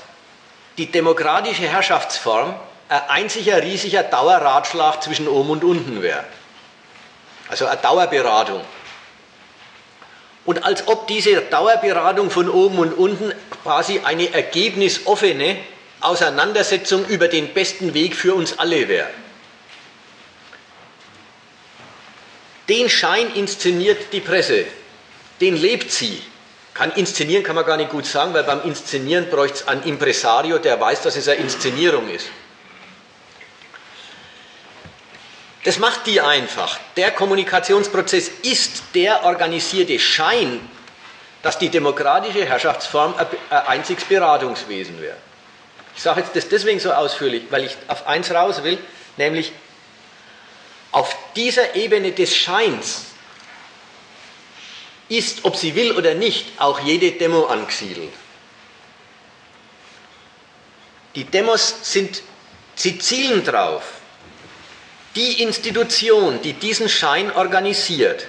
die 0.79 0.87
demokratische 0.87 1.63
Herrschaftsform 1.69 2.55
ein 2.89 3.03
einziger 3.09 3.63
riesiger 3.63 4.05
Dauerratschlag 4.05 5.03
zwischen 5.03 5.27
oben 5.27 5.51
und 5.51 5.65
unten 5.65 6.03
wäre. 6.03 6.25
Also 7.49 7.67
eine 7.67 7.81
Dauerberatung. 7.81 8.61
Und 10.45 10.65
als 10.65 10.87
ob 10.87 11.09
diese 11.09 11.41
Dauerberatung 11.41 12.31
von 12.31 12.49
oben 12.49 12.79
und 12.79 12.93
unten 12.93 13.33
quasi 13.65 14.01
eine 14.05 14.33
ergebnisoffene 14.33 15.57
Auseinandersetzung 16.01 17.05
über 17.07 17.27
den 17.27 17.53
besten 17.53 17.95
Weg 17.95 18.15
für 18.15 18.35
uns 18.35 18.57
alle 18.59 18.87
wäre. 18.87 19.11
Den 22.69 22.89
Schein 22.89 23.33
inszeniert 23.35 24.13
die 24.13 24.21
Presse, 24.21 24.65
den 25.41 25.57
lebt 25.57 25.93
sie. 25.93 26.21
Kann 26.75 26.93
inszenieren 26.93 27.43
kann 27.43 27.55
man 27.55 27.65
gar 27.65 27.77
nicht 27.77 27.91
gut 27.91 28.05
sagen, 28.05 28.35
weil 28.35 28.45
beim 28.45 28.63
Inszenieren 28.65 29.31
bräuchte 29.31 29.61
es 29.61 29.69
einen 29.69 29.83
Impresario, 29.85 30.59
der 30.59 30.79
weiß, 30.79 31.03
dass 31.03 31.17
es 31.17 31.29
eine 31.29 31.41
Inszenierung 31.41 32.09
ist. 32.11 32.27
Das 35.65 35.79
macht 35.79 36.07
die 36.07 36.21
einfach. 36.21 36.79
Der 36.97 37.11
Kommunikationsprozess 37.11 38.31
ist 38.43 38.83
der 38.95 39.25
organisierte 39.25 39.99
Schein, 39.99 40.61
dass 41.43 41.59
die 41.59 41.71
demokratische 41.71 42.45
Herrschaftsform 42.45 43.15
ein 43.17 43.27
einziges 43.67 44.05
Beratungswesen 44.05 45.01
wäre. 45.01 45.17
Ich 45.97 46.03
sage 46.03 46.21
jetzt 46.21 46.37
das 46.37 46.49
deswegen 46.49 46.79
so 46.79 46.93
ausführlich, 46.93 47.45
weil 47.51 47.65
ich 47.65 47.77
auf 47.89 48.07
eins 48.07 48.31
raus 48.31 48.63
will, 48.63 48.79
nämlich 49.17 49.53
auf 50.97 51.15
dieser 51.37 51.77
Ebene 51.77 52.13
des 52.13 52.35
Scheins 52.35 53.05
ist, 55.11 55.45
ob 55.45 55.55
sie 55.55 55.75
will 55.75 55.93
oder 55.93 56.15
nicht, 56.15 56.47
auch 56.59 56.81
jede 56.81 57.13
Demo 57.13 57.45
angesiedelt. 57.45 58.15
Die 61.15 61.25
Demos 61.25 61.75
sind, 61.83 62.23
sie 62.77 62.99
zielen 62.99 63.45
darauf, 63.45 63.83
die 65.15 65.43
Institution, 65.43 66.41
die 66.41 66.55
diesen 66.55 66.89
Schein 66.89 67.31
organisiert, 67.31 68.27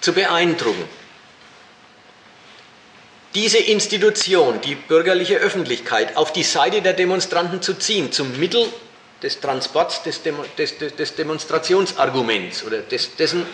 zu 0.00 0.12
beeindrucken. 0.12 0.88
Diese 3.34 3.58
Institution, 3.58 4.60
die 4.60 4.76
bürgerliche 4.76 5.38
Öffentlichkeit, 5.38 6.16
auf 6.16 6.32
die 6.32 6.44
Seite 6.44 6.80
der 6.80 6.92
Demonstranten 6.92 7.60
zu 7.60 7.74
ziehen, 7.74 8.12
zum 8.12 8.38
Mittel 8.38 8.72
des 9.22 9.40
Transports 9.40 10.02
des, 10.02 10.22
Demo, 10.22 10.44
des, 10.58 10.78
des, 10.78 10.94
des 10.94 11.14
Demonstrationsarguments 11.14 12.64
oder 12.64 12.78
des, 12.78 13.16
dessen, 13.16 13.46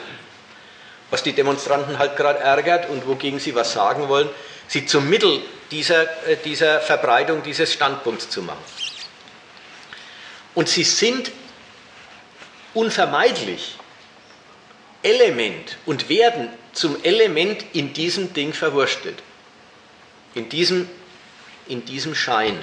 was 1.11 1.23
die 1.23 1.33
Demonstranten 1.33 1.99
halt 1.99 2.17
gerade 2.17 2.41
ärgert 2.41 2.89
und 2.89 3.07
wogegen 3.07 3.39
sie 3.39 3.55
was 3.55 3.73
sagen 3.73 4.09
wollen, 4.09 4.29
sie 4.67 4.87
zum 4.87 5.09
Mittel 5.09 5.43
dieser, 5.71 6.03
äh, 6.27 6.37
dieser 6.45 6.81
Verbreitung 6.81 7.43
dieses 7.43 7.73
Standpunkts 7.73 8.29
zu 8.31 8.43
machen. 8.43 8.63
Und 10.55 10.69
sie 10.69 10.85
sind 10.85 11.31
unvermeidlich 12.75 13.77
Element 15.03 15.79
und 15.87 16.09
werden 16.09 16.49
zum 16.73 17.03
Element 17.03 17.65
in 17.73 17.93
diesem 17.93 18.33
Ding 18.33 18.53
verwurstet, 18.53 19.23
in 20.35 20.49
diesem, 20.49 20.89
in 21.69 21.85
diesem 21.85 22.15
Schein. 22.15 22.63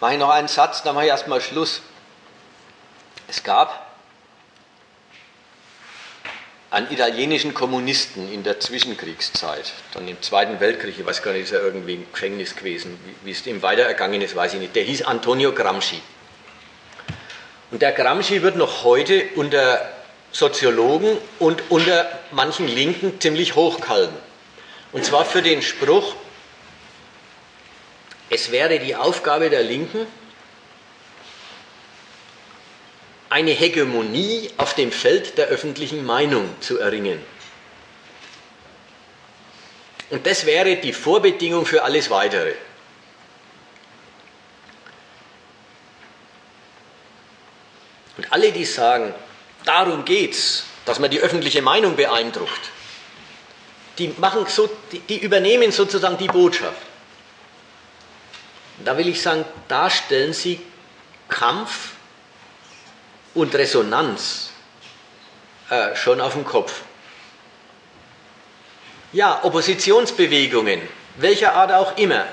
Mache 0.00 0.12
ich 0.12 0.18
noch 0.18 0.30
einen 0.30 0.48
Satz, 0.48 0.82
dann 0.82 0.94
mache 0.94 1.06
ich 1.06 1.10
erstmal 1.10 1.40
Schluss. 1.40 1.82
Es 3.26 3.42
gab 3.42 3.88
einen 6.70 6.90
italienischen 6.90 7.54
Kommunisten 7.54 8.32
in 8.32 8.42
der 8.44 8.60
Zwischenkriegszeit, 8.60 9.72
dann 9.94 10.06
im 10.06 10.20
Zweiten 10.22 10.60
Weltkrieg, 10.60 10.98
ich 10.98 11.06
weiß 11.06 11.22
gar 11.22 11.32
nicht, 11.32 11.44
ist 11.44 11.52
er 11.52 11.62
irgendwie 11.62 11.94
im 11.94 12.12
Gefängnis 12.12 12.54
gewesen, 12.54 12.98
wie, 13.24 13.30
es 13.30 13.46
ihm 13.46 13.62
weiter 13.62 13.82
ergangen 13.82 14.20
ist, 14.20 14.36
weiß 14.36 14.54
ich 14.54 14.60
nicht. 14.60 14.76
Der 14.76 14.84
hieß 14.84 15.02
Antonio 15.02 15.52
Gramsci. 15.52 16.00
Und 17.70 17.82
der 17.82 17.92
Gramsci 17.92 18.42
wird 18.42 18.56
noch 18.56 18.84
heute 18.84 19.24
unter 19.34 19.88
Soziologen 20.30 21.16
und 21.38 21.62
unter 21.70 22.06
manchen 22.32 22.68
Linken 22.68 23.20
ziemlich 23.20 23.54
hochgehalten. 23.54 24.16
Und 24.92 25.04
zwar 25.04 25.24
für 25.24 25.42
den 25.42 25.62
Spruch, 25.62 26.14
es 28.30 28.50
wäre 28.50 28.78
die 28.78 28.94
Aufgabe 28.94 29.50
der 29.50 29.62
Linken, 29.62 30.06
eine 33.30 33.50
Hegemonie 33.50 34.50
auf 34.56 34.74
dem 34.74 34.90
Feld 34.90 35.36
der 35.38 35.48
öffentlichen 35.48 36.04
Meinung 36.04 36.48
zu 36.60 36.78
erringen. 36.78 37.22
Und 40.10 40.26
das 40.26 40.46
wäre 40.46 40.76
die 40.76 40.92
Vorbedingung 40.92 41.66
für 41.66 41.82
alles 41.82 42.08
Weitere. 42.08 42.54
Und 48.16 48.32
alle, 48.32 48.50
die 48.50 48.64
sagen, 48.64 49.14
darum 49.64 50.04
geht's, 50.04 50.64
dass 50.86 50.98
man 50.98 51.10
die 51.10 51.20
öffentliche 51.20 51.62
Meinung 51.62 51.94
beeindruckt, 51.96 52.70
die, 53.98 54.14
machen 54.16 54.46
so, 54.48 54.68
die, 54.90 55.00
die 55.00 55.18
übernehmen 55.18 55.70
sozusagen 55.70 56.16
die 56.16 56.26
Botschaft. 56.26 56.87
Da 58.84 58.96
will 58.96 59.08
ich 59.08 59.20
sagen, 59.20 59.44
da 59.66 59.90
stellen 59.90 60.32
Sie 60.32 60.60
Kampf 61.28 61.92
und 63.34 63.54
Resonanz 63.54 64.50
äh, 65.70 65.94
schon 65.96 66.20
auf 66.20 66.34
dem 66.34 66.44
Kopf. 66.44 66.82
Ja, 69.12 69.42
Oppositionsbewegungen, 69.42 70.82
welcher 71.16 71.54
Art 71.54 71.72
auch 71.72 71.96
immer, 71.96 72.26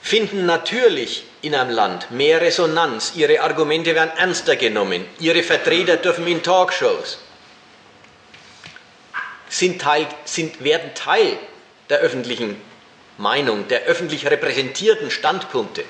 finden 0.00 0.46
natürlich 0.46 1.24
in 1.42 1.54
einem 1.54 1.70
Land 1.70 2.10
mehr 2.10 2.40
Resonanz, 2.40 3.12
ihre 3.16 3.40
Argumente 3.40 3.94
werden 3.94 4.16
ernster 4.16 4.56
genommen, 4.56 5.04
ihre 5.18 5.42
Vertreter 5.42 5.96
dürfen 5.96 6.26
in 6.26 6.42
Talkshows, 6.42 7.18
sind, 9.48 9.80
Teil, 9.80 10.06
sind, 10.24 10.62
werden 10.62 10.94
Teil 10.94 11.38
der 11.88 11.98
öffentlichen 11.98 12.60
Meinung, 13.20 13.68
der 13.68 13.82
öffentlich 13.82 14.26
repräsentierten 14.26 15.10
Standpunkte. 15.10 15.84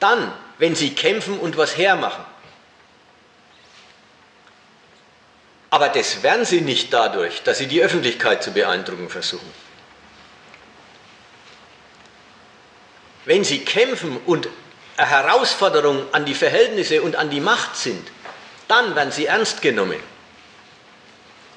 Dann, 0.00 0.32
wenn 0.58 0.74
sie 0.74 0.94
kämpfen 0.94 1.38
und 1.38 1.56
was 1.56 1.76
hermachen. 1.76 2.24
Aber 5.68 5.88
das 5.88 6.22
werden 6.22 6.46
sie 6.46 6.62
nicht 6.62 6.92
dadurch, 6.92 7.42
dass 7.42 7.58
sie 7.58 7.66
die 7.66 7.82
Öffentlichkeit 7.82 8.42
zu 8.42 8.52
beeindrucken 8.52 9.10
versuchen. 9.10 9.52
Wenn 13.26 13.44
sie 13.44 13.64
kämpfen 13.64 14.16
und 14.24 14.48
eine 14.96 15.10
Herausforderung 15.10 16.06
an 16.14 16.24
die 16.24 16.34
Verhältnisse 16.34 17.02
und 17.02 17.16
an 17.16 17.28
die 17.28 17.40
Macht 17.40 17.76
sind, 17.76 18.08
dann 18.68 18.94
werden 18.94 19.12
sie 19.12 19.26
ernst 19.26 19.60
genommen 19.60 20.00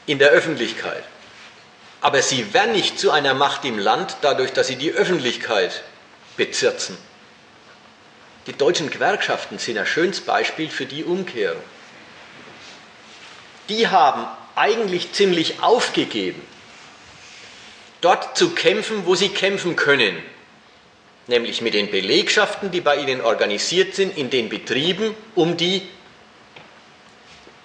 in 0.05 0.19
der 0.19 0.31
Öffentlichkeit. 0.31 1.03
Aber 2.01 2.21
sie 2.21 2.53
werden 2.53 2.71
nicht 2.71 2.99
zu 2.99 3.11
einer 3.11 3.33
Macht 3.33 3.65
im 3.65 3.77
Land, 3.77 4.17
dadurch, 4.21 4.53
dass 4.53 4.67
sie 4.67 4.77
die 4.77 4.91
Öffentlichkeit 4.91 5.83
bezirzen. 6.37 6.97
Die 8.47 8.53
deutschen 8.53 8.89
Gewerkschaften 8.89 9.59
sind 9.59 9.77
ein 9.77 9.85
schönes 9.85 10.21
Beispiel 10.21 10.69
für 10.69 10.85
die 10.85 11.03
Umkehrung. 11.03 11.61
Die 13.67 13.87
haben 13.87 14.25
eigentlich 14.55 15.11
ziemlich 15.11 15.61
aufgegeben, 15.61 16.41
dort 18.01 18.37
zu 18.37 18.51
kämpfen, 18.55 19.05
wo 19.05 19.15
sie 19.15 19.29
kämpfen 19.29 19.75
können, 19.75 20.17
nämlich 21.27 21.61
mit 21.61 21.73
den 21.73 21.91
Belegschaften, 21.91 22.71
die 22.71 22.81
bei 22.81 22.95
ihnen 22.95 23.21
organisiert 23.21 23.93
sind, 23.93 24.17
in 24.17 24.29
den 24.29 24.49
Betrieben, 24.49 25.15
um 25.35 25.55
die 25.57 25.87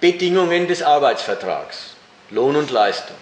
Bedingungen 0.01 0.69
des 0.69 0.83
Arbeitsvertrags, 0.83 1.95
Lohn 2.31 2.57
und 2.57 2.71
Leistung. 2.71 3.17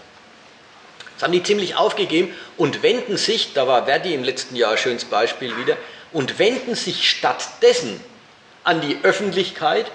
Das 1.22 1.28
haben 1.28 1.34
die 1.34 1.44
ziemlich 1.44 1.76
aufgegeben 1.76 2.34
und 2.56 2.82
wenden 2.82 3.16
sich, 3.16 3.52
da 3.54 3.68
war 3.68 3.84
Verdi 3.84 4.12
im 4.12 4.24
letzten 4.24 4.56
Jahr 4.56 4.72
ein 4.72 4.76
schönes 4.76 5.04
Beispiel 5.04 5.56
wieder, 5.56 5.76
und 6.10 6.40
wenden 6.40 6.74
sich 6.74 7.08
stattdessen 7.08 8.00
an 8.64 8.80
die 8.80 8.98
Öffentlichkeit 9.04 9.86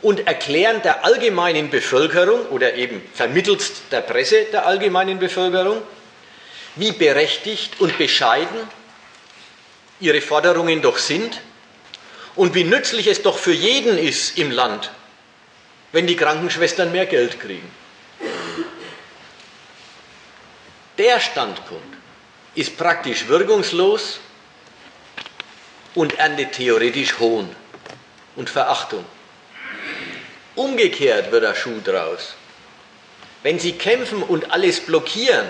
und 0.00 0.28
erklären 0.28 0.82
der 0.82 1.04
allgemeinen 1.04 1.70
Bevölkerung 1.70 2.46
oder 2.50 2.74
eben 2.74 3.02
vermittelt 3.14 3.64
der 3.90 4.00
Presse 4.02 4.44
der 4.52 4.64
allgemeinen 4.64 5.18
Bevölkerung, 5.18 5.82
wie 6.76 6.92
berechtigt 6.92 7.80
und 7.80 7.98
bescheiden 7.98 8.56
ihre 9.98 10.20
Forderungen 10.20 10.82
doch 10.82 10.98
sind 10.98 11.40
und 12.36 12.54
wie 12.54 12.62
nützlich 12.62 13.08
es 13.08 13.22
doch 13.22 13.38
für 13.38 13.52
jeden 13.52 13.98
ist 13.98 14.38
im 14.38 14.52
Land, 14.52 14.92
wenn 15.90 16.06
die 16.06 16.14
Krankenschwestern 16.14 16.92
mehr 16.92 17.06
Geld 17.06 17.40
kriegen. 17.40 17.68
Der 20.98 21.20
Standpunkt 21.20 21.96
ist 22.54 22.76
praktisch 22.78 23.28
wirkungslos 23.28 24.18
und 25.94 26.18
erntet 26.18 26.52
theoretisch 26.52 27.18
Hohn 27.18 27.54
und 28.34 28.48
Verachtung. 28.48 29.04
Umgekehrt 30.54 31.30
wird 31.30 31.42
der 31.42 31.54
Schuh 31.54 31.80
draus. 31.84 32.34
Wenn 33.42 33.58
sie 33.58 33.72
kämpfen 33.72 34.22
und 34.22 34.50
alles 34.50 34.80
blockieren, 34.80 35.46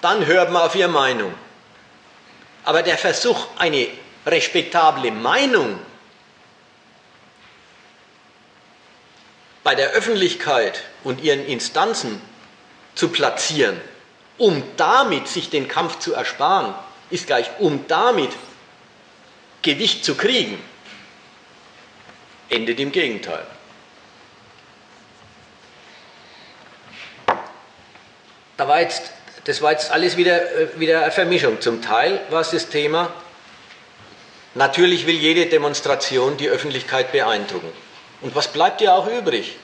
dann 0.00 0.24
hört 0.26 0.50
man 0.50 0.62
auf 0.62 0.74
ihre 0.74 0.88
Meinung. 0.88 1.34
Aber 2.64 2.82
der 2.82 2.96
Versuch, 2.96 3.48
eine 3.58 3.88
respektable 4.26 5.10
Meinung 5.10 5.78
bei 9.62 9.74
der 9.74 9.90
Öffentlichkeit 9.90 10.82
und 11.04 11.22
ihren 11.22 11.44
Instanzen 11.44 12.20
zu 12.94 13.08
platzieren, 13.08 13.80
um 14.38 14.62
damit 14.76 15.28
sich 15.28 15.50
den 15.50 15.68
Kampf 15.68 15.98
zu 15.98 16.14
ersparen, 16.14 16.74
ist 17.10 17.26
gleich, 17.26 17.50
um 17.58 17.86
damit 17.88 18.30
Gewicht 19.62 20.04
zu 20.04 20.14
kriegen, 20.14 20.58
endet 22.48 22.80
im 22.80 22.92
Gegenteil. 22.92 23.46
Da 28.56 28.68
war 28.68 28.80
jetzt 28.80 29.12
das 29.44 29.60
war 29.60 29.72
jetzt 29.72 29.90
alles 29.90 30.16
wieder, 30.16 30.52
äh, 30.52 30.68
wieder 30.78 31.02
eine 31.02 31.10
Vermischung. 31.10 31.60
Zum 31.60 31.82
Teil 31.82 32.20
war 32.30 32.40
es 32.40 32.50
das 32.50 32.68
Thema, 32.68 33.12
natürlich 34.54 35.06
will 35.06 35.16
jede 35.16 35.46
Demonstration 35.46 36.36
die 36.36 36.48
Öffentlichkeit 36.48 37.12
beeindrucken. 37.12 37.72
Und 38.20 38.34
was 38.36 38.48
bleibt 38.48 38.80
ja 38.80 38.94
auch 38.94 39.08
übrig? 39.08 39.56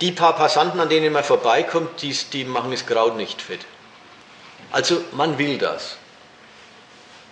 Die 0.00 0.12
paar 0.12 0.34
Passanten, 0.34 0.80
an 0.80 0.88
denen 0.88 1.12
man 1.12 1.24
vorbeikommt, 1.24 2.02
die, 2.02 2.16
die 2.32 2.44
machen 2.44 2.70
das 2.70 2.86
Kraut 2.86 3.16
nicht 3.16 3.42
fett. 3.42 3.60
Also 4.72 5.02
man 5.12 5.38
will 5.38 5.58
das. 5.58 5.96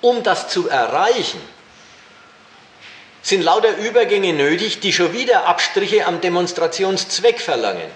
Um 0.00 0.22
das 0.22 0.48
zu 0.48 0.68
erreichen, 0.68 1.40
sind 3.22 3.42
lauter 3.42 3.76
Übergänge 3.78 4.32
nötig, 4.32 4.80
die 4.80 4.92
schon 4.92 5.12
wieder 5.12 5.46
Abstriche 5.46 6.06
am 6.06 6.20
Demonstrationszweck 6.20 7.40
verlangen. 7.40 7.90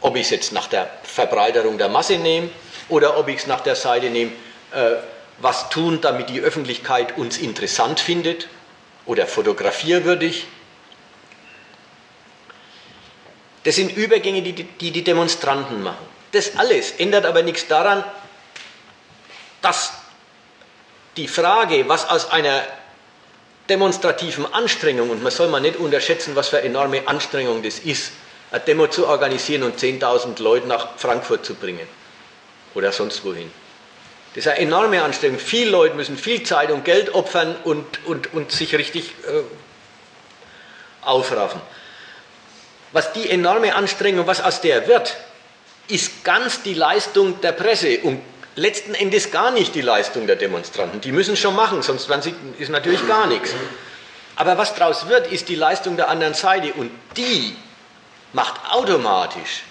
Ob 0.00 0.16
ich 0.16 0.22
es 0.22 0.30
jetzt 0.30 0.52
nach 0.52 0.68
der 0.68 0.88
Verbreiterung 1.02 1.78
der 1.78 1.88
Masse 1.88 2.18
nehme 2.18 2.50
oder 2.88 3.18
ob 3.18 3.28
ich 3.28 3.38
es 3.38 3.46
nach 3.46 3.60
der 3.60 3.74
Seite 3.76 4.10
nehme, 4.10 4.32
äh, 4.72 4.92
was 5.38 5.68
tun, 5.68 6.00
damit 6.00 6.30
die 6.30 6.40
Öffentlichkeit 6.40 7.16
uns 7.16 7.38
interessant 7.38 8.00
findet 8.00 8.48
oder 9.04 9.26
fotografierwürdig. 9.26 10.46
Das 13.66 13.74
sind 13.74 13.96
Übergänge, 13.96 14.42
die 14.42 14.52
die, 14.52 14.92
die 14.92 15.02
Demonstranten 15.02 15.82
machen. 15.82 16.06
Das 16.30 16.56
alles 16.56 16.92
ändert 16.92 17.26
aber 17.26 17.42
nichts 17.42 17.66
daran, 17.66 18.04
dass 19.60 19.92
die 21.16 21.26
Frage, 21.26 21.88
was 21.88 22.08
aus 22.08 22.30
einer 22.30 22.62
demonstrativen 23.68 24.46
Anstrengung, 24.54 25.10
und 25.10 25.20
man 25.20 25.32
soll 25.32 25.48
mal 25.48 25.60
nicht 25.60 25.78
unterschätzen, 25.78 26.36
was 26.36 26.50
für 26.50 26.62
enorme 26.62 27.08
Anstrengung 27.08 27.60
das 27.64 27.80
ist, 27.80 28.12
eine 28.52 28.60
Demo 28.60 28.86
zu 28.86 29.08
organisieren 29.08 29.64
und 29.64 29.80
10.000 29.80 30.40
Leute 30.40 30.68
nach 30.68 30.96
Frankfurt 30.96 31.44
zu 31.44 31.54
bringen 31.54 31.88
oder 32.76 32.92
sonst 32.92 33.24
wohin. 33.24 33.50
Das 34.34 34.46
ist 34.46 34.48
eine 34.52 34.60
enorme 34.60 35.02
Anstrengung. 35.02 35.40
Viele 35.40 35.70
Leute 35.72 35.96
müssen 35.96 36.16
viel 36.16 36.44
Zeit 36.44 36.70
und 36.70 36.84
Geld 36.84 37.16
opfern 37.16 37.56
und, 37.64 38.06
und, 38.06 38.32
und 38.32 38.52
sich 38.52 38.76
richtig 38.76 39.10
äh, 39.26 39.42
aufraffen. 41.04 41.60
Was 42.96 43.12
die 43.12 43.28
enorme 43.28 43.74
Anstrengung, 43.74 44.26
was 44.26 44.40
aus 44.40 44.62
der 44.62 44.88
wird, 44.88 45.18
ist 45.86 46.24
ganz 46.24 46.62
die 46.62 46.72
Leistung 46.72 47.42
der 47.42 47.52
Presse 47.52 47.98
und 48.00 48.22
letzten 48.54 48.94
Endes 48.94 49.30
gar 49.30 49.50
nicht 49.50 49.74
die 49.74 49.82
Leistung 49.82 50.26
der 50.26 50.36
Demonstranten. 50.36 51.02
Die 51.02 51.12
müssen 51.12 51.36
schon 51.36 51.54
machen, 51.54 51.82
sonst 51.82 52.08
ist 52.58 52.70
natürlich 52.70 53.06
gar 53.06 53.26
nichts. 53.26 53.54
Aber 54.34 54.56
was 54.56 54.74
daraus 54.74 55.08
wird, 55.08 55.30
ist 55.30 55.50
die 55.50 55.56
Leistung 55.56 55.98
der 55.98 56.08
anderen 56.08 56.32
Seite 56.32 56.72
und 56.72 56.90
die 57.18 57.54
macht 58.32 58.62
automatisch 58.72 59.64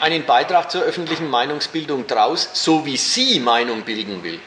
einen 0.00 0.26
Beitrag 0.26 0.68
zur 0.68 0.82
öffentlichen 0.82 1.30
Meinungsbildung 1.30 2.08
draus, 2.08 2.48
so 2.54 2.84
wie 2.84 2.96
sie 2.96 3.38
Meinung 3.38 3.82
bilden 3.82 4.24
will. 4.24 4.40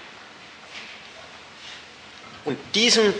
Und 2.43 2.57
diesem, 2.75 3.13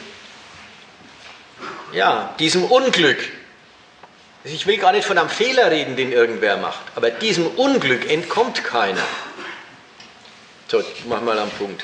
ja, 1.93 2.35
diesem 2.39 2.65
Unglück, 2.65 3.19
ich 4.45 4.67
will 4.67 4.77
gar 4.77 4.91
nicht 4.91 5.05
von 5.05 5.17
einem 5.17 5.29
Fehler 5.29 5.71
reden, 5.71 5.95
den 5.95 6.11
irgendwer 6.11 6.57
macht, 6.57 6.85
aber 6.95 7.09
diesem 7.09 7.47
Unglück 7.47 8.09
entkommt 8.09 8.63
keiner. 8.63 9.01
So, 10.67 10.83
mach 11.07 11.21
mal 11.21 11.37
am 11.39 11.49
Punkt. 11.51 11.83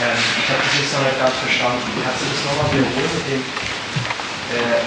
Ähm, 0.00 0.18
ich 0.42 0.48
habe 0.48 0.60
das 0.64 0.80
jetzt 0.80 0.92
noch 0.94 1.04
nicht 1.04 1.18
ganz 1.18 1.34
verstanden. 1.36 2.02
Kannst 2.02 2.20
du 2.20 2.26
das 2.32 2.44
nochmal 2.44 2.72
wiederholen 2.72 3.44
äh, 4.52 4.80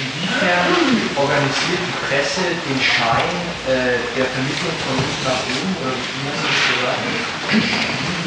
inwiefern 0.00 0.72
organisiert 1.16 1.82
die 1.86 1.96
Presse 2.06 2.42
den 2.68 2.80
Schein 2.80 3.34
äh, 3.66 3.98
der 4.16 4.26
Vermittlung 4.26 4.74
von 4.84 4.94
unten 4.98 5.22
nach 5.24 5.42
oben? 5.46 5.72
Oder 5.82 5.94
wie 5.94 6.18
muss 6.26 6.38
ich 6.38 6.58
das 6.68 6.82
sagen? 6.82 8.19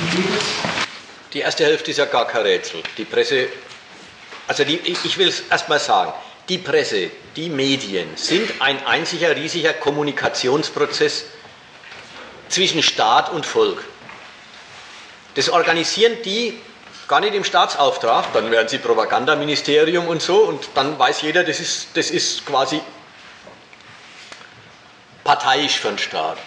Die 1.33 1.39
erste 1.39 1.65
Hälfte 1.65 1.91
ist 1.91 1.97
ja 1.97 2.05
gar 2.05 2.27
kein 2.27 2.43
Rätsel. 2.43 2.83
Die 2.97 3.05
Presse, 3.05 3.47
also 4.47 4.63
die, 4.63 4.77
ich 4.77 5.17
will 5.17 5.27
es 5.27 5.41
erstmal 5.49 5.79
sagen, 5.79 6.13
die 6.49 6.57
Presse, 6.57 7.09
die 7.35 7.49
Medien 7.49 8.15
sind 8.15 8.61
ein 8.61 8.85
einziger 8.85 9.35
riesiger 9.35 9.73
Kommunikationsprozess 9.73 11.25
zwischen 12.49 12.83
Staat 12.83 13.31
und 13.31 13.45
Volk. 13.45 13.83
Das 15.35 15.49
organisieren 15.49 16.17
die 16.23 16.59
gar 17.07 17.19
nicht 17.19 17.33
im 17.33 17.43
Staatsauftrag, 17.43 18.31
dann 18.33 18.51
werden 18.51 18.67
sie 18.67 18.77
Propagandaministerium 18.77 20.07
und 20.07 20.21
so 20.21 20.43
und 20.43 20.69
dann 20.75 20.97
weiß 20.99 21.21
jeder, 21.23 21.43
das 21.43 21.59
ist, 21.59 21.87
das 21.95 22.11
ist 22.11 22.45
quasi 22.45 22.81
parteiisch 25.23 25.79
für 25.79 25.89
den 25.89 25.97
Staat. 25.97 26.37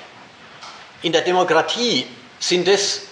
In 1.02 1.12
der 1.12 1.22
Demokratie 1.22 2.06
sind 2.38 2.68
es 2.68 3.02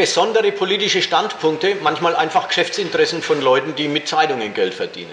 besondere 0.00 0.50
politische 0.50 1.02
Standpunkte, 1.02 1.76
manchmal 1.82 2.16
einfach 2.16 2.48
Geschäftsinteressen 2.48 3.20
von 3.22 3.42
Leuten, 3.42 3.74
die 3.74 3.86
mit 3.86 4.08
Zeitungen 4.08 4.54
Geld 4.54 4.72
verdienen. 4.72 5.12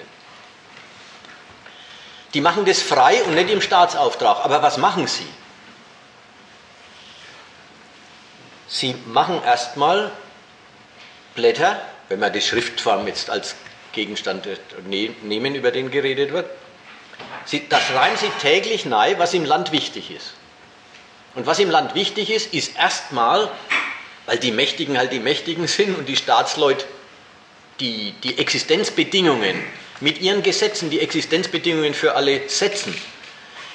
Die 2.34 2.39
machen 2.39 2.64
das 2.64 2.81
frei 2.81 3.22
und 3.23 3.35
nicht 3.35 3.49
im 3.49 3.61
Staatsauftrag. 3.61 4.45
Aber 4.45 4.61
was 4.61 4.77
machen 4.77 5.05
sie? 5.05 5.27
Sie 8.69 8.95
machen 9.07 9.41
erstmal 9.43 10.09
Blätter, 11.35 11.81
wenn 12.07 12.19
wir 12.22 12.30
die 12.30 12.39
Schriftform 12.39 13.07
jetzt 13.07 13.30
als 13.30 13.55
Gegenstand 13.91 14.47
ne-, 14.88 15.09
nehmen, 15.22 15.53
über 15.53 15.72
den 15.72 15.91
geredet 15.91 16.31
wird. 16.31 16.49
Sie, 17.43 17.68
da 17.68 17.77
schreiben 17.81 18.15
sie 18.15 18.31
täglich 18.41 18.85
nahe, 18.85 19.19
was 19.19 19.34
im 19.34 19.43
Land 19.43 19.73
wichtig 19.73 20.11
ist. 20.11 20.31
Und 21.35 21.45
was 21.45 21.59
im 21.59 21.69
Land 21.69 21.93
wichtig 21.93 22.30
ist, 22.30 22.53
ist 22.53 22.77
erstmal, 22.77 23.51
weil 24.27 24.37
die 24.37 24.51
Mächtigen 24.51 24.97
halt 24.97 25.11
die 25.11 25.19
Mächtigen 25.19 25.67
sind 25.67 25.97
und 25.97 26.07
die 26.07 26.15
Staatsleute 26.15 26.85
die, 27.79 28.13
die 28.23 28.37
Existenzbedingungen 28.37 29.55
mit 29.99 30.21
ihren 30.21 30.43
Gesetzen, 30.43 30.89
die 30.89 30.99
Existenzbedingungen 30.99 31.93
für 31.93 32.15
alle 32.15 32.47
setzen, 32.47 32.95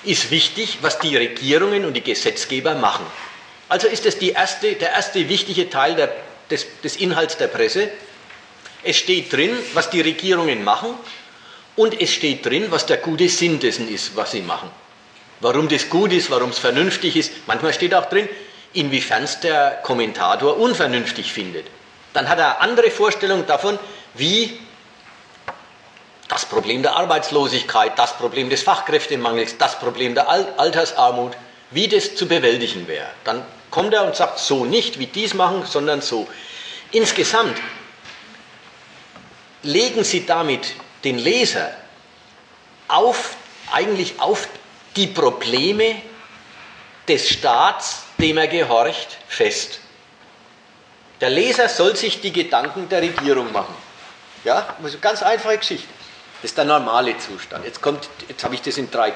ist 0.04 0.30
wichtig, 0.30 0.78
was 0.82 0.98
die 0.98 1.16
Regierungen 1.16 1.84
und 1.84 1.94
die 1.94 2.02
Gesetzgeber 2.02 2.74
machen. 2.74 3.06
Also 3.68 3.88
ist 3.88 4.04
das 4.04 4.16
erste, 4.16 4.74
der 4.74 4.92
erste 4.92 5.28
wichtige 5.28 5.70
Teil 5.70 5.94
der, 5.96 6.12
des, 6.50 6.66
des 6.82 6.96
Inhalts 6.96 7.36
der 7.36 7.46
Presse. 7.48 7.90
Es 8.82 8.96
steht 8.96 9.32
drin, 9.32 9.56
was 9.74 9.90
die 9.90 10.00
Regierungen 10.00 10.64
machen 10.64 10.94
und 11.76 12.00
es 12.00 12.12
steht 12.12 12.44
drin, 12.44 12.66
was 12.70 12.86
der 12.86 12.98
gute 12.98 13.28
Sinn 13.28 13.60
dessen 13.60 13.92
ist, 13.92 14.16
was 14.16 14.32
sie 14.32 14.42
machen 14.42 14.70
warum 15.42 15.68
das 15.68 15.90
gut 15.90 16.12
ist, 16.12 16.30
warum 16.30 16.50
es 16.50 16.58
vernünftig 16.58 17.16
ist. 17.16 17.32
Manchmal 17.46 17.74
steht 17.74 17.94
auch 17.94 18.08
drin, 18.08 18.28
inwiefern 18.72 19.24
es 19.24 19.40
der 19.40 19.80
Kommentator 19.82 20.58
unvernünftig 20.58 21.32
findet. 21.32 21.66
Dann 22.12 22.28
hat 22.28 22.38
er 22.38 22.60
andere 22.60 22.90
Vorstellungen 22.90 23.46
davon, 23.46 23.78
wie 24.14 24.58
das 26.28 26.46
Problem 26.46 26.82
der 26.82 26.96
Arbeitslosigkeit, 26.96 27.98
das 27.98 28.16
Problem 28.16 28.48
des 28.48 28.62
Fachkräftemangels, 28.62 29.58
das 29.58 29.78
Problem 29.78 30.14
der 30.14 30.28
Altersarmut, 30.28 31.32
wie 31.70 31.88
das 31.88 32.14
zu 32.14 32.26
bewältigen 32.26 32.88
wäre. 32.88 33.08
Dann 33.24 33.44
kommt 33.70 33.92
er 33.94 34.04
und 34.04 34.16
sagt, 34.16 34.38
so 34.38 34.64
nicht, 34.64 34.98
wie 34.98 35.06
dies 35.06 35.34
machen, 35.34 35.64
sondern 35.66 36.00
so. 36.00 36.28
Insgesamt 36.90 37.58
legen 39.62 40.04
Sie 40.04 40.26
damit 40.26 40.74
den 41.04 41.18
Leser 41.18 41.70
auf, 42.88 43.36
eigentlich 43.72 44.20
auf 44.20 44.48
die 44.96 45.06
Probleme 45.06 45.96
des 47.08 47.28
Staats, 47.28 48.04
dem 48.22 48.38
er 48.38 48.46
gehorcht, 48.46 49.18
fest. 49.28 49.80
Der 51.20 51.30
Leser 51.30 51.68
soll 51.68 51.96
sich 51.96 52.20
die 52.20 52.32
Gedanken 52.32 52.88
der 52.88 53.02
Regierung 53.02 53.52
machen. 53.52 53.74
Ja, 54.44 54.76
ganz 55.00 55.22
einfache 55.22 55.58
Geschichte. 55.58 55.88
Das 56.40 56.50
ist 56.50 56.58
der 56.58 56.64
normale 56.64 57.16
Zustand. 57.18 57.64
Jetzt, 57.64 57.80
kommt, 57.80 58.08
jetzt 58.28 58.42
habe 58.42 58.54
ich 58.54 58.62
das 58.62 58.78
in 58.78 58.90
drei 58.90 59.12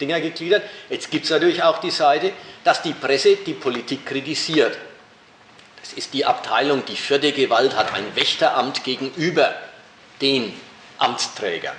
Dinger 0.00 0.20
gegliedert. 0.20 0.62
Jetzt 0.88 1.10
gibt 1.10 1.24
es 1.24 1.30
natürlich 1.30 1.62
auch 1.62 1.78
die 1.78 1.90
Seite, 1.90 2.32
dass 2.64 2.82
die 2.82 2.92
Presse 2.92 3.36
die 3.36 3.54
Politik 3.54 4.04
kritisiert. 4.04 4.76
Das 5.80 5.92
ist 5.92 6.12
die 6.12 6.24
Abteilung, 6.24 6.84
die 6.84 6.96
vierte 6.96 7.32
Gewalt 7.32 7.76
hat 7.76 7.94
ein 7.94 8.16
Wächteramt 8.16 8.84
gegenüber 8.84 9.54
den 10.20 10.52
Amtsträgern. 10.98 11.76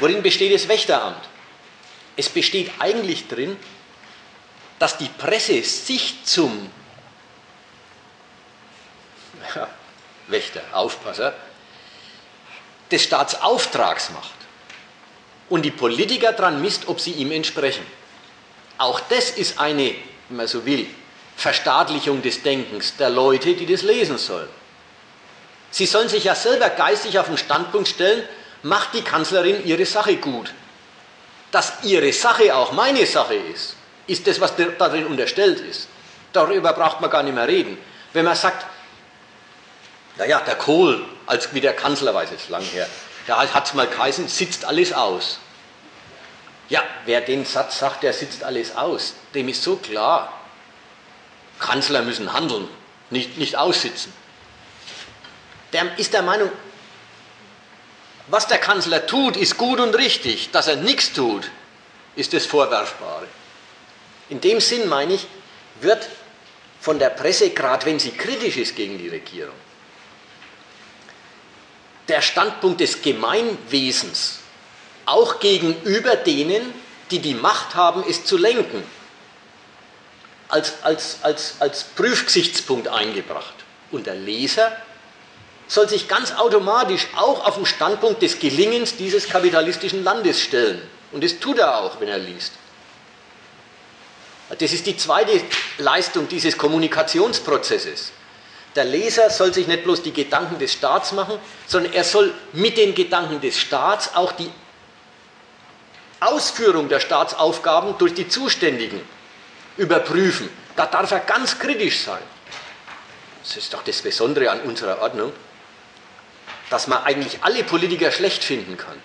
Worin 0.00 0.22
besteht 0.22 0.54
das 0.54 0.68
Wächteramt? 0.68 1.22
Es 2.16 2.28
besteht 2.28 2.70
eigentlich 2.78 3.28
drin, 3.28 3.56
dass 4.82 4.96
die 4.98 5.08
Presse 5.08 5.62
sich 5.62 6.24
zum 6.24 6.68
Wächter, 10.26 10.60
Aufpasser 10.72 11.34
des 12.90 13.04
Staatsauftrags 13.04 14.10
macht 14.10 14.34
und 15.48 15.62
die 15.62 15.70
Politiker 15.70 16.32
daran 16.32 16.60
misst, 16.60 16.88
ob 16.88 17.00
sie 17.00 17.12
ihm 17.12 17.30
entsprechen. 17.30 17.86
Auch 18.76 18.98
das 18.98 19.30
ist 19.30 19.60
eine, 19.60 19.94
wenn 20.28 20.36
man 20.36 20.48
so 20.48 20.66
will, 20.66 20.88
Verstaatlichung 21.36 22.20
des 22.20 22.42
Denkens 22.42 22.96
der 22.96 23.10
Leute, 23.10 23.54
die 23.54 23.66
das 23.66 23.82
lesen 23.82 24.18
sollen. 24.18 24.48
Sie 25.70 25.86
sollen 25.86 26.08
sich 26.08 26.24
ja 26.24 26.34
selber 26.34 26.70
geistig 26.70 27.20
auf 27.20 27.28
den 27.28 27.38
Standpunkt 27.38 27.86
stellen, 27.86 28.28
macht 28.64 28.94
die 28.94 29.02
Kanzlerin 29.02 29.64
ihre 29.64 29.86
Sache 29.86 30.16
gut 30.16 30.52
dass 31.52 31.84
ihre 31.84 32.12
Sache 32.14 32.56
auch 32.56 32.72
meine 32.72 33.04
Sache 33.06 33.34
ist, 33.34 33.76
ist 34.06 34.26
das, 34.26 34.40
was 34.40 34.54
darin 34.78 35.06
unterstellt 35.06 35.60
ist. 35.60 35.88
Darüber 36.32 36.72
braucht 36.72 37.00
man 37.00 37.10
gar 37.10 37.22
nicht 37.22 37.34
mehr 37.34 37.46
reden. 37.46 37.78
Wenn 38.12 38.24
man 38.24 38.36
sagt, 38.36 38.66
naja, 40.16 40.40
der 40.40 40.56
Kohl, 40.56 41.04
als 41.26 41.52
wie 41.54 41.60
der 41.60 41.74
Kanzler, 41.74 42.14
weiß 42.14 42.30
jetzt 42.30 42.48
lang 42.48 42.62
her, 42.62 42.88
da 43.26 43.46
hat 43.52 43.66
es 43.66 43.74
mal 43.74 43.86
geheißen, 43.86 44.28
sitzt 44.28 44.64
alles 44.64 44.92
aus. 44.92 45.38
Ja, 46.68 46.82
wer 47.04 47.20
den 47.20 47.44
Satz 47.44 47.78
sagt, 47.78 48.02
der 48.02 48.12
sitzt 48.12 48.44
alles 48.44 48.76
aus, 48.76 49.14
dem 49.34 49.48
ist 49.48 49.62
so 49.62 49.76
klar, 49.76 50.32
Kanzler 51.58 52.02
müssen 52.02 52.32
handeln, 52.32 52.68
nicht, 53.10 53.38
nicht 53.38 53.56
aussitzen. 53.56 54.12
Der 55.72 55.98
ist 55.98 56.12
der 56.12 56.22
Meinung, 56.22 56.50
was 58.28 58.46
der 58.46 58.58
Kanzler 58.58 59.06
tut, 59.06 59.36
ist 59.36 59.56
gut 59.56 59.80
und 59.80 59.94
richtig. 59.94 60.50
Dass 60.52 60.68
er 60.68 60.76
nichts 60.76 61.12
tut, 61.12 61.50
ist 62.16 62.32
das 62.32 62.46
Vorwerfbare. 62.46 63.26
In 64.32 64.40
dem 64.40 64.60
Sinn 64.60 64.88
meine 64.88 65.12
ich, 65.12 65.26
wird 65.82 66.08
von 66.80 66.98
der 66.98 67.10
Presse, 67.10 67.50
gerade 67.50 67.84
wenn 67.84 67.98
sie 67.98 68.12
kritisch 68.12 68.56
ist 68.56 68.74
gegen 68.74 68.96
die 68.96 69.08
Regierung, 69.08 69.54
der 72.08 72.22
Standpunkt 72.22 72.80
des 72.80 73.02
Gemeinwesens 73.02 74.38
auch 75.04 75.38
gegenüber 75.38 76.16
denen, 76.16 76.72
die 77.10 77.18
die 77.18 77.34
Macht 77.34 77.74
haben, 77.74 78.04
es 78.08 78.24
zu 78.24 78.38
lenken, 78.38 78.82
als, 80.48 80.82
als, 80.82 81.18
als, 81.20 81.56
als 81.58 81.84
Prüfgesichtspunkt 81.84 82.88
eingebracht. 82.88 83.54
Und 83.90 84.06
der 84.06 84.14
Leser 84.14 84.74
soll 85.68 85.90
sich 85.90 86.08
ganz 86.08 86.32
automatisch 86.32 87.06
auch 87.16 87.46
auf 87.46 87.56
den 87.56 87.66
Standpunkt 87.66 88.22
des 88.22 88.38
Gelingens 88.38 88.96
dieses 88.96 89.28
kapitalistischen 89.28 90.02
Landes 90.02 90.40
stellen. 90.40 90.80
Und 91.10 91.22
das 91.22 91.38
tut 91.38 91.58
er 91.58 91.76
auch, 91.80 92.00
wenn 92.00 92.08
er 92.08 92.18
liest. 92.18 92.52
Das 94.58 94.72
ist 94.72 94.86
die 94.86 94.96
zweite 94.96 95.40
Leistung 95.78 96.28
dieses 96.28 96.58
Kommunikationsprozesses. 96.58 98.12
Der 98.74 98.84
Leser 98.84 99.30
soll 99.30 99.52
sich 99.52 99.66
nicht 99.66 99.84
bloß 99.84 100.02
die 100.02 100.12
Gedanken 100.12 100.58
des 100.58 100.72
Staats 100.72 101.12
machen, 101.12 101.38
sondern 101.66 101.92
er 101.92 102.04
soll 102.04 102.32
mit 102.52 102.76
den 102.76 102.94
Gedanken 102.94 103.40
des 103.40 103.58
Staats 103.58 104.14
auch 104.14 104.32
die 104.32 104.50
Ausführung 106.20 106.88
der 106.88 107.00
Staatsaufgaben 107.00 107.96
durch 107.98 108.14
die 108.14 108.28
Zuständigen 108.28 109.00
überprüfen. 109.76 110.48
Da 110.76 110.86
darf 110.86 111.10
er 111.10 111.20
ganz 111.20 111.58
kritisch 111.58 112.00
sein. 112.00 112.22
Das 113.42 113.56
ist 113.56 113.74
doch 113.74 113.82
das 113.82 114.00
Besondere 114.00 114.50
an 114.50 114.60
unserer 114.62 115.00
Ordnung 115.02 115.32
dass 116.72 116.86
man 116.86 117.04
eigentlich 117.04 117.38
alle 117.42 117.64
Politiker 117.64 118.10
schlecht 118.10 118.42
finden 118.42 118.78
kann. 118.78 118.96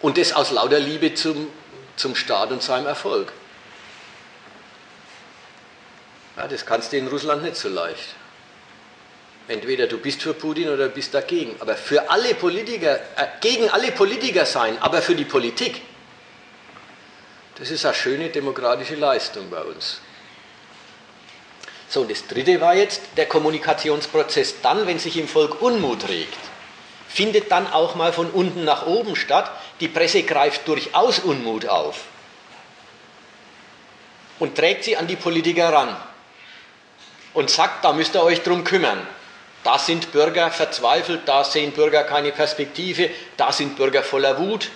Und 0.00 0.18
das 0.18 0.32
aus 0.32 0.50
lauter 0.50 0.80
Liebe 0.80 1.14
zum, 1.14 1.46
zum 1.96 2.14
Staat 2.14 2.50
und 2.50 2.62
seinem 2.62 2.86
Erfolg. 2.86 3.32
Ja, 6.36 6.48
das 6.48 6.66
kannst 6.66 6.92
du 6.92 6.96
in 6.96 7.06
Russland 7.06 7.42
nicht 7.42 7.56
so 7.56 7.68
leicht. 7.68 8.14
Entweder 9.46 9.86
du 9.86 9.98
bist 9.98 10.22
für 10.22 10.34
Putin 10.34 10.68
oder 10.68 10.88
bist 10.88 11.12
dagegen. 11.14 11.54
Aber 11.60 11.76
für 11.76 12.10
alle 12.10 12.34
Politiker, 12.34 12.96
äh, 13.16 13.26
gegen 13.40 13.68
alle 13.70 13.92
Politiker 13.92 14.46
sein, 14.46 14.78
aber 14.80 15.02
für 15.02 15.14
die 15.14 15.26
Politik, 15.26 15.82
das 17.58 17.70
ist 17.70 17.84
eine 17.84 17.94
schöne 17.94 18.30
demokratische 18.30 18.96
Leistung 18.96 19.50
bei 19.50 19.60
uns. 19.60 20.00
So, 21.88 22.00
und 22.00 22.10
das 22.10 22.26
dritte 22.26 22.60
war 22.60 22.74
jetzt 22.74 23.02
der 23.16 23.26
Kommunikationsprozess 23.26 24.56
dann, 24.62 24.86
wenn 24.86 24.98
sich 24.98 25.16
im 25.16 25.28
Volk 25.28 25.62
Unmut 25.62 26.08
regt. 26.08 26.38
Findet 27.08 27.52
dann 27.52 27.72
auch 27.72 27.94
mal 27.94 28.12
von 28.12 28.30
unten 28.30 28.64
nach 28.64 28.86
oben 28.86 29.14
statt. 29.14 29.52
Die 29.80 29.88
Presse 29.88 30.22
greift 30.22 30.66
durchaus 30.68 31.18
Unmut 31.18 31.66
auf 31.66 32.04
und 34.38 34.56
trägt 34.56 34.84
sie 34.84 34.96
an 34.96 35.06
die 35.06 35.16
Politiker 35.16 35.72
ran 35.72 35.96
und 37.34 37.50
sagt, 37.50 37.84
da 37.84 37.92
müsst 37.92 38.14
ihr 38.14 38.22
euch 38.22 38.42
drum 38.42 38.64
kümmern. 38.64 39.06
Da 39.64 39.78
sind 39.78 40.12
Bürger 40.12 40.50
verzweifelt, 40.50 41.22
da 41.26 41.42
sehen 41.42 41.72
Bürger 41.72 42.04
keine 42.04 42.32
Perspektive, 42.32 43.10
da 43.36 43.50
sind 43.50 43.76
Bürger 43.76 44.02
voller 44.02 44.38
Wut. 44.38 44.70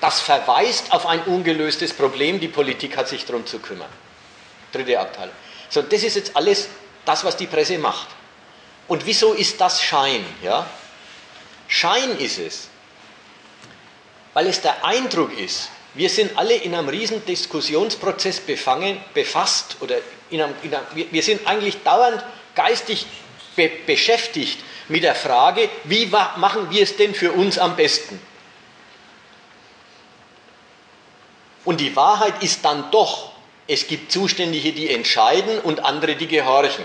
Das 0.00 0.20
verweist 0.20 0.92
auf 0.92 1.06
ein 1.06 1.22
ungelöstes 1.22 1.92
Problem, 1.92 2.40
die 2.40 2.48
Politik 2.48 2.96
hat 2.96 3.08
sich 3.08 3.24
darum 3.26 3.46
zu 3.46 3.58
kümmern. 3.58 3.88
dritte 4.72 4.98
Abteilung. 4.98 5.34
So, 5.68 5.82
das 5.82 6.02
ist 6.02 6.16
jetzt 6.16 6.36
alles 6.36 6.68
das, 7.04 7.24
was 7.24 7.36
die 7.36 7.46
Presse 7.46 7.78
macht. 7.78 8.08
Und 8.88 9.06
wieso 9.06 9.34
ist 9.34 9.60
das 9.60 9.82
Schein? 9.82 10.24
Ja? 10.42 10.66
Schein 11.68 12.18
ist 12.18 12.38
es, 12.38 12.68
weil 14.34 14.46
es 14.46 14.60
der 14.60 14.84
Eindruck 14.84 15.36
ist, 15.38 15.70
wir 15.94 16.08
sind 16.08 16.38
alle 16.38 16.54
in 16.54 16.74
einem 16.74 16.88
riesen 16.88 17.24
Diskussionsprozess 17.24 18.40
befangen, 18.40 19.02
befasst 19.12 19.76
oder 19.80 19.96
in 20.30 20.40
einem, 20.40 20.54
in 20.62 20.74
einem, 20.74 20.86
wir 21.10 21.22
sind 21.22 21.46
eigentlich 21.46 21.82
dauernd 21.82 22.24
geistig 22.54 23.06
be 23.56 23.70
beschäftigt 23.86 24.60
mit 24.88 25.02
der 25.02 25.14
Frage, 25.14 25.68
wie 25.84 26.06
machen 26.06 26.70
wir 26.70 26.82
es 26.82 26.96
denn 26.96 27.14
für 27.14 27.32
uns 27.32 27.58
am 27.58 27.76
besten? 27.76 28.20
Und 31.64 31.80
die 31.80 31.94
Wahrheit 31.94 32.42
ist 32.42 32.64
dann 32.64 32.90
doch, 32.90 33.32
es 33.66 33.86
gibt 33.86 34.10
Zuständige, 34.10 34.72
die 34.72 34.90
entscheiden 34.90 35.60
und 35.60 35.84
andere, 35.84 36.16
die 36.16 36.26
gehorchen. 36.26 36.84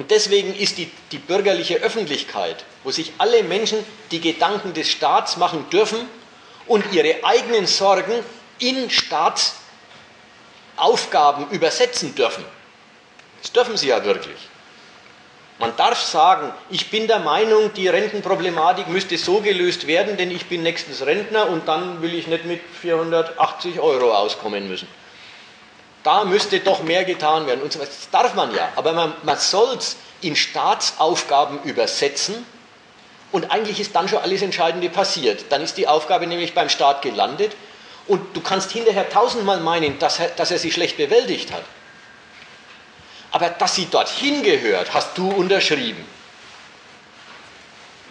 Und 0.00 0.10
deswegen 0.10 0.54
ist 0.54 0.78
die, 0.78 0.90
die 1.12 1.18
bürgerliche 1.18 1.76
Öffentlichkeit, 1.76 2.64
wo 2.84 2.90
sich 2.90 3.12
alle 3.18 3.42
Menschen 3.42 3.84
die 4.10 4.22
Gedanken 4.22 4.72
des 4.72 4.88
Staats 4.88 5.36
machen 5.36 5.68
dürfen 5.68 6.08
und 6.66 6.90
ihre 6.94 7.22
eigenen 7.22 7.66
Sorgen 7.66 8.14
in 8.58 8.88
Staatsaufgaben 8.88 11.50
übersetzen 11.50 12.14
dürfen. 12.14 12.46
Das 13.42 13.52
dürfen 13.52 13.76
sie 13.76 13.88
ja 13.88 14.02
wirklich. 14.02 14.38
Man 15.58 15.76
darf 15.76 16.00
sagen, 16.00 16.50
ich 16.70 16.88
bin 16.88 17.06
der 17.06 17.18
Meinung, 17.18 17.74
die 17.74 17.88
Rentenproblematik 17.88 18.88
müsste 18.88 19.18
so 19.18 19.42
gelöst 19.42 19.86
werden, 19.86 20.16
denn 20.16 20.30
ich 20.30 20.46
bin 20.46 20.62
nächstens 20.62 21.04
Rentner 21.04 21.50
und 21.50 21.68
dann 21.68 22.00
will 22.00 22.14
ich 22.14 22.26
nicht 22.26 22.46
mit 22.46 22.62
480 22.80 23.78
Euro 23.80 24.14
auskommen 24.14 24.66
müssen. 24.66 24.88
Da 26.02 26.24
müsste 26.24 26.60
doch 26.60 26.82
mehr 26.82 27.04
getan 27.04 27.46
werden 27.46 27.60
und 27.62 27.72
so. 27.72 27.78
Das 27.78 28.08
darf 28.10 28.34
man 28.34 28.54
ja, 28.54 28.70
aber 28.76 28.92
man, 28.92 29.12
man 29.22 29.38
soll 29.38 29.76
es 29.76 29.96
in 30.22 30.36
Staatsaufgaben 30.36 31.62
übersetzen 31.64 32.46
und 33.32 33.50
eigentlich 33.50 33.80
ist 33.80 33.94
dann 33.94 34.08
schon 34.08 34.18
alles 34.18 34.42
Entscheidende 34.42 34.88
passiert. 34.88 35.44
Dann 35.50 35.62
ist 35.62 35.76
die 35.76 35.86
Aufgabe 35.86 36.26
nämlich 36.26 36.54
beim 36.54 36.68
Staat 36.68 37.02
gelandet 37.02 37.52
und 38.06 38.36
du 38.36 38.40
kannst 38.40 38.72
hinterher 38.72 39.08
tausendmal 39.08 39.60
meinen, 39.60 39.98
dass 39.98 40.18
er, 40.18 40.28
dass 40.28 40.50
er 40.50 40.58
sie 40.58 40.72
schlecht 40.72 40.96
bewältigt 40.96 41.52
hat. 41.52 41.64
Aber 43.30 43.48
dass 43.50 43.76
sie 43.76 43.86
dorthin 43.86 44.42
gehört, 44.42 44.92
hast 44.92 45.16
du 45.16 45.30
unterschrieben. 45.30 46.04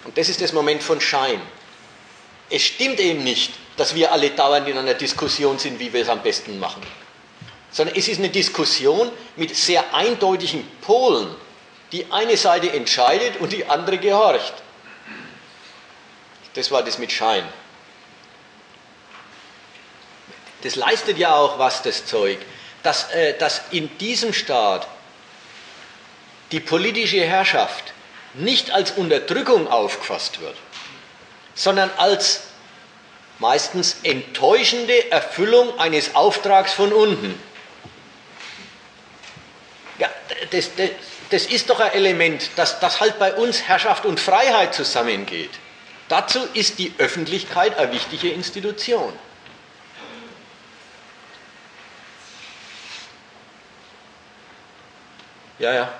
Und 0.05 0.17
das 0.17 0.29
ist 0.29 0.41
das 0.41 0.53
Moment 0.53 0.81
von 0.81 1.01
Schein. 1.01 1.41
Es 2.49 2.63
stimmt 2.63 2.99
eben 2.99 3.23
nicht, 3.23 3.53
dass 3.75 3.95
wir 3.95 4.11
alle 4.11 4.29
dauernd 4.29 4.67
in 4.67 4.77
einer 4.77 4.93
Diskussion 4.93 5.59
sind, 5.59 5.79
wie 5.79 5.91
wir 5.91 6.01
es 6.01 6.09
am 6.09 6.21
besten 6.21 6.59
machen. 6.59 6.81
Sondern 7.71 7.95
es 7.95 8.07
ist 8.07 8.19
eine 8.19 8.29
Diskussion 8.29 9.11
mit 9.35 9.55
sehr 9.55 9.93
eindeutigen 9.93 10.65
Polen. 10.81 11.35
Die 11.91 12.11
eine 12.11 12.37
Seite 12.37 12.71
entscheidet 12.71 13.39
und 13.39 13.51
die 13.51 13.65
andere 13.65 13.97
gehorcht. 13.97 14.53
Das 16.53 16.71
war 16.71 16.83
das 16.83 16.97
mit 16.97 17.11
Schein. 17.11 17.47
Das 20.61 20.75
leistet 20.75 21.17
ja 21.17 21.35
auch 21.35 21.57
was, 21.57 21.81
das 21.83 22.05
Zeug, 22.05 22.37
dass, 22.83 23.11
äh, 23.11 23.37
dass 23.37 23.61
in 23.71 23.97
diesem 23.97 24.33
Staat 24.33 24.87
die 26.51 26.59
politische 26.59 27.21
Herrschaft 27.21 27.93
nicht 28.33 28.71
als 28.71 28.91
Unterdrückung 28.91 29.67
aufgefasst 29.67 30.41
wird, 30.41 30.55
sondern 31.55 31.89
als 31.97 32.41
meistens 33.39 33.97
enttäuschende 34.03 35.11
Erfüllung 35.11 35.79
eines 35.79 36.15
Auftrags 36.15 36.73
von 36.73 36.91
unten. 36.91 37.41
Ja, 39.99 40.09
das, 40.51 40.75
das, 40.75 40.89
das 41.29 41.45
ist 41.45 41.69
doch 41.69 41.79
ein 41.79 41.91
Element, 41.91 42.49
dass, 42.55 42.79
dass 42.79 42.99
halt 42.99 43.19
bei 43.19 43.33
uns 43.33 43.61
Herrschaft 43.63 44.05
und 44.05 44.19
Freiheit 44.19 44.73
zusammengeht. 44.73 45.51
Dazu 46.07 46.39
ist 46.53 46.79
die 46.79 46.93
Öffentlichkeit 46.97 47.77
eine 47.77 47.91
wichtige 47.91 48.31
Institution. 48.31 49.13
Ja, 55.59 55.73
ja 55.73 55.93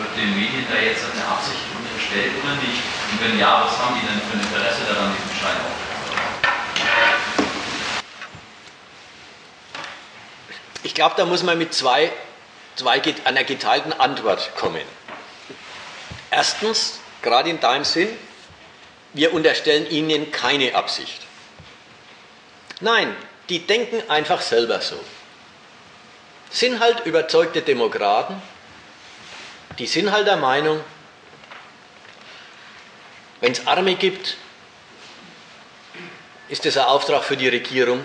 wird 0.00 0.16
den 0.16 0.34
Medien 0.34 0.66
da 0.70 0.80
jetzt 0.80 1.04
eine 1.12 1.24
Absicht 1.26 1.60
unterstellt 1.76 2.32
oder 2.42 2.54
nicht? 2.56 2.82
Und 3.12 3.20
wenn 3.20 3.38
ja, 3.38 3.64
was 3.64 3.78
haben 3.78 3.94
die 4.00 4.06
denn 4.06 4.20
für 4.24 4.36
ein 4.36 4.40
Interesse 4.40 4.82
daran, 4.88 5.12
diesen 5.12 5.36
Schein 5.36 5.56
aufzunehmen? 5.60 6.30
Ich 10.82 10.94
glaube, 10.94 11.14
da 11.16 11.26
muss 11.26 11.42
man 11.42 11.58
mit 11.58 11.74
zwei, 11.74 12.10
zwei, 12.80 13.02
einer 13.24 13.44
geteilten 13.44 13.92
Antwort 13.92 14.56
kommen. 14.56 14.82
Erstens, 16.30 16.98
gerade 17.20 17.50
in 17.50 17.60
deinem 17.60 17.84
Sinn, 17.84 18.08
wir 19.12 19.34
unterstellen 19.34 19.90
ihnen 19.90 20.32
keine 20.32 20.74
Absicht. 20.74 21.20
Nein, 22.80 23.14
die 23.50 23.66
denken 23.66 24.08
einfach 24.08 24.40
selber 24.40 24.80
so. 24.80 24.98
Sind 26.48 26.80
halt 26.80 27.04
überzeugte 27.04 27.60
Demokraten, 27.60 28.40
die 29.78 29.86
sind 29.86 30.10
halt 30.10 30.26
der 30.26 30.38
Meinung, 30.38 30.80
wenn 33.40 33.52
es 33.52 33.66
Arme 33.66 33.94
gibt, 33.94 34.36
ist 36.48 36.64
das 36.64 36.78
ein 36.78 36.84
Auftrag 36.84 37.24
für 37.24 37.36
die 37.36 37.48
Regierung 37.48 38.04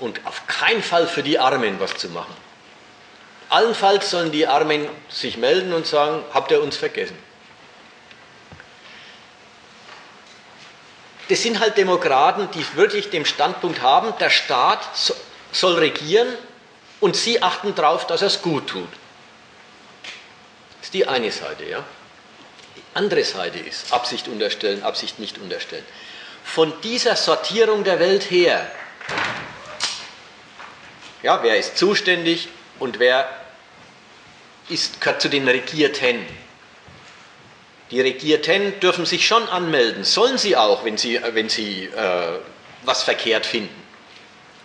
und 0.00 0.26
auf 0.26 0.46
keinen 0.48 0.82
Fall 0.82 1.06
für 1.06 1.22
die 1.22 1.38
Armen 1.38 1.78
was 1.78 1.94
zu 1.96 2.08
machen. 2.08 2.41
Allenfalls 3.52 4.10
sollen 4.10 4.32
die 4.32 4.46
Armen 4.46 4.88
sich 5.08 5.36
melden 5.36 5.72
und 5.72 5.86
sagen, 5.86 6.24
habt 6.32 6.50
ihr 6.50 6.62
uns 6.62 6.76
vergessen. 6.76 7.16
Das 11.28 11.42
sind 11.42 11.60
halt 11.60 11.76
Demokraten, 11.76 12.48
die 12.54 12.64
wirklich 12.76 13.10
den 13.10 13.24
Standpunkt 13.24 13.82
haben, 13.82 14.12
der 14.18 14.30
Staat 14.30 14.80
soll 15.52 15.74
regieren 15.74 16.28
und 17.00 17.16
sie 17.16 17.42
achten 17.42 17.74
darauf, 17.74 18.06
dass 18.06 18.22
er 18.22 18.28
es 18.28 18.42
gut 18.42 18.68
tut 18.68 18.88
ist 20.92 20.94
die 20.94 21.08
eine 21.08 21.32
Seite. 21.32 21.64
Ja? 21.64 21.82
Die 22.76 22.82
andere 22.94 23.24
Seite 23.24 23.58
ist 23.58 23.92
Absicht 23.92 24.28
unterstellen, 24.28 24.82
Absicht 24.82 25.18
nicht 25.18 25.38
unterstellen. 25.38 25.84
Von 26.44 26.72
dieser 26.82 27.16
Sortierung 27.16 27.84
der 27.84 27.98
Welt 27.98 28.30
her, 28.30 28.70
ja, 31.22 31.42
wer 31.42 31.56
ist 31.56 31.78
zuständig 31.78 32.48
und 32.78 32.98
wer 32.98 33.28
ist, 34.72 35.00
gehört 35.00 35.22
zu 35.22 35.28
den 35.28 35.48
Regierten. 35.48 36.26
Die 37.90 38.00
Regierten 38.00 38.80
dürfen 38.80 39.04
sich 39.04 39.26
schon 39.26 39.46
anmelden, 39.48 40.04
sollen 40.04 40.38
sie 40.38 40.56
auch, 40.56 40.84
wenn 40.84 40.96
sie, 40.96 41.20
wenn 41.32 41.48
sie 41.48 41.84
äh, 41.84 42.38
was 42.84 43.02
verkehrt 43.02 43.44
finden. 43.44 43.82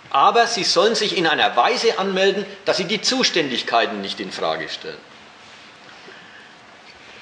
Aber 0.10 0.48
sie 0.48 0.64
sollen 0.64 0.96
sich 0.96 1.18
in 1.18 1.28
einer 1.28 1.56
Weise 1.58 2.00
anmelden, 2.00 2.46
dass 2.64 2.78
sie 2.78 2.86
die 2.86 3.02
Zuständigkeiten 3.02 4.02
nicht 4.02 4.20
in 4.22 4.32
Frage 4.32 4.70
stellen 4.70 4.98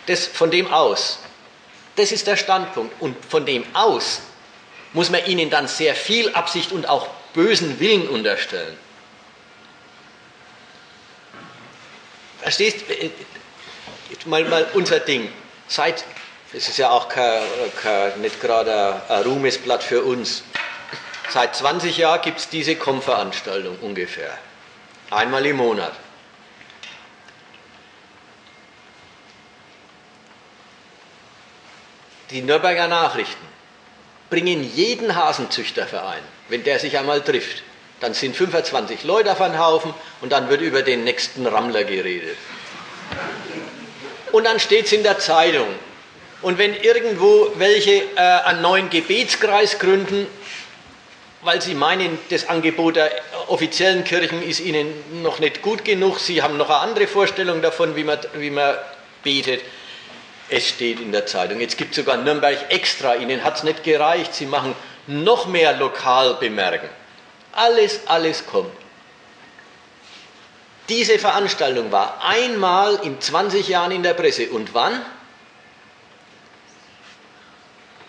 das 0.06 0.28
von 0.28 0.52
dem 0.52 0.72
aus. 0.72 1.20
Das 1.96 2.12
ist 2.12 2.28
der 2.28 2.38
Standpunkt. 2.38 3.02
Und 3.02 3.16
von 3.26 3.46
dem 3.46 3.64
aus 3.74 4.22
muss 4.94 5.10
man 5.10 5.26
ihnen 5.26 5.50
dann 5.50 5.68
sehr 5.68 5.96
viel 5.96 6.34
Absicht 6.34 6.72
und 6.72 6.88
auch 6.88 7.08
bösen 7.34 7.80
Willen 7.80 8.08
unterstellen. 8.08 8.78
Verstehst 12.46 12.82
du? 12.88 14.30
Mal, 14.30 14.44
mal 14.46 14.68
unser 14.76 15.00
Ding. 15.00 15.32
Seit, 15.68 16.04
das 16.54 16.68
ist 16.70 16.78
ja 16.78 16.92
auch 16.92 17.10
kein, 17.10 17.42
kein, 17.82 18.22
nicht 18.22 18.40
gerade 18.40 19.02
ein 19.10 19.24
Ruhmesblatt 19.24 19.84
für 19.84 20.04
uns. 20.04 20.44
Seit 21.32 21.56
20 21.56 21.98
Jahren 21.98 22.22
gibt 22.22 22.38
es 22.38 22.48
diese 22.48 22.76
Kompveranstaltung 22.76 23.80
ungefähr. 23.80 24.38
Einmal 25.10 25.44
im 25.48 25.56
Monat. 25.56 25.94
Die 32.30 32.44
Nürnberger 32.44 32.88
Nachrichten 32.88 33.48
bringen 34.30 34.64
jeden 34.76 35.16
Hasenzüchterverein, 35.16 36.22
wenn 36.50 36.64
der 36.64 36.78
sich 36.78 36.96
einmal 36.96 37.24
trifft. 37.24 37.64
Dann 38.06 38.14
sind 38.14 38.36
25 38.36 39.04
Leute 39.04 39.32
auf 39.32 39.42
einem 39.42 39.58
Haufen 39.58 39.92
und 40.22 40.32
dann 40.32 40.48
wird 40.48 40.62
über 40.62 40.84
den 40.84 41.06
nächsten 41.06 41.48
Rammler 41.48 41.86
geredet. 41.86 42.38
Und 44.32 44.44
dann 44.44 44.60
steht 44.60 44.86
es 44.86 44.94
in 44.94 45.02
der 45.02 45.18
Zeitung. 45.18 45.66
Und 46.44 46.60
wenn 46.60 46.76
irgendwo 46.76 47.52
welche 47.56 48.04
äh, 48.16 48.20
einen 48.20 48.62
neuen 48.62 48.92
Gebetskreis 48.92 49.80
gründen, 49.80 50.28
weil 51.42 51.64
sie 51.64 51.74
meinen, 51.74 52.20
das 52.30 52.48
Angebot 52.48 52.98
der 52.98 53.10
offiziellen 53.48 54.04
Kirchen 54.04 54.44
ist 54.44 54.60
ihnen 54.60 55.24
noch 55.24 55.40
nicht 55.40 55.64
gut 55.64 55.84
genug, 55.84 56.20
sie 56.20 56.44
haben 56.44 56.58
noch 56.58 56.70
eine 56.70 56.82
andere 56.82 57.08
Vorstellung 57.08 57.64
davon, 57.64 57.96
wie 57.96 58.04
man, 58.04 58.20
wie 58.36 58.52
man 58.52 58.76
betet, 59.24 59.62
es 60.50 60.68
steht 60.68 61.00
in 61.00 61.12
der 61.12 61.26
Zeitung. 61.26 61.60
Jetzt 61.60 61.80
gibt 61.80 61.98
es 61.98 62.06
sogar 62.06 62.18
Nürnberg 62.18 62.70
extra. 62.70 63.16
Ihnen 63.16 63.44
hat 63.44 63.58
es 63.58 63.64
nicht 63.64 63.84
gereicht. 63.84 64.36
Sie 64.36 64.46
machen 64.46 64.76
noch 65.08 65.48
mehr 65.48 65.74
lokal 65.74 66.36
bemerken. 66.36 66.88
Alles, 67.56 68.02
alles 68.08 68.46
kommt. 68.46 68.72
Diese 70.90 71.18
Veranstaltung 71.18 71.92
war 71.92 72.22
einmal 72.24 73.00
in 73.04 73.20
20 73.20 73.68
Jahren 73.68 73.92
in 73.92 74.04
der 74.04 74.14
Presse. 74.14 74.50
Und 74.50 74.74
wann? 74.74 75.02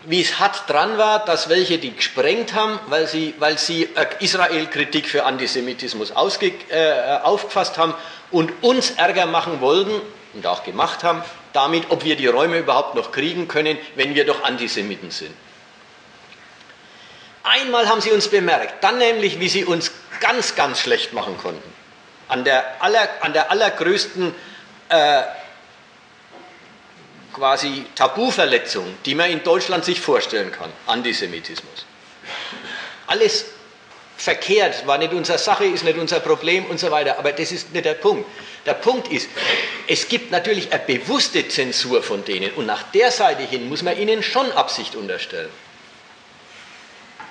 Wie 0.05 0.21
es 0.21 0.39
hart 0.39 0.69
dran 0.69 0.99
war, 0.99 1.25
dass 1.25 1.49
welche 1.49 1.79
die 1.79 1.95
gesprengt 1.95 2.55
haben, 2.55 2.79
weil 2.89 3.07
sie, 3.07 3.35
weil 3.39 3.57
sie 3.57 3.85
äh, 3.85 4.07
Israel-Kritik 4.21 5.09
für 5.09 5.25
Antisemitismus 5.25 6.13
ausge, 6.13 6.53
äh, 6.69 7.19
aufgefasst 7.23 7.79
haben 7.79 7.95
und 8.31 8.53
uns 8.63 8.91
Ärger 8.91 9.27
machen 9.27 9.61
wollten 9.61 10.01
und 10.35 10.47
auch 10.47 10.63
gemacht 10.63 11.03
haben, 11.03 11.23
damit, 11.53 11.91
ob 11.91 12.05
wir 12.05 12.17
die 12.17 12.27
Räume 12.27 12.59
überhaupt 12.59 12.95
noch 12.95 13.11
kriegen 13.11 13.49
können, 13.49 13.79
wenn 13.95 14.15
wir 14.15 14.27
doch 14.27 14.45
Antisemiten 14.45 15.11
sind. 15.11 15.35
Einmal 17.47 17.89
haben 17.89 18.01
sie 18.01 18.11
uns 18.11 18.27
bemerkt, 18.27 18.83
dann 18.83 18.99
nämlich, 18.99 19.39
wie 19.39 19.49
sie 19.49 19.65
uns 19.65 19.93
ganz, 20.19 20.57
ganz 20.57 20.81
schlecht 20.81 21.13
machen 21.13 21.39
konnten. 21.39 21.73
An 22.27 22.43
der, 22.43 22.83
aller, 22.83 23.09
an 23.21 23.33
der 23.33 23.53
allergrößten 23.53 24.35
äh, 24.89 25.23
quasi 27.33 27.87
Tabuverletzung, 27.95 28.97
die 29.05 29.15
man 29.15 29.31
in 29.31 29.45
Deutschland 29.45 29.85
sich 29.85 30.01
vorstellen 30.01 30.51
kann, 30.51 30.73
Antisemitismus. 30.87 31.87
Alles 33.07 33.45
verkehrt, 34.17 34.85
war 34.89 34.99
nicht 34.99 35.13
unsere 35.13 35.39
Sache, 35.39 35.67
ist 35.67 35.85
nicht 35.85 35.99
unser 35.99 36.19
Problem 36.19 36.65
und 36.67 36.81
so 36.81 36.91
weiter. 36.91 37.17
Aber 37.17 37.31
das 37.31 37.53
ist 37.53 37.73
nicht 37.73 37.85
der 37.85 37.95
Punkt. 37.95 38.29
Der 38.65 38.75
Punkt 38.75 39.13
ist, 39.13 39.29
es 39.87 40.09
gibt 40.09 40.33
natürlich 40.33 40.73
eine 40.73 40.83
bewusste 40.83 41.47
Zensur 41.47 42.03
von 42.03 42.25
denen 42.25 42.51
und 42.55 42.67
nach 42.67 42.83
der 42.91 43.13
Seite 43.13 43.45
hin 43.45 43.69
muss 43.69 43.83
man 43.83 43.97
ihnen 43.97 44.25
schon 44.25 44.51
Absicht 44.51 44.97
unterstellen. 44.97 45.51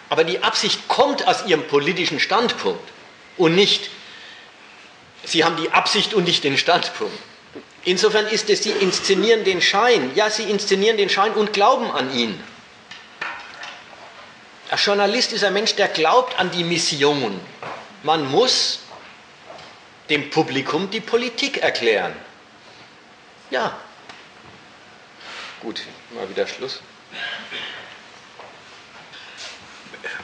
Aber 0.09 0.23
die 0.23 0.43
Absicht 0.43 0.87
kommt 0.87 1.27
aus 1.27 1.45
ihrem 1.45 1.67
politischen 1.67 2.19
Standpunkt 2.19 2.83
und 3.37 3.55
nicht, 3.55 3.89
sie 5.23 5.43
haben 5.43 5.57
die 5.57 5.71
Absicht 5.71 6.13
und 6.13 6.25
nicht 6.25 6.43
den 6.43 6.57
Standpunkt. 6.57 7.17
Insofern 7.83 8.25
ist 8.27 8.49
es, 8.49 8.63
sie 8.63 8.71
inszenieren 8.71 9.43
den 9.43 9.61
Schein. 9.61 10.11
Ja, 10.15 10.29
sie 10.29 10.43
inszenieren 10.43 10.97
den 10.97 11.09
Schein 11.09 11.33
und 11.33 11.53
glauben 11.53 11.91
an 11.91 12.13
ihn. 12.15 12.43
Ein 14.71 14.79
Journalist 14.79 15.33
ist 15.33 15.43
ein 15.43 15.53
Mensch, 15.53 15.75
der 15.75 15.87
glaubt 15.87 16.37
an 16.39 16.49
die 16.49 16.63
Mission. 16.63 17.39
Man 18.01 18.29
muss 18.29 18.79
dem 20.09 20.29
Publikum 20.31 20.89
die 20.89 20.99
Politik 20.99 21.57
erklären. 21.57 22.13
Ja. 23.51 23.77
Gut, 25.61 25.81
mal 26.15 26.27
wieder 26.29 26.47
Schluss. 26.47 26.81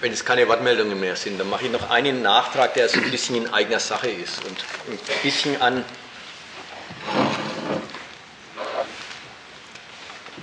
Wenn 0.01 0.11
es 0.13 0.25
keine 0.25 0.47
Wortmeldungen 0.47 0.99
mehr 0.99 1.15
sind, 1.15 1.39
dann 1.39 1.47
mache 1.47 1.65
ich 1.65 1.71
noch 1.71 1.91
einen 1.91 2.23
Nachtrag, 2.23 2.73
der 2.73 2.89
so 2.89 2.99
ein 2.99 3.11
bisschen 3.11 3.35
in 3.35 3.53
eigener 3.53 3.79
Sache 3.79 4.09
ist 4.09 4.43
und 4.45 4.57
ein 4.89 4.99
bisschen 5.21 5.61
an, 5.61 5.85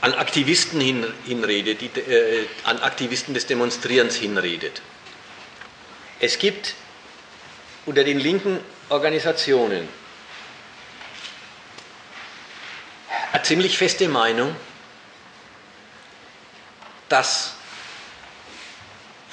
an 0.00 0.14
Aktivisten 0.14 0.80
hin, 0.80 1.12
hinredet, 1.26 1.80
die, 1.80 2.00
äh, 2.00 2.46
an 2.62 2.78
Aktivisten 2.78 3.34
des 3.34 3.46
Demonstrierens 3.46 4.14
hinredet. 4.14 4.80
Es 6.20 6.38
gibt 6.38 6.74
unter 7.84 8.04
den 8.04 8.20
linken 8.20 8.60
Organisationen 8.90 9.88
eine 13.32 13.42
ziemlich 13.42 13.76
feste 13.76 14.08
Meinung, 14.08 14.54
dass 17.08 17.57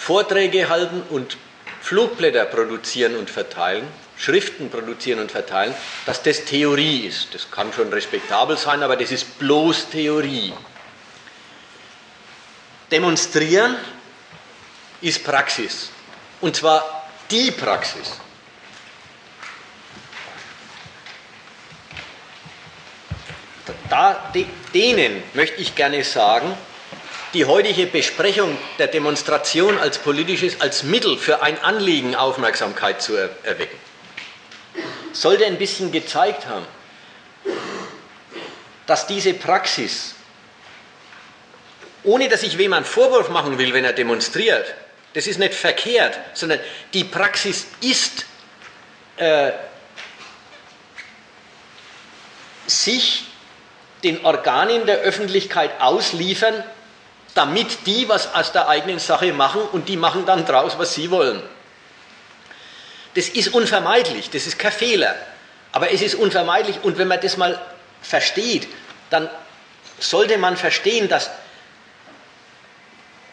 Vorträge 0.05 0.69
halten 0.69 1.01
und 1.09 1.35
Flugblätter 1.81 2.45
produzieren 2.45 3.15
und 3.15 3.27
verteilen, 3.27 3.87
Schriften 4.15 4.69
produzieren 4.69 5.17
und 5.17 5.31
verteilen, 5.31 5.73
dass 6.05 6.21
das 6.21 6.45
Theorie 6.45 7.07
ist. 7.07 7.33
Das 7.33 7.49
kann 7.49 7.73
schon 7.73 7.91
respektabel 7.91 8.55
sein, 8.55 8.83
aber 8.83 8.97
das 8.97 9.11
ist 9.11 9.39
bloß 9.39 9.89
Theorie. 9.89 10.53
Demonstrieren 12.91 13.77
ist 15.01 15.23
Praxis. 15.23 15.89
Und 16.39 16.55
zwar 16.55 17.09
die 17.31 17.49
Praxis. 17.49 18.19
Da, 23.89 24.31
denen 24.71 25.23
möchte 25.33 25.59
ich 25.59 25.73
gerne 25.73 26.03
sagen, 26.03 26.55
die 27.35 27.43
heutige 27.43 27.85
Besprechung 27.85 28.57
der 28.79 28.87
Demonstration 28.87 29.77
als 29.77 29.97
politisches, 29.97 30.61
als 30.61 30.83
Mittel 30.83 31.17
für 31.17 31.41
ein 31.41 31.61
Anliegen 31.61 32.15
Aufmerksamkeit 32.15 33.01
zu 33.01 33.13
erwecken, 33.17 33.77
sollte 35.11 35.45
ein 35.45 35.57
bisschen 35.57 35.91
gezeigt 35.91 36.47
haben, 36.47 36.65
dass 38.87 39.05
diese 39.05 39.33
Praxis, 39.33 40.15
ohne 42.03 42.29
dass 42.29 42.41
ich 42.41 42.57
wem 42.57 42.71
einen 42.71 42.85
Vorwurf 42.85 43.27
machen 43.27 43.57
will, 43.57 43.73
wenn 43.73 43.83
er 43.83 43.93
demonstriert, 43.93 44.73
das 45.13 45.27
ist 45.27 45.37
nicht 45.37 45.53
verkehrt, 45.53 46.17
sondern 46.33 46.61
die 46.93 47.03
Praxis 47.03 47.67
ist, 47.81 48.25
äh, 49.17 49.51
sich 52.65 53.25
den 54.03 54.23
Organen 54.23 54.85
der 54.85 54.99
Öffentlichkeit 54.99 55.81
ausliefern, 55.81 56.63
damit 57.35 57.85
die 57.85 58.09
was 58.09 58.33
aus 58.33 58.51
der 58.53 58.67
eigenen 58.67 58.97
Sache 58.97 59.31
machen 59.33 59.61
und 59.61 59.87
die 59.87 59.97
machen 59.97 60.25
dann 60.25 60.45
draus, 60.45 60.79
was 60.79 60.95
sie 60.95 61.11
wollen. 61.11 61.43
Das 63.13 63.29
ist 63.29 63.49
unvermeidlich, 63.49 64.29
das 64.29 64.47
ist 64.47 64.57
kein 64.57 64.71
Fehler, 64.71 65.15
aber 65.71 65.91
es 65.91 66.01
ist 66.01 66.15
unvermeidlich 66.15 66.83
und 66.83 66.97
wenn 66.97 67.07
man 67.07 67.21
das 67.21 67.37
mal 67.37 67.61
versteht, 68.01 68.67
dann 69.09 69.29
sollte 69.99 70.37
man 70.37 70.57
verstehen, 70.57 71.07
dass 71.07 71.29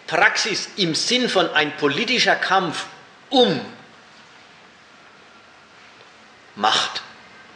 Praxis 0.09 0.69
im 0.77 0.95
Sinn 0.95 1.29
von 1.29 1.49
ein 1.55 1.77
politischer 1.77 2.37
Kampf 2.37 2.87
um 3.31 3.61
Macht, 6.55 7.03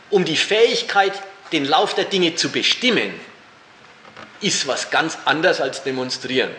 um 0.09 0.25
die 0.25 0.39
Fähigkeit, 0.39 1.13
den 1.53 1.67
Lauf 1.67 1.95
der 1.95 2.07
Dinge 2.07 2.35
zu 2.35 2.51
bestimmen, 2.51 3.13
ist 4.41 4.67
was 4.67 4.91
ganz 4.91 5.19
anderes 5.25 5.61
als 5.61 5.83
demonstrieren. 5.83 6.51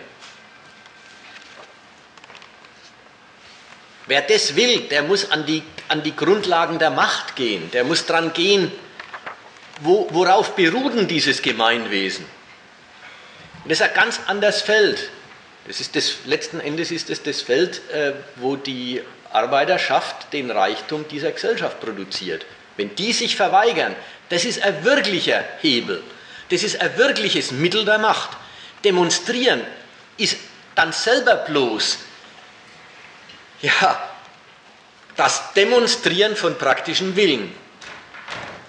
Wer 4.08 4.22
das 4.22 4.56
will, 4.56 4.82
der 4.88 5.04
muss 5.04 5.30
an 5.32 5.46
die, 5.46 5.64
an 5.90 6.02
die 6.02 6.16
Grundlagen 6.16 6.80
der 6.80 6.92
Macht 6.92 7.36
gehen, 7.36 7.70
der 7.72 7.84
muss 7.84 8.06
dran 8.06 8.32
gehen, 8.34 8.72
wo, 9.82 10.08
worauf 10.12 10.56
beruht 10.56 10.96
denn 10.96 11.08
dieses 11.08 11.42
Gemeinwesen. 11.42 12.26
Und 13.64 13.70
das 13.70 13.82
ist 13.82 13.88
ein 13.88 13.94
ganz 13.94 14.22
anderes 14.28 14.62
Feld. 14.62 15.10
Das 15.68 15.82
ist 15.82 15.96
das, 15.96 16.20
letzten 16.26 16.62
Endes 16.62 16.92
ist 16.92 17.10
es 17.10 17.20
das, 17.20 17.24
das 17.24 17.42
Feld, 17.42 17.82
äh, 17.92 18.14
wo 18.38 18.56
die 18.56 19.02
Arbeiterschaft 19.32 20.32
den 20.32 20.50
Reichtum 20.50 21.06
dieser 21.10 21.32
Gesellschaft 21.32 21.82
produziert. 21.82 22.46
Wenn 22.78 22.96
die 22.96 23.12
sich 23.12 23.36
verweigern, 23.36 23.94
das 24.30 24.46
ist 24.46 24.64
ein 24.64 24.86
wirklicher 24.86 25.44
Hebel. 25.62 26.02
Das 26.50 26.64
ist 26.64 26.80
ein 26.80 26.98
wirkliches 26.98 27.52
Mittel 27.52 27.86
der 27.86 27.98
Macht. 27.98 28.30
Demonstrieren 28.84 29.66
ist 30.18 30.38
dann 30.76 30.94
selber 30.94 31.36
bloß 31.36 31.98
ja, 33.62 34.10
das 35.16 35.54
Demonstrieren 35.54 36.36
von 36.36 36.58
praktischen 36.58 37.16
Willen. 37.16 37.56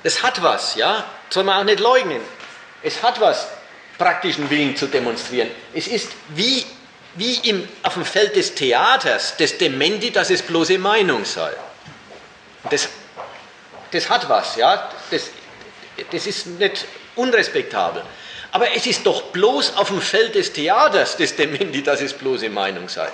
Das 0.03 0.23
hat 0.23 0.43
was, 0.43 0.77
ja, 0.77 1.05
soll 1.29 1.45
man 1.45 1.61
auch 1.61 1.65
nicht 1.65 1.81
leugnen. 1.81 2.23
Es 2.83 3.03
hat 3.03 3.21
was, 3.21 3.49
praktischen 3.99 4.49
Willen 4.49 4.77
zu 4.77 4.87
demonstrieren. 4.87 5.51
Es 5.75 5.89
ist 5.89 6.13
wie, 6.29 6.65
wie 7.15 7.35
im, 7.49 7.69
auf 7.83 7.95
dem 7.95 8.05
Feld 8.05 8.37
des 8.37 8.55
Theaters, 8.55 9.37
des 9.37 9.59
Dementi, 9.59 10.11
dass 10.11 10.31
es 10.31 10.41
bloße 10.43 10.79
Meinung 10.79 11.25
sei. 11.25 11.51
Das, 12.71 12.89
das 13.91 14.09
hat 14.09 14.29
was, 14.29 14.57
ja, 14.57 14.91
das, 15.11 15.31
das 16.11 16.27
ist 16.27 16.47
nicht 16.47 16.87
unrespektabel. 17.19 18.03
Aber 18.53 18.75
es 18.75 18.87
ist 18.87 19.05
doch 19.05 19.25
bloß 19.25 19.77
auf 19.77 19.89
dem 19.89 20.01
Feld 20.01 20.35
des 20.35 20.53
Theaters 20.53 21.17
des 21.17 21.37
Dementi, 21.37 21.83
dass 21.83 22.01
es 22.01 22.15
bloße 22.15 22.49
Meinung 22.49 22.89
sei. 22.89 23.09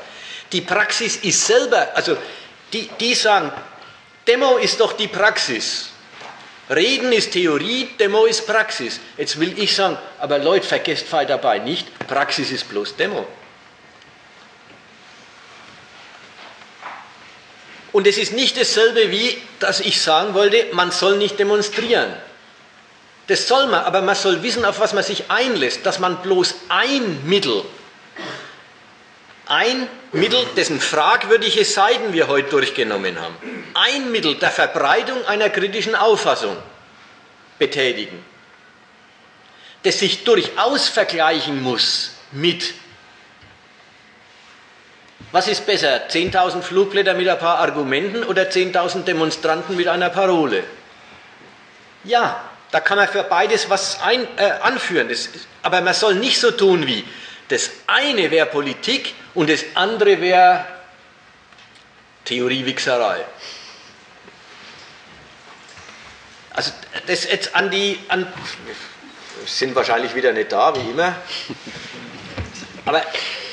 Die 0.53 0.61
Praxis 0.61 1.17
ist 1.17 1.45
selber, 1.47 1.89
also 1.95 2.17
die, 2.73 2.89
die 3.01 3.15
sagen, 3.15 3.51
Demo 4.27 4.57
ist 4.59 4.81
doch 4.81 4.93
die 4.93 5.09
Praxis. 5.09 5.91
Reden 6.71 7.13
ist 7.13 7.33
Theorie, 7.33 7.91
Demo 7.99 8.25
ist 8.25 8.47
Praxis. 8.47 9.01
Jetzt 9.19 9.39
will 9.39 9.59
ich 9.59 9.75
sagen, 9.75 9.99
aber 10.19 10.39
Leute, 10.39 10.67
vergesst 10.67 11.07
fall 11.07 11.27
dabei 11.27 11.59
nicht, 11.59 11.87
Praxis 12.07 12.51
ist 12.53 12.69
bloß 12.69 12.97
Demo. 12.97 13.27
Und 17.93 18.07
es 18.07 18.19
ist 18.19 18.33
nicht 18.33 18.59
dasselbe 18.59 19.11
wie, 19.11 19.37
dass 19.61 19.81
ich 19.81 20.01
sagen 20.01 20.35
wollte, 20.35 20.67
man 20.73 20.91
soll 20.91 21.17
nicht 21.17 21.39
demonstrieren. 21.39 22.13
Das 23.27 23.49
soll 23.49 23.67
man, 23.67 23.85
aber 23.85 24.03
man 24.03 24.15
soll 24.15 24.43
wissen, 24.43 24.65
auf 24.65 24.81
was 24.81 24.93
man 24.93 25.03
sich 25.03 25.31
einlässt, 25.31 25.87
dass 25.87 25.99
man 25.99 26.21
bloß 26.23 26.55
ein 26.69 27.27
Mittel 27.27 27.65
ein 29.47 29.89
Mittel, 30.13 30.45
dessen 30.57 30.81
fragwürdige 30.81 31.65
Seiten 31.65 32.13
wir 32.13 32.29
heute 32.29 32.51
durchgenommen 32.51 33.21
haben, 33.21 33.37
ein 33.75 34.11
Mittel 34.11 34.37
der 34.37 34.51
Verbreitung 34.51 35.25
einer 35.27 35.51
kritischen 35.51 35.95
Auffassung 35.95 36.57
betätigen, 37.59 38.25
das 39.83 39.99
sich 39.99 40.25
durchaus 40.25 40.89
vergleichen 40.89 41.63
muss 41.63 42.13
mit, 42.33 42.75
was 45.31 45.49
ist 45.49 45.67
besser, 45.67 46.09
10.000 46.09 46.63
Flugblätter 46.63 47.15
mit 47.15 47.29
ein 47.29 47.39
paar 47.39 47.59
Argumenten 47.59 48.23
oder 48.25 48.45
10.000 48.45 49.03
Demonstranten 49.03 49.77
mit 49.77 49.89
einer 49.89 50.09
Parole? 50.09 50.63
Ja, 52.05 52.51
da 52.75 52.81
kann 52.81 52.99
man 52.99 53.07
für 53.07 53.23
beides 53.23 53.71
was 53.71 54.01
ein, 54.01 54.27
äh, 54.37 54.51
anführen, 54.63 55.09
das, 55.09 55.29
aber 55.63 55.81
man 55.81 55.95
soll 55.95 56.17
nicht 56.17 56.41
so 56.41 56.51
tun 56.51 56.89
wie, 56.89 57.05
das 57.47 57.71
eine 57.87 58.33
wäre 58.33 58.47
Politik 58.47 59.15
und 59.33 59.49
das 59.49 59.65
andere 59.75 60.21
wäre 60.21 60.67
Theoriewichserei. 62.25 63.25
Also 66.51 66.73
das 67.07 67.31
jetzt 67.31 67.55
an 67.55 67.71
die, 67.71 67.97
an, 68.09 68.27
sind 69.47 69.77
wahrscheinlich 69.77 70.13
wieder 70.17 70.33
nicht 70.33 70.51
da, 70.51 70.75
wie 70.75 70.91
immer, 70.91 71.15
aber 72.87 73.05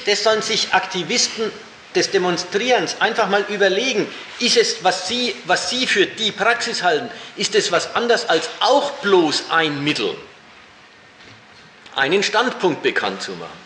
das 0.07 0.23
sollen 0.23 0.41
sich 0.41 0.73
Aktivisten 0.73 1.51
des 1.95 2.11
Demonstrierens 2.11 2.97
einfach 2.99 3.27
mal 3.27 3.45
überlegen, 3.49 4.07
ist 4.39 4.57
es, 4.57 4.83
was 4.83 5.07
Sie, 5.07 5.35
was 5.45 5.69
Sie 5.69 5.87
für 5.87 6.05
die 6.05 6.31
Praxis 6.31 6.83
halten, 6.83 7.09
ist 7.35 7.55
es 7.55 7.71
was 7.71 7.95
anderes 7.95 8.29
als 8.29 8.49
auch 8.59 8.91
bloß 8.93 9.45
ein 9.49 9.83
Mittel, 9.83 10.15
einen 11.95 12.23
Standpunkt 12.23 12.81
bekannt 12.81 13.21
zu 13.21 13.31
machen. 13.31 13.61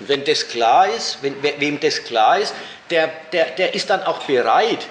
Und 0.00 0.08
wenn 0.08 0.24
das 0.24 0.48
klar 0.48 0.88
ist, 0.88 1.18
wenn, 1.22 1.42
wem 1.42 1.80
das 1.80 2.04
klar 2.04 2.38
ist, 2.38 2.54
der, 2.90 3.08
der, 3.32 3.46
der 3.50 3.74
ist 3.74 3.88
dann 3.90 4.02
auch 4.02 4.24
bereit, 4.24 4.86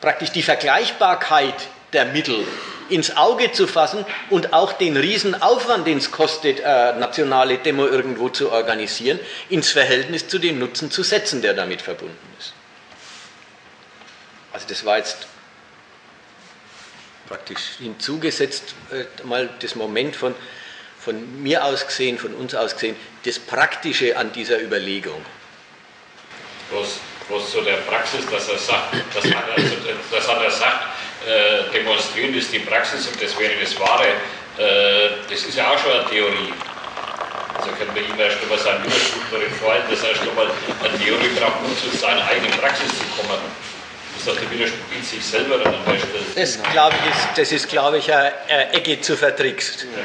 praktisch 0.00 0.30
die 0.30 0.42
Vergleichbarkeit 0.42 1.54
der 1.92 2.06
Mittel 2.06 2.46
ins 2.88 3.16
Auge 3.16 3.52
zu 3.52 3.66
fassen 3.66 4.04
und 4.30 4.52
auch 4.52 4.72
den 4.72 4.96
Riesenaufwand, 4.96 5.86
den 5.86 5.98
es 5.98 6.10
kostet, 6.10 6.60
äh, 6.60 6.92
nationale 6.94 7.58
Demo 7.58 7.86
irgendwo 7.86 8.28
zu 8.28 8.50
organisieren, 8.50 9.18
ins 9.48 9.70
Verhältnis 9.70 10.28
zu 10.28 10.38
dem 10.38 10.58
Nutzen 10.58 10.90
zu 10.90 11.02
setzen, 11.02 11.42
der 11.42 11.54
damit 11.54 11.80
verbunden 11.80 12.16
ist. 12.38 12.52
Also 14.52 14.66
das 14.68 14.84
war 14.84 14.98
jetzt 14.98 15.26
praktisch 17.28 17.62
hinzugesetzt 17.78 18.74
äh, 18.90 19.04
mal 19.24 19.48
das 19.60 19.74
Moment 19.74 20.14
von, 20.14 20.34
von 21.00 21.42
mir 21.42 21.64
aus 21.64 21.86
gesehen, 21.86 22.18
von 22.18 22.34
uns 22.34 22.54
aus 22.54 22.74
gesehen, 22.74 22.96
das 23.24 23.38
Praktische 23.38 24.16
an 24.16 24.32
dieser 24.32 24.60
Überlegung. 24.60 25.24
Bloß, 26.70 26.98
bloß 27.28 27.52
zu 27.52 27.60
der 27.62 27.76
Praxis, 27.76 28.20
dass 28.30 28.48
er 28.48 28.58
sagt, 28.58 28.94
das 29.14 29.24
hat 29.24 29.44
er, 29.56 29.62
das 30.10 30.28
hat 30.28 30.42
er 30.42 30.50
sagt, 30.50 30.84
äh, 31.26 31.70
demonstrieren 31.72 32.34
ist 32.34 32.52
die 32.52 32.58
Praxis 32.60 33.06
und 33.06 33.22
das 33.22 33.38
wäre 33.38 33.52
das 33.60 33.78
Wahre. 33.78 34.06
Äh, 34.58 35.10
das 35.30 35.44
ist 35.44 35.56
ja 35.56 35.70
auch 35.70 35.78
schon 35.78 35.92
eine 35.92 36.04
Theorie. 36.06 36.52
Also 37.56 37.70
können 37.72 37.94
wir 37.94 38.02
ihm 38.02 38.18
erst 38.18 38.42
einmal 38.42 38.58
seinen 38.58 38.84
Widerspruch 38.84 39.22
darin 39.30 39.50
vorhalten, 39.52 39.90
dass 39.90 40.02
er 40.02 40.10
erst 40.10 40.22
einmal 40.22 40.46
eine 40.46 40.98
Theorie 40.98 41.28
braucht, 41.38 41.60
um 41.64 41.76
zu 41.78 41.96
seiner 41.96 42.26
eigenen 42.26 42.50
Praxis 42.52 42.88
zu 42.88 43.04
kommen. 43.16 43.38
Das 44.12 44.18
ist 44.18 44.28
doch 44.28 44.36
der 44.40 44.50
Widerspruch 44.50 44.96
in 44.96 45.02
sich 45.02 45.24
selber 45.24 45.58
dann 45.58 45.74
an 45.74 45.84
der 45.86 45.98
Stelle. 45.98 46.24
Das, 46.34 46.62
glaube 46.72 46.96
ich, 47.02 47.10
ist, 47.10 47.28
das 47.36 47.52
ist, 47.52 47.68
glaube 47.68 47.98
ich, 47.98 48.12
eine, 48.12 48.32
eine 48.48 48.72
Ecke 48.72 49.00
zu 49.00 49.16
vertrickst. 49.16 49.86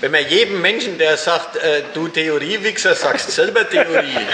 Wenn 0.00 0.10
man 0.10 0.28
jedem 0.28 0.60
Menschen, 0.60 0.98
der 0.98 1.16
sagt, 1.16 1.56
äh, 1.56 1.84
du 1.94 2.08
Theoriewichser, 2.08 2.94
sagst 2.94 3.30
selber 3.30 3.68
Theorie. 3.68 4.18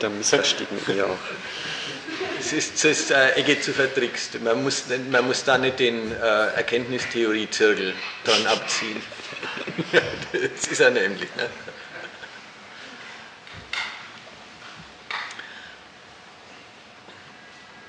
da 0.00 0.08
missverstehen 0.08 0.68
wir 0.86 1.06
auch. 1.06 1.18
Es 2.38 2.52
ist, 2.52 2.74
es 2.76 2.84
ist 2.84 3.10
äh, 3.10 3.32
Ecke 3.32 3.60
zu 3.60 3.72
vertrickst. 3.72 4.40
Man 4.40 4.62
muss, 4.62 4.84
man 5.10 5.26
muss 5.26 5.44
da 5.44 5.58
nicht 5.58 5.78
den 5.78 6.10
äh, 6.12 6.46
Erkenntnistheorie-Zirkel 6.56 7.94
dran 8.24 8.46
abziehen. 8.46 9.02
das 10.32 10.66
ist 10.66 10.80
er 10.80 10.90
nämlich. 10.90 11.28
Ne? 11.36 11.48